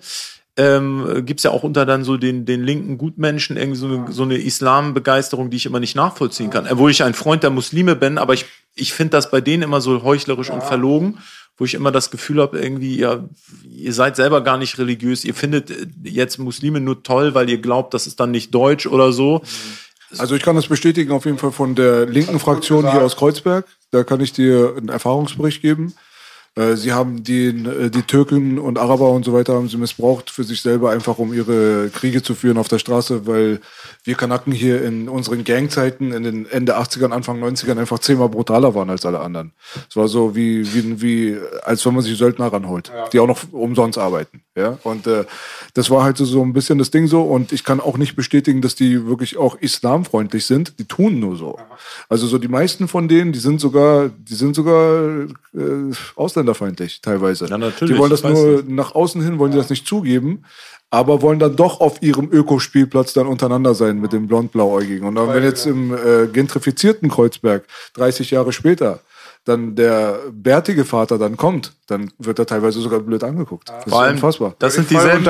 Ähm, 0.58 1.26
gibt 1.26 1.42
es 1.42 1.44
ja 1.44 1.52
auch 1.52 1.64
unter 1.64 1.86
dann 1.86 2.06
so 2.06 2.16
den, 2.16 2.46
den 2.46 2.64
linken 2.64 2.98
Gutmenschen 2.98 3.58
irgendwie 3.58 3.78
so 3.78 3.88
eine, 3.88 4.12
so 4.12 4.24
eine 4.24 4.38
Islambegeisterung, 4.38 5.50
die 5.50 5.58
ich 5.58 5.66
immer 5.66 5.82
nicht 5.82 5.96
nachvollziehen 5.96 6.50
kann. 6.50 6.66
Obwohl 6.70 6.92
ich 6.92 7.04
ein 7.04 7.14
Freund 7.14 7.44
der 7.44 7.50
Muslime 7.50 7.98
bin, 7.98 8.18
aber 8.18 8.34
ich, 8.34 8.46
ich 8.74 8.94
finde 8.94 9.12
das 9.12 9.32
bei 9.32 9.42
denen 9.42 9.64
immer 9.64 9.82
so 9.82 10.04
heuchlerisch 10.04 10.50
und 10.50 10.64
verlogen 10.64 11.18
wo 11.58 11.66
ich 11.66 11.74
immer 11.74 11.92
das 11.92 12.12
Gefühl 12.12 12.42
habe, 12.42 12.60
irgendwie, 12.60 13.00
ja, 13.00 13.24
ihr 13.70 13.94
seid 13.94 14.16
selber 14.16 14.42
gar 14.42 14.58
nicht 14.58 14.78
religiös, 14.78 15.24
ihr 15.24 15.34
findet 15.34 15.72
jetzt 16.04 16.38
Muslime 16.38 16.82
nur 16.82 17.02
toll, 17.04 17.34
weil 17.34 17.50
ihr 17.50 17.60
glaubt, 17.60 17.94
das 17.94 18.08
ist 18.08 18.20
dann 18.20 18.32
nicht 18.32 18.54
deutsch 18.54 18.88
oder 18.88 19.14
so. 19.14 19.42
Also 20.18 20.36
ich 20.36 20.44
kann 20.44 20.56
das 20.56 20.68
bestätigen 20.68 21.12
auf 21.12 21.26
jeden 21.26 21.38
Fall 21.38 21.52
von 21.52 21.76
der 21.76 22.06
linken 22.06 22.40
Fraktion 22.40 22.90
hier 22.92 23.02
aus 23.02 23.16
Kreuzberg. 23.16 23.66
Da 23.92 24.04
kann 24.04 24.20
ich 24.20 24.34
dir 24.34 24.76
einen 24.78 24.90
Erfahrungsbericht 24.90 25.62
geben. 25.62 25.94
Äh, 26.56 26.76
Sie 26.76 26.94
haben 26.94 27.24
den, 27.24 27.66
äh, 27.66 27.90
die 27.90 28.04
Türken 28.04 28.58
und 28.60 28.78
Araber 28.78 29.12
und 29.12 29.26
so 29.26 29.34
weiter 29.34 29.54
haben 29.54 29.68
sie 29.68 29.78
missbraucht 29.78 30.30
für 30.30 30.44
sich 30.44 30.62
selber, 30.62 30.92
einfach 30.92 31.18
um 31.18 31.34
ihre 31.34 31.90
Kriege 31.90 32.24
zu 32.24 32.34
führen 32.34 32.58
auf 32.58 32.68
der 32.68 32.80
Straße, 32.80 33.28
weil 33.28 33.60
wir 34.04 34.16
Kanaken 34.16 34.54
hier 34.54 34.84
in 34.84 35.10
unseren 35.10 35.44
Gangzeiten 35.44 36.14
in 36.14 36.24
den 36.24 36.46
Ende 36.46 36.78
80ern, 36.78 37.12
Anfang 37.12 37.44
90ern 37.44 37.80
einfach 37.80 38.00
zehnmal 38.00 38.30
brutaler 38.30 38.74
waren 38.74 38.90
als 38.90 39.06
alle 39.06 39.20
anderen. 39.20 39.52
Es 39.90 39.96
war 39.96 40.08
so 40.08 40.36
wie, 40.36 40.74
wie, 40.74 41.02
wie 41.02 41.38
als 41.64 41.86
wenn 41.86 41.94
man 41.94 42.04
sich 42.04 42.18
Söldner 42.18 42.48
ranholt, 42.48 42.92
die 43.12 43.20
auch 43.20 43.28
noch 43.28 43.42
umsonst 43.52 43.98
arbeiten. 43.98 44.42
Ja? 44.56 44.78
Und 44.84 45.08
äh, 45.08 45.26
das 45.74 45.90
war 45.90 46.04
halt 46.04 46.18
so, 46.18 46.26
so 46.26 46.42
ein 46.42 46.54
bisschen 46.54 46.78
das 46.78 46.92
Ding 46.92 47.08
so. 47.08 47.24
Und 47.24 47.52
ich 47.52 47.64
kann 47.64 47.80
auch 47.82 47.98
nicht 47.98 48.16
bestätigen, 48.16 48.62
dass 48.62 48.76
die 48.76 49.06
wirklich 49.06 49.38
auch 49.38 49.56
islamfreundlich 49.56 50.46
sind. 50.46 50.80
Die 50.80 50.86
tun 50.86 51.20
nur 51.20 51.36
so. 51.36 51.60
Also 52.08 52.28
so 52.28 52.38
die 52.38 52.48
meisten 52.48 52.88
von 52.88 53.08
denen, 53.08 53.34
die 53.34 53.40
sind 53.40 53.60
sogar, 53.60 54.10
die 54.10 54.36
sind 54.36 54.56
sogar 54.56 55.26
äh, 55.54 55.94
ausländerfeindlich 56.46 57.02
teilweise. 57.02 57.48
Ja, 57.48 57.58
natürlich, 57.58 57.94
Die 57.94 58.00
wollen 58.00 58.12
das 58.12 58.24
nur 58.24 58.64
nach 58.68 58.96
außen 58.96 59.22
hin, 59.22 59.40
wollen 59.40 59.52
die 59.52 59.58
das 59.58 59.70
nicht 59.70 59.88
zugeben. 59.88 60.44
Aber 60.92 61.22
wollen 61.22 61.40
dann 61.40 61.56
doch 61.56 61.82
auf 61.82 62.02
ihrem 62.02 62.32
Ökospielplatz 62.32 63.14
dann 63.14 63.28
untereinander 63.28 63.74
sein 63.74 64.00
mit 64.00 64.14
dem 64.14 64.28
blond-blauäugigen. 64.28 65.08
Und 65.08 65.16
dann, 65.16 65.34
wenn 65.34 65.44
jetzt 65.44 65.66
im 65.66 65.94
äh, 65.94 66.28
gentrifizierten 66.28 67.10
Kreuzberg 67.10 67.66
30 67.96 68.32
Jahre 68.32 68.54
später 68.54 69.00
dann 69.46 69.76
der 69.76 70.20
bärtige 70.32 70.86
Vater 70.86 71.20
dann 71.20 71.38
kommt, 71.38 71.74
dann 71.86 72.12
wird 72.18 72.40
er 72.40 72.48
teilweise 72.48 72.82
sogar 72.82 73.00
blöd 73.00 73.24
angeguckt. 73.24 73.70
Das 73.70 73.84
Vor 73.84 73.94
ist 73.94 73.94
allem, 73.94 74.16
unfassbar. 74.16 74.56
das 74.58 74.74
sind 74.74 74.90
dieselben. 74.90 75.24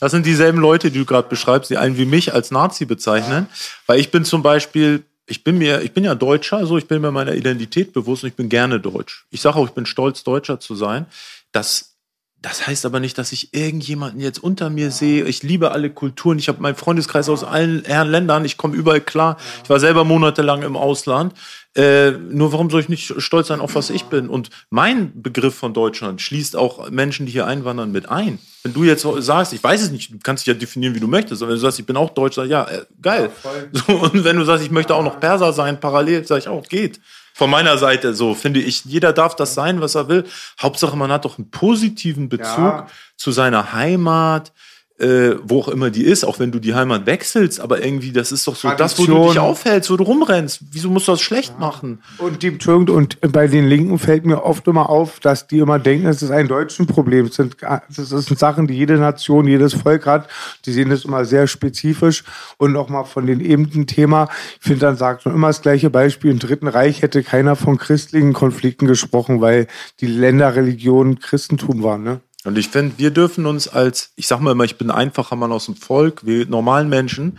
Das 0.00 0.12
sind 0.12 0.24
dieselben 0.24 0.60
Leute, 0.60 0.90
die 0.90 0.98
du 0.98 1.04
gerade 1.04 1.28
beschreibst, 1.28 1.70
die 1.70 1.76
einen 1.76 1.98
wie 1.98 2.06
mich 2.06 2.32
als 2.32 2.50
Nazi 2.50 2.86
bezeichnen. 2.86 3.48
Weil 3.86 4.00
ich 4.00 4.10
bin 4.10 4.24
zum 4.24 4.42
Beispiel, 4.42 5.04
ich 5.26 5.44
bin 5.44 5.58
mir, 5.58 5.82
ich 5.82 5.92
bin 5.92 6.04
ja 6.04 6.14
Deutscher, 6.14 6.58
also 6.58 6.76
ich 6.76 6.86
bin 6.86 7.00
mir 7.00 7.10
meiner 7.10 7.34
Identität 7.34 7.92
bewusst 7.92 8.24
und 8.24 8.28
ich 8.28 8.36
bin 8.36 8.48
gerne 8.48 8.80
Deutsch. 8.80 9.24
Ich 9.30 9.40
sage 9.40 9.56
auch, 9.56 9.66
ich 9.66 9.72
bin 9.72 9.86
stolz, 9.86 10.22
Deutscher 10.22 10.60
zu 10.60 10.74
sein. 10.74 11.06
Das, 11.50 11.96
das 12.42 12.66
heißt 12.66 12.84
aber 12.84 13.00
nicht, 13.00 13.16
dass 13.16 13.32
ich 13.32 13.54
irgendjemanden 13.54 14.20
jetzt 14.20 14.42
unter 14.42 14.68
mir 14.68 14.90
sehe. 14.90 15.24
Ich 15.24 15.42
liebe 15.42 15.70
alle 15.70 15.88
Kulturen. 15.88 16.38
Ich 16.38 16.48
habe 16.48 16.60
meinen 16.60 16.74
Freundeskreis 16.74 17.30
aus 17.30 17.42
allen 17.42 17.84
Herren 17.86 18.10
Ländern. 18.10 18.44
Ich 18.44 18.58
komme 18.58 18.76
überall 18.76 19.00
klar. 19.00 19.38
Ich 19.62 19.70
war 19.70 19.80
selber 19.80 20.04
monatelang 20.04 20.62
im 20.62 20.76
Ausland. 20.76 21.32
Äh, 21.74 22.10
nur 22.10 22.52
warum 22.52 22.68
soll 22.68 22.82
ich 22.82 22.90
nicht 22.90 23.14
stolz 23.22 23.48
sein 23.48 23.60
auf 23.60 23.74
was 23.74 23.88
ich 23.88 24.04
bin? 24.04 24.28
Und 24.28 24.50
mein 24.68 25.22
Begriff 25.22 25.54
von 25.54 25.72
Deutschland 25.72 26.20
schließt 26.20 26.54
auch 26.54 26.90
Menschen, 26.90 27.24
die 27.24 27.32
hier 27.32 27.46
einwandern, 27.46 27.92
mit 27.92 28.10
ein. 28.10 28.38
Wenn 28.64 28.72
du 28.72 28.82
jetzt 28.84 29.06
sagst, 29.18 29.52
ich 29.52 29.62
weiß 29.62 29.82
es 29.82 29.90
nicht, 29.90 30.10
du 30.10 30.18
kannst 30.22 30.46
dich 30.46 30.54
ja 30.54 30.58
definieren, 30.58 30.94
wie 30.94 31.00
du 31.00 31.06
möchtest, 31.06 31.42
aber 31.42 31.50
wenn 31.50 31.56
du 31.56 31.60
sagst, 31.60 31.78
ich 31.78 31.84
bin 31.84 31.98
auch 31.98 32.08
Deutsch, 32.10 32.36
sag 32.36 32.44
ich, 32.44 32.50
ja, 32.50 32.64
äh, 32.64 32.86
geil. 33.02 33.30
so, 33.72 33.92
und 33.92 34.24
wenn 34.24 34.36
du 34.36 34.44
sagst, 34.44 34.64
ich 34.64 34.70
möchte 34.70 34.94
auch 34.94 35.02
noch 35.02 35.20
Perser 35.20 35.52
sein, 35.52 35.78
parallel, 35.78 36.26
sag 36.26 36.38
ich 36.38 36.48
auch, 36.48 36.66
geht. 36.66 36.98
Von 37.34 37.50
meiner 37.50 37.76
Seite 37.76 38.14
so 38.14 38.32
finde 38.34 38.60
ich, 38.60 38.84
jeder 38.86 39.12
darf 39.12 39.36
das 39.36 39.52
sein, 39.54 39.82
was 39.82 39.94
er 39.96 40.08
will. 40.08 40.24
Hauptsache, 40.62 40.96
man 40.96 41.12
hat 41.12 41.26
doch 41.26 41.36
einen 41.36 41.50
positiven 41.50 42.30
Bezug 42.30 42.56
Ja. 42.56 42.86
zu 43.18 43.32
seiner 43.32 43.74
Heimat, 43.74 44.52
äh, 44.98 45.34
wo 45.42 45.60
auch 45.60 45.68
immer 45.68 45.90
die 45.90 46.04
ist, 46.04 46.24
auch 46.24 46.38
wenn 46.38 46.52
du 46.52 46.60
die 46.60 46.74
Heimat 46.74 47.04
wechselst, 47.06 47.58
aber 47.58 47.84
irgendwie, 47.84 48.12
das 48.12 48.30
ist 48.30 48.46
doch 48.46 48.54
so 48.54 48.70
das, 48.70 48.96
wo 48.96 49.02
du 49.02 49.12
Tradition. 49.12 49.32
dich 49.32 49.38
aufhältst, 49.40 49.90
wo 49.90 49.96
du 49.96 50.04
rumrennst. 50.04 50.60
Wieso 50.70 50.88
musst 50.88 51.08
du 51.08 51.12
das 51.12 51.20
schlecht 51.20 51.58
machen? 51.58 52.00
Und 52.18 52.44
die 52.44 52.56
und 52.66 53.18
bei 53.32 53.48
den 53.48 53.66
Linken 53.66 53.98
fällt 53.98 54.24
mir 54.24 54.44
oft 54.44 54.68
immer 54.68 54.88
auf, 54.88 55.18
dass 55.18 55.48
die 55.48 55.58
immer 55.58 55.80
denken, 55.80 56.06
es 56.06 56.22
ist 56.22 56.30
ein 56.30 56.46
deutschen 56.46 56.86
Problem. 56.86 57.26
Das 57.26 57.36
sind, 57.36 57.56
das 57.60 58.08
sind 58.08 58.38
Sachen, 58.38 58.68
die 58.68 58.74
jede 58.74 58.96
Nation, 58.96 59.48
jedes 59.48 59.74
Volk 59.74 60.06
hat. 60.06 60.28
Die 60.64 60.72
sehen 60.72 60.90
das 60.90 61.04
immer 61.04 61.24
sehr 61.24 61.48
spezifisch. 61.48 62.22
Und 62.58 62.72
nochmal 62.72 63.04
von 63.04 63.26
den 63.26 63.40
ebenen 63.40 63.88
Thema. 63.88 64.28
Ich 64.60 64.66
finde, 64.68 64.80
dann 64.80 64.96
sagt 64.96 65.26
man 65.26 65.34
immer 65.34 65.48
das 65.48 65.60
gleiche 65.60 65.90
Beispiel. 65.90 66.30
Im 66.30 66.38
Dritten 66.38 66.68
Reich 66.68 67.02
hätte 67.02 67.24
keiner 67.24 67.56
von 67.56 67.78
christlichen 67.78 68.32
Konflikten 68.32 68.86
gesprochen, 68.86 69.40
weil 69.40 69.66
die 70.00 70.06
Länderreligion 70.06 71.18
Christentum 71.18 71.82
waren. 71.82 72.04
Ne? 72.04 72.20
Und 72.44 72.58
ich 72.58 72.68
finde, 72.68 72.98
wir 72.98 73.10
dürfen 73.10 73.46
uns 73.46 73.68
als, 73.68 74.10
ich 74.16 74.26
sag 74.26 74.40
mal 74.40 74.52
immer, 74.52 74.64
ich 74.64 74.76
bin 74.76 74.90
ein 74.90 74.96
einfacher 74.96 75.36
Mann 75.36 75.52
aus 75.52 75.66
dem 75.66 75.76
Volk, 75.76 76.26
wir 76.26 76.46
normalen 76.46 76.88
Menschen, 76.88 77.38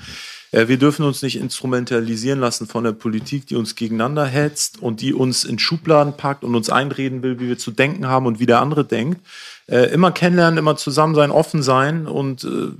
äh, 0.52 0.68
wir 0.68 0.78
dürfen 0.78 1.06
uns 1.06 1.22
nicht 1.22 1.38
instrumentalisieren 1.38 2.40
lassen 2.40 2.66
von 2.66 2.84
der 2.84 2.94
Politik, 2.94 3.46
die 3.48 3.56
uns 3.56 3.76
gegeneinander 3.76 4.26
hetzt 4.26 4.82
und 4.82 5.02
die 5.02 5.14
uns 5.14 5.44
in 5.44 5.60
Schubladen 5.60 6.18
packt 6.18 6.44
und 6.44 6.56
uns 6.56 6.70
einreden 6.70 7.22
will, 7.24 7.40
wie 7.40 7.48
wir 7.48 7.58
zu 7.58 7.72
denken 7.72 8.08
haben 8.08 8.26
und 8.26 8.40
wie 8.40 8.46
der 8.46 8.62
andere 8.62 8.86
denkt. 8.86 9.22
Äh, 9.68 9.92
immer 9.94 10.12
kennenlernen, 10.12 10.58
immer 10.58 10.78
zusammen 10.78 11.14
sein, 11.14 11.32
offen 11.32 11.62
sein 11.62 12.08
und 12.08 12.44
äh, 12.44 12.72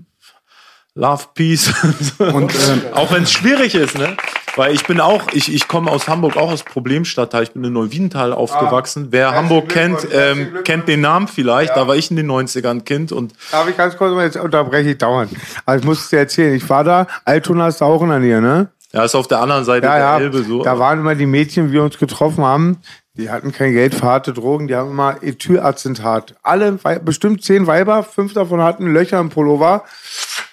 Love, 0.98 1.26
Peace. 1.34 1.74
Und, 2.20 2.56
ähm, 2.56 2.82
auch 2.94 3.12
wenn 3.12 3.24
es 3.24 3.32
schwierig 3.34 3.76
ist, 3.76 3.98
ne? 3.98 4.16
Weil 4.56 4.74
ich 4.74 4.86
bin 4.86 5.02
auch, 5.02 5.24
ich, 5.34 5.54
ich 5.54 5.68
komme 5.68 5.92
aus 5.92 6.08
Hamburg, 6.08 6.38
auch 6.38 6.52
aus 6.52 6.64
Problemstadtteil. 6.64 7.44
Ich 7.44 7.52
bin 7.52 7.64
in 7.64 7.74
Neuwiedental 7.74 8.32
aufgewachsen. 8.32 9.08
Wer 9.12 9.32
Hamburg 9.32 9.70
kennt, 9.70 10.08
ähm, 10.14 10.60
kennt 10.64 10.88
den 10.88 11.02
Namen 11.02 11.28
vielleicht. 11.28 11.76
Da 11.76 11.88
war 11.88 11.96
ich 11.96 12.10
in 12.10 12.16
den 12.16 12.32
90ern 12.32 12.84
Kind 12.84 13.12
und 13.12 13.34
Darf 13.52 13.68
ich 13.68 13.76
ganz 13.76 13.98
kurz 13.98 14.14
mal, 14.14 14.26
jetzt 14.26 14.38
unterbreche 14.38 14.92
ich 14.92 14.98
dauernd. 14.98 15.32
Aber 15.66 15.78
ich 15.78 15.84
muss 15.84 16.00
es 16.00 16.10
dir 16.10 16.20
erzählen. 16.20 16.56
Ich 16.56 16.70
war 16.70 16.84
da, 16.84 17.08
Altona 17.26 17.68
ist 17.68 17.82
da 17.82 17.86
auch 17.86 18.02
in 18.02 18.10
der 18.10 18.20
Nähe, 18.20 18.42
ne? 18.42 18.70
ja, 18.96 19.04
ist 19.04 19.14
auf 19.14 19.28
der 19.28 19.42
anderen 19.42 19.66
Seite 19.66 19.88
Ja, 19.88 19.96
der 19.96 20.02
ja. 20.02 20.20
Elbe 20.20 20.44
so. 20.44 20.64
Da 20.64 20.80
waren 20.80 21.00
immer 21.00 21.16
die 21.16 21.26
Mädchen, 21.26 21.68
wie 21.68 21.74
wir 21.74 21.84
uns 21.84 21.98
getroffen 21.98 22.46
haben. 22.46 22.78
Die 23.18 23.30
hatten 23.30 23.52
kein 23.52 23.74
Geld 23.74 23.94
für 23.96 24.04
harte 24.04 24.34
Drogen, 24.34 24.68
die 24.68 24.76
haben 24.76 24.92
immer 24.92 25.22
Ethylacetat. 25.22 26.36
Alle, 26.44 26.80
bestimmt 27.04 27.44
zehn 27.44 27.68
Weiber, 27.68 28.04
fünf 28.04 28.34
davon 28.34 28.62
hatten 28.62 28.92
Löcher 28.92 29.20
im 29.20 29.30
Pullover, 29.30 29.84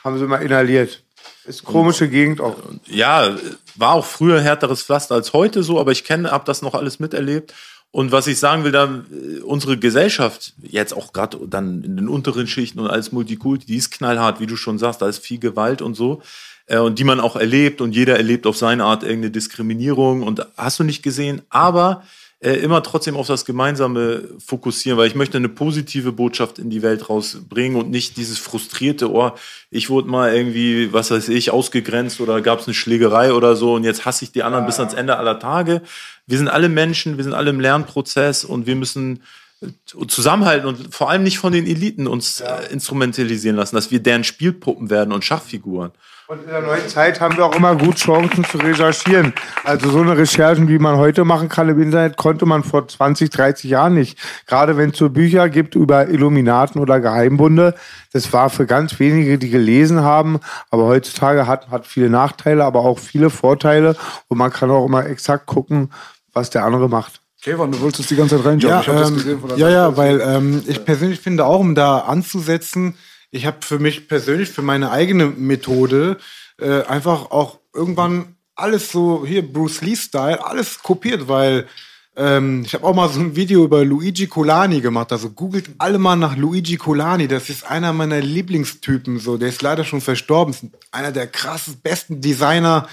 haben 0.05 0.19
sie 0.19 0.25
immer 0.25 0.41
inhaliert. 0.41 1.03
Ist 1.45 1.65
komische 1.65 2.09
Gegend 2.09 2.41
auch. 2.41 2.57
ja, 2.87 3.37
war 3.75 3.93
auch 3.93 4.05
früher 4.05 4.41
härteres 4.41 4.83
Pflaster 4.83 5.15
als 5.15 5.33
heute 5.33 5.63
so, 5.63 5.81
aber 5.81 5.93
ich 5.93 6.05
kenne, 6.05 6.31
habe 6.31 6.45
das 6.45 6.63
noch 6.63 6.75
alles 6.75 7.01
miterlebt. 7.01 7.53
Und 7.91 8.11
was 8.11 8.27
ich 8.27 8.39
sagen 8.39 8.65
will, 8.65 8.73
da 8.73 9.05
unsere 9.45 9.77
Gesellschaft 9.77 10.55
jetzt 10.63 10.95
auch 10.95 11.13
gerade 11.13 11.39
dann 11.47 11.83
in 11.83 11.97
den 11.97 12.09
unteren 12.09 12.47
Schichten 12.47 12.81
und 12.81 12.89
als 12.89 13.13
Multikulti, 13.13 13.67
die 13.67 13.77
ist 13.77 13.91
knallhart, 13.91 14.41
wie 14.41 14.47
du 14.47 14.57
schon 14.57 14.79
sagst, 14.79 15.03
da 15.03 15.09
ist 15.09 15.19
viel 15.19 15.39
Gewalt 15.39 15.83
und 15.83 15.95
so 15.95 16.23
äh, 16.67 16.79
und 16.79 16.99
die 16.99 17.05
man 17.05 17.21
auch 17.21 17.37
erlebt 17.37 17.81
und 17.81 17.95
jeder 17.95 18.17
erlebt 18.17 18.47
auf 18.47 18.57
seine 18.57 18.85
Art 18.85 19.03
irgendeine 19.03 19.31
Diskriminierung 19.31 20.23
und 20.23 20.47
hast 20.57 20.79
du 20.79 20.85
nicht 20.85 21.03
gesehen, 21.03 21.43
aber 21.51 22.03
äh, 22.43 22.55
immer 22.55 22.83
trotzdem 22.83 23.17
auf 23.17 23.29
das 23.29 23.45
Gemeinsame 23.45 24.29
fokussieren, 24.45 24.99
weil 24.99 25.07
ich 25.07 25.15
möchte 25.15 25.39
eine 25.39 25.49
positive 25.49 26.11
Botschaft 26.11 26.59
in 26.59 26.71
die 26.71 26.83
Welt 26.83 27.09
rausbringen 27.09 27.81
und 27.81 27.91
nicht 27.91 28.17
dieses 28.17 28.39
frustrierte, 28.39 29.13
oh, 29.13 29.31
ich 29.71 29.91
wurde 29.91 30.09
mal 30.09 30.35
irgendwie, 30.35 30.93
was 30.93 31.13
weiß 31.13 31.29
ich, 31.29 31.53
ausgegrenzt 31.53 32.21
oder 32.21 32.41
gab 32.41 32.59
es 32.59 32.67
eine 32.67 32.75
Schlägerei 32.75 33.33
oder 33.33 33.55
so 33.55 33.75
und 33.75 33.85
jetzt 33.85 34.05
hasse 34.05 34.25
ich 34.25 34.33
die 34.33 34.43
anderen 34.43 34.67
bis 34.67 34.81
ans 34.81 34.93
Ende 34.93 35.17
aller 35.19 35.39
Tage. 35.39 35.83
Wir 36.27 36.37
sind 36.37 36.49
alle 36.49 36.69
Menschen, 36.69 37.17
wir 37.17 37.23
sind 37.23 37.35
alle 37.35 37.51
im 37.51 37.61
Lernprozess 37.61 38.45
und 38.45 38.67
wir 38.67 38.75
müssen 38.75 39.23
äh, 39.61 39.69
zusammenhalten 39.87 40.67
und 40.67 40.93
vor 40.93 41.11
allem 41.11 41.23
nicht 41.23 41.39
von 41.39 41.53
den 41.53 41.67
Eliten 41.69 42.09
uns 42.09 42.41
äh, 42.41 42.73
instrumentalisieren 42.73 43.57
lassen, 43.57 43.77
dass 43.77 43.93
wir 43.93 44.01
deren 44.01 44.25
Spielpuppen 44.25 44.91
werden 44.91 45.13
und 45.13 45.25
Schachfiguren. 45.25 45.93
Und 46.29 46.45
in 46.45 46.49
der 46.49 46.63
neuen 46.63 46.89
Zeit 46.89 47.21
haben 47.21 47.37
wir 47.37 47.45
auch 47.45 47.55
immer 47.55 47.75
gut 47.75 47.97
Chancen 47.97 48.45
zu 48.45 48.59
recherchieren. 48.59 49.35
Also 49.65 49.91
so 49.91 50.01
eine 50.01 50.17
Recherchen, 50.17 50.69
wie 50.69 50.79
man 50.79 50.97
heute 50.97 51.25
machen 51.25 51.49
kann 51.49 51.69
im 51.69 51.83
Internet, 51.83 52.17
konnte 52.17 52.47
man 52.47 52.63
vor 52.63 52.87
20, 52.87 53.29
30 53.29 53.69
Jahren 53.69 53.95
nicht. 53.95 54.19
Gerade 54.47 54.77
wenn 54.77 54.91
es 54.91 54.99
so 54.99 55.11
Bücher 55.11 55.49
gibt 55.49 55.75
über 55.75 56.09
Illuminaten 56.09 56.81
oder 56.81 57.01
Geheimbunde, 57.01 57.75
das 58.13 58.33
war 58.33 58.51
für 58.51 58.67
ganz 58.67 58.99
wenige, 59.01 59.37
die 59.37 59.51
gelesen 59.51 60.03
haben. 60.03 60.39
Aber 60.71 60.85
heutzutage 60.85 61.47
hat, 61.47 61.71
hat 61.71 61.87
viele 61.87 62.09
Nachteile, 62.09 62.65
aber 62.65 62.81
auch 62.81 63.01
viele 63.01 63.29
Vorteile. 63.29 63.97
Und 64.29 64.39
man 64.39 64.53
kann 64.53 64.71
auch 64.71 64.87
immer 64.87 65.07
exakt 65.07 65.47
gucken, 65.47 65.93
was 66.33 66.51
der 66.51 66.65
andere 66.65 66.89
macht. 66.89 67.21
Kevin, 67.43 67.73
du 67.73 67.81
wolltest 67.81 68.09
die 68.09 68.17
ganze 68.17 68.37
Zeit 68.37 68.47
reinjumpen. 68.47 68.71
Ja, 68.71 68.81
ich 68.81 68.89
habe 68.89 69.01
das 69.01 69.11
ähm, 69.11 69.17
gesehen 69.17 69.41
von 69.41 69.49
der 69.49 69.59
ja, 69.59 69.69
ja, 69.69 69.97
weil 69.97 70.21
ähm, 70.21 70.63
ich 70.69 70.85
persönlich 70.85 71.19
finde 71.19 71.45
auch, 71.45 71.59
um 71.59 71.75
da 71.75 71.99
anzusetzen, 71.99 72.95
ich 73.33 73.47
habe 73.47 73.59
für 73.63 73.79
mich 73.79 74.07
persönlich, 74.07 74.51
für 74.51 74.63
meine 74.63 74.91
eigene 74.93 75.27
Methode 75.27 76.19
äh, 76.61 76.83
einfach 76.83 77.31
auch 77.31 77.59
irgendwann 77.75 78.37
alles 78.55 78.93
so, 78.93 79.25
hier 79.27 79.43
Bruce 79.51 79.81
Lee-Style, 79.81 80.45
alles 80.45 80.81
kopiert, 80.83 81.27
weil 81.27 81.67
ähm, 82.15 82.63
ich 82.67 82.75
habe 82.75 82.85
auch 82.85 82.95
mal 82.95 83.09
so 83.09 83.21
ein 83.21 83.35
Video 83.35 83.65
über 83.65 83.85
Luigi 83.87 84.27
Colani 84.27 84.83
gemacht. 84.83 85.13
Also 85.13 85.31
googelt 85.31 85.71
alle 85.79 85.99
mal 85.99 86.17
nach 86.17 86.37
Luigi 86.37 86.77
Colani. 86.77 87.27
Das 87.27 87.49
ist 87.49 87.65
einer 87.65 87.95
meiner 87.95 88.21
Lieblingstypen. 88.21 89.19
So, 89.19 89.39
der 89.39 89.49
ist 89.49 89.63
leider 89.63 89.85
schon 89.85 90.03
verstorben. 90.03 90.53
Ist 90.53 90.67
einer 90.91 91.11
der 91.11 91.27
krassesten, 91.27 91.81
besten 91.83 92.21
Designer 92.21 92.87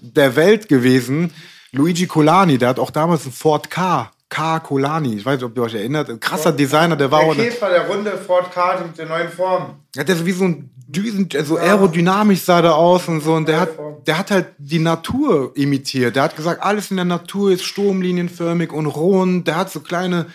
der 0.00 0.36
Welt 0.36 0.68
gewesen. 0.68 1.32
Luigi 1.70 2.06
Colani, 2.06 2.56
der 2.56 2.70
hat 2.70 2.78
auch 2.78 2.90
damals 2.90 3.26
ein 3.26 3.32
Ford 3.32 3.68
K. 3.68 4.10
K. 4.32 4.60
Colani. 4.60 5.14
Ich 5.14 5.26
weiß 5.26 5.36
nicht, 5.36 5.44
ob 5.44 5.54
ihr 5.58 5.62
euch 5.62 5.74
erinnert. 5.74 6.08
Ein 6.08 6.18
krasser 6.18 6.52
Designer, 6.52 6.96
der 6.96 7.10
war 7.10 7.20
auch. 7.20 7.34
Der 7.34 7.50
Käfer, 7.50 7.68
der 7.68 7.86
runde 7.86 8.12
Ford 8.12 8.50
Ka 8.50 8.80
mit 8.82 8.96
der 8.96 9.06
neuen 9.06 9.28
Form. 9.28 9.74
Ja, 9.94 10.04
der 10.04 10.16
ist 10.16 10.24
wie 10.24 10.32
so 10.32 10.44
ein 10.44 10.70
Düsen, 10.88 11.28
so 11.44 11.58
aerodynamisch 11.58 12.40
sah 12.40 12.62
der 12.62 12.74
aus 12.74 13.08
und 13.08 13.22
so. 13.22 13.34
Und 13.34 13.46
der 13.46 13.60
hat, 13.60 13.68
der 14.06 14.18
hat 14.18 14.30
halt 14.30 14.46
die 14.56 14.78
Natur 14.78 15.52
imitiert. 15.54 16.16
Der 16.16 16.22
hat 16.22 16.34
gesagt, 16.34 16.62
alles 16.62 16.90
in 16.90 16.96
der 16.96 17.04
Natur 17.04 17.52
ist 17.52 17.64
stromlinienförmig 17.64 18.72
und 18.72 18.86
rund. 18.86 19.46
Der 19.46 19.56
hat 19.56 19.70
so 19.70 19.80
kleine 19.80 20.26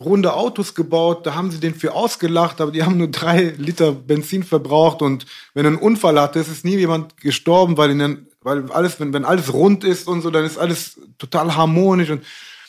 runde 0.00 0.32
Autos 0.32 0.74
gebaut. 0.74 1.26
Da 1.26 1.34
haben 1.34 1.50
sie 1.50 1.60
den 1.60 1.74
für 1.74 1.92
ausgelacht, 1.92 2.62
aber 2.62 2.72
die 2.72 2.82
haben 2.82 2.96
nur 2.96 3.08
drei 3.08 3.54
Liter 3.58 3.92
Benzin 3.92 4.42
verbraucht. 4.42 5.02
Und 5.02 5.26
wenn 5.52 5.66
er 5.66 5.72
einen 5.72 5.78
Unfall 5.78 6.18
hatte, 6.18 6.38
ist 6.38 6.48
es 6.48 6.64
nie 6.64 6.76
jemand 6.76 7.18
gestorben, 7.18 7.76
weil, 7.76 7.90
in 7.90 7.98
den, 7.98 8.26
weil 8.40 8.72
alles, 8.72 8.98
wenn, 9.00 9.12
wenn 9.12 9.26
alles 9.26 9.52
rund 9.52 9.84
ist 9.84 10.08
und 10.08 10.22
so, 10.22 10.30
dann 10.30 10.46
ist 10.46 10.56
alles 10.56 10.98
total 11.18 11.54
harmonisch 11.54 12.08
und 12.08 12.22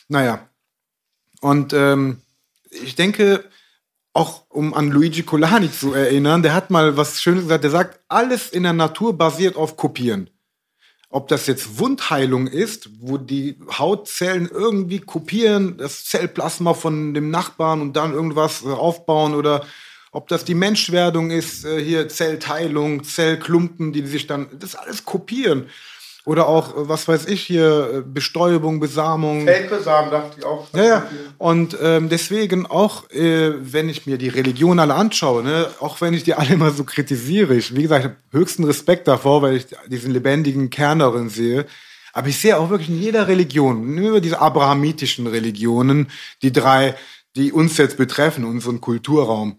naja. 0.10 0.41
Und 1.45 1.73
ähm, 1.73 2.23
ich 2.72 2.95
denke, 2.95 3.43
auch 4.13 4.45
um 4.49 4.73
an 4.73 4.89
Luigi 4.89 5.22
Colani 5.22 5.72
zu 5.72 5.93
erinnern, 5.93 6.41
der 6.41 6.55
hat 6.55 6.72
mal 6.72 6.97
was 6.97 7.22
Schönes 7.22 7.43
gesagt, 7.43 7.63
der 7.63 7.69
sagt, 7.69 7.99
alles 8.07 8.49
in 8.49 8.63
der 8.63 8.73
Natur 8.73 9.15
basiert 9.15 9.55
auf 9.55 9.77
Kopieren. 9.77 10.31
Ob 11.11 11.27
das 11.27 11.45
jetzt 11.45 11.77
Wundheilung 11.77 12.47
ist, 12.47 12.89
wo 12.99 13.19
die 13.19 13.59
Hautzellen 13.77 14.49
irgendwie 14.51 15.01
kopieren, 15.01 15.77
das 15.77 16.05
Zellplasma 16.05 16.73
von 16.73 17.13
dem 17.13 17.30
Nachbarn 17.30 17.80
und 17.80 17.95
dann 17.95 18.13
irgendwas 18.13 18.63
äh, 18.63 18.69
aufbauen 18.69 19.35
oder 19.35 19.67
ob 20.11 20.27
das 20.27 20.45
die 20.45 20.55
Menschwerdung 20.55 21.30
ist, 21.30 21.63
äh, 21.63 21.80
hier 21.80 22.09
Zellteilung, 22.09 23.03
Zellklumpen, 23.03 23.93
die 23.93 24.07
sich 24.07 24.26
dann, 24.26 24.47
das 24.57 24.73
alles 24.73 25.05
kopieren. 25.05 25.67
Oder 26.26 26.47
auch, 26.47 26.76
äh, 26.76 26.89
was 26.89 27.07
weiß 27.07 27.27
ich 27.27 27.43
hier, 27.43 27.91
äh, 27.93 28.02
Bestäubung, 28.02 28.80
Besamung. 28.80 29.45
Feldbesamen, 29.45 30.11
dachte 30.11 30.39
ich 30.39 30.45
auch. 30.45 30.68
Ja, 30.73 30.84
ja. 30.84 31.07
Und 31.38 31.77
ähm, 31.81 32.10
deswegen 32.10 32.65
auch, 32.65 33.10
äh, 33.11 33.53
wenn 33.60 33.89
ich 33.89 34.07
mir 34.07 34.18
die 34.18 34.30
Religion 34.30 34.80
alle 34.80 34.95
anschaue, 34.95 35.43
ne, 35.43 35.68
auch 35.80 36.02
wenn 36.02 36.15
ich 36.15 36.23
die 36.23 36.34
alle 36.34 36.53
immer 36.53 36.72
so 36.72 36.84
kritisiere, 36.84 37.56
ich, 37.56 37.76
wie 37.76 37.84
gesagt, 37.84 38.06
ich 38.06 38.11
habe 38.11 38.18
höchsten 38.31 38.64
Respekt 38.64 39.07
davor, 39.07 39.43
weil 39.43 39.56
ich 39.56 39.68
diesen 39.88 40.11
lebendigen 40.11 40.72
Kern 40.72 40.99
darin 40.99 41.30
sehe. 41.30 41.68
Aber 42.11 42.27
ich 42.27 42.39
sehe 42.39 42.57
auch 42.57 42.69
wirklich 42.69 42.89
in 42.89 43.02
jeder 43.02 43.27
Religion, 43.27 43.93
nehmen 43.93 44.14
wir 44.14 44.22
diese 44.22 44.39
abrahamitischen 44.39 45.27
Religionen, 45.27 46.10
die 46.41 46.52
drei, 46.52 46.95
die 47.35 47.52
uns 47.52 47.77
jetzt 47.77 47.97
betreffen, 47.97 48.45
unseren 48.45 48.81
Kulturraum. 48.81 49.57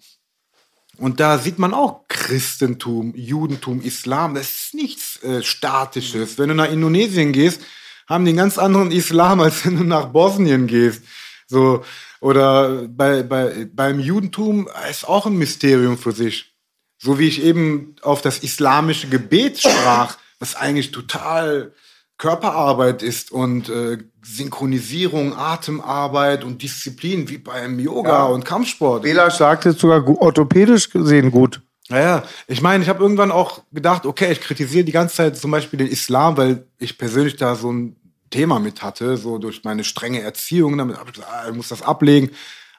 Und 0.98 1.20
da 1.20 1.38
sieht 1.38 1.58
man 1.58 1.74
auch 1.74 2.08
Christentum, 2.08 3.12
Judentum, 3.14 3.82
Islam. 3.82 4.34
Das 4.34 4.48
ist 4.48 4.74
nichts 4.74 5.05
äh, 5.22 5.42
Statisches. 5.42 6.38
Wenn 6.38 6.48
du 6.50 6.54
nach 6.54 6.70
Indonesien 6.70 7.32
gehst, 7.32 7.60
haben 8.08 8.24
die 8.24 8.30
einen 8.30 8.38
ganz 8.38 8.58
anderen 8.58 8.90
Islam, 8.92 9.40
als 9.40 9.64
wenn 9.66 9.76
du 9.78 9.84
nach 9.84 10.06
Bosnien 10.06 10.66
gehst. 10.66 11.02
So, 11.48 11.84
oder 12.20 12.86
bei, 12.88 13.22
bei, 13.22 13.66
beim 13.72 14.00
Judentum 14.00 14.68
ist 14.90 15.08
auch 15.08 15.26
ein 15.26 15.36
Mysterium 15.36 15.98
für 15.98 16.12
sich. 16.12 16.52
So 16.98 17.18
wie 17.18 17.28
ich 17.28 17.42
eben 17.42 17.96
auf 18.02 18.22
das 18.22 18.38
islamische 18.38 19.08
Gebet 19.08 19.58
sprach, 19.60 20.16
was 20.38 20.54
eigentlich 20.54 20.92
total 20.92 21.72
Körperarbeit 22.18 23.02
ist 23.02 23.30
und 23.30 23.68
äh, 23.68 23.98
Synchronisierung, 24.24 25.36
Atemarbeit 25.36 26.44
und 26.44 26.62
Disziplin 26.62 27.28
wie 27.28 27.38
beim 27.38 27.78
Yoga 27.78 28.08
Ja. 28.10 28.24
und 28.24 28.44
Kampfsport. 28.44 29.02
Bela 29.02 29.30
sagt 29.30 29.66
jetzt 29.66 29.80
sogar 29.80 30.06
orthopädisch 30.08 30.88
gesehen 30.90 31.30
gut. 31.30 31.60
Naja, 31.88 32.24
ich 32.48 32.62
meine, 32.62 32.82
ich 32.82 32.88
habe 32.88 33.02
irgendwann 33.02 33.30
auch 33.30 33.62
gedacht, 33.72 34.06
okay, 34.06 34.32
ich 34.32 34.40
kritisiere 34.40 34.84
die 34.84 34.92
ganze 34.92 35.16
Zeit 35.16 35.36
zum 35.38 35.50
Beispiel 35.52 35.78
den 35.78 35.88
Islam, 35.88 36.36
weil 36.36 36.66
ich 36.78 36.98
persönlich 36.98 37.36
da 37.36 37.54
so 37.54 37.72
ein 37.72 37.96
Thema 38.30 38.58
mit 38.58 38.82
hatte, 38.82 39.16
so 39.16 39.38
durch 39.38 39.62
meine 39.62 39.84
strenge 39.84 40.20
Erziehung. 40.20 40.76
Damit 40.78 40.98
habe 40.98 41.10
ich 41.10 41.16
gesagt, 41.16 41.32
ah, 41.32 41.48
ich 41.48 41.54
muss 41.54 41.68
das 41.68 41.82
ablegen. 41.82 42.30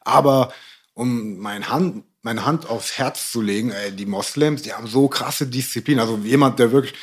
Aber 0.02 0.52
um 0.94 1.38
mein 1.38 1.70
Hand, 1.70 2.04
meine 2.22 2.46
Hand 2.46 2.70
aufs 2.70 2.98
Herz 2.98 3.32
zu 3.32 3.42
legen, 3.42 3.72
ey, 3.72 3.92
die 3.92 4.06
Moslems, 4.06 4.64
die 4.64 4.74
haben 4.74 4.88
so 4.88 5.08
krasse 5.08 5.48
Disziplin. 5.48 6.00
Also 6.00 6.18
jemand, 6.24 6.60
der 6.60 6.72
wirklich 6.72 6.94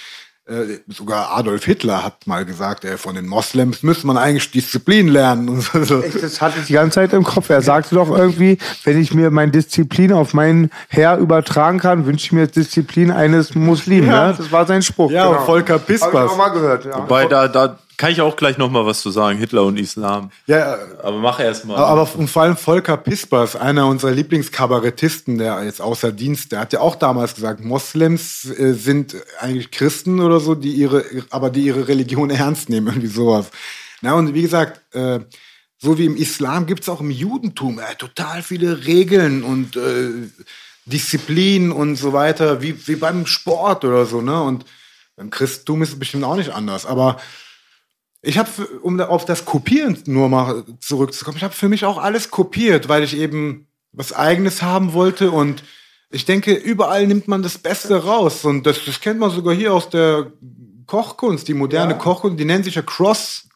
äh, 0.46 0.78
sogar 0.88 1.34
Adolf 1.36 1.64
Hitler 1.64 2.04
hat 2.04 2.26
mal 2.26 2.44
gesagt, 2.44 2.84
ey, 2.84 2.98
von 2.98 3.14
den 3.14 3.26
Moslems 3.26 3.82
müsste 3.82 4.06
man 4.06 4.18
eigentlich 4.18 4.50
Disziplin 4.50 5.08
lernen. 5.08 5.48
Und 5.48 5.62
so. 5.62 6.02
Echt, 6.02 6.22
das 6.22 6.40
hatte 6.42 6.58
ich 6.60 6.66
die 6.66 6.74
ganze 6.74 6.96
Zeit 6.96 7.14
im 7.14 7.24
Kopf. 7.24 7.48
Er 7.48 7.62
sagte 7.62 7.94
doch 7.94 8.10
irgendwie, 8.10 8.58
wenn 8.84 9.00
ich 9.00 9.14
mir 9.14 9.30
mein 9.30 9.52
Disziplin 9.52 10.12
auf 10.12 10.34
meinen 10.34 10.70
Herr 10.88 11.16
übertragen 11.16 11.78
kann, 11.80 12.04
wünsche 12.04 12.26
ich 12.26 12.32
mir 12.32 12.46
Disziplin 12.46 13.10
eines 13.10 13.54
Muslimen. 13.54 14.08
Ja. 14.08 14.28
Ne? 14.28 14.34
Das 14.36 14.52
war 14.52 14.66
sein 14.66 14.82
Spruch. 14.82 15.10
Ja, 15.10 15.28
und 15.28 15.46
Volker 15.46 15.74
Hab 15.74 15.80
ich 15.82 15.86
Pispers. 15.86 16.30
auch 16.30 16.36
mal 16.36 16.50
gehört. 16.50 16.84
Ja. 16.84 16.98
Wobei, 16.98 17.24
da, 17.24 17.48
da 17.48 17.78
kann 17.96 18.12
ich 18.12 18.20
auch 18.20 18.36
gleich 18.36 18.58
noch 18.58 18.70
mal 18.70 18.86
was 18.86 19.00
zu 19.00 19.10
sagen, 19.10 19.38
Hitler 19.38 19.64
und 19.64 19.78
Islam. 19.78 20.30
Ja, 20.46 20.78
Aber 21.02 21.18
mach 21.18 21.40
erst 21.40 21.64
mal. 21.64 21.76
Aber 21.76 22.08
und 22.16 22.28
vor 22.28 22.42
allem 22.42 22.56
Volker 22.56 22.96
Pispers, 22.96 23.56
einer 23.56 23.86
unserer 23.86 24.12
Lieblingskabarettisten, 24.12 25.38
der 25.38 25.64
jetzt 25.64 25.80
außer 25.80 26.12
Dienst, 26.12 26.52
der 26.52 26.60
hat 26.60 26.72
ja 26.72 26.80
auch 26.80 26.96
damals 26.96 27.34
gesagt, 27.34 27.64
Moslems 27.64 28.46
äh, 28.46 28.72
sind 28.72 29.16
eigentlich 29.40 29.70
Christen 29.70 30.20
oder 30.20 30.40
so, 30.40 30.54
die 30.54 30.72
ihre, 30.72 31.04
aber 31.30 31.50
die 31.50 31.62
ihre 31.62 31.88
Religion 31.88 32.30
ernst 32.30 32.68
nehmen, 32.68 32.88
irgendwie 32.88 33.06
sowas. 33.08 33.50
Na, 34.02 34.14
und 34.14 34.34
wie 34.34 34.42
gesagt, 34.42 34.80
äh, 34.94 35.20
so 35.78 35.98
wie 35.98 36.06
im 36.06 36.16
Islam 36.16 36.66
gibt's 36.66 36.88
auch 36.88 37.00
im 37.00 37.10
Judentum 37.10 37.78
äh, 37.78 37.94
total 37.96 38.42
viele 38.42 38.86
Regeln 38.86 39.44
und 39.44 39.76
äh, 39.76 40.10
Disziplin 40.86 41.72
und 41.72 41.96
so 41.96 42.12
weiter, 42.12 42.60
wie, 42.60 42.86
wie 42.86 42.96
beim 42.96 43.26
Sport 43.26 43.84
oder 43.84 44.04
so, 44.04 44.20
ne? 44.20 44.42
Und 44.42 44.64
beim 45.16 45.30
Christentum 45.30 45.82
ist 45.82 45.90
es 45.90 45.98
bestimmt 45.98 46.24
auch 46.24 46.36
nicht 46.36 46.50
anders. 46.50 46.86
Aber 46.86 47.18
ich 48.24 48.38
habe, 48.38 48.50
um 48.82 49.00
auf 49.00 49.24
das 49.24 49.44
Kopieren 49.44 49.98
nur 50.06 50.28
mal 50.28 50.64
zurückzukommen, 50.80 51.36
ich 51.36 51.44
habe 51.44 51.54
für 51.54 51.68
mich 51.68 51.84
auch 51.84 51.98
alles 51.98 52.30
kopiert, 52.30 52.88
weil 52.88 53.02
ich 53.02 53.16
eben 53.16 53.66
was 53.92 54.12
Eigenes 54.12 54.62
haben 54.62 54.94
wollte 54.94 55.30
und 55.30 55.62
ich 56.10 56.24
denke, 56.24 56.54
überall 56.54 57.06
nimmt 57.06 57.28
man 57.28 57.42
das 57.42 57.58
Beste 57.58 58.04
raus 58.04 58.44
und 58.44 58.66
das, 58.66 58.84
das 58.84 59.00
kennt 59.00 59.20
man 59.20 59.30
sogar 59.30 59.54
hier 59.54 59.74
aus 59.74 59.90
der 59.90 60.32
Kochkunst, 60.86 61.48
die 61.48 61.54
moderne 61.54 61.98
Kochkunst, 61.98 62.38
die 62.38 62.44
nennt 62.44 62.64
sich 62.64 62.76
ja 62.76 62.82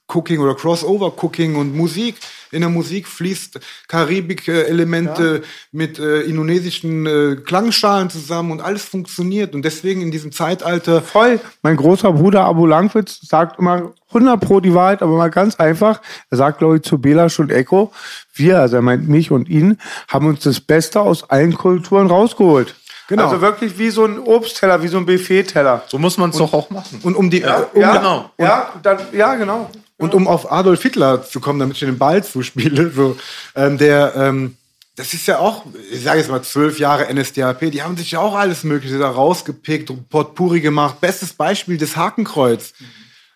Cross-Cooking 0.09 0.40
oder 0.40 0.55
Crossover-Cooking 0.55 1.56
und 1.56 1.76
Musik. 1.76 2.16
In 2.51 2.62
der 2.62 2.70
Musik 2.70 3.06
fließt 3.06 3.60
Karibik-Elemente 3.89 5.43
mit 5.70 5.98
äh, 5.98 6.22
indonesischen 6.22 7.06
äh, 7.06 7.36
Klangschalen 7.36 8.09
zusammen 8.09 8.52
und 8.52 8.62
alles 8.62 8.85
funktioniert 8.85 9.55
und 9.55 9.62
deswegen 9.62 10.01
in 10.01 10.10
diesem 10.10 10.32
Zeitalter 10.32 11.02
Voll. 11.02 11.40
Mein 11.62 11.76
großer 11.76 12.12
Bruder 12.12 12.44
Abu 12.47 12.64
Langwitz 12.64 13.20
sagt 13.22 13.59
immer 13.59 13.93
100 14.09 14.40
pro 14.40 14.60
die 14.60 14.72
Wahrheit, 14.72 15.02
aber 15.02 15.16
mal 15.18 15.28
ganz 15.28 15.56
einfach. 15.56 16.01
Er 16.30 16.39
sagt, 16.39 16.59
glaube 16.59 16.76
ich, 16.76 16.82
zu 16.82 16.98
Bela 16.98 17.28
und 17.36 17.52
Echo, 17.52 17.93
wir, 18.32 18.60
also 18.60 18.76
er 18.76 18.82
meint 18.82 19.09
mich 19.09 19.30
und 19.30 19.48
ihn, 19.51 19.76
haben 20.09 20.26
uns 20.26 20.40
das 20.40 20.60
Beste 20.60 21.02
aus 21.02 21.28
allen 21.28 21.55
Kulturen 21.55 22.06
rausgeholt. 22.06 22.74
Genau. 23.09 23.24
Also 23.24 23.40
wirklich 23.40 23.78
wie 23.78 23.90
so 23.90 24.05
ein 24.05 24.18
Obstteller, 24.18 24.82
wie 24.82 24.89
so 24.89 24.98
ein 24.98 25.06
Buffet-Teller. 25.06 25.82
so 25.86 25.98
muss 25.98 26.16
man 26.18 26.30
es 26.30 26.36
doch 26.36 26.52
auch 26.52 26.70
machen. 26.70 27.01
und 27.02 27.16
um 27.16 27.30
die 27.30 27.40
Ja, 27.40 27.66
um, 27.72 27.80
genau. 27.80 28.30
Ja, 28.39 28.72
dann, 28.82 28.98
ja, 29.12 29.35
genau. 29.35 29.70
Und 29.98 30.14
um 30.14 30.26
auf 30.28 30.50
Adolf 30.50 30.82
Hitler 30.82 31.24
zu 31.24 31.40
kommen, 31.40 31.58
damit 31.58 31.74
ich 31.76 31.80
den 31.80 31.98
Ball 31.98 32.24
zuspiele, 32.24 32.90
so, 32.90 33.18
ähm, 33.54 33.78
der, 33.78 34.14
ähm, 34.16 34.56
das 34.94 35.12
ist 35.12 35.26
ja 35.26 35.38
auch, 35.38 35.64
ich 35.92 36.02
sage 36.02 36.20
jetzt 36.20 36.30
mal 36.30 36.42
zwölf 36.42 36.78
Jahre 36.78 37.12
NSDAP, 37.12 37.70
die 37.70 37.82
haben 37.82 37.96
sich 37.96 38.12
ja 38.12 38.20
auch 38.20 38.34
alles 38.34 38.64
Mögliche 38.64 38.98
da 38.98 39.10
rausgepickt, 39.10 39.92
Potpourri 40.08 40.60
gemacht. 40.60 41.00
Bestes 41.00 41.32
Beispiel, 41.32 41.78
das 41.78 41.96
Hakenkreuz. 41.96 42.72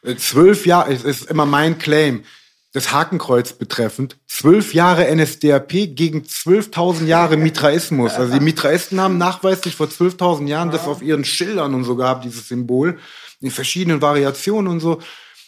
Äh, 0.02 0.16
Zwölf 0.16 0.64
Jahre, 0.66 0.93
ist, 0.93 1.05
ist 1.05 1.30
immer 1.30 1.47
mein 1.47 1.78
Claim, 1.78 2.24
das 2.72 2.93
Hakenkreuz 2.93 3.52
betreffend. 3.52 4.16
Zwölf 4.26 4.72
Jahre 4.72 5.14
NSDAP 5.14 5.94
gegen 5.94 6.22
12.000 6.22 7.05
Jahre 7.05 7.36
Mitraismus. 7.36 8.14
Also 8.14 8.32
die 8.32 8.44
Mitraisten 8.44 9.01
haben 9.01 9.18
nachweislich 9.18 9.76
vor 9.76 9.89
12.000 9.89 10.47
Jahren 10.47 10.70
das 10.70 10.86
auf 10.86 11.02
ihren 11.02 11.24
Schildern 11.24 11.74
und 11.74 11.84
so 11.84 11.97
gehabt, 11.97 12.24
dieses 12.24 12.48
Symbol, 12.48 12.98
in 13.40 13.51
verschiedenen 13.51 14.01
Variationen 14.01 14.72
und 14.72 14.80
so. 14.80 15.01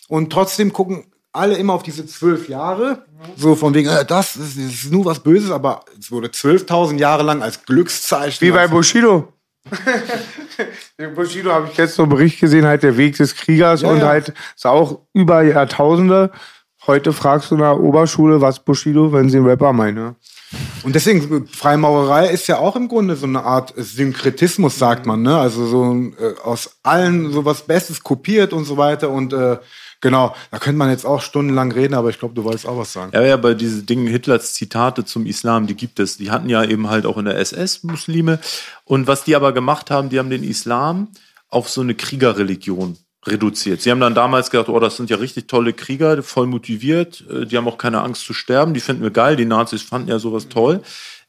Und 0.09 0.33
trotzdem 0.33 0.73
gucken 0.73 1.05
alle 1.33 1.57
immer 1.57 1.73
auf 1.73 1.83
diese 1.83 2.07
zwölf 2.07 2.49
Jahre, 2.49 3.05
so 3.37 3.57
von 3.57 3.75
wegen, 3.75 3.89
äh, 3.89 4.05
das, 4.05 4.37
ist, 4.37 4.57
das 4.57 4.65
ist 4.65 4.93
nur 4.93 5.05
was 5.05 5.21
Böses, 5.21 5.51
aber 5.51 5.85
es 5.99 6.11
wurde 6.13 6.29
12.000 6.29 6.99
Jahre 6.99 7.25
lang 7.25 7.43
als 7.43 7.65
Glückszeichen. 7.65 8.47
Wie 8.47 8.53
bei 8.53 8.69
Bushido. 8.69 9.33
Bushido 11.15 11.53
habe 11.53 11.69
ich 11.71 11.77
jetzt 11.77 11.97
so 11.97 12.03
einen 12.03 12.11
Bericht 12.11 12.39
gesehen, 12.39 12.67
halt 12.67 12.83
der 12.83 12.97
Weg 12.97 13.17
des 13.17 13.35
Kriegers 13.35 13.83
Ja, 13.83 13.91
und 13.91 13.99
ja. 13.99 14.07
halt 14.07 14.33
ist 14.55 14.67
auch 14.67 15.01
über 15.13 15.43
Jahrtausende. 15.43 16.31
Heute 16.87 17.13
fragst 17.13 17.51
du 17.51 17.57
in 17.57 17.63
der 17.63 17.81
Oberschule, 17.81 18.41
was 18.41 18.61
Bushido, 18.61 19.13
wenn 19.13 19.31
sie 19.31 19.39
einen 19.39 19.47
Rapper 19.47 19.73
meinen. 19.73 19.95
Ne? 19.95 20.15
Und 20.83 20.95
deswegen, 20.95 21.49
Freimaurerei 21.49 22.29
ist 22.29 22.47
ja 22.47 22.59
auch 22.59 22.77
im 22.77 22.89
Grunde 22.89 23.17
so 23.17 23.27
eine 23.27 23.43
Art 23.43 23.73
Synkretismus, 23.77 24.79
sagt 24.79 25.07
man, 25.07 25.23
ne? 25.23 25.37
Also 25.37 25.67
so 25.67 25.95
äh, 25.95 26.39
aus 26.45 26.77
allen 26.83 27.33
so 27.33 27.45
was 27.45 27.63
Bestes 27.63 28.03
kopiert 28.03 28.53
und 28.53 28.67
so 28.67 28.77
weiter 28.77 29.11
und 29.11 29.33
äh, 29.33 29.57
Genau, 30.05 30.37
da 30.51 30.59
könnte 30.59 30.77
man 30.77 30.91
jetzt 30.91 31.07
auch 31.07 31.23
stundenlang 31.23 31.73
reden, 31.73 31.95
aber 31.95 32.11
ich 32.11 32.19
glaube, 32.19 32.35
du 32.35 32.45
wolltest 32.45 32.67
auch 32.67 32.77
was 32.77 32.93
sagen. 32.93 33.13
Ja, 33.15 33.23
ja, 33.23 33.33
aber 33.33 33.55
diese 33.55 33.85
Dinge, 33.85 34.11
Hitlers 34.11 34.53
Zitate 34.53 35.07
zum 35.07 35.25
Islam, 35.25 35.67
die 35.67 35.75
gibt 35.75 35.99
es. 35.99 36.19
Die 36.19 36.31
hatten 36.31 36.51
ja 36.51 36.63
eben 36.63 36.91
halt 36.91 37.07
auch 37.07 37.17
in 37.17 37.25
der 37.25 37.39
SS 37.39 37.85
Muslime. 37.85 38.39
Und 38.85 39.07
was 39.07 39.25
die 39.25 39.35
aber 39.35 39.53
gemacht 39.55 39.91
haben, 39.91 40.11
die 40.11 40.19
haben 40.19 40.29
den 40.29 40.45
Islam 40.45 41.09
auf 41.49 41.71
so 41.71 41.81
eine 41.81 41.95
Kriegerreligion 41.95 42.99
reduziert. 43.25 43.81
Sie 43.81 43.91
haben 43.91 44.01
dann 44.01 44.15
damals 44.15 44.51
gedacht, 44.51 44.69
oh, 44.69 44.79
das 44.79 44.99
sind 44.99 45.09
ja 45.09 45.17
richtig 45.17 45.49
tolle 45.49 45.73
Krieger, 45.73 46.23
voll 46.23 46.49
motiviert, 46.49 47.25
äh, 47.31 47.47
die 47.47 47.57
haben 47.57 47.67
auch 47.67 47.79
keine 47.79 48.03
Angst 48.03 48.27
zu 48.27 48.35
sterben, 48.35 48.75
die 48.75 48.81
finden 48.81 49.03
wir 49.03 49.11
geil, 49.11 49.37
die 49.37 49.47
Nazis 49.47 49.81
fanden 49.81 50.09
ja 50.09 50.19
sowas 50.19 50.51
toll. 50.51 50.83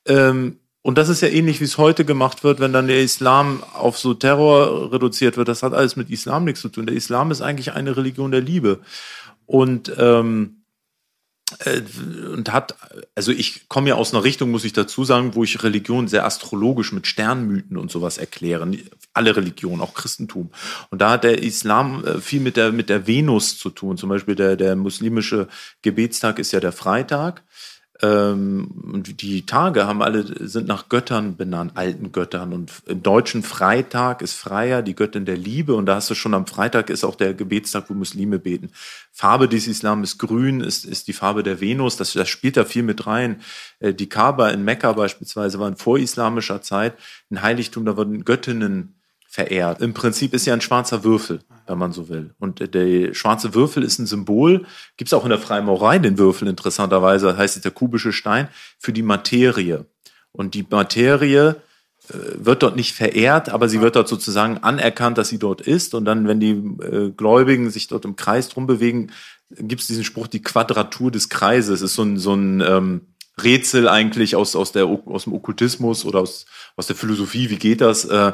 Ähm, 0.05 0.59
und 0.85 0.99
das 0.99 1.09
ist 1.09 1.21
ja 1.21 1.29
ähnlich, 1.29 1.61
wie 1.61 1.63
es 1.63 1.79
heute 1.79 2.05
gemacht 2.05 2.43
wird, 2.43 2.59
wenn 2.59 2.71
dann 2.71 2.85
der 2.85 3.01
Islam 3.01 3.63
auf 3.73 3.97
so 3.97 4.13
Terror 4.13 4.91
reduziert 4.93 5.35
wird. 5.35 5.47
Das 5.47 5.63
hat 5.63 5.73
alles 5.73 5.95
mit 5.95 6.11
Islam 6.11 6.43
nichts 6.43 6.61
zu 6.61 6.69
tun. 6.69 6.85
Der 6.85 6.95
Islam 6.95 7.31
ist 7.31 7.41
eigentlich 7.41 7.73
eine 7.73 7.97
Religion 7.97 8.29
der 8.29 8.41
Liebe. 8.41 8.81
Und 9.47 9.91
ähm, 9.97 10.61
äh, 11.57 11.81
und 12.31 12.53
hat, 12.53 12.75
also 13.15 13.31
ich 13.31 13.67
komme 13.67 13.89
ja 13.89 13.95
aus 13.95 14.13
einer 14.13 14.23
Richtung, 14.23 14.51
muss 14.51 14.63
ich 14.63 14.73
dazu 14.73 15.03
sagen, 15.03 15.33
wo 15.33 15.43
ich 15.43 15.63
Religion 15.63 16.07
sehr 16.07 16.23
astrologisch 16.23 16.91
mit 16.91 17.07
Sternmythen 17.07 17.77
und 17.77 17.89
sowas 17.89 18.19
erkläre. 18.19 18.69
Alle 19.11 19.35
Religionen, 19.35 19.81
auch 19.81 19.95
Christentum. 19.95 20.51
Und 20.91 21.01
da 21.01 21.09
hat 21.09 21.23
der 21.23 21.41
Islam 21.41 22.05
äh, 22.05 22.21
viel 22.21 22.41
mit 22.41 22.57
der, 22.57 22.71
mit 22.71 22.89
der 22.89 23.07
Venus 23.07 23.57
zu 23.57 23.71
tun. 23.71 23.97
Zum 23.97 24.09
Beispiel 24.09 24.35
der, 24.35 24.55
der 24.55 24.75
muslimische 24.75 25.47
Gebetstag 25.81 26.37
ist 26.37 26.51
ja 26.51 26.59
der 26.59 26.73
Freitag. 26.73 27.43
Ähm, 28.01 28.67
und 28.93 29.21
die 29.21 29.45
Tage 29.45 29.87
haben 29.87 30.01
alle, 30.01 30.25
sind 30.47 30.67
nach 30.67 30.89
Göttern 30.89 31.37
benannt, 31.37 31.73
alten 31.75 32.11
Göttern. 32.11 32.51
Und 32.51 32.71
im 32.87 33.01
deutschen 33.01 33.41
Freitag 33.41 34.21
ist 34.21 34.33
Freier, 34.33 34.81
die 34.81 34.95
Göttin 34.95 35.25
der 35.25 35.37
Liebe. 35.37 35.75
Und 35.75 35.85
da 35.85 35.95
hast 35.95 36.09
du 36.09 36.15
schon 36.15 36.33
am 36.33 36.45
Freitag 36.47 36.89
ist 36.89 37.05
auch 37.05 37.15
der 37.15 37.33
Gebetstag, 37.33 37.89
wo 37.89 37.93
Muslime 37.93 38.39
beten. 38.39 38.71
Farbe 39.11 39.47
des 39.47 39.67
Islam 39.67 40.03
ist 40.03 40.17
grün, 40.17 40.59
ist, 40.59 40.83
ist 40.83 41.07
die 41.07 41.13
Farbe 41.13 41.43
der 41.43 41.61
Venus. 41.61 41.95
Das, 41.95 42.13
das 42.13 42.27
spielt 42.27 42.57
da 42.57 42.65
viel 42.65 42.83
mit 42.83 43.07
rein. 43.07 43.41
Äh, 43.79 43.93
die 43.93 44.09
Kaaba 44.09 44.49
in 44.49 44.63
Mekka 44.63 44.91
beispielsweise 44.93 45.59
war 45.59 45.69
in 45.69 45.77
vorislamischer 45.77 46.61
Zeit 46.61 46.95
ein 47.31 47.41
Heiligtum, 47.41 47.85
da 47.85 47.95
wurden 47.95 48.25
Göttinnen 48.25 48.95
verehrt. 49.35 49.81
Im 49.81 49.93
Prinzip 49.93 50.33
ist 50.33 50.45
ja 50.45 50.53
ein 50.53 50.61
schwarzer 50.61 51.03
Würfel, 51.03 51.41
wenn 51.67 51.77
man 51.77 51.91
so 51.91 52.07
will. 52.07 52.33
Und 52.39 52.73
der 52.73 53.13
schwarze 53.13 53.53
Würfel 53.53 53.83
ist 53.83 53.99
ein 53.99 54.05
Symbol, 54.05 54.65
gibt 54.95 55.09
es 55.09 55.13
auch 55.13 55.25
in 55.25 55.29
der 55.29 55.39
Freimaurerei 55.39 55.99
den 55.99 56.17
Würfel 56.17 56.47
interessanterweise, 56.47 57.25
das 57.27 57.37
heißt 57.37 57.65
der 57.65 57.71
kubische 57.71 58.13
Stein, 58.13 58.47
für 58.79 58.93
die 58.93 59.01
Materie. 59.01 59.87
Und 60.31 60.53
die 60.53 60.65
Materie 60.69 61.61
äh, 62.07 62.13
wird 62.37 62.63
dort 62.63 62.77
nicht 62.77 62.93
verehrt, 62.93 63.49
aber 63.49 63.67
sie 63.67 63.81
wird 63.81 63.97
dort 63.97 64.07
sozusagen 64.07 64.59
anerkannt, 64.59 65.17
dass 65.17 65.27
sie 65.27 65.39
dort 65.39 65.59
ist. 65.59 65.93
Und 65.95 66.05
dann, 66.05 66.29
wenn 66.29 66.39
die 66.39 66.51
äh, 66.51 67.11
Gläubigen 67.11 67.69
sich 67.69 67.89
dort 67.89 68.05
im 68.05 68.15
Kreis 68.15 68.47
drum 68.47 68.67
bewegen, 68.67 69.11
gibt 69.49 69.81
es 69.81 69.87
diesen 69.87 70.05
Spruch, 70.05 70.27
die 70.27 70.41
Quadratur 70.41 71.11
des 71.11 71.27
Kreises. 71.27 71.81
Das 71.81 71.89
ist 71.89 71.95
so 71.95 72.03
ein, 72.03 72.17
so 72.17 72.33
ein 72.33 72.61
ähm, 72.61 73.01
Rätsel 73.43 73.89
eigentlich 73.89 74.37
aus, 74.37 74.55
aus, 74.55 74.71
der, 74.71 74.85
aus 74.85 75.25
dem 75.25 75.33
Okkultismus 75.33 76.05
oder 76.05 76.21
aus, 76.21 76.45
aus 76.77 76.87
der 76.87 76.95
Philosophie. 76.95 77.49
Wie 77.49 77.57
geht 77.57 77.81
das? 77.81 78.05
Äh, 78.05 78.31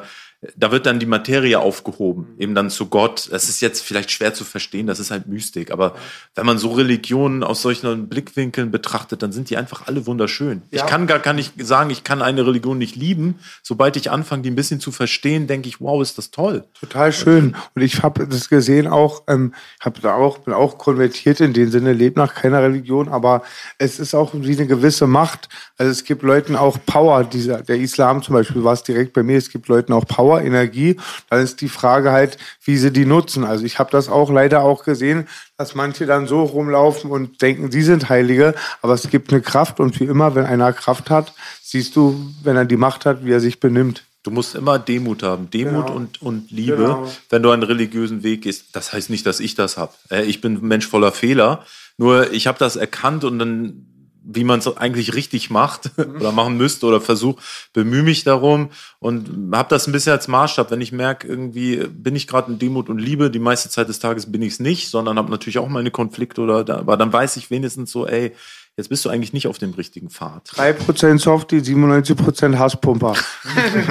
da 0.55 0.71
wird 0.71 0.87
dann 0.87 0.99
die 0.99 1.05
Materie 1.05 1.59
aufgehoben, 1.59 2.29
mhm. 2.33 2.41
eben 2.41 2.55
dann 2.55 2.69
zu 2.71 2.87
Gott. 2.87 3.29
Das 3.31 3.47
ist 3.47 3.61
jetzt 3.61 3.83
vielleicht 3.83 4.09
schwer 4.09 4.33
zu 4.33 4.43
verstehen, 4.43 4.87
das 4.87 4.99
ist 4.99 5.11
halt 5.11 5.27
Mystik. 5.27 5.69
Aber 5.69 5.95
wenn 6.33 6.47
man 6.47 6.57
so 6.57 6.71
Religionen 6.71 7.43
aus 7.43 7.61
solchen 7.61 8.09
Blickwinkeln 8.09 8.71
betrachtet, 8.71 9.21
dann 9.21 9.31
sind 9.31 9.51
die 9.51 9.57
einfach 9.57 9.87
alle 9.87 10.07
wunderschön. 10.07 10.63
Ja. 10.71 10.83
Ich 10.83 10.89
kann 10.89 11.05
gar 11.05 11.19
kann 11.19 11.35
nicht 11.35 11.53
sagen, 11.63 11.91
ich 11.91 12.03
kann 12.03 12.23
eine 12.23 12.45
Religion 12.45 12.79
nicht 12.79 12.95
lieben. 12.95 13.35
Sobald 13.61 13.95
ich 13.97 14.09
anfange, 14.09 14.41
die 14.41 14.49
ein 14.49 14.55
bisschen 14.55 14.79
zu 14.79 14.91
verstehen, 14.91 15.45
denke 15.45 15.69
ich, 15.69 15.79
wow, 15.79 16.01
ist 16.01 16.17
das 16.17 16.31
toll. 16.31 16.63
Total 16.79 17.13
schön. 17.13 17.55
Und 17.75 17.81
ich 17.83 18.01
habe 18.01 18.25
das 18.25 18.49
gesehen 18.49 18.87
auch, 18.87 19.23
ähm, 19.27 19.53
habe 19.79 20.01
da 20.01 20.15
auch, 20.15 20.39
bin 20.39 20.55
auch 20.55 20.79
konvertiert 20.79 21.39
in 21.39 21.53
dem 21.53 21.69
Sinne, 21.69 21.93
lebe 21.93 22.19
nach 22.19 22.33
keiner 22.33 22.63
Religion, 22.63 23.09
aber 23.09 23.43
es 23.77 23.99
ist 23.99 24.15
auch 24.15 24.31
wie 24.33 24.57
eine 24.57 24.65
gewisse 24.65 25.05
Macht. 25.05 25.49
Also 25.77 25.91
es 25.91 26.03
gibt 26.03 26.23
Leuten 26.23 26.55
auch 26.55 26.79
Power, 26.85 27.23
dieser, 27.23 27.61
der 27.61 27.77
Islam 27.77 28.23
zum 28.23 28.33
Beispiel 28.33 28.63
war 28.63 28.73
es 28.73 28.81
direkt 28.81 29.13
bei 29.13 29.21
mir, 29.21 29.37
es 29.37 29.49
gibt 29.49 29.67
Leuten 29.67 29.93
auch 29.93 30.05
Power 30.05 30.30
Energie. 30.39 30.97
Dann 31.29 31.41
ist 31.41 31.59
die 31.59 31.67
Frage 31.67 32.11
halt, 32.11 32.37
wie 32.63 32.77
sie 32.77 32.91
die 32.91 33.05
nutzen. 33.05 33.43
Also 33.43 33.65
ich 33.65 33.79
habe 33.79 33.91
das 33.91 34.07
auch 34.07 34.31
leider 34.31 34.61
auch 34.61 34.83
gesehen, 34.85 35.27
dass 35.57 35.75
manche 35.75 36.05
dann 36.05 36.27
so 36.27 36.43
rumlaufen 36.43 37.11
und 37.11 37.41
denken, 37.41 37.71
sie 37.71 37.81
sind 37.81 38.07
Heilige. 38.07 38.55
Aber 38.81 38.93
es 38.93 39.09
gibt 39.09 39.33
eine 39.33 39.41
Kraft 39.41 39.79
und 39.79 39.99
wie 39.99 40.05
immer, 40.05 40.35
wenn 40.35 40.45
einer 40.45 40.71
Kraft 40.71 41.09
hat, 41.09 41.33
siehst 41.61 41.95
du, 41.95 42.33
wenn 42.43 42.55
er 42.55 42.65
die 42.65 42.77
Macht 42.77 43.05
hat, 43.05 43.25
wie 43.25 43.31
er 43.31 43.41
sich 43.41 43.59
benimmt. 43.59 44.03
Du 44.23 44.29
musst 44.29 44.53
immer 44.53 44.77
Demut 44.77 45.23
haben. 45.23 45.49
Demut 45.49 45.87
genau. 45.87 45.95
und, 45.95 46.21
und 46.21 46.51
Liebe, 46.51 46.77
genau. 46.77 47.11
wenn 47.29 47.41
du 47.41 47.49
einen 47.49 47.63
religiösen 47.63 48.21
Weg 48.21 48.43
gehst. 48.43 48.67
Das 48.73 48.93
heißt 48.93 49.09
nicht, 49.09 49.25
dass 49.25 49.39
ich 49.39 49.55
das 49.55 49.77
habe. 49.77 49.93
Äh, 50.11 50.23
ich 50.23 50.41
bin 50.41 50.57
ein 50.57 50.67
Mensch 50.67 50.87
voller 50.87 51.11
Fehler. 51.11 51.65
Nur 51.97 52.31
ich 52.31 52.45
habe 52.45 52.59
das 52.59 52.75
erkannt 52.75 53.23
und 53.23 53.39
dann 53.39 53.87
wie 54.23 54.43
man 54.43 54.59
es 54.59 54.77
eigentlich 54.77 55.13
richtig 55.13 55.49
macht 55.49 55.91
oder 55.97 56.31
machen 56.31 56.57
müsste 56.57 56.85
oder 56.85 57.01
versuch, 57.01 57.41
bemühe 57.73 58.03
mich 58.03 58.23
darum 58.23 58.69
und 58.99 59.51
habe 59.53 59.69
das 59.69 59.87
ein 59.87 59.91
bisschen 59.91 60.13
als 60.13 60.27
Maßstab. 60.27 60.71
Wenn 60.71 60.81
ich 60.81 60.91
merke, 60.91 61.27
irgendwie 61.27 61.87
bin 61.87 62.15
ich 62.15 62.27
gerade 62.27 62.51
in 62.51 62.59
Demut 62.59 62.89
und 62.89 62.99
Liebe, 62.99 63.31
die 63.31 63.39
meiste 63.39 63.69
Zeit 63.69 63.89
des 63.89 63.99
Tages 63.99 64.31
bin 64.31 64.41
ich 64.41 64.53
es 64.53 64.59
nicht, 64.59 64.89
sondern 64.89 65.17
habe 65.17 65.31
natürlich 65.31 65.59
auch 65.59 65.69
meine 65.69 65.91
Konflikte 65.91 66.41
oder 66.41 66.63
da, 66.63 66.77
aber 66.77 66.97
dann 66.97 67.11
weiß 67.11 67.37
ich 67.37 67.49
wenigstens 67.49 67.91
so, 67.91 68.07
ey, 68.07 68.33
jetzt 68.77 68.89
bist 68.89 69.03
du 69.05 69.09
eigentlich 69.09 69.33
nicht 69.33 69.47
auf 69.47 69.57
dem 69.57 69.73
richtigen 69.73 70.09
Pfad. 70.09 70.49
3% 70.49 71.19
Softie, 71.19 71.57
97% 71.57 72.57
Hasspumper. 72.57 73.15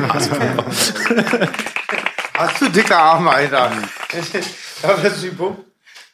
Hasspumper. 0.09 0.65
Hast 2.35 2.63
du 2.63 2.71
dicke 2.71 2.97
Arme, 2.97 3.31
Alter. 3.31 3.71
da 4.83 5.03
wirst 5.03 5.23
du 5.23 5.29
die 5.29 5.37
Pumpe. 5.37 5.70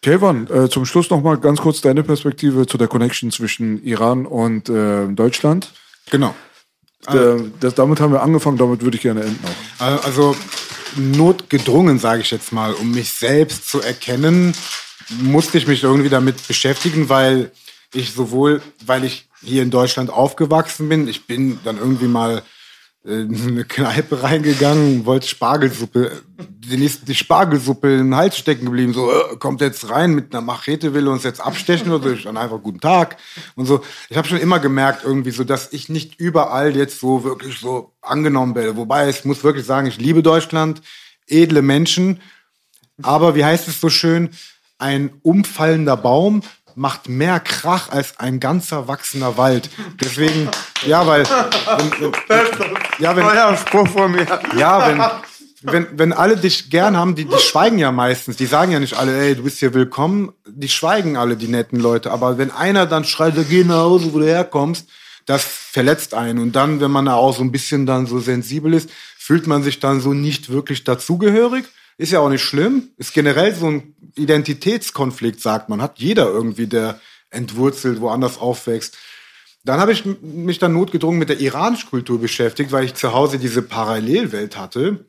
Kevan, 0.06 0.46
äh, 0.52 0.68
zum 0.68 0.86
Schluss 0.86 1.10
noch 1.10 1.20
mal 1.20 1.36
ganz 1.36 1.60
kurz 1.60 1.80
deine 1.80 2.04
Perspektive 2.04 2.68
zu 2.68 2.78
der 2.78 2.86
Connection 2.86 3.32
zwischen 3.32 3.82
Iran 3.82 4.24
und 4.24 4.68
äh, 4.68 5.08
Deutschland. 5.08 5.72
Genau. 6.12 6.32
Der, 7.12 7.40
das, 7.58 7.74
damit 7.74 7.98
haben 7.98 8.12
wir 8.12 8.22
angefangen, 8.22 8.56
damit 8.56 8.82
würde 8.82 8.96
ich 8.96 9.02
gerne 9.02 9.22
enden 9.22 9.44
auch. 9.80 10.04
Also 10.04 10.36
notgedrungen, 10.94 11.98
sage 11.98 12.20
ich 12.20 12.30
jetzt 12.30 12.52
mal, 12.52 12.72
um 12.74 12.92
mich 12.92 13.10
selbst 13.10 13.68
zu 13.68 13.80
erkennen, 13.80 14.54
musste 15.22 15.58
ich 15.58 15.66
mich 15.66 15.82
irgendwie 15.82 16.08
damit 16.08 16.46
beschäftigen, 16.46 17.08
weil 17.08 17.50
ich 17.92 18.12
sowohl, 18.12 18.62
weil 18.84 19.02
ich 19.02 19.26
hier 19.42 19.64
in 19.64 19.72
Deutschland 19.72 20.10
aufgewachsen 20.10 20.88
bin, 20.88 21.08
ich 21.08 21.26
bin 21.26 21.58
dann 21.64 21.78
irgendwie 21.78 22.06
mal 22.06 22.44
in 23.06 23.40
eine 23.40 23.64
Kneipe 23.64 24.24
reingegangen, 24.24 25.06
wollte 25.06 25.28
Spargelsuppe, 25.28 26.10
die, 26.38 26.76
nächste, 26.76 27.06
die 27.06 27.14
Spargelsuppe 27.14 27.92
in 27.92 27.98
den 27.98 28.16
Hals 28.16 28.36
stecken 28.36 28.64
geblieben, 28.64 28.92
so, 28.94 29.12
äh, 29.12 29.36
kommt 29.36 29.60
jetzt 29.60 29.88
rein 29.90 30.12
mit 30.12 30.34
einer 30.34 30.40
Machete, 30.40 30.92
will 30.92 31.06
uns 31.06 31.22
jetzt 31.22 31.40
abstechen 31.40 31.92
oder 31.92 32.08
so, 32.08 32.14
ich 32.14 32.24
dann 32.24 32.36
einfach 32.36 32.60
guten 32.60 32.80
Tag 32.80 33.16
und 33.54 33.66
so. 33.66 33.84
Ich 34.10 34.16
habe 34.16 34.26
schon 34.26 34.38
immer 34.38 34.58
gemerkt 34.58 35.04
irgendwie 35.04 35.30
so, 35.30 35.44
dass 35.44 35.72
ich 35.72 35.88
nicht 35.88 36.18
überall 36.18 36.76
jetzt 36.76 36.98
so 36.98 37.22
wirklich 37.22 37.60
so 37.60 37.92
angenommen 38.02 38.56
werde. 38.56 38.76
Wobei 38.76 39.08
ich 39.08 39.24
muss 39.24 39.44
wirklich 39.44 39.66
sagen, 39.66 39.86
ich 39.86 39.98
liebe 39.98 40.24
Deutschland, 40.24 40.82
edle 41.28 41.62
Menschen, 41.62 42.20
aber 43.02 43.36
wie 43.36 43.44
heißt 43.44 43.68
es 43.68 43.80
so 43.80 43.88
schön, 43.88 44.30
ein 44.78 45.12
umfallender 45.22 45.96
Baum 45.96 46.42
macht 46.76 47.08
mehr 47.08 47.40
Krach 47.40 47.88
als 47.90 48.18
ein 48.18 48.38
ganzer 48.38 48.86
wachsender 48.86 49.36
Wald. 49.36 49.70
Deswegen, 50.00 50.48
ja, 50.86 51.06
weil. 51.06 51.24
Wenn, 51.24 52.12
wenn, 52.28 52.76
ja, 52.98 53.16
wenn, 53.16 53.56
Spruch 53.56 53.88
von 53.88 54.12
mir. 54.12 54.26
Ja, 54.56 54.86
wenn, 54.86 55.72
wenn, 55.72 55.98
wenn 55.98 56.12
alle 56.12 56.36
dich 56.36 56.68
gern 56.70 56.96
haben, 56.96 57.14
die, 57.14 57.24
die 57.24 57.38
schweigen 57.38 57.78
ja 57.78 57.90
meistens. 57.90 58.36
Die 58.36 58.46
sagen 58.46 58.72
ja 58.72 58.78
nicht 58.78 58.94
alle, 58.94 59.18
ey, 59.18 59.34
du 59.34 59.42
bist 59.42 59.58
hier 59.58 59.72
willkommen. 59.72 60.32
Die 60.46 60.68
schweigen 60.68 61.16
alle, 61.16 61.36
die 61.36 61.48
netten 61.48 61.80
Leute. 61.80 62.10
Aber 62.10 62.36
wenn 62.36 62.50
einer 62.50 62.86
dann 62.86 63.04
schreit, 63.04 63.34
geh 63.48 63.64
nach 63.64 63.76
Hause, 63.76 64.12
wo 64.12 64.18
du 64.18 64.26
herkommst, 64.26 64.86
das 65.24 65.44
verletzt 65.44 66.12
einen. 66.12 66.38
Und 66.38 66.52
dann, 66.52 66.80
wenn 66.80 66.90
man 66.90 67.06
da 67.06 67.14
auch 67.14 67.34
so 67.34 67.42
ein 67.42 67.52
bisschen 67.52 67.86
dann 67.86 68.06
so 68.06 68.20
sensibel 68.20 68.74
ist, 68.74 68.90
fühlt 69.18 69.46
man 69.46 69.62
sich 69.62 69.80
dann 69.80 70.00
so 70.00 70.12
nicht 70.12 70.50
wirklich 70.50 70.84
dazugehörig. 70.84 71.64
Ist 71.98 72.12
ja 72.12 72.20
auch 72.20 72.28
nicht 72.28 72.42
schlimm. 72.42 72.90
Ist 72.96 73.14
generell 73.14 73.54
so 73.54 73.68
ein 73.68 73.94
Identitätskonflikt, 74.16 75.40
sagt 75.40 75.68
man. 75.68 75.80
Hat 75.80 75.98
jeder 75.98 76.26
irgendwie, 76.26 76.66
der 76.66 77.00
entwurzelt, 77.30 78.00
woanders 78.00 78.38
aufwächst. 78.38 78.96
Dann 79.64 79.80
habe 79.80 79.92
ich 79.92 80.04
mich 80.04 80.58
dann 80.58 80.74
notgedrungen 80.74 81.18
mit 81.18 81.28
der 81.28 81.40
iranischen 81.40 81.90
Kultur 81.90 82.20
beschäftigt, 82.20 82.70
weil 82.70 82.84
ich 82.84 82.94
zu 82.94 83.12
Hause 83.12 83.38
diese 83.38 83.62
Parallelwelt 83.62 84.56
hatte. 84.56 85.06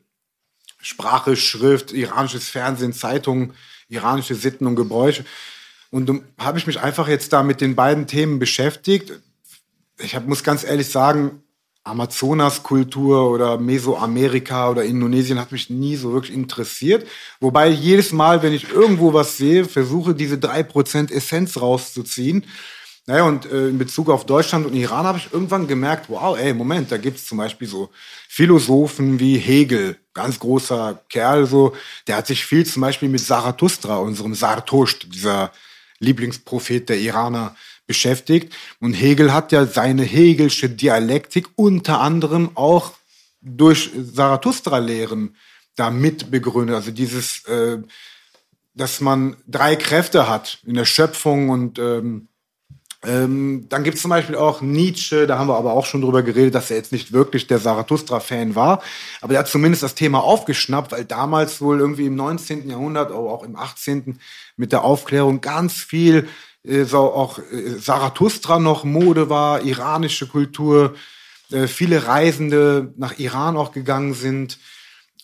Sprache, 0.80 1.36
Schrift, 1.36 1.92
iranisches 1.92 2.48
Fernsehen, 2.48 2.92
Zeitungen, 2.92 3.54
iranische 3.88 4.34
Sitten 4.34 4.66
und 4.66 4.76
Gebräuche. 4.76 5.24
Und 5.90 6.08
dann 6.08 6.24
habe 6.38 6.58
ich 6.58 6.66
mich 6.66 6.80
einfach 6.80 7.08
jetzt 7.08 7.32
da 7.32 7.42
mit 7.42 7.60
den 7.60 7.76
beiden 7.76 8.06
Themen 8.06 8.38
beschäftigt. 8.38 9.12
Ich 9.98 10.14
hab, 10.14 10.26
muss 10.26 10.44
ganz 10.44 10.64
ehrlich 10.64 10.88
sagen, 10.88 11.42
Amazonaskultur 11.88 13.30
oder 13.30 13.58
Mesoamerika 13.58 14.70
oder 14.70 14.84
Indonesien 14.84 15.38
hat 15.38 15.52
mich 15.52 15.70
nie 15.70 15.96
so 15.96 16.12
wirklich 16.12 16.34
interessiert. 16.34 17.06
Wobei 17.40 17.68
jedes 17.68 18.12
Mal, 18.12 18.42
wenn 18.42 18.52
ich 18.52 18.70
irgendwo 18.70 19.12
was 19.12 19.36
sehe, 19.36 19.64
versuche 19.64 20.14
diese 20.14 20.38
drei 20.38 20.62
Prozent 20.62 21.10
Essenz 21.10 21.60
rauszuziehen. 21.60 22.44
Naja, 23.06 23.24
und 23.24 23.46
äh, 23.46 23.68
in 23.68 23.78
Bezug 23.78 24.10
auf 24.10 24.26
Deutschland 24.26 24.66
und 24.66 24.74
Iran 24.74 25.06
habe 25.06 25.16
ich 25.16 25.32
irgendwann 25.32 25.66
gemerkt, 25.66 26.10
wow, 26.10 26.38
ey, 26.38 26.52
Moment, 26.52 26.92
da 26.92 26.98
gibt 26.98 27.16
es 27.16 27.26
zum 27.26 27.38
Beispiel 27.38 27.66
so 27.66 27.88
Philosophen 28.28 29.18
wie 29.18 29.38
Hegel, 29.38 29.96
ganz 30.12 30.38
großer 30.38 31.00
Kerl, 31.08 31.46
so, 31.46 31.74
der 32.06 32.16
hat 32.16 32.26
sich 32.26 32.44
viel 32.44 32.66
zum 32.66 32.82
Beispiel 32.82 33.08
mit 33.08 33.22
Zarathustra, 33.22 33.96
unserem 33.96 34.34
Sartosht, 34.34 35.06
dieser 35.14 35.52
Lieblingsprophet 36.00 36.90
der 36.90 36.98
Iraner, 36.98 37.56
beschäftigt. 37.88 38.54
Und 38.78 38.92
Hegel 38.92 39.32
hat 39.32 39.50
ja 39.50 39.66
seine 39.66 40.04
Hegelsche 40.04 40.70
Dialektik 40.70 41.48
unter 41.56 42.00
anderem 42.00 42.50
auch 42.54 42.92
durch 43.40 43.90
Zarathustra-Lehren 44.14 45.34
da 45.74 45.90
mit 45.90 46.30
begründet. 46.30 46.76
Also 46.76 46.92
dieses, 46.92 47.44
äh, 47.46 47.78
dass 48.74 49.00
man 49.00 49.36
drei 49.48 49.74
Kräfte 49.74 50.28
hat 50.28 50.58
in 50.64 50.74
der 50.74 50.84
Schöpfung 50.84 51.48
und 51.48 51.80
ähm, 51.80 52.28
ähm, 53.04 53.66
dann 53.68 53.84
gibt 53.84 53.96
es 53.96 54.02
zum 54.02 54.08
Beispiel 54.08 54.34
auch 54.34 54.60
Nietzsche, 54.60 55.28
da 55.28 55.38
haben 55.38 55.48
wir 55.48 55.56
aber 55.56 55.72
auch 55.72 55.86
schon 55.86 56.00
drüber 56.00 56.24
geredet, 56.24 56.56
dass 56.56 56.70
er 56.70 56.78
jetzt 56.78 56.90
nicht 56.90 57.12
wirklich 57.12 57.46
der 57.46 57.62
Zarathustra-Fan 57.62 58.56
war, 58.56 58.82
aber 59.20 59.34
er 59.34 59.40
hat 59.40 59.48
zumindest 59.48 59.84
das 59.84 59.94
Thema 59.94 60.18
aufgeschnappt, 60.18 60.90
weil 60.90 61.04
damals 61.04 61.60
wohl 61.60 61.78
irgendwie 61.78 62.06
im 62.06 62.16
19. 62.16 62.68
Jahrhundert, 62.68 63.12
aber 63.12 63.32
auch 63.32 63.44
im 63.44 63.54
18. 63.54 64.18
mit 64.56 64.72
der 64.72 64.82
Aufklärung 64.82 65.40
ganz 65.40 65.74
viel 65.74 66.28
so 66.84 66.98
auch 66.98 67.38
äh, 67.38 67.78
Zarathustra 67.80 68.58
noch 68.58 68.84
Mode 68.84 69.30
war, 69.30 69.62
iranische 69.62 70.26
Kultur, 70.26 70.94
äh, 71.50 71.66
viele 71.66 72.06
Reisende 72.06 72.92
nach 72.96 73.18
Iran 73.18 73.56
auch 73.56 73.72
gegangen 73.72 74.14
sind. 74.14 74.58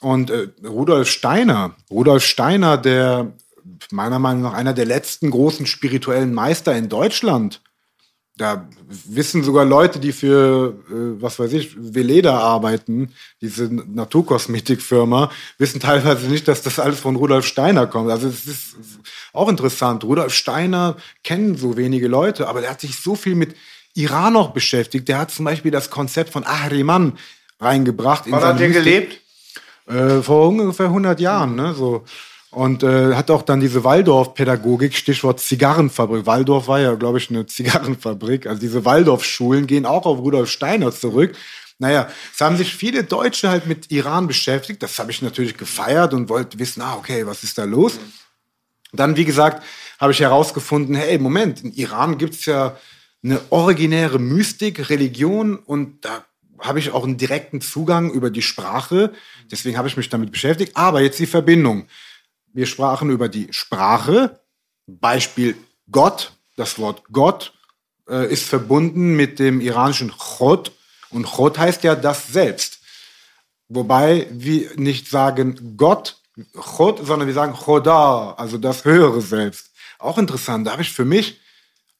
Und 0.00 0.30
äh, 0.30 0.48
Rudolf 0.64 1.08
Steiner, 1.08 1.76
Rudolf 1.90 2.24
Steiner, 2.24 2.76
der 2.78 3.32
meiner 3.90 4.18
Meinung 4.18 4.42
nach 4.42 4.54
einer 4.54 4.74
der 4.74 4.86
letzten 4.86 5.30
großen 5.30 5.66
spirituellen 5.66 6.34
Meister 6.34 6.76
in 6.76 6.88
Deutschland. 6.88 7.60
Da 8.36 8.68
wissen 8.88 9.44
sogar 9.44 9.64
Leute, 9.64 10.00
die 10.00 10.12
für, 10.12 10.74
äh, 10.90 11.22
was 11.22 11.38
weiß 11.38 11.52
ich, 11.52 11.76
Veleda 11.78 12.36
arbeiten, 12.36 13.12
diese 13.40 13.72
Naturkosmetikfirma, 13.72 15.30
wissen 15.58 15.78
teilweise 15.78 16.26
nicht, 16.26 16.48
dass 16.48 16.62
das 16.62 16.80
alles 16.80 16.98
von 16.98 17.14
Rudolf 17.14 17.46
Steiner 17.46 17.86
kommt. 17.86 18.10
Also 18.10 18.28
es 18.28 18.46
ist 18.46 18.76
auch 19.34 19.48
interessant. 19.48 20.04
Rudolf 20.04 20.32
Steiner 20.32 20.96
kennen 21.22 21.56
so 21.56 21.76
wenige 21.76 22.08
Leute, 22.08 22.48
aber 22.48 22.60
der 22.60 22.70
hat 22.70 22.80
sich 22.80 22.96
so 22.96 23.14
viel 23.14 23.34
mit 23.34 23.54
Iran 23.94 24.32
noch 24.32 24.52
beschäftigt. 24.52 25.08
Der 25.08 25.18
hat 25.18 25.30
zum 25.30 25.44
Beispiel 25.44 25.70
das 25.70 25.90
Konzept 25.90 26.30
von 26.30 26.44
Ahriman 26.44 27.18
reingebracht. 27.60 28.24
Wann 28.28 28.42
hat 28.42 28.60
der 28.60 28.70
gelebt? 28.70 29.20
Äh, 29.86 30.22
vor 30.22 30.48
ungefähr 30.48 30.86
100 30.86 31.20
Jahren, 31.20 31.56
ne? 31.56 31.74
So. 31.74 32.04
Und 32.50 32.84
äh, 32.84 33.14
hat 33.14 33.30
auch 33.30 33.42
dann 33.42 33.60
diese 33.60 33.82
Waldorf-Pädagogik, 33.82 34.94
Stichwort 34.94 35.40
Zigarrenfabrik. 35.40 36.24
Waldorf 36.24 36.68
war 36.68 36.80
ja, 36.80 36.94
glaube 36.94 37.18
ich, 37.18 37.28
eine 37.28 37.46
Zigarrenfabrik. 37.46 38.46
Also 38.46 38.60
diese 38.60 38.84
Waldorf-Schulen 38.84 39.66
gehen 39.66 39.84
auch 39.84 40.06
auf 40.06 40.18
Rudolf 40.18 40.50
Steiner 40.50 40.92
zurück. 40.92 41.34
Naja, 41.78 42.08
es 42.32 42.40
haben 42.40 42.56
sich 42.56 42.72
viele 42.72 43.02
Deutsche 43.02 43.50
halt 43.50 43.66
mit 43.66 43.90
Iran 43.90 44.28
beschäftigt. 44.28 44.82
Das 44.82 44.98
habe 44.98 45.10
ich 45.10 45.20
natürlich 45.22 45.56
gefeiert 45.56 46.14
und 46.14 46.28
wollte 46.28 46.58
wissen, 46.60 46.80
ah, 46.82 46.94
okay, 46.96 47.26
was 47.26 47.42
ist 47.42 47.58
da 47.58 47.64
los? 47.64 47.98
Dann, 48.96 49.16
wie 49.16 49.24
gesagt, 49.24 49.62
habe 50.00 50.12
ich 50.12 50.20
herausgefunden, 50.20 50.94
hey, 50.94 51.18
Moment, 51.18 51.62
in 51.62 51.72
Iran 51.72 52.18
gibt's 52.18 52.46
ja 52.46 52.76
eine 53.22 53.40
originäre 53.50 54.18
Mystik, 54.18 54.90
Religion 54.90 55.56
und 55.56 56.04
da 56.04 56.24
habe 56.60 56.78
ich 56.78 56.92
auch 56.92 57.04
einen 57.04 57.16
direkten 57.16 57.60
Zugang 57.60 58.10
über 58.10 58.30
die 58.30 58.42
Sprache. 58.42 59.12
Deswegen 59.50 59.76
habe 59.76 59.88
ich 59.88 59.96
mich 59.96 60.08
damit 60.08 60.30
beschäftigt. 60.30 60.76
Aber 60.76 61.00
jetzt 61.00 61.18
die 61.18 61.26
Verbindung. 61.26 61.86
Wir 62.52 62.66
sprachen 62.66 63.10
über 63.10 63.28
die 63.28 63.48
Sprache. 63.50 64.40
Beispiel 64.86 65.56
Gott. 65.90 66.32
Das 66.56 66.78
Wort 66.78 67.02
Gott 67.10 67.52
äh, 68.08 68.32
ist 68.32 68.44
verbunden 68.44 69.16
mit 69.16 69.38
dem 69.38 69.60
iranischen 69.60 70.12
Chod. 70.16 70.72
Und 71.10 71.26
Chod 71.26 71.58
heißt 71.58 71.82
ja 71.84 71.96
das 71.96 72.28
Selbst. 72.28 72.80
Wobei 73.68 74.26
wir 74.30 74.70
nicht 74.76 75.08
sagen 75.08 75.74
Gott, 75.76 76.16
Chod, 76.54 77.06
sondern 77.06 77.28
wir 77.28 77.34
sagen 77.34 77.54
Choda, 77.54 78.34
also 78.36 78.58
das 78.58 78.84
höhere 78.84 79.20
Selbst. 79.20 79.70
Auch 79.98 80.18
interessant. 80.18 80.66
Da 80.66 80.72
habe 80.72 80.82
ich 80.82 80.92
für 80.92 81.04
mich, 81.04 81.40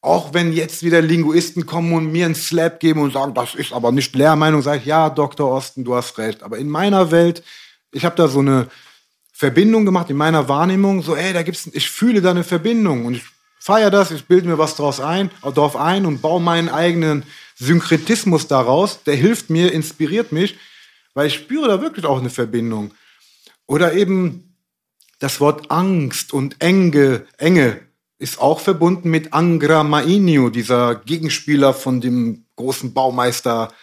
auch 0.01 0.33
wenn 0.33 0.51
jetzt 0.51 0.83
wieder 0.83 1.01
Linguisten 1.01 1.65
kommen 1.65 1.93
und 1.93 2.11
mir 2.11 2.25
einen 2.25 2.35
Slap 2.35 2.79
geben 2.79 3.01
und 3.01 3.13
sagen, 3.13 3.33
das 3.33 3.55
ist 3.55 3.71
aber 3.73 3.91
nicht 3.91 4.13
Lehrmeinung, 4.13 4.61
sage 4.61 4.79
ich, 4.79 4.85
ja, 4.85 5.09
Dr. 5.09 5.49
Osten, 5.49 5.83
du 5.83 5.95
hast 5.95 6.17
recht. 6.17 6.43
Aber 6.43 6.57
in 6.57 6.69
meiner 6.69 7.11
Welt, 7.11 7.43
ich 7.91 8.03
habe 8.03 8.15
da 8.15 8.27
so 8.27 8.39
eine 8.39 8.67
Verbindung 9.31 9.85
gemacht 9.85 10.09
in 10.09 10.17
meiner 10.17 10.47
Wahrnehmung, 10.47 11.01
so, 11.01 11.15
ey, 11.15 11.33
da 11.33 11.43
gibt's, 11.43 11.69
ich 11.71 11.89
fühle 11.89 12.21
da 12.21 12.31
eine 12.31 12.43
Verbindung 12.43 13.05
und 13.05 13.15
ich 13.15 13.23
feiere 13.59 13.89
das, 13.89 14.11
ich 14.11 14.25
bilde 14.25 14.47
mir 14.47 14.57
was 14.57 14.75
draus 14.75 14.99
ein, 14.99 15.31
darauf 15.41 15.75
ein 15.75 16.05
und 16.05 16.21
baue 16.21 16.41
meinen 16.41 16.69
eigenen 16.69 17.23
Synkretismus 17.55 18.47
daraus. 18.47 19.01
Der 19.03 19.15
hilft 19.15 19.49
mir, 19.49 19.71
inspiriert 19.71 20.31
mich, 20.31 20.57
weil 21.13 21.27
ich 21.27 21.33
spüre 21.33 21.67
da 21.67 21.81
wirklich 21.81 22.05
auch 22.05 22.19
eine 22.19 22.29
Verbindung. 22.29 22.91
Oder 23.67 23.93
eben 23.93 24.55
das 25.19 25.39
Wort 25.39 25.71
Angst 25.71 26.33
und 26.33 26.61
Enge, 26.61 27.25
Enge 27.37 27.81
ist 28.17 28.39
auch 28.39 28.59
verbunden 28.59 29.09
mit 29.09 29.33
Angra 29.33 29.83
Mainyu, 29.83 30.49
dieser 30.49 30.95
Gegenspieler 30.95 31.73
von 31.73 32.01
dem 32.01 32.45
großen 32.55 32.93
Baumeister 32.93 33.73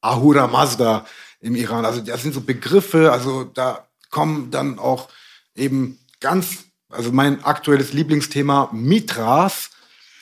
Ahura 0.00 0.46
Mazda 0.46 1.06
im 1.40 1.54
Iran. 1.54 1.84
Also 1.84 2.00
das 2.00 2.22
sind 2.22 2.34
so 2.34 2.40
Begriffe, 2.40 3.12
also 3.12 3.44
da 3.44 3.88
kommen 4.10 4.50
dann 4.50 4.78
auch 4.78 5.08
eben 5.54 5.98
ganz, 6.20 6.64
also 6.88 7.12
mein 7.12 7.42
aktuelles 7.44 7.92
Lieblingsthema 7.92 8.70
Mitras, 8.72 9.70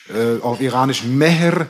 äh, 0.08 0.40
auf 0.40 0.60
Iranisch 0.60 1.04
Meher, 1.04 1.68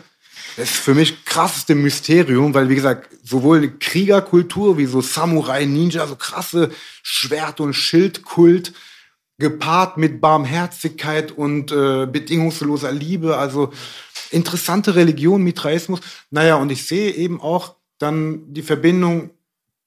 das 0.56 0.70
ist 0.70 0.78
für 0.78 0.94
mich 0.94 1.24
krasseste 1.24 1.74
Mysterium, 1.74 2.54
weil 2.54 2.68
wie 2.68 2.76
gesagt, 2.76 3.10
sowohl 3.22 3.78
Kriegerkultur 3.78 4.78
wie 4.78 4.86
so 4.86 5.00
Samurai, 5.00 5.64
Ninja, 5.64 6.06
so 6.06 6.16
krasse 6.16 6.70
Schwert- 7.02 7.60
und 7.60 7.74
Schildkult, 7.74 8.72
gepaart 9.38 9.96
mit 9.96 10.20
Barmherzigkeit 10.20 11.32
und 11.32 11.72
äh, 11.72 12.06
bedingungsloser 12.06 12.92
Liebe, 12.92 13.36
also 13.36 13.72
interessante 14.30 14.94
Religion, 14.94 15.42
Mitraismus. 15.42 16.00
Naja, 16.30 16.56
und 16.56 16.70
ich 16.70 16.86
sehe 16.86 17.10
eben 17.10 17.40
auch 17.40 17.74
dann 17.98 18.52
die 18.52 18.62
Verbindung 18.62 19.30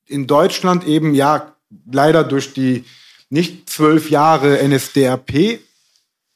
in 0.05 0.27
Deutschland 0.27 0.85
eben, 0.85 1.13
ja, 1.13 1.55
leider 1.89 2.23
durch 2.23 2.53
die 2.53 2.83
nicht 3.29 3.69
zwölf 3.69 4.09
Jahre 4.09 4.65
NSDAP 4.67 5.59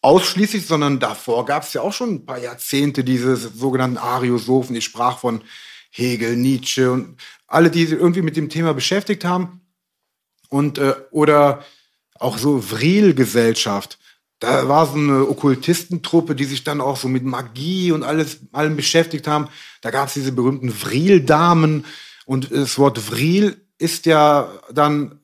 ausschließlich, 0.01 0.65
sondern 0.65 0.99
davor 0.99 1.45
gab 1.45 1.63
es 1.63 1.73
ja 1.73 1.81
auch 1.81 1.93
schon 1.93 2.15
ein 2.15 2.25
paar 2.25 2.39
Jahrzehnte 2.39 3.03
diese 3.03 3.35
sogenannten 3.35 3.97
Ariosophen. 3.97 4.75
Ich 4.75 4.85
sprach 4.85 5.19
von 5.19 5.41
Hegel, 5.91 6.35
Nietzsche 6.35 6.91
und 6.91 7.17
alle, 7.47 7.69
die 7.69 7.85
sich 7.85 7.99
irgendwie 7.99 8.21
mit 8.21 8.37
dem 8.37 8.49
Thema 8.49 8.73
beschäftigt 8.73 9.25
haben. 9.25 9.61
Und 10.49 10.79
äh, 10.79 10.95
oder 11.11 11.63
auch 12.15 12.37
so 12.37 12.59
Vril-Gesellschaft. 12.59 13.99
Da 14.39 14.67
war 14.67 14.87
so 14.87 14.93
eine 14.93 15.27
Okkultistentruppe, 15.27 16.35
die 16.35 16.45
sich 16.45 16.63
dann 16.63 16.81
auch 16.81 16.97
so 16.97 17.07
mit 17.07 17.23
Magie 17.23 17.91
und 17.91 18.03
alles 18.03 18.39
allem 18.51 18.75
beschäftigt 18.75 19.27
haben. 19.27 19.49
Da 19.81 19.91
gab 19.91 20.07
es 20.07 20.15
diese 20.15 20.31
berühmten 20.31 20.71
Vril-Damen. 20.71 21.85
Und 22.25 22.51
das 22.51 22.77
Wort 22.77 22.97
Vril 22.99 23.61
ist 23.77 24.05
ja 24.05 24.51
dann 24.73 25.19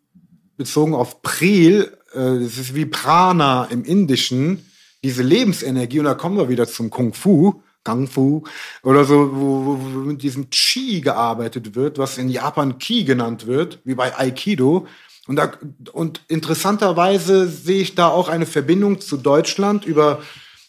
bezogen 0.55 0.93
auf 0.93 1.21
Pril, 1.21 1.96
das 2.13 2.57
ist 2.57 2.75
wie 2.75 2.85
Prana 2.85 3.65
im 3.65 3.83
Indischen, 3.83 4.65
diese 5.03 5.23
Lebensenergie, 5.23 5.99
und 5.99 6.05
da 6.05 6.15
kommen 6.15 6.37
wir 6.37 6.49
wieder 6.49 6.67
zum 6.67 6.89
Kung 6.89 7.13
Fu, 7.13 7.61
Kung 7.83 8.07
Fu, 8.07 8.43
oder 8.83 9.05
so, 9.05 9.31
wo, 9.33 9.65
wo, 9.65 9.79
wo 9.79 9.99
mit 9.99 10.21
diesem 10.21 10.49
Chi 10.49 11.01
gearbeitet 11.01 11.75
wird, 11.75 11.97
was 11.97 12.17
in 12.17 12.29
Japan 12.29 12.77
Ki 12.79 13.03
genannt 13.03 13.47
wird, 13.47 13.79
wie 13.83 13.95
bei 13.95 14.17
Aikido. 14.17 14.87
Und, 15.27 15.35
da, 15.35 15.51
und 15.91 16.21
interessanterweise 16.27 17.47
sehe 17.47 17.81
ich 17.81 17.95
da 17.95 18.07
auch 18.07 18.29
eine 18.29 18.45
Verbindung 18.45 19.01
zu 19.01 19.17
Deutschland 19.17 19.85
über 19.85 20.21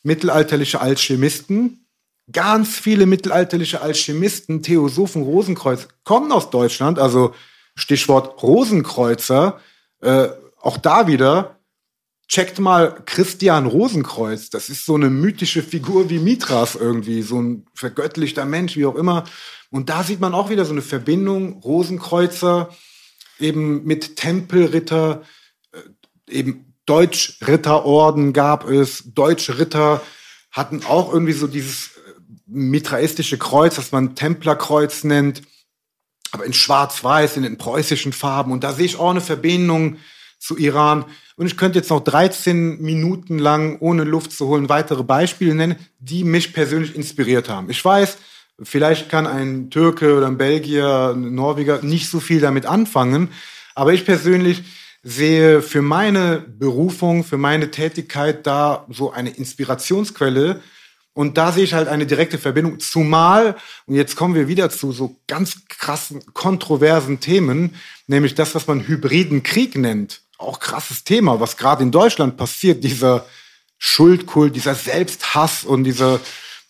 mittelalterliche 0.03 0.81
Alchemisten. 0.81 1.87
Ganz 2.31 2.77
viele 2.77 3.07
mittelalterliche 3.07 3.81
Alchemisten, 3.81 4.63
Theosophen, 4.63 5.23
Rosenkreuz 5.23 5.89
kommen 6.05 6.31
aus 6.31 6.51
Deutschland, 6.51 6.99
also 6.99 7.35
Stichwort 7.75 8.43
Rosenkreuzer, 8.43 9.61
äh, 10.03 10.29
auch 10.61 10.77
da 10.77 11.07
wieder, 11.07 11.59
checkt 12.29 12.59
mal 12.59 13.03
Christian 13.07 13.67
Rosenkreuz. 13.67 14.51
Das 14.51 14.69
ist 14.69 14.85
so 14.85 14.95
eine 14.95 15.11
mythische 15.11 15.63
Figur 15.63 16.11
wie 16.11 16.19
Mitras 16.19 16.75
irgendwie, 16.75 17.23
so 17.23 17.41
ein 17.41 17.67
vergöttlichter 17.75 18.45
Mensch, 18.45 18.77
wie 18.77 18.87
auch 18.87 18.97
immer. 18.97 19.25
Und 19.71 19.89
da 19.89 20.03
sieht 20.03 20.21
man 20.21 20.35
auch 20.35 20.51
wieder 20.51 20.65
so 20.65 20.73
eine 20.73 20.83
Verbindung, 20.83 21.61
Rosenkreuzer, 21.63 22.75
eben 23.39 23.85
mit 23.85 24.17
Tempelritter, 24.17 25.23
äh, 25.73 25.79
eben 26.31 26.75
Deutschritterorden 26.87 28.33
gab 28.33 28.69
es, 28.69 29.13
Deutsche 29.15 29.59
Ritter 29.59 30.03
hatten 30.51 30.85
auch 30.87 31.13
irgendwie 31.13 31.35
so 31.35 31.47
dieses 31.47 31.89
äh, 31.89 32.13
mitraistische 32.47 33.39
Kreuz, 33.39 33.77
das 33.77 33.93
man 33.93 34.15
Templerkreuz 34.15 35.05
nennt 35.05 35.43
aber 36.31 36.45
in 36.45 36.53
schwarz-weiß, 36.53 37.37
in 37.37 37.43
den 37.43 37.59
preußischen 37.59 38.13
Farben. 38.13 38.53
Und 38.53 38.65
da 38.65 38.73
sehe 38.73 38.87
ich 38.87 38.99
auch 38.99 39.11
eine 39.11 39.21
Verbindung 39.21 39.97
zu 40.39 40.57
Iran. 40.57 41.05
Und 41.37 41.47
ich 41.47 41.57
könnte 41.57 41.79
jetzt 41.79 41.91
noch 41.91 42.01
13 42.01 42.81
Minuten 42.81 43.39
lang, 43.39 43.79
ohne 43.81 44.05
Luft 44.05 44.33
zu 44.33 44.47
holen, 44.49 44.69
weitere 44.69 45.03
Beispiele 45.03 45.55
nennen, 45.55 45.77
die 45.99 46.25
mich 46.25 46.53
persönlich 46.53 46.95
inspiriert 46.95 47.49
haben. 47.49 47.71
Ich 47.71 47.85
weiß, 47.85 48.19
vielleicht 48.63 49.09
kann 49.09 49.27
ein 49.27 49.71
Türke 49.71 50.17
oder 50.17 50.27
ein 50.27 50.39
Belgier, 50.39 51.15
ein 51.15 51.35
Norweger 51.35 51.83
nicht 51.83 52.09
so 52.09 52.21
viel 52.21 52.41
damit 52.41 52.67
anfangen, 52.67 53.29
aber 53.75 53.93
ich 53.93 54.05
persönlich 54.05 54.65
sehe 55.03 55.63
für 55.63 55.83
meine 55.83 56.39
Berufung, 56.41 57.25
für 57.25 57.39
meine 57.39 57.71
Tätigkeit 57.71 58.47
da 58.47 58.85
so 58.91 59.13
eine 59.13 59.31
Inspirationsquelle. 59.31 60.61
Und 61.15 61.37
da 61.37 61.51
sehe 61.51 61.65
ich 61.65 61.75
halt 61.75 61.89
eine 61.89 62.07
direkte 62.07 62.39
Verbindung. 62.39 62.79
Zumal, 62.79 63.57
und 63.87 63.95
jetzt 63.97 64.17
kommen 64.17 64.35
wir 64.35 64.47
wieder 64.47 64.71
zu 64.71 64.93
so 64.93 65.17
ganz 65.27 65.67
krassen, 65.69 66.23
kontroversen 66.33 67.21
Themen, 67.21 67.75
nämlich 68.07 68.35
das, 68.35 68.55
was 68.55 68.67
man 68.67 68.87
hybriden 68.87 69.43
Krieg 69.43 69.77
nennt. 69.77 70.23
Auch 70.39 70.59
krasses 70.59 71.05
Thema, 71.05 71.41
was 71.41 71.57
gerade 71.57 71.83
in 71.83 71.91
Deutschland 71.91 72.37
passiert, 72.37 72.83
dieser 72.83 73.27
Schuldkult, 73.79 74.57
dieser 74.57 74.75
Selbsthass 74.75 75.65
und 75.65 75.85
dieser, 75.85 76.21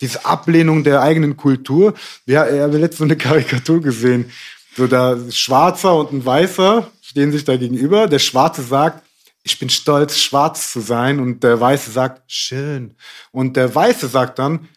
diese 0.01 0.25
Ablehnung 0.25 0.85
der 0.85 1.03
eigenen 1.03 1.37
Kultur. 1.37 1.95
Wir 2.27 2.41
haben 2.41 2.73
letztens 2.73 2.99
so 2.99 3.05
eine 3.05 3.17
Karikatur 3.17 3.81
gesehen. 3.81 4.31
So 4.77 4.87
da 4.87 5.17
Schwarzer 5.31 5.97
und 5.97 6.13
ein 6.13 6.25
Weißer 6.25 6.91
stehen 7.03 7.33
sich 7.33 7.45
da 7.45 7.57
gegenüber. 7.57 8.07
Der 8.07 8.19
Schwarze 8.19 8.63
sagt, 8.63 9.03
ich 9.43 9.59
bin 9.59 9.71
stolz, 9.71 10.19
schwarz 10.19 10.73
zu 10.73 10.81
sein. 10.81 11.21
Und 11.21 11.43
der 11.43 11.59
Weiße 11.61 11.91
sagt, 11.91 12.23
schön. 12.31 12.95
Und 13.33 13.57
der 13.57 13.75
Weiße 13.75 14.09
sagt 14.09 14.39
dann, 14.39 14.69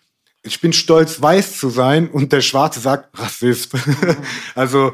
ich 0.43 0.59
bin 0.59 0.73
stolz, 0.73 1.21
weiß 1.21 1.57
zu 1.57 1.69
sein. 1.69 2.09
Und 2.09 2.31
der 2.31 2.41
Schwarze 2.41 2.79
sagt, 2.79 3.17
Rassist. 3.19 3.71
also, 4.55 4.93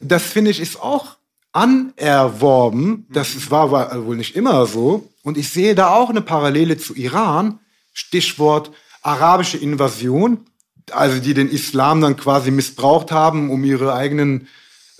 das 0.00 0.22
finde 0.22 0.50
ich 0.50 0.60
ist 0.60 0.80
auch 0.80 1.15
anerworben. 1.56 3.06
Das 3.08 3.50
war, 3.50 3.70
war 3.70 4.04
wohl 4.04 4.16
nicht 4.16 4.36
immer 4.36 4.66
so. 4.66 5.10
Und 5.22 5.38
ich 5.38 5.48
sehe 5.48 5.74
da 5.74 5.94
auch 5.94 6.10
eine 6.10 6.20
Parallele 6.20 6.76
zu 6.76 6.94
Iran. 6.94 7.58
Stichwort 7.94 8.70
arabische 9.02 9.56
Invasion. 9.56 10.44
Also, 10.92 11.18
die 11.18 11.32
den 11.32 11.48
Islam 11.48 12.02
dann 12.02 12.16
quasi 12.16 12.50
missbraucht 12.50 13.10
haben, 13.10 13.50
um 13.50 13.64
ihre 13.64 13.94
eigenen 13.94 14.48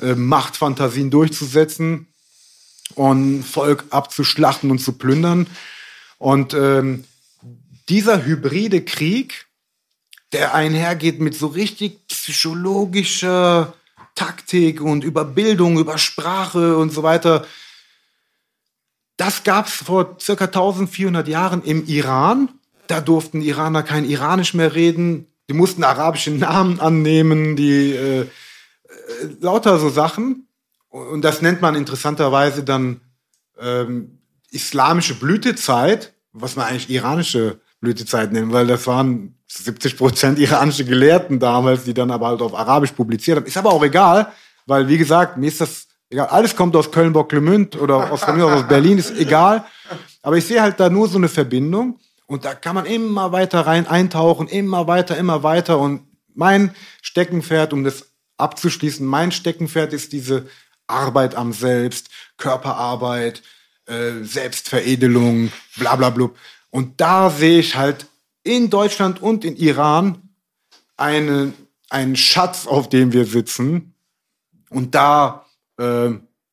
äh, 0.01 0.15
Machtfantasien 0.15 1.11
durchzusetzen 1.11 2.09
und 2.95 3.43
Volk 3.43 3.85
abzuschlachten 3.91 4.71
und 4.71 4.79
zu 4.79 4.93
plündern. 4.93 5.47
Und 6.19 6.55
ähm, 6.55 7.05
dieser 7.91 8.25
hybride 8.25 8.83
Krieg, 8.83 9.47
der 10.33 10.55
einhergeht 10.55 11.21
mit 11.21 11.35
so 11.35 11.49
richtig 11.49 12.07
psychologischer 12.09 13.75
Taktik 14.17 14.81
und 14.81 15.05
über 15.05 15.25
Bildung, 15.25 15.79
über 15.79 15.99
Sprache 15.99 16.77
und 16.77 16.93
so 16.93 17.05
weiter, 17.05 17.47
das 19.17 19.45
gab 19.45 19.69
es 19.69 19.75
vor 19.75 20.17
circa 20.21 20.47
1400 20.47 21.29
Jahren 21.29 21.63
im 21.63 21.87
Iran. 21.87 22.49
Da 22.87 23.01
durften 23.01 23.41
Iraner 23.41 23.83
kein 23.83 24.05
Iranisch 24.05 24.53
mehr 24.55 24.75
reden. 24.75 25.27
Die 25.49 25.55
mussten 25.55 25.85
arabische 25.85 26.33
Namen 26.33 26.81
annehmen. 26.81 27.57
Die 27.57 27.93
äh, 27.93 28.27
lauter 29.41 29.79
so 29.79 29.89
Sachen. 29.89 30.49
Und 30.89 31.23
das 31.23 31.41
nennt 31.41 31.63
man 31.63 31.77
interessanterweise 31.77 32.63
dann 32.63 33.01
ähm, 33.59 34.19
islamische 34.51 35.15
Blütezeit, 35.15 36.15
was 36.33 36.57
man 36.57 36.67
eigentlich 36.67 36.91
iranische 36.91 37.61
Blütezeit 37.87 38.33
nennt, 38.33 38.53
weil 38.53 38.67
das 38.67 38.85
waren 38.89 39.37
70 39.47 39.97
Prozent 39.97 40.39
iranische 40.41 40.85
Gelehrten 40.85 41.39
damals, 41.39 41.85
die 41.85 41.95
dann 41.95 42.11
aber 42.11 42.27
halt 42.27 42.43
auf 42.43 42.53
Arabisch 42.53 42.91
publiziert 42.91 43.37
haben. 43.37 43.47
Ist 43.47 43.57
aber 43.57 43.71
auch 43.71 43.85
egal, 43.85 44.33
weil 44.67 44.89
wie 44.89 44.99
gesagt, 44.99 45.37
mir 45.37 45.47
ist 45.47 45.61
das 45.61 45.87
egal. 46.11 46.27
Alles 46.27 46.57
kommt 46.57 46.75
aus 46.75 46.91
Köln, 46.91 47.13
Bock, 47.13 47.31
Lemünd 47.31 47.77
oder 47.81 48.11
aus, 48.11 48.25
aus 48.25 48.69
Berlin, 48.69 48.99
ist 48.99 49.17
egal. 49.17 49.65
Aber 50.21 50.37
ich 50.37 50.45
sehe 50.45 50.61
halt 50.61 50.81
da 50.81 50.91
nur 50.91 51.07
so 51.09 51.17
eine 51.17 51.29
Verbindung 51.29 52.01
und 52.27 52.45
da 52.45 52.55
kann 52.55 52.75
man 52.75 52.87
immer 52.87 53.31
weiter 53.31 53.61
rein 53.61 53.87
eintauchen, 53.87 54.49
immer 54.49 54.89
weiter, 54.89 55.17
immer 55.17 55.45
weiter 55.45 55.79
und 55.79 56.03
mein 56.35 56.75
Steckenpferd, 57.03 57.73
um 57.73 57.85
das 57.85 58.07
abzuschließen, 58.37 59.07
mein 59.07 59.31
Steckenpferd 59.31 59.93
ist 59.93 60.13
diese 60.13 60.49
Arbeit 60.89 61.37
am 61.37 61.53
Selbst, 61.53 62.09
Körperarbeit, 62.37 63.43
äh, 63.87 64.25
Selbstveredelung, 64.25 65.53
bla 65.77 65.95
bla 65.95 66.11
bla. 66.11 66.31
Und 66.77 67.01
da 67.01 67.31
sehe 67.31 67.59
ich 67.59 67.75
halt 67.75 68.07
in 68.43 68.69
Deutschland 68.69 69.23
und 69.23 69.47
in 69.47 69.57
Iran 69.57 70.29
eine, 70.99 71.55
einen 71.89 72.17
Schatz, 72.17 72.67
auf 72.67 72.91
dem 72.91 73.15
wir 73.15 73.25
sitzen. 73.25 73.95
Und 74.69 74.95
da 74.95 75.47
äh, 75.79 76.11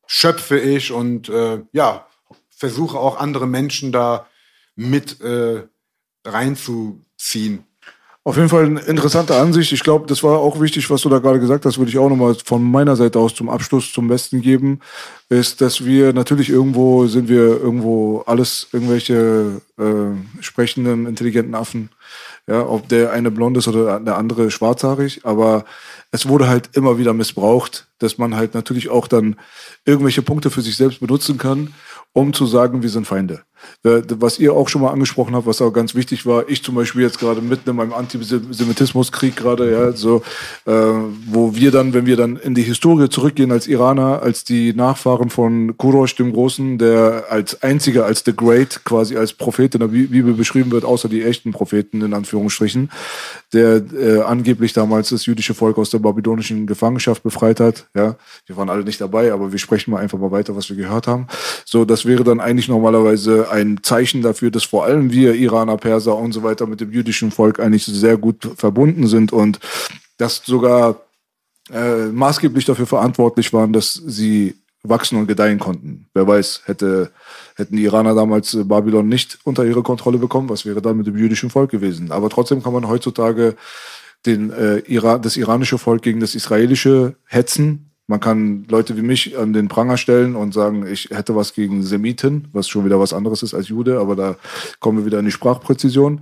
schöpfe 0.07 0.57
ich 0.57 0.93
und 0.93 1.27
äh, 1.27 1.61
ja, 1.73 2.07
versuche 2.49 2.97
auch 2.97 3.17
andere 3.17 3.47
Menschen 3.47 3.91
da 3.91 4.25
mit 4.77 5.19
äh, 5.19 5.67
reinzuziehen. 6.23 7.65
Auf 8.25 8.37
jeden 8.37 8.47
Fall 8.47 8.65
eine 8.65 8.79
interessante 8.79 9.35
Ansicht. 9.35 9.73
Ich 9.73 9.83
glaube, 9.83 10.07
das 10.07 10.23
war 10.23 10.39
auch 10.39 10.61
wichtig, 10.61 10.89
was 10.89 11.01
du 11.01 11.09
da 11.09 11.19
gerade 11.19 11.41
gesagt 11.41 11.65
hast, 11.65 11.77
würde 11.77 11.91
ich 11.91 11.97
auch 11.97 12.07
nochmal 12.07 12.35
von 12.45 12.63
meiner 12.63 12.95
Seite 12.95 13.19
aus 13.19 13.35
zum 13.35 13.49
Abschluss 13.49 13.91
zum 13.91 14.07
Besten 14.07 14.41
geben, 14.41 14.79
ist, 15.27 15.59
dass 15.59 15.83
wir 15.83 16.13
natürlich 16.13 16.49
irgendwo 16.49 17.05
sind 17.07 17.27
wir 17.27 17.59
irgendwo 17.59 18.23
alles 18.25 18.69
irgendwelche 18.71 19.61
äh, 19.77 20.41
sprechenden, 20.41 21.05
intelligenten 21.05 21.53
Affen. 21.53 21.89
Ja, 22.47 22.65
ob 22.65 22.87
der 22.87 23.11
eine 23.11 23.29
blond 23.29 23.57
ist 23.57 23.67
oder 23.67 23.99
der 23.99 24.17
andere 24.17 24.51
schwarzhaarig, 24.51 25.21
aber 25.25 25.65
es 26.11 26.27
wurde 26.27 26.47
halt 26.47 26.69
immer 26.73 26.97
wieder 26.97 27.13
missbraucht, 27.13 27.87
dass 27.99 28.17
man 28.17 28.35
halt 28.35 28.53
natürlich 28.53 28.89
auch 28.89 29.07
dann 29.07 29.35
irgendwelche 29.85 30.21
Punkte 30.21 30.49
für 30.49 30.61
sich 30.61 30.77
selbst 30.77 30.99
benutzen 31.01 31.37
kann, 31.37 31.73
um 32.13 32.33
zu 32.33 32.45
sagen, 32.45 32.83
wir 32.83 32.89
sind 32.89 33.07
Feinde. 33.07 33.43
Was 33.84 34.40
ihr 34.40 34.53
auch 34.53 34.69
schon 34.69 34.81
mal 34.81 34.91
angesprochen 34.91 35.35
habt, 35.35 35.45
was 35.45 35.61
auch 35.61 35.72
ganz 35.72 35.94
wichtig 35.95 36.26
war, 36.26 36.48
ich 36.48 36.64
zum 36.64 36.76
Beispiel 36.76 37.02
jetzt 37.02 37.19
gerade 37.19 37.41
mitten 37.41 37.69
in 37.69 37.76
meinem 37.76 37.94
Antisemitismuskrieg 37.94 39.35
gerade, 39.35 39.72
ja, 39.72 39.91
so, 39.91 40.23
äh, 40.65 40.72
wo 40.72 41.56
wir 41.56 41.72
dann, 41.72 41.94
wenn 41.94 42.06
wir 42.06 42.15
dann 42.15 42.38
in 42.38 42.56
die 42.56 42.61
Historie 42.61 43.10
zurückgehen 43.10 43.52
als 43.52 43.68
Iraner, 43.68 44.22
als 44.22 44.44
die 44.44 44.73
Nachfahren 44.73 45.30
von 45.30 45.77
Kurosh 45.77 46.15
dem 46.15 46.34
Großen, 46.34 46.77
der 46.77 47.26
als 47.30 47.61
einziger, 47.61 48.06
als 48.06 48.23
The 48.26 48.35
Great, 48.35 48.85
quasi 48.85 49.18
als 49.18 49.34
Prophet 49.34 49.76
in 49.76 49.81
der 49.81 49.88
Bibel 49.88 50.34
beschrieben 50.34 50.72
wird, 50.72 50.85
außer 50.85 51.10
die 51.10 51.23
echten 51.23 51.52
Propheten 51.52 52.02
in 52.02 52.14
Anführungsstrichen, 52.14 52.90
der 53.52 53.81
äh, 53.94 54.22
angeblich 54.22 54.73
damals 54.73 55.10
das 55.10 55.26
jüdische 55.26 55.53
Volk 55.53 55.77
aus 55.77 55.90
der 55.90 55.99
babylonischen 55.99 56.68
Gefangenschaft 56.68 57.23
befreit 57.23 57.60
hat, 57.60 57.88
ja, 57.95 58.15
wir 58.45 58.57
waren 58.57 58.69
alle 58.69 58.84
nicht 58.84 59.02
dabei, 59.02 59.31
aber 59.31 59.52
wir 59.52 59.60
sprechen 59.60 59.91
mal 59.91 59.99
einfach 59.99 60.18
mal 60.18 60.31
weiter, 60.31 60.56
was 60.56 60.69
wir 60.69 60.76
gehört 60.76 61.07
haben. 61.07 61.27
So, 61.65 61.85
das 61.85 62.06
wäre 62.06 62.23
dann 62.23 62.40
eigentlich 62.40 62.68
normalerweise 62.68 63.49
ein 63.53 63.80
Zeichen 63.84 64.23
dafür, 64.23 64.49
dass 64.49 64.63
vor 64.63 64.84
allem 64.84 65.11
wir 65.11 65.35
Iraner, 65.35 65.77
Perser 65.77 66.17
und 66.17 66.31
so 66.31 66.41
weiter 66.41 66.65
mit 66.65 66.81
dem 66.81 66.91
jüdischen 66.91 67.31
Volk 67.31 67.59
eigentlich 67.59 67.85
sehr 67.85 68.17
gut 68.17 68.49
verbunden 68.57 69.07
sind 69.07 69.31
und 69.31 69.59
das 70.17 70.41
sogar 70.43 71.01
äh, 71.71 72.07
maßgeblich 72.07 72.65
dafür 72.65 72.88
verantwortlich 72.88 73.53
waren, 73.53 73.71
dass 73.71 73.93
sie 73.93 74.55
wachsen 74.81 75.17
und 75.17 75.27
gedeihen 75.27 75.59
konnten. 75.59 76.07
Wer 76.13 76.27
weiß, 76.27 76.63
hätte, 76.65 77.11
hätten 77.55 77.77
die 77.77 77.84
Iraner 77.84 78.15
damals 78.15 78.57
Babylon 78.65 79.07
nicht 79.07 79.38
unter 79.43 79.63
ihre 79.63 79.84
Kontrolle 79.84 80.17
bekommen, 80.17 80.49
was 80.49 80.65
wäre 80.65 80.81
dann 80.81 80.97
mit 80.97 81.07
dem 81.07 81.17
jüdischen 81.17 81.51
Volk 81.51 81.71
gewesen? 81.71 82.11
Aber 82.11 82.30
trotzdem 82.30 82.63
kann 82.63 82.73
man 82.73 82.88
heutzutage 82.88 83.55
den, 84.25 84.51
äh, 84.51 84.80
Iran, 84.80 85.21
das 85.21 85.38
iranische 85.38 85.77
Volk 85.77 86.01
gegen 86.01 86.19
das 86.19 86.35
israelische 86.35 87.15
hetzen, 87.25 87.92
man 88.07 88.19
kann 88.19 88.65
Leute 88.69 88.97
wie 88.97 89.01
mich 89.01 89.38
an 89.38 89.53
den 89.53 89.69
Pranger 89.69 89.97
stellen 89.97 90.35
und 90.35 90.53
sagen, 90.53 90.85
ich 90.85 91.09
hätte 91.11 91.35
was 91.35 91.53
gegen 91.53 91.84
Semiten, 91.84 92.49
was 92.51 92.67
schon 92.67 92.85
wieder 92.85 92.99
was 92.99 93.13
anderes 93.13 93.43
ist 93.43 93.53
als 93.53 93.69
Jude, 93.69 93.99
aber 93.99 94.15
da 94.15 94.35
kommen 94.80 94.99
wir 94.99 95.05
wieder 95.05 95.19
in 95.19 95.25
die 95.25 95.31
Sprachpräzision. 95.31 96.21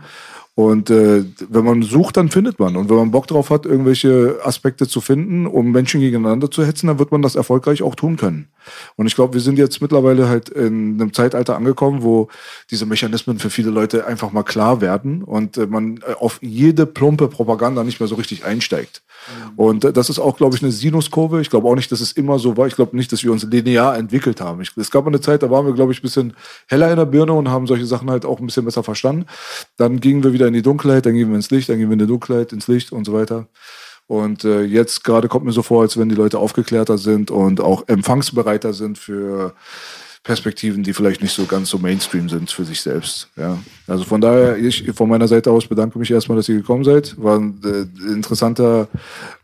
Und 0.54 0.90
äh, 0.90 1.24
wenn 1.50 1.64
man 1.64 1.82
sucht, 1.82 2.18
dann 2.18 2.30
findet 2.30 2.60
man. 2.60 2.76
Und 2.76 2.90
wenn 2.90 2.98
man 2.98 3.12
Bock 3.12 3.26
drauf 3.26 3.50
hat, 3.50 3.66
irgendwelche 3.66 4.40
Aspekte 4.44 4.88
zu 4.88 5.00
finden, 5.00 5.48
um 5.48 5.72
Menschen 5.72 6.02
gegeneinander 6.02 6.52
zu 6.52 6.66
hetzen, 6.66 6.88
dann 6.88 7.00
wird 7.00 7.12
man 7.12 7.22
das 7.22 7.36
erfolgreich 7.36 7.82
auch 7.82 7.96
tun 7.96 8.18
können. 8.18 8.50
Und 8.96 9.08
ich 9.08 9.16
glaube, 9.16 9.34
wir 9.34 9.42
sind 9.42 9.58
jetzt 9.58 9.82
mittlerweile 9.82 10.30
halt 10.30 10.50
in 10.50 11.00
einem 11.00 11.14
Zeitalter 11.14 11.56
angekommen, 11.56 12.04
wo 12.04 12.28
diese 12.70 12.86
Mechanismen 12.86 13.40
für 13.40 13.50
viele 13.50 13.70
Leute 13.70 14.06
einfach 14.06 14.32
mal 14.32 14.44
klar 14.44 14.82
werden 14.82 15.24
und 15.24 15.58
äh, 15.58 15.68
man 15.68 15.98
äh, 15.98 16.14
auf 16.14 16.40
jede 16.42 16.86
plumpe 16.86 17.28
Propaganda 17.28 17.84
nicht 17.84 18.00
mehr 18.00 18.08
so 18.08 18.16
richtig 18.16 18.46
einsteigt. 18.46 19.02
Mhm. 19.28 19.60
Und 19.60 19.86
äh, 19.86 19.94
das 19.94 20.10
ist 20.10 20.20
auch, 20.20 20.38
glaube 20.38 20.56
ich, 20.56 20.64
eine 20.64 20.72
Sinuskurve. 20.72 21.42
Ich 21.42 21.50
glaube 21.50 21.68
auch 21.68 21.76
nicht, 21.76 21.92
dass 21.92 22.02
es 22.02 22.12
immer 22.12 22.40
so 22.40 22.58
war. 22.58 22.68
Ich 22.68 22.76
glaube 22.76 22.96
nicht, 22.96 23.12
dass 23.12 23.24
wir 23.24 23.32
uns 23.32 23.44
linear 23.44 23.98
entwickelt 23.98 24.42
haben. 24.42 24.62
Ich, 24.62 24.72
es 24.78 24.92
gab 24.92 25.08
eine 25.08 25.22
Zeit, 25.22 25.44
da 25.44 25.50
waren 25.50 25.66
wir, 25.66 25.74
glaube 25.74 25.92
ich, 25.92 26.00
ein 26.00 26.04
bisschen 26.04 26.34
heller 26.68 26.90
in 26.90 26.98
der 26.98 27.06
Birne 27.06 27.34
und 27.34 27.50
haben 27.50 27.68
solche 27.68 27.86
Sachen 27.86 28.10
halt 28.10 28.26
auch 28.26 28.40
ein 28.40 28.46
bisschen 28.46 28.66
besser 28.66 28.84
verstanden. 28.84 29.26
Dann 29.78 30.00
gingen 30.00 30.24
wir 30.24 30.34
wieder 30.34 30.48
in 30.48 30.54
die 30.54 30.62
Dunkelheit, 30.62 31.06
dann 31.06 31.14
gingen 31.14 31.30
wir 31.30 31.36
ins 31.36 31.52
Licht, 31.52 31.70
dann 31.70 31.78
gingen 31.78 31.90
wir 31.90 31.94
in 31.94 32.00
die 32.00 32.08
Dunkelheit, 32.08 32.54
ins 32.54 32.68
Licht 32.68 32.92
und 32.92 33.06
so 33.06 33.14
weiter. 33.14 33.48
Und 34.08 34.44
äh, 34.44 34.64
jetzt 34.64 35.04
gerade 35.04 35.28
kommt 35.28 35.46
mir 35.46 35.54
so 35.54 35.62
vor, 35.62 35.84
als 35.84 35.98
wenn 35.98 36.10
die 36.10 36.16
Leute 36.16 36.38
aufgeklärter 36.38 36.98
sind 36.98 37.32
und 37.32 37.62
auch 37.62 37.88
empfangsbereiter 37.88 38.74
sind 38.74 38.98
für 38.98 39.54
Perspektiven, 40.24 40.84
die 40.84 40.94
vielleicht 40.94 41.24
nicht 41.24 41.34
so 41.34 41.46
ganz 41.46 41.70
so 41.70 41.80
Mainstream 41.80 42.30
sind 42.30 42.52
für 42.52 42.64
sich 42.64 42.80
selbst. 42.80 43.30
Ja. 43.36 43.58
Also 43.88 44.04
von 44.04 44.22
daher, 44.22 44.56
ich 44.56 44.92
von 44.94 45.10
meiner 45.10 45.28
Seite 45.28 45.50
aus 45.50 45.66
bedanke 45.66 45.98
mich 45.98 46.12
erstmal, 46.12 46.36
dass 46.36 46.48
ihr 46.48 46.58
gekommen 46.58 46.84
seid. 46.84 47.16
War 47.18 47.40
ein 47.40 47.60
äh, 47.64 48.12
interessanter 48.12 48.88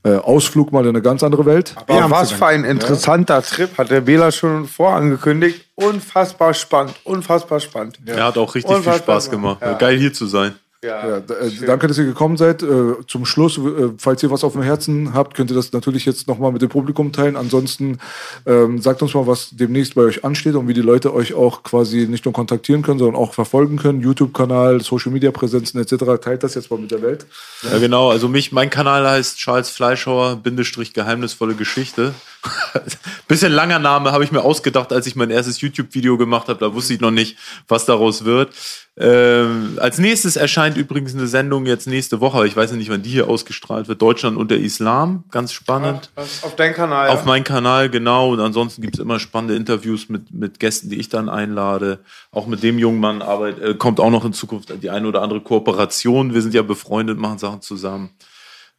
äh, 0.03 0.17
Ausflug 0.17 0.71
mal 0.71 0.83
in 0.83 0.89
eine 0.89 1.01
ganz 1.01 1.23
andere 1.23 1.47
Welt. 1.47 1.73
Aber 1.87 2.11
was 2.11 2.31
für 2.31 2.45
ein 2.45 2.63
interessanter 2.63 3.41
Trip, 3.41 3.75
hat 3.75 3.89
der 3.89 4.01
Bela 4.01 4.31
schon 4.31 4.67
vorangekündigt. 4.67 5.65
Unfassbar 5.73 6.53
spannend, 6.53 6.93
unfassbar 7.05 7.59
spannend. 7.59 7.97
Er 8.05 8.25
hat 8.25 8.37
auch 8.37 8.53
richtig 8.53 8.69
viel 8.69 8.77
Unfassbar 8.77 9.15
Spaß 9.15 9.31
gemacht. 9.31 9.61
Ja. 9.61 9.73
Geil 9.73 9.97
hier 9.97 10.13
zu 10.13 10.27
sein. 10.27 10.53
Ja, 10.83 11.19
d- 11.19 11.33
äh, 11.33 11.65
danke, 11.65 11.87
dass 11.87 11.97
ihr 11.97 12.05
gekommen 12.05 12.37
seid. 12.37 12.61
Äh, 12.61 12.93
zum 13.07 13.25
Schluss, 13.25 13.57
äh, 13.57 13.89
falls 13.97 14.21
ihr 14.21 14.29
was 14.29 14.43
auf 14.43 14.53
dem 14.53 14.61
Herzen 14.61 15.13
habt, 15.15 15.33
könnt 15.35 15.49
ihr 15.49 15.55
das 15.55 15.73
natürlich 15.73 16.05
jetzt 16.05 16.27
nochmal 16.27 16.51
mit 16.51 16.61
dem 16.61 16.69
Publikum 16.69 17.11
teilen. 17.11 17.35
Ansonsten 17.35 17.97
ähm, 18.45 18.79
sagt 18.79 19.01
uns 19.01 19.15
mal, 19.15 19.25
was 19.25 19.49
demnächst 19.53 19.95
bei 19.95 20.03
euch 20.03 20.23
ansteht 20.23 20.53
und 20.53 20.67
wie 20.67 20.75
die 20.75 20.81
Leute 20.81 21.15
euch 21.15 21.33
auch 21.33 21.63
quasi 21.63 22.05
nicht 22.07 22.25
nur 22.25 22.33
kontaktieren 22.33 22.83
können, 22.83 22.99
sondern 22.99 23.15
auch 23.15 23.33
verfolgen 23.33 23.77
können. 23.77 24.01
YouTube-Kanal, 24.01 24.81
Social-Media-Präsenzen 24.81 25.81
etc. 25.81 26.21
Teilt 26.21 26.43
das 26.43 26.53
jetzt 26.53 26.69
mal 26.69 26.79
mit 26.79 26.91
der 26.91 27.01
Welt. 27.01 27.25
Ja, 27.63 27.79
genau. 27.79 28.11
Also 28.11 28.27
mich, 28.27 28.51
mein 28.51 28.69
Kanal 28.69 29.07
heißt 29.09 29.37
Charles 29.39 29.69
Fleischhauer, 29.69 30.35
Bindestrich 30.35 30.93
geheimnisvolle 30.93 31.55
Geschichte. 31.55 32.13
Bisschen 33.27 33.51
langer 33.51 33.79
Name 33.79 34.11
habe 34.11 34.23
ich 34.23 34.31
mir 34.31 34.41
ausgedacht, 34.41 34.93
als 34.93 35.07
ich 35.07 35.15
mein 35.15 35.29
erstes 35.29 35.61
YouTube-Video 35.61 36.17
gemacht 36.17 36.47
habe. 36.47 36.59
Da 36.59 36.73
wusste 36.73 36.93
ich 36.93 37.01
noch 37.01 37.11
nicht, 37.11 37.37
was 37.67 37.85
daraus 37.85 38.25
wird. 38.25 38.53
Ähm, 38.99 39.77
als 39.79 39.99
nächstes 39.99 40.37
erscheint 40.37 40.75
übrigens 40.75 41.13
eine 41.13 41.27
Sendung 41.27 41.67
jetzt 41.67 41.85
nächste 41.85 42.19
Woche, 42.19 42.47
ich 42.47 42.55
weiß 42.55 42.71
ja 42.71 42.77
nicht, 42.77 42.89
wann 42.89 43.03
die 43.03 43.11
hier 43.11 43.29
ausgestrahlt 43.29 43.87
wird. 43.87 44.01
Deutschland 44.01 44.37
und 44.37 44.49
der 44.49 44.59
Islam, 44.59 45.23
ganz 45.29 45.53
spannend. 45.53 46.09
Das 46.15 46.43
auf 46.43 46.55
deinem 46.55 46.73
Kanal. 46.73 47.09
Auf 47.09 47.23
meinen 47.23 47.43
Kanal, 47.43 47.89
genau. 47.89 48.31
Und 48.31 48.39
ansonsten 48.39 48.81
gibt 48.81 48.95
es 48.95 48.99
immer 48.99 49.19
spannende 49.19 49.55
Interviews 49.55 50.09
mit, 50.09 50.33
mit 50.33 50.59
Gästen, 50.59 50.89
die 50.89 50.97
ich 50.97 51.09
dann 51.09 51.29
einlade. 51.29 51.99
Auch 52.31 52.47
mit 52.47 52.63
dem 52.63 52.79
jungen 52.79 52.99
Mann 52.99 53.21
arbeit, 53.21 53.59
äh, 53.59 53.75
kommt 53.75 53.99
auch 53.99 54.09
noch 54.09 54.25
in 54.25 54.33
Zukunft 54.33 54.73
die 54.81 54.89
eine 54.89 55.07
oder 55.07 55.21
andere 55.21 55.41
Kooperation. 55.41 56.33
Wir 56.33 56.41
sind 56.41 56.55
ja 56.55 56.63
befreundet, 56.63 57.19
machen 57.19 57.37
Sachen 57.37 57.61
zusammen. 57.61 58.09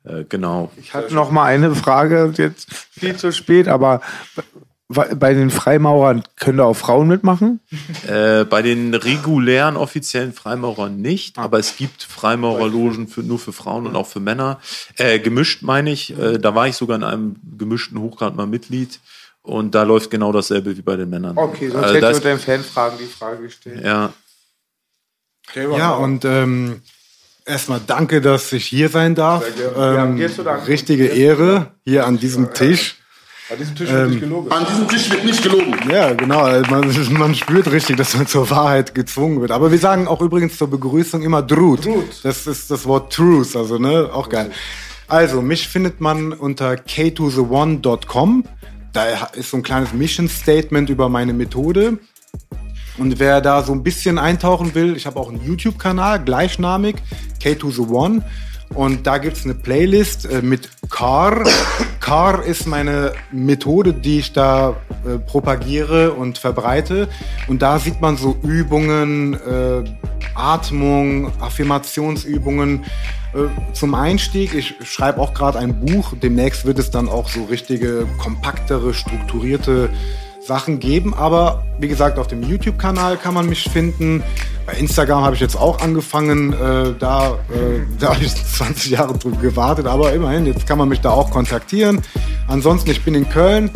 Äh, 0.09 0.25
genau. 0.29 0.71
Ich 0.77 0.95
hatte 0.95 1.15
noch 1.15 1.31
mal 1.31 1.45
eine 1.45 1.75
Frage, 1.75 2.33
jetzt 2.37 2.73
viel 2.91 3.17
zu 3.17 3.33
spät, 3.33 3.69
aber 3.69 4.01
bei- 4.89 5.35
den 5.35 5.51
Freimaurern 5.51 6.23
können 6.37 6.59
da 6.59 6.65
auch 6.65 6.77
Frauen 6.77 7.09
mitmachen? 7.09 7.61
Äh, 8.07 8.45
bei 8.45 8.63
den 8.63 8.95
regulären 8.95 9.77
offiziellen 9.77 10.33
Freimaurern 10.33 10.97
nicht, 11.03 11.37
aber 11.39 11.59
es 11.59 11.77
gibt 11.77 12.03
Freimaurerlogen 12.05 13.07
für, 13.07 13.23
nur 13.23 13.39
für 13.39 13.53
Frauen 13.53 13.87
und 13.87 13.97
auch 13.97 14.07
für 14.07 14.21
Männer. 14.21 14.61
Äh, 14.97 15.19
gemischt 15.19 15.61
meine 15.63 15.91
ich, 15.91 16.19
äh, 16.19 16.39
da 16.39 16.55
war 16.55 16.69
ich 16.69 16.77
sogar 16.77 16.97
in 16.97 17.05
einem 17.05 17.37
gemischten 17.59 18.01
Hochgrad 18.01 18.35
mal 18.35 18.47
Mitglied 18.47 18.99
und 19.43 19.75
da 19.75 19.83
läuft 19.83 20.11
genau 20.11 20.33
dasselbe 20.33 20.75
wie 20.75 20.81
bei 20.83 20.97
den 20.97 21.11
Männern. 21.11 21.37
Okay, 21.37 21.69
sonst 21.69 21.85
Also 21.85 21.95
hätte 21.97 22.11
ich 22.13 22.19
den 22.21 22.39
Fanfragen 22.39 22.97
die 22.99 23.05
Frage 23.07 23.43
gestellt. 23.43 23.85
ja, 23.85 24.13
Ja, 25.55 25.93
und 25.97 26.25
ähm, 26.25 26.81
erstmal 27.49 27.81
danke, 27.87 28.21
dass 28.21 28.53
ich 28.53 28.67
hier 28.67 28.89
sein 28.89 29.15
darf. 29.15 29.45
Ja, 29.77 30.05
Ähm, 30.05 30.19
danken. 30.19 30.67
richtige 30.67 31.07
Ehre 31.07 31.69
hier 31.85 32.07
an 32.07 32.19
diesem 32.19 32.53
Tisch. 32.53 32.97
An 33.51 33.57
diesem 33.59 33.75
Tisch 33.77 33.91
wird 33.91 34.11
nicht 34.11 34.21
gelogen. 34.21 34.53
An 34.53 34.67
diesem 34.67 34.89
Tisch 34.89 35.11
wird 35.11 35.25
nicht 35.25 35.43
gelogen. 35.43 35.75
Ja, 35.91 36.13
genau. 36.13 36.41
also 36.41 36.71
Man, 36.71 37.13
man 37.19 37.35
spürt 37.35 37.71
richtig, 37.73 37.97
dass 37.97 38.15
man 38.15 38.27
zur 38.27 38.51
Wahrheit 38.51 38.95
gezwungen 38.95 39.41
wird. 39.41 39.53
Aber 39.53 39.71
wir 39.73 39.79
sagen 39.79 40.07
auch 40.07 40.21
übrigens 40.21 40.59
zur 40.59 40.69
Begrüßung 40.69 41.23
immer 41.23 41.41
Drut. 41.43 41.81
Das 42.23 42.47
ist 42.47 42.71
das 42.71 42.85
Wort 42.87 43.13
Truth, 43.13 43.57
also 43.57 43.79
ne, 43.79 44.11
auch 44.13 44.29
geil. 44.29 44.51
Also, 45.07 45.41
mich 45.41 45.67
findet 45.69 46.03
man 46.03 46.35
unter 46.35 46.73
k2the1.com. 46.73 48.45
Da 48.93 49.05
ist 49.33 49.51
so 49.51 49.57
ein 49.57 49.63
kleines 49.63 49.95
Mission 49.95 50.29
Statement 50.29 50.91
über 50.91 51.09
meine 51.09 51.33
Methode. 51.33 51.99
Und 52.99 53.21
wer 53.21 53.41
da 53.41 53.63
so 53.63 53.73
ein 53.73 53.83
bisschen 53.83 54.19
eintauchen 54.19 54.75
will, 54.75 54.97
ich 54.97 55.07
habe 55.07 55.21
auch 55.21 55.29
einen 55.29 55.45
YouTube-Kanal, 55.45 56.25
gleichnamig, 56.25 56.97
K2The 57.41 58.23
Und 58.75 59.07
da 59.07 59.19
gibt's 59.19 59.45
eine 59.45 59.55
Playlist 59.55 60.31
äh, 60.31 60.43
mit 60.43 60.69
CAR. 60.91 61.45
CAR 62.01 62.45
ist 62.45 62.67
meine 62.67 63.13
Methode, 63.31 63.93
die 63.93 64.19
ich 64.19 64.33
da 64.33 64.77
äh, 65.07 65.19
propagiere 65.19 66.13
und 66.13 66.39
verbreite. 66.39 67.09
Und 67.47 67.63
da 67.63 67.79
sieht 67.79 68.01
man 68.01 68.17
so 68.17 68.37
Übungen, 68.43 69.35
äh, 69.35 69.85
Atmung, 70.35 71.33
Affirmationsübungen 71.41 72.85
äh, 73.35 73.75
zum 73.75 73.95
Einstieg. 73.95 74.55
Ich 74.55 74.75
schreibe 74.83 75.21
auch 75.21 75.35
gerade 75.35 75.59
ein 75.61 75.85
Buch. 75.85 76.15
Demnächst 76.21 76.65
wird 76.65 76.81
es 76.81 76.91
dann 76.91 77.09
auch 77.09 77.29
so 77.29 77.45
richtige, 77.45 78.07
kompaktere, 78.19 78.93
strukturierte 78.93 79.91
Sachen 80.49 80.81
geben. 80.81 81.15
Aber 81.15 81.63
wie 81.79 81.87
gesagt, 81.87 82.19
auf 82.19 82.27
dem 82.27 82.43
YouTube-Kanal 82.43 83.19
kann 83.19 83.35
man 83.35 83.49
mich 83.49 83.65
finden. 83.65 84.25
Bei 84.67 84.73
Instagram 84.73 85.23
habe 85.23 85.35
ich 85.37 85.41
jetzt 85.41 85.57
auch 85.57 85.81
angefangen. 85.81 86.55
Äh, 86.55 86.95
da 86.99 87.39
äh, 87.51 87.85
da 88.01 88.15
habe 88.15 88.25
ich 88.25 88.35
20 88.35 88.91
Jahre 88.91 89.17
drüber 89.17 89.37
gewartet. 89.37 89.87
Aber 89.87 90.13
immerhin, 90.13 90.47
jetzt 90.47 90.67
kann 90.67 90.79
man 90.79 90.89
mich 90.89 91.01
da 91.01 91.11
auch 91.11 91.31
kontaktieren. 91.31 92.01
Ansonsten, 92.49 92.91
ich 92.91 93.05
bin 93.05 93.15
in 93.15 93.29
Köln. 93.29 93.71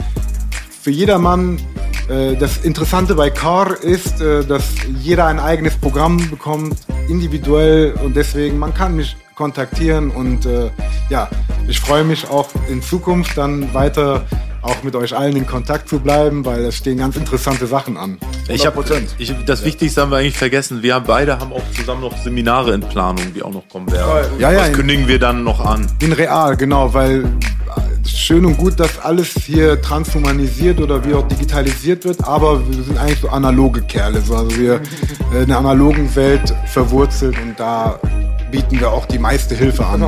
Für 0.83 0.91
jedermann. 0.91 1.61
Äh, 2.09 2.37
das 2.37 2.65
Interessante 2.65 3.15
bei 3.15 3.31
Car 3.31 3.81
ist, 3.83 4.21
äh, 4.21 4.43
dass 4.43 4.65
jeder 4.99 5.27
ein 5.27 5.39
eigenes 5.39 5.77
Programm 5.77 6.31
bekommt, 6.31 6.75
individuell. 7.09 7.93
Und 8.03 8.17
deswegen, 8.17 8.59
man 8.59 8.75
kann 8.75 8.97
mich 8.97 9.17
kontaktieren. 9.35 10.11
Und 10.11 10.47
äh, 10.47 10.71
ja, 11.11 11.29
ich 11.69 11.79
freue 11.81 12.05
mich 12.05 12.29
auch 12.31 12.49
in 12.69 12.81
Zukunft 12.81 13.37
dann 13.37 13.73
weiter 13.75 14.25
auch 14.63 14.83
mit 14.85 14.95
euch 14.95 15.17
allen 15.17 15.37
in 15.37 15.47
Kontakt 15.47 15.89
zu 15.89 15.99
bleiben, 15.99 16.45
weil 16.45 16.65
es 16.65 16.77
stehen 16.77 16.99
ganz 16.99 17.17
interessante 17.17 17.67
Sachen 17.67 17.97
an. 17.97 18.19
Ich 18.49 18.65
habe 18.65 18.83
ich, 19.19 19.35
das 19.45 19.65
Wichtigste 19.65 20.01
haben 20.01 20.11
wir 20.11 20.19
eigentlich 20.19 20.39
vergessen. 20.39 20.83
Wir 20.83 20.95
haben 20.95 21.05
beide 21.07 21.39
haben 21.39 21.53
auch 21.53 21.63
zusammen 21.75 22.01
noch 22.01 22.17
Seminare 22.17 22.73
in 22.73 22.81
Planung, 22.81 23.35
die 23.35 23.43
auch 23.43 23.53
noch 23.53 23.69
kommen 23.69 23.91
werden. 23.91 24.31
Ja, 24.39 24.53
ja, 24.53 24.59
das 24.61 24.69
in- 24.69 24.75
kündigen 24.75 25.09
wir 25.09 25.19
dann 25.19 25.43
noch 25.43 25.61
an. 25.65 25.87
In 26.01 26.13
real, 26.13 26.57
genau, 26.57 26.95
weil 26.95 27.25
äh, 27.25 28.09
schön 28.09 28.47
und 28.47 28.57
gut, 28.57 28.79
dass 28.79 28.99
alles 29.01 29.31
hier 29.45 29.81
transhumanisiert 29.83 30.81
oder 30.81 31.05
wie 31.05 31.15
auch 31.15 31.27
digitalisiert 31.27 32.05
wird, 32.05 32.23
aber 32.25 32.67
wir 32.69 32.85
sind 32.85 32.99
eigentlich 32.99 33.21
so 33.21 33.29
analoge 33.31 33.83
Kerle. 33.83 34.21
So. 34.21 34.37
Also 34.37 34.57
wir 34.57 34.81
äh, 35.35 35.43
in 35.43 35.49
der 35.49 35.59
analogen 35.59 36.15
Welt 36.15 36.55
verwurzelt 36.67 37.37
und 37.43 37.59
da 37.59 37.99
bieten 38.53 38.79
wir 38.79 38.91
auch 38.93 39.07
die 39.07 39.19
meiste 39.19 39.55
Hilfe 39.57 39.85
an. 39.87 40.03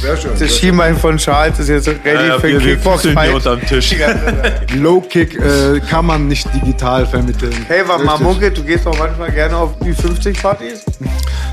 Sehr 0.00 0.16
schön. 0.16 0.30
Das 0.38 0.56
Schienbein 0.56 0.96
von 0.96 1.16
Charles 1.16 1.58
ist 1.58 1.68
jetzt 1.68 1.88
ready 1.88 2.08
Ja, 2.14 2.22
ja, 2.26 2.38
für 2.38 2.48
wir, 2.48 2.60
wir 2.64 2.74
Kickbox. 2.76 3.02
füßeln 3.02 3.20
hier 3.20 3.34
unterm 3.34 3.60
Tisch. 3.66 3.94
Low-Kick 4.76 5.34
äh, 5.40 5.80
kann 5.80 6.06
man 6.06 6.28
nicht 6.28 6.46
digital 6.54 7.04
vermitteln. 7.06 7.52
Hey, 7.66 7.86
war 7.88 7.98
mal 7.98 8.12
Richtig. 8.12 8.26
Mucke, 8.26 8.50
du 8.52 8.62
gehst 8.62 8.86
auch 8.86 8.96
manchmal 8.98 9.32
gerne 9.32 9.56
auf 9.56 9.70
die 9.84 9.92
50-Partys? 9.92 10.82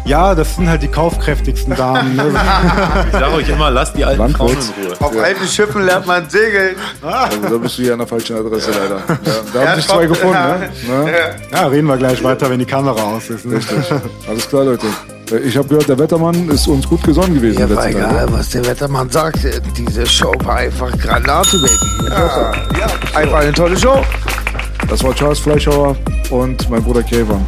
Ja, 0.05 0.35
das 0.35 0.55
sind 0.55 0.69
halt 0.69 0.83
die 0.83 0.87
kaufkräftigsten 0.87 1.75
Damen. 1.75 2.15
Ne? 2.15 2.25
Ich 3.11 3.19
sage 3.19 3.33
euch 3.33 3.49
immer, 3.49 3.71
lasst 3.71 3.97
die 3.97 4.05
alten 4.05 4.29
Frauen 4.35 4.51
in 4.51 4.85
Ruhe. 4.87 4.95
Auf 4.99 5.17
alten 5.17 5.47
Schiffen 5.47 5.83
lernt 5.83 6.05
man 6.05 6.29
segeln. 6.29 6.75
Also 7.01 7.39
da 7.41 7.57
bist 7.57 7.77
du 7.79 7.81
hier 7.83 7.93
an 7.93 7.99
der 7.99 8.07
falschen 8.07 8.35
Adresse 8.37 8.69
leider. 8.71 8.97
Ja, 9.07 9.17
da 9.53 9.63
Ja, 9.63 9.69
haben 9.71 9.75
sich 9.77 9.87
zwei 9.87 10.05
gefunden. 10.05 10.33
Ne? 10.33 10.69
Ne? 10.87 11.13
ja, 11.51 11.67
reden 11.67 11.87
wir 11.87 11.97
gleich 11.97 12.23
weiter, 12.23 12.49
wenn 12.49 12.59
die 12.59 12.65
Kamera 12.65 13.01
aus 13.01 13.29
ist. 13.29 13.45
Ne? 13.45 13.59
Alles 14.29 14.47
klar, 14.47 14.65
Leute. 14.65 14.85
Äh, 15.31 15.37
Ich 15.47 15.57
habe 15.57 15.67
gehört, 15.67 15.87
der 15.89 15.97
Wettermann 15.99 16.49
ist 16.49 16.67
uns 16.67 16.87
gut 16.87 17.03
gesonnen 17.03 17.35
gewesen. 17.35 17.59
Ja, 17.59 17.75
war 17.75 17.87
egal, 17.89 18.25
ne? 18.25 18.31
was 18.33 18.49
der 18.49 18.65
Wettermann 18.65 19.09
sagt. 19.09 19.39
Diese 19.77 20.05
Show 20.05 20.33
war 20.43 20.57
einfach 20.57 20.91
Granate, 20.97 21.57
Baby. 21.57 22.09
Ja, 22.09 22.53
ja, 22.79 22.87
einfach 23.15 23.39
eine 23.39 23.51
tolle 23.53 23.77
Show. 23.77 24.01
Das 24.89 25.03
war 25.03 25.13
Charles 25.15 25.39
Fleischhauer 25.39 25.95
und 26.29 26.69
mein 26.69 26.83
Bruder 26.83 27.03
Käfer. 27.03 27.39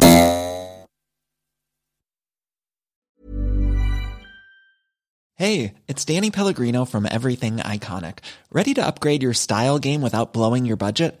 Hey, 5.34 5.74
it's 5.86 6.04
Danny 6.04 6.30
Pellegrino 6.32 6.84
from 6.84 7.06
Everything 7.06 7.58
Iconic. 7.58 8.18
Ready 8.50 8.74
to 8.74 8.84
upgrade 8.84 9.22
your 9.22 9.34
style 9.34 9.78
game 9.78 10.02
without 10.02 10.32
blowing 10.32 10.66
your 10.66 10.76
budget? 10.76 11.20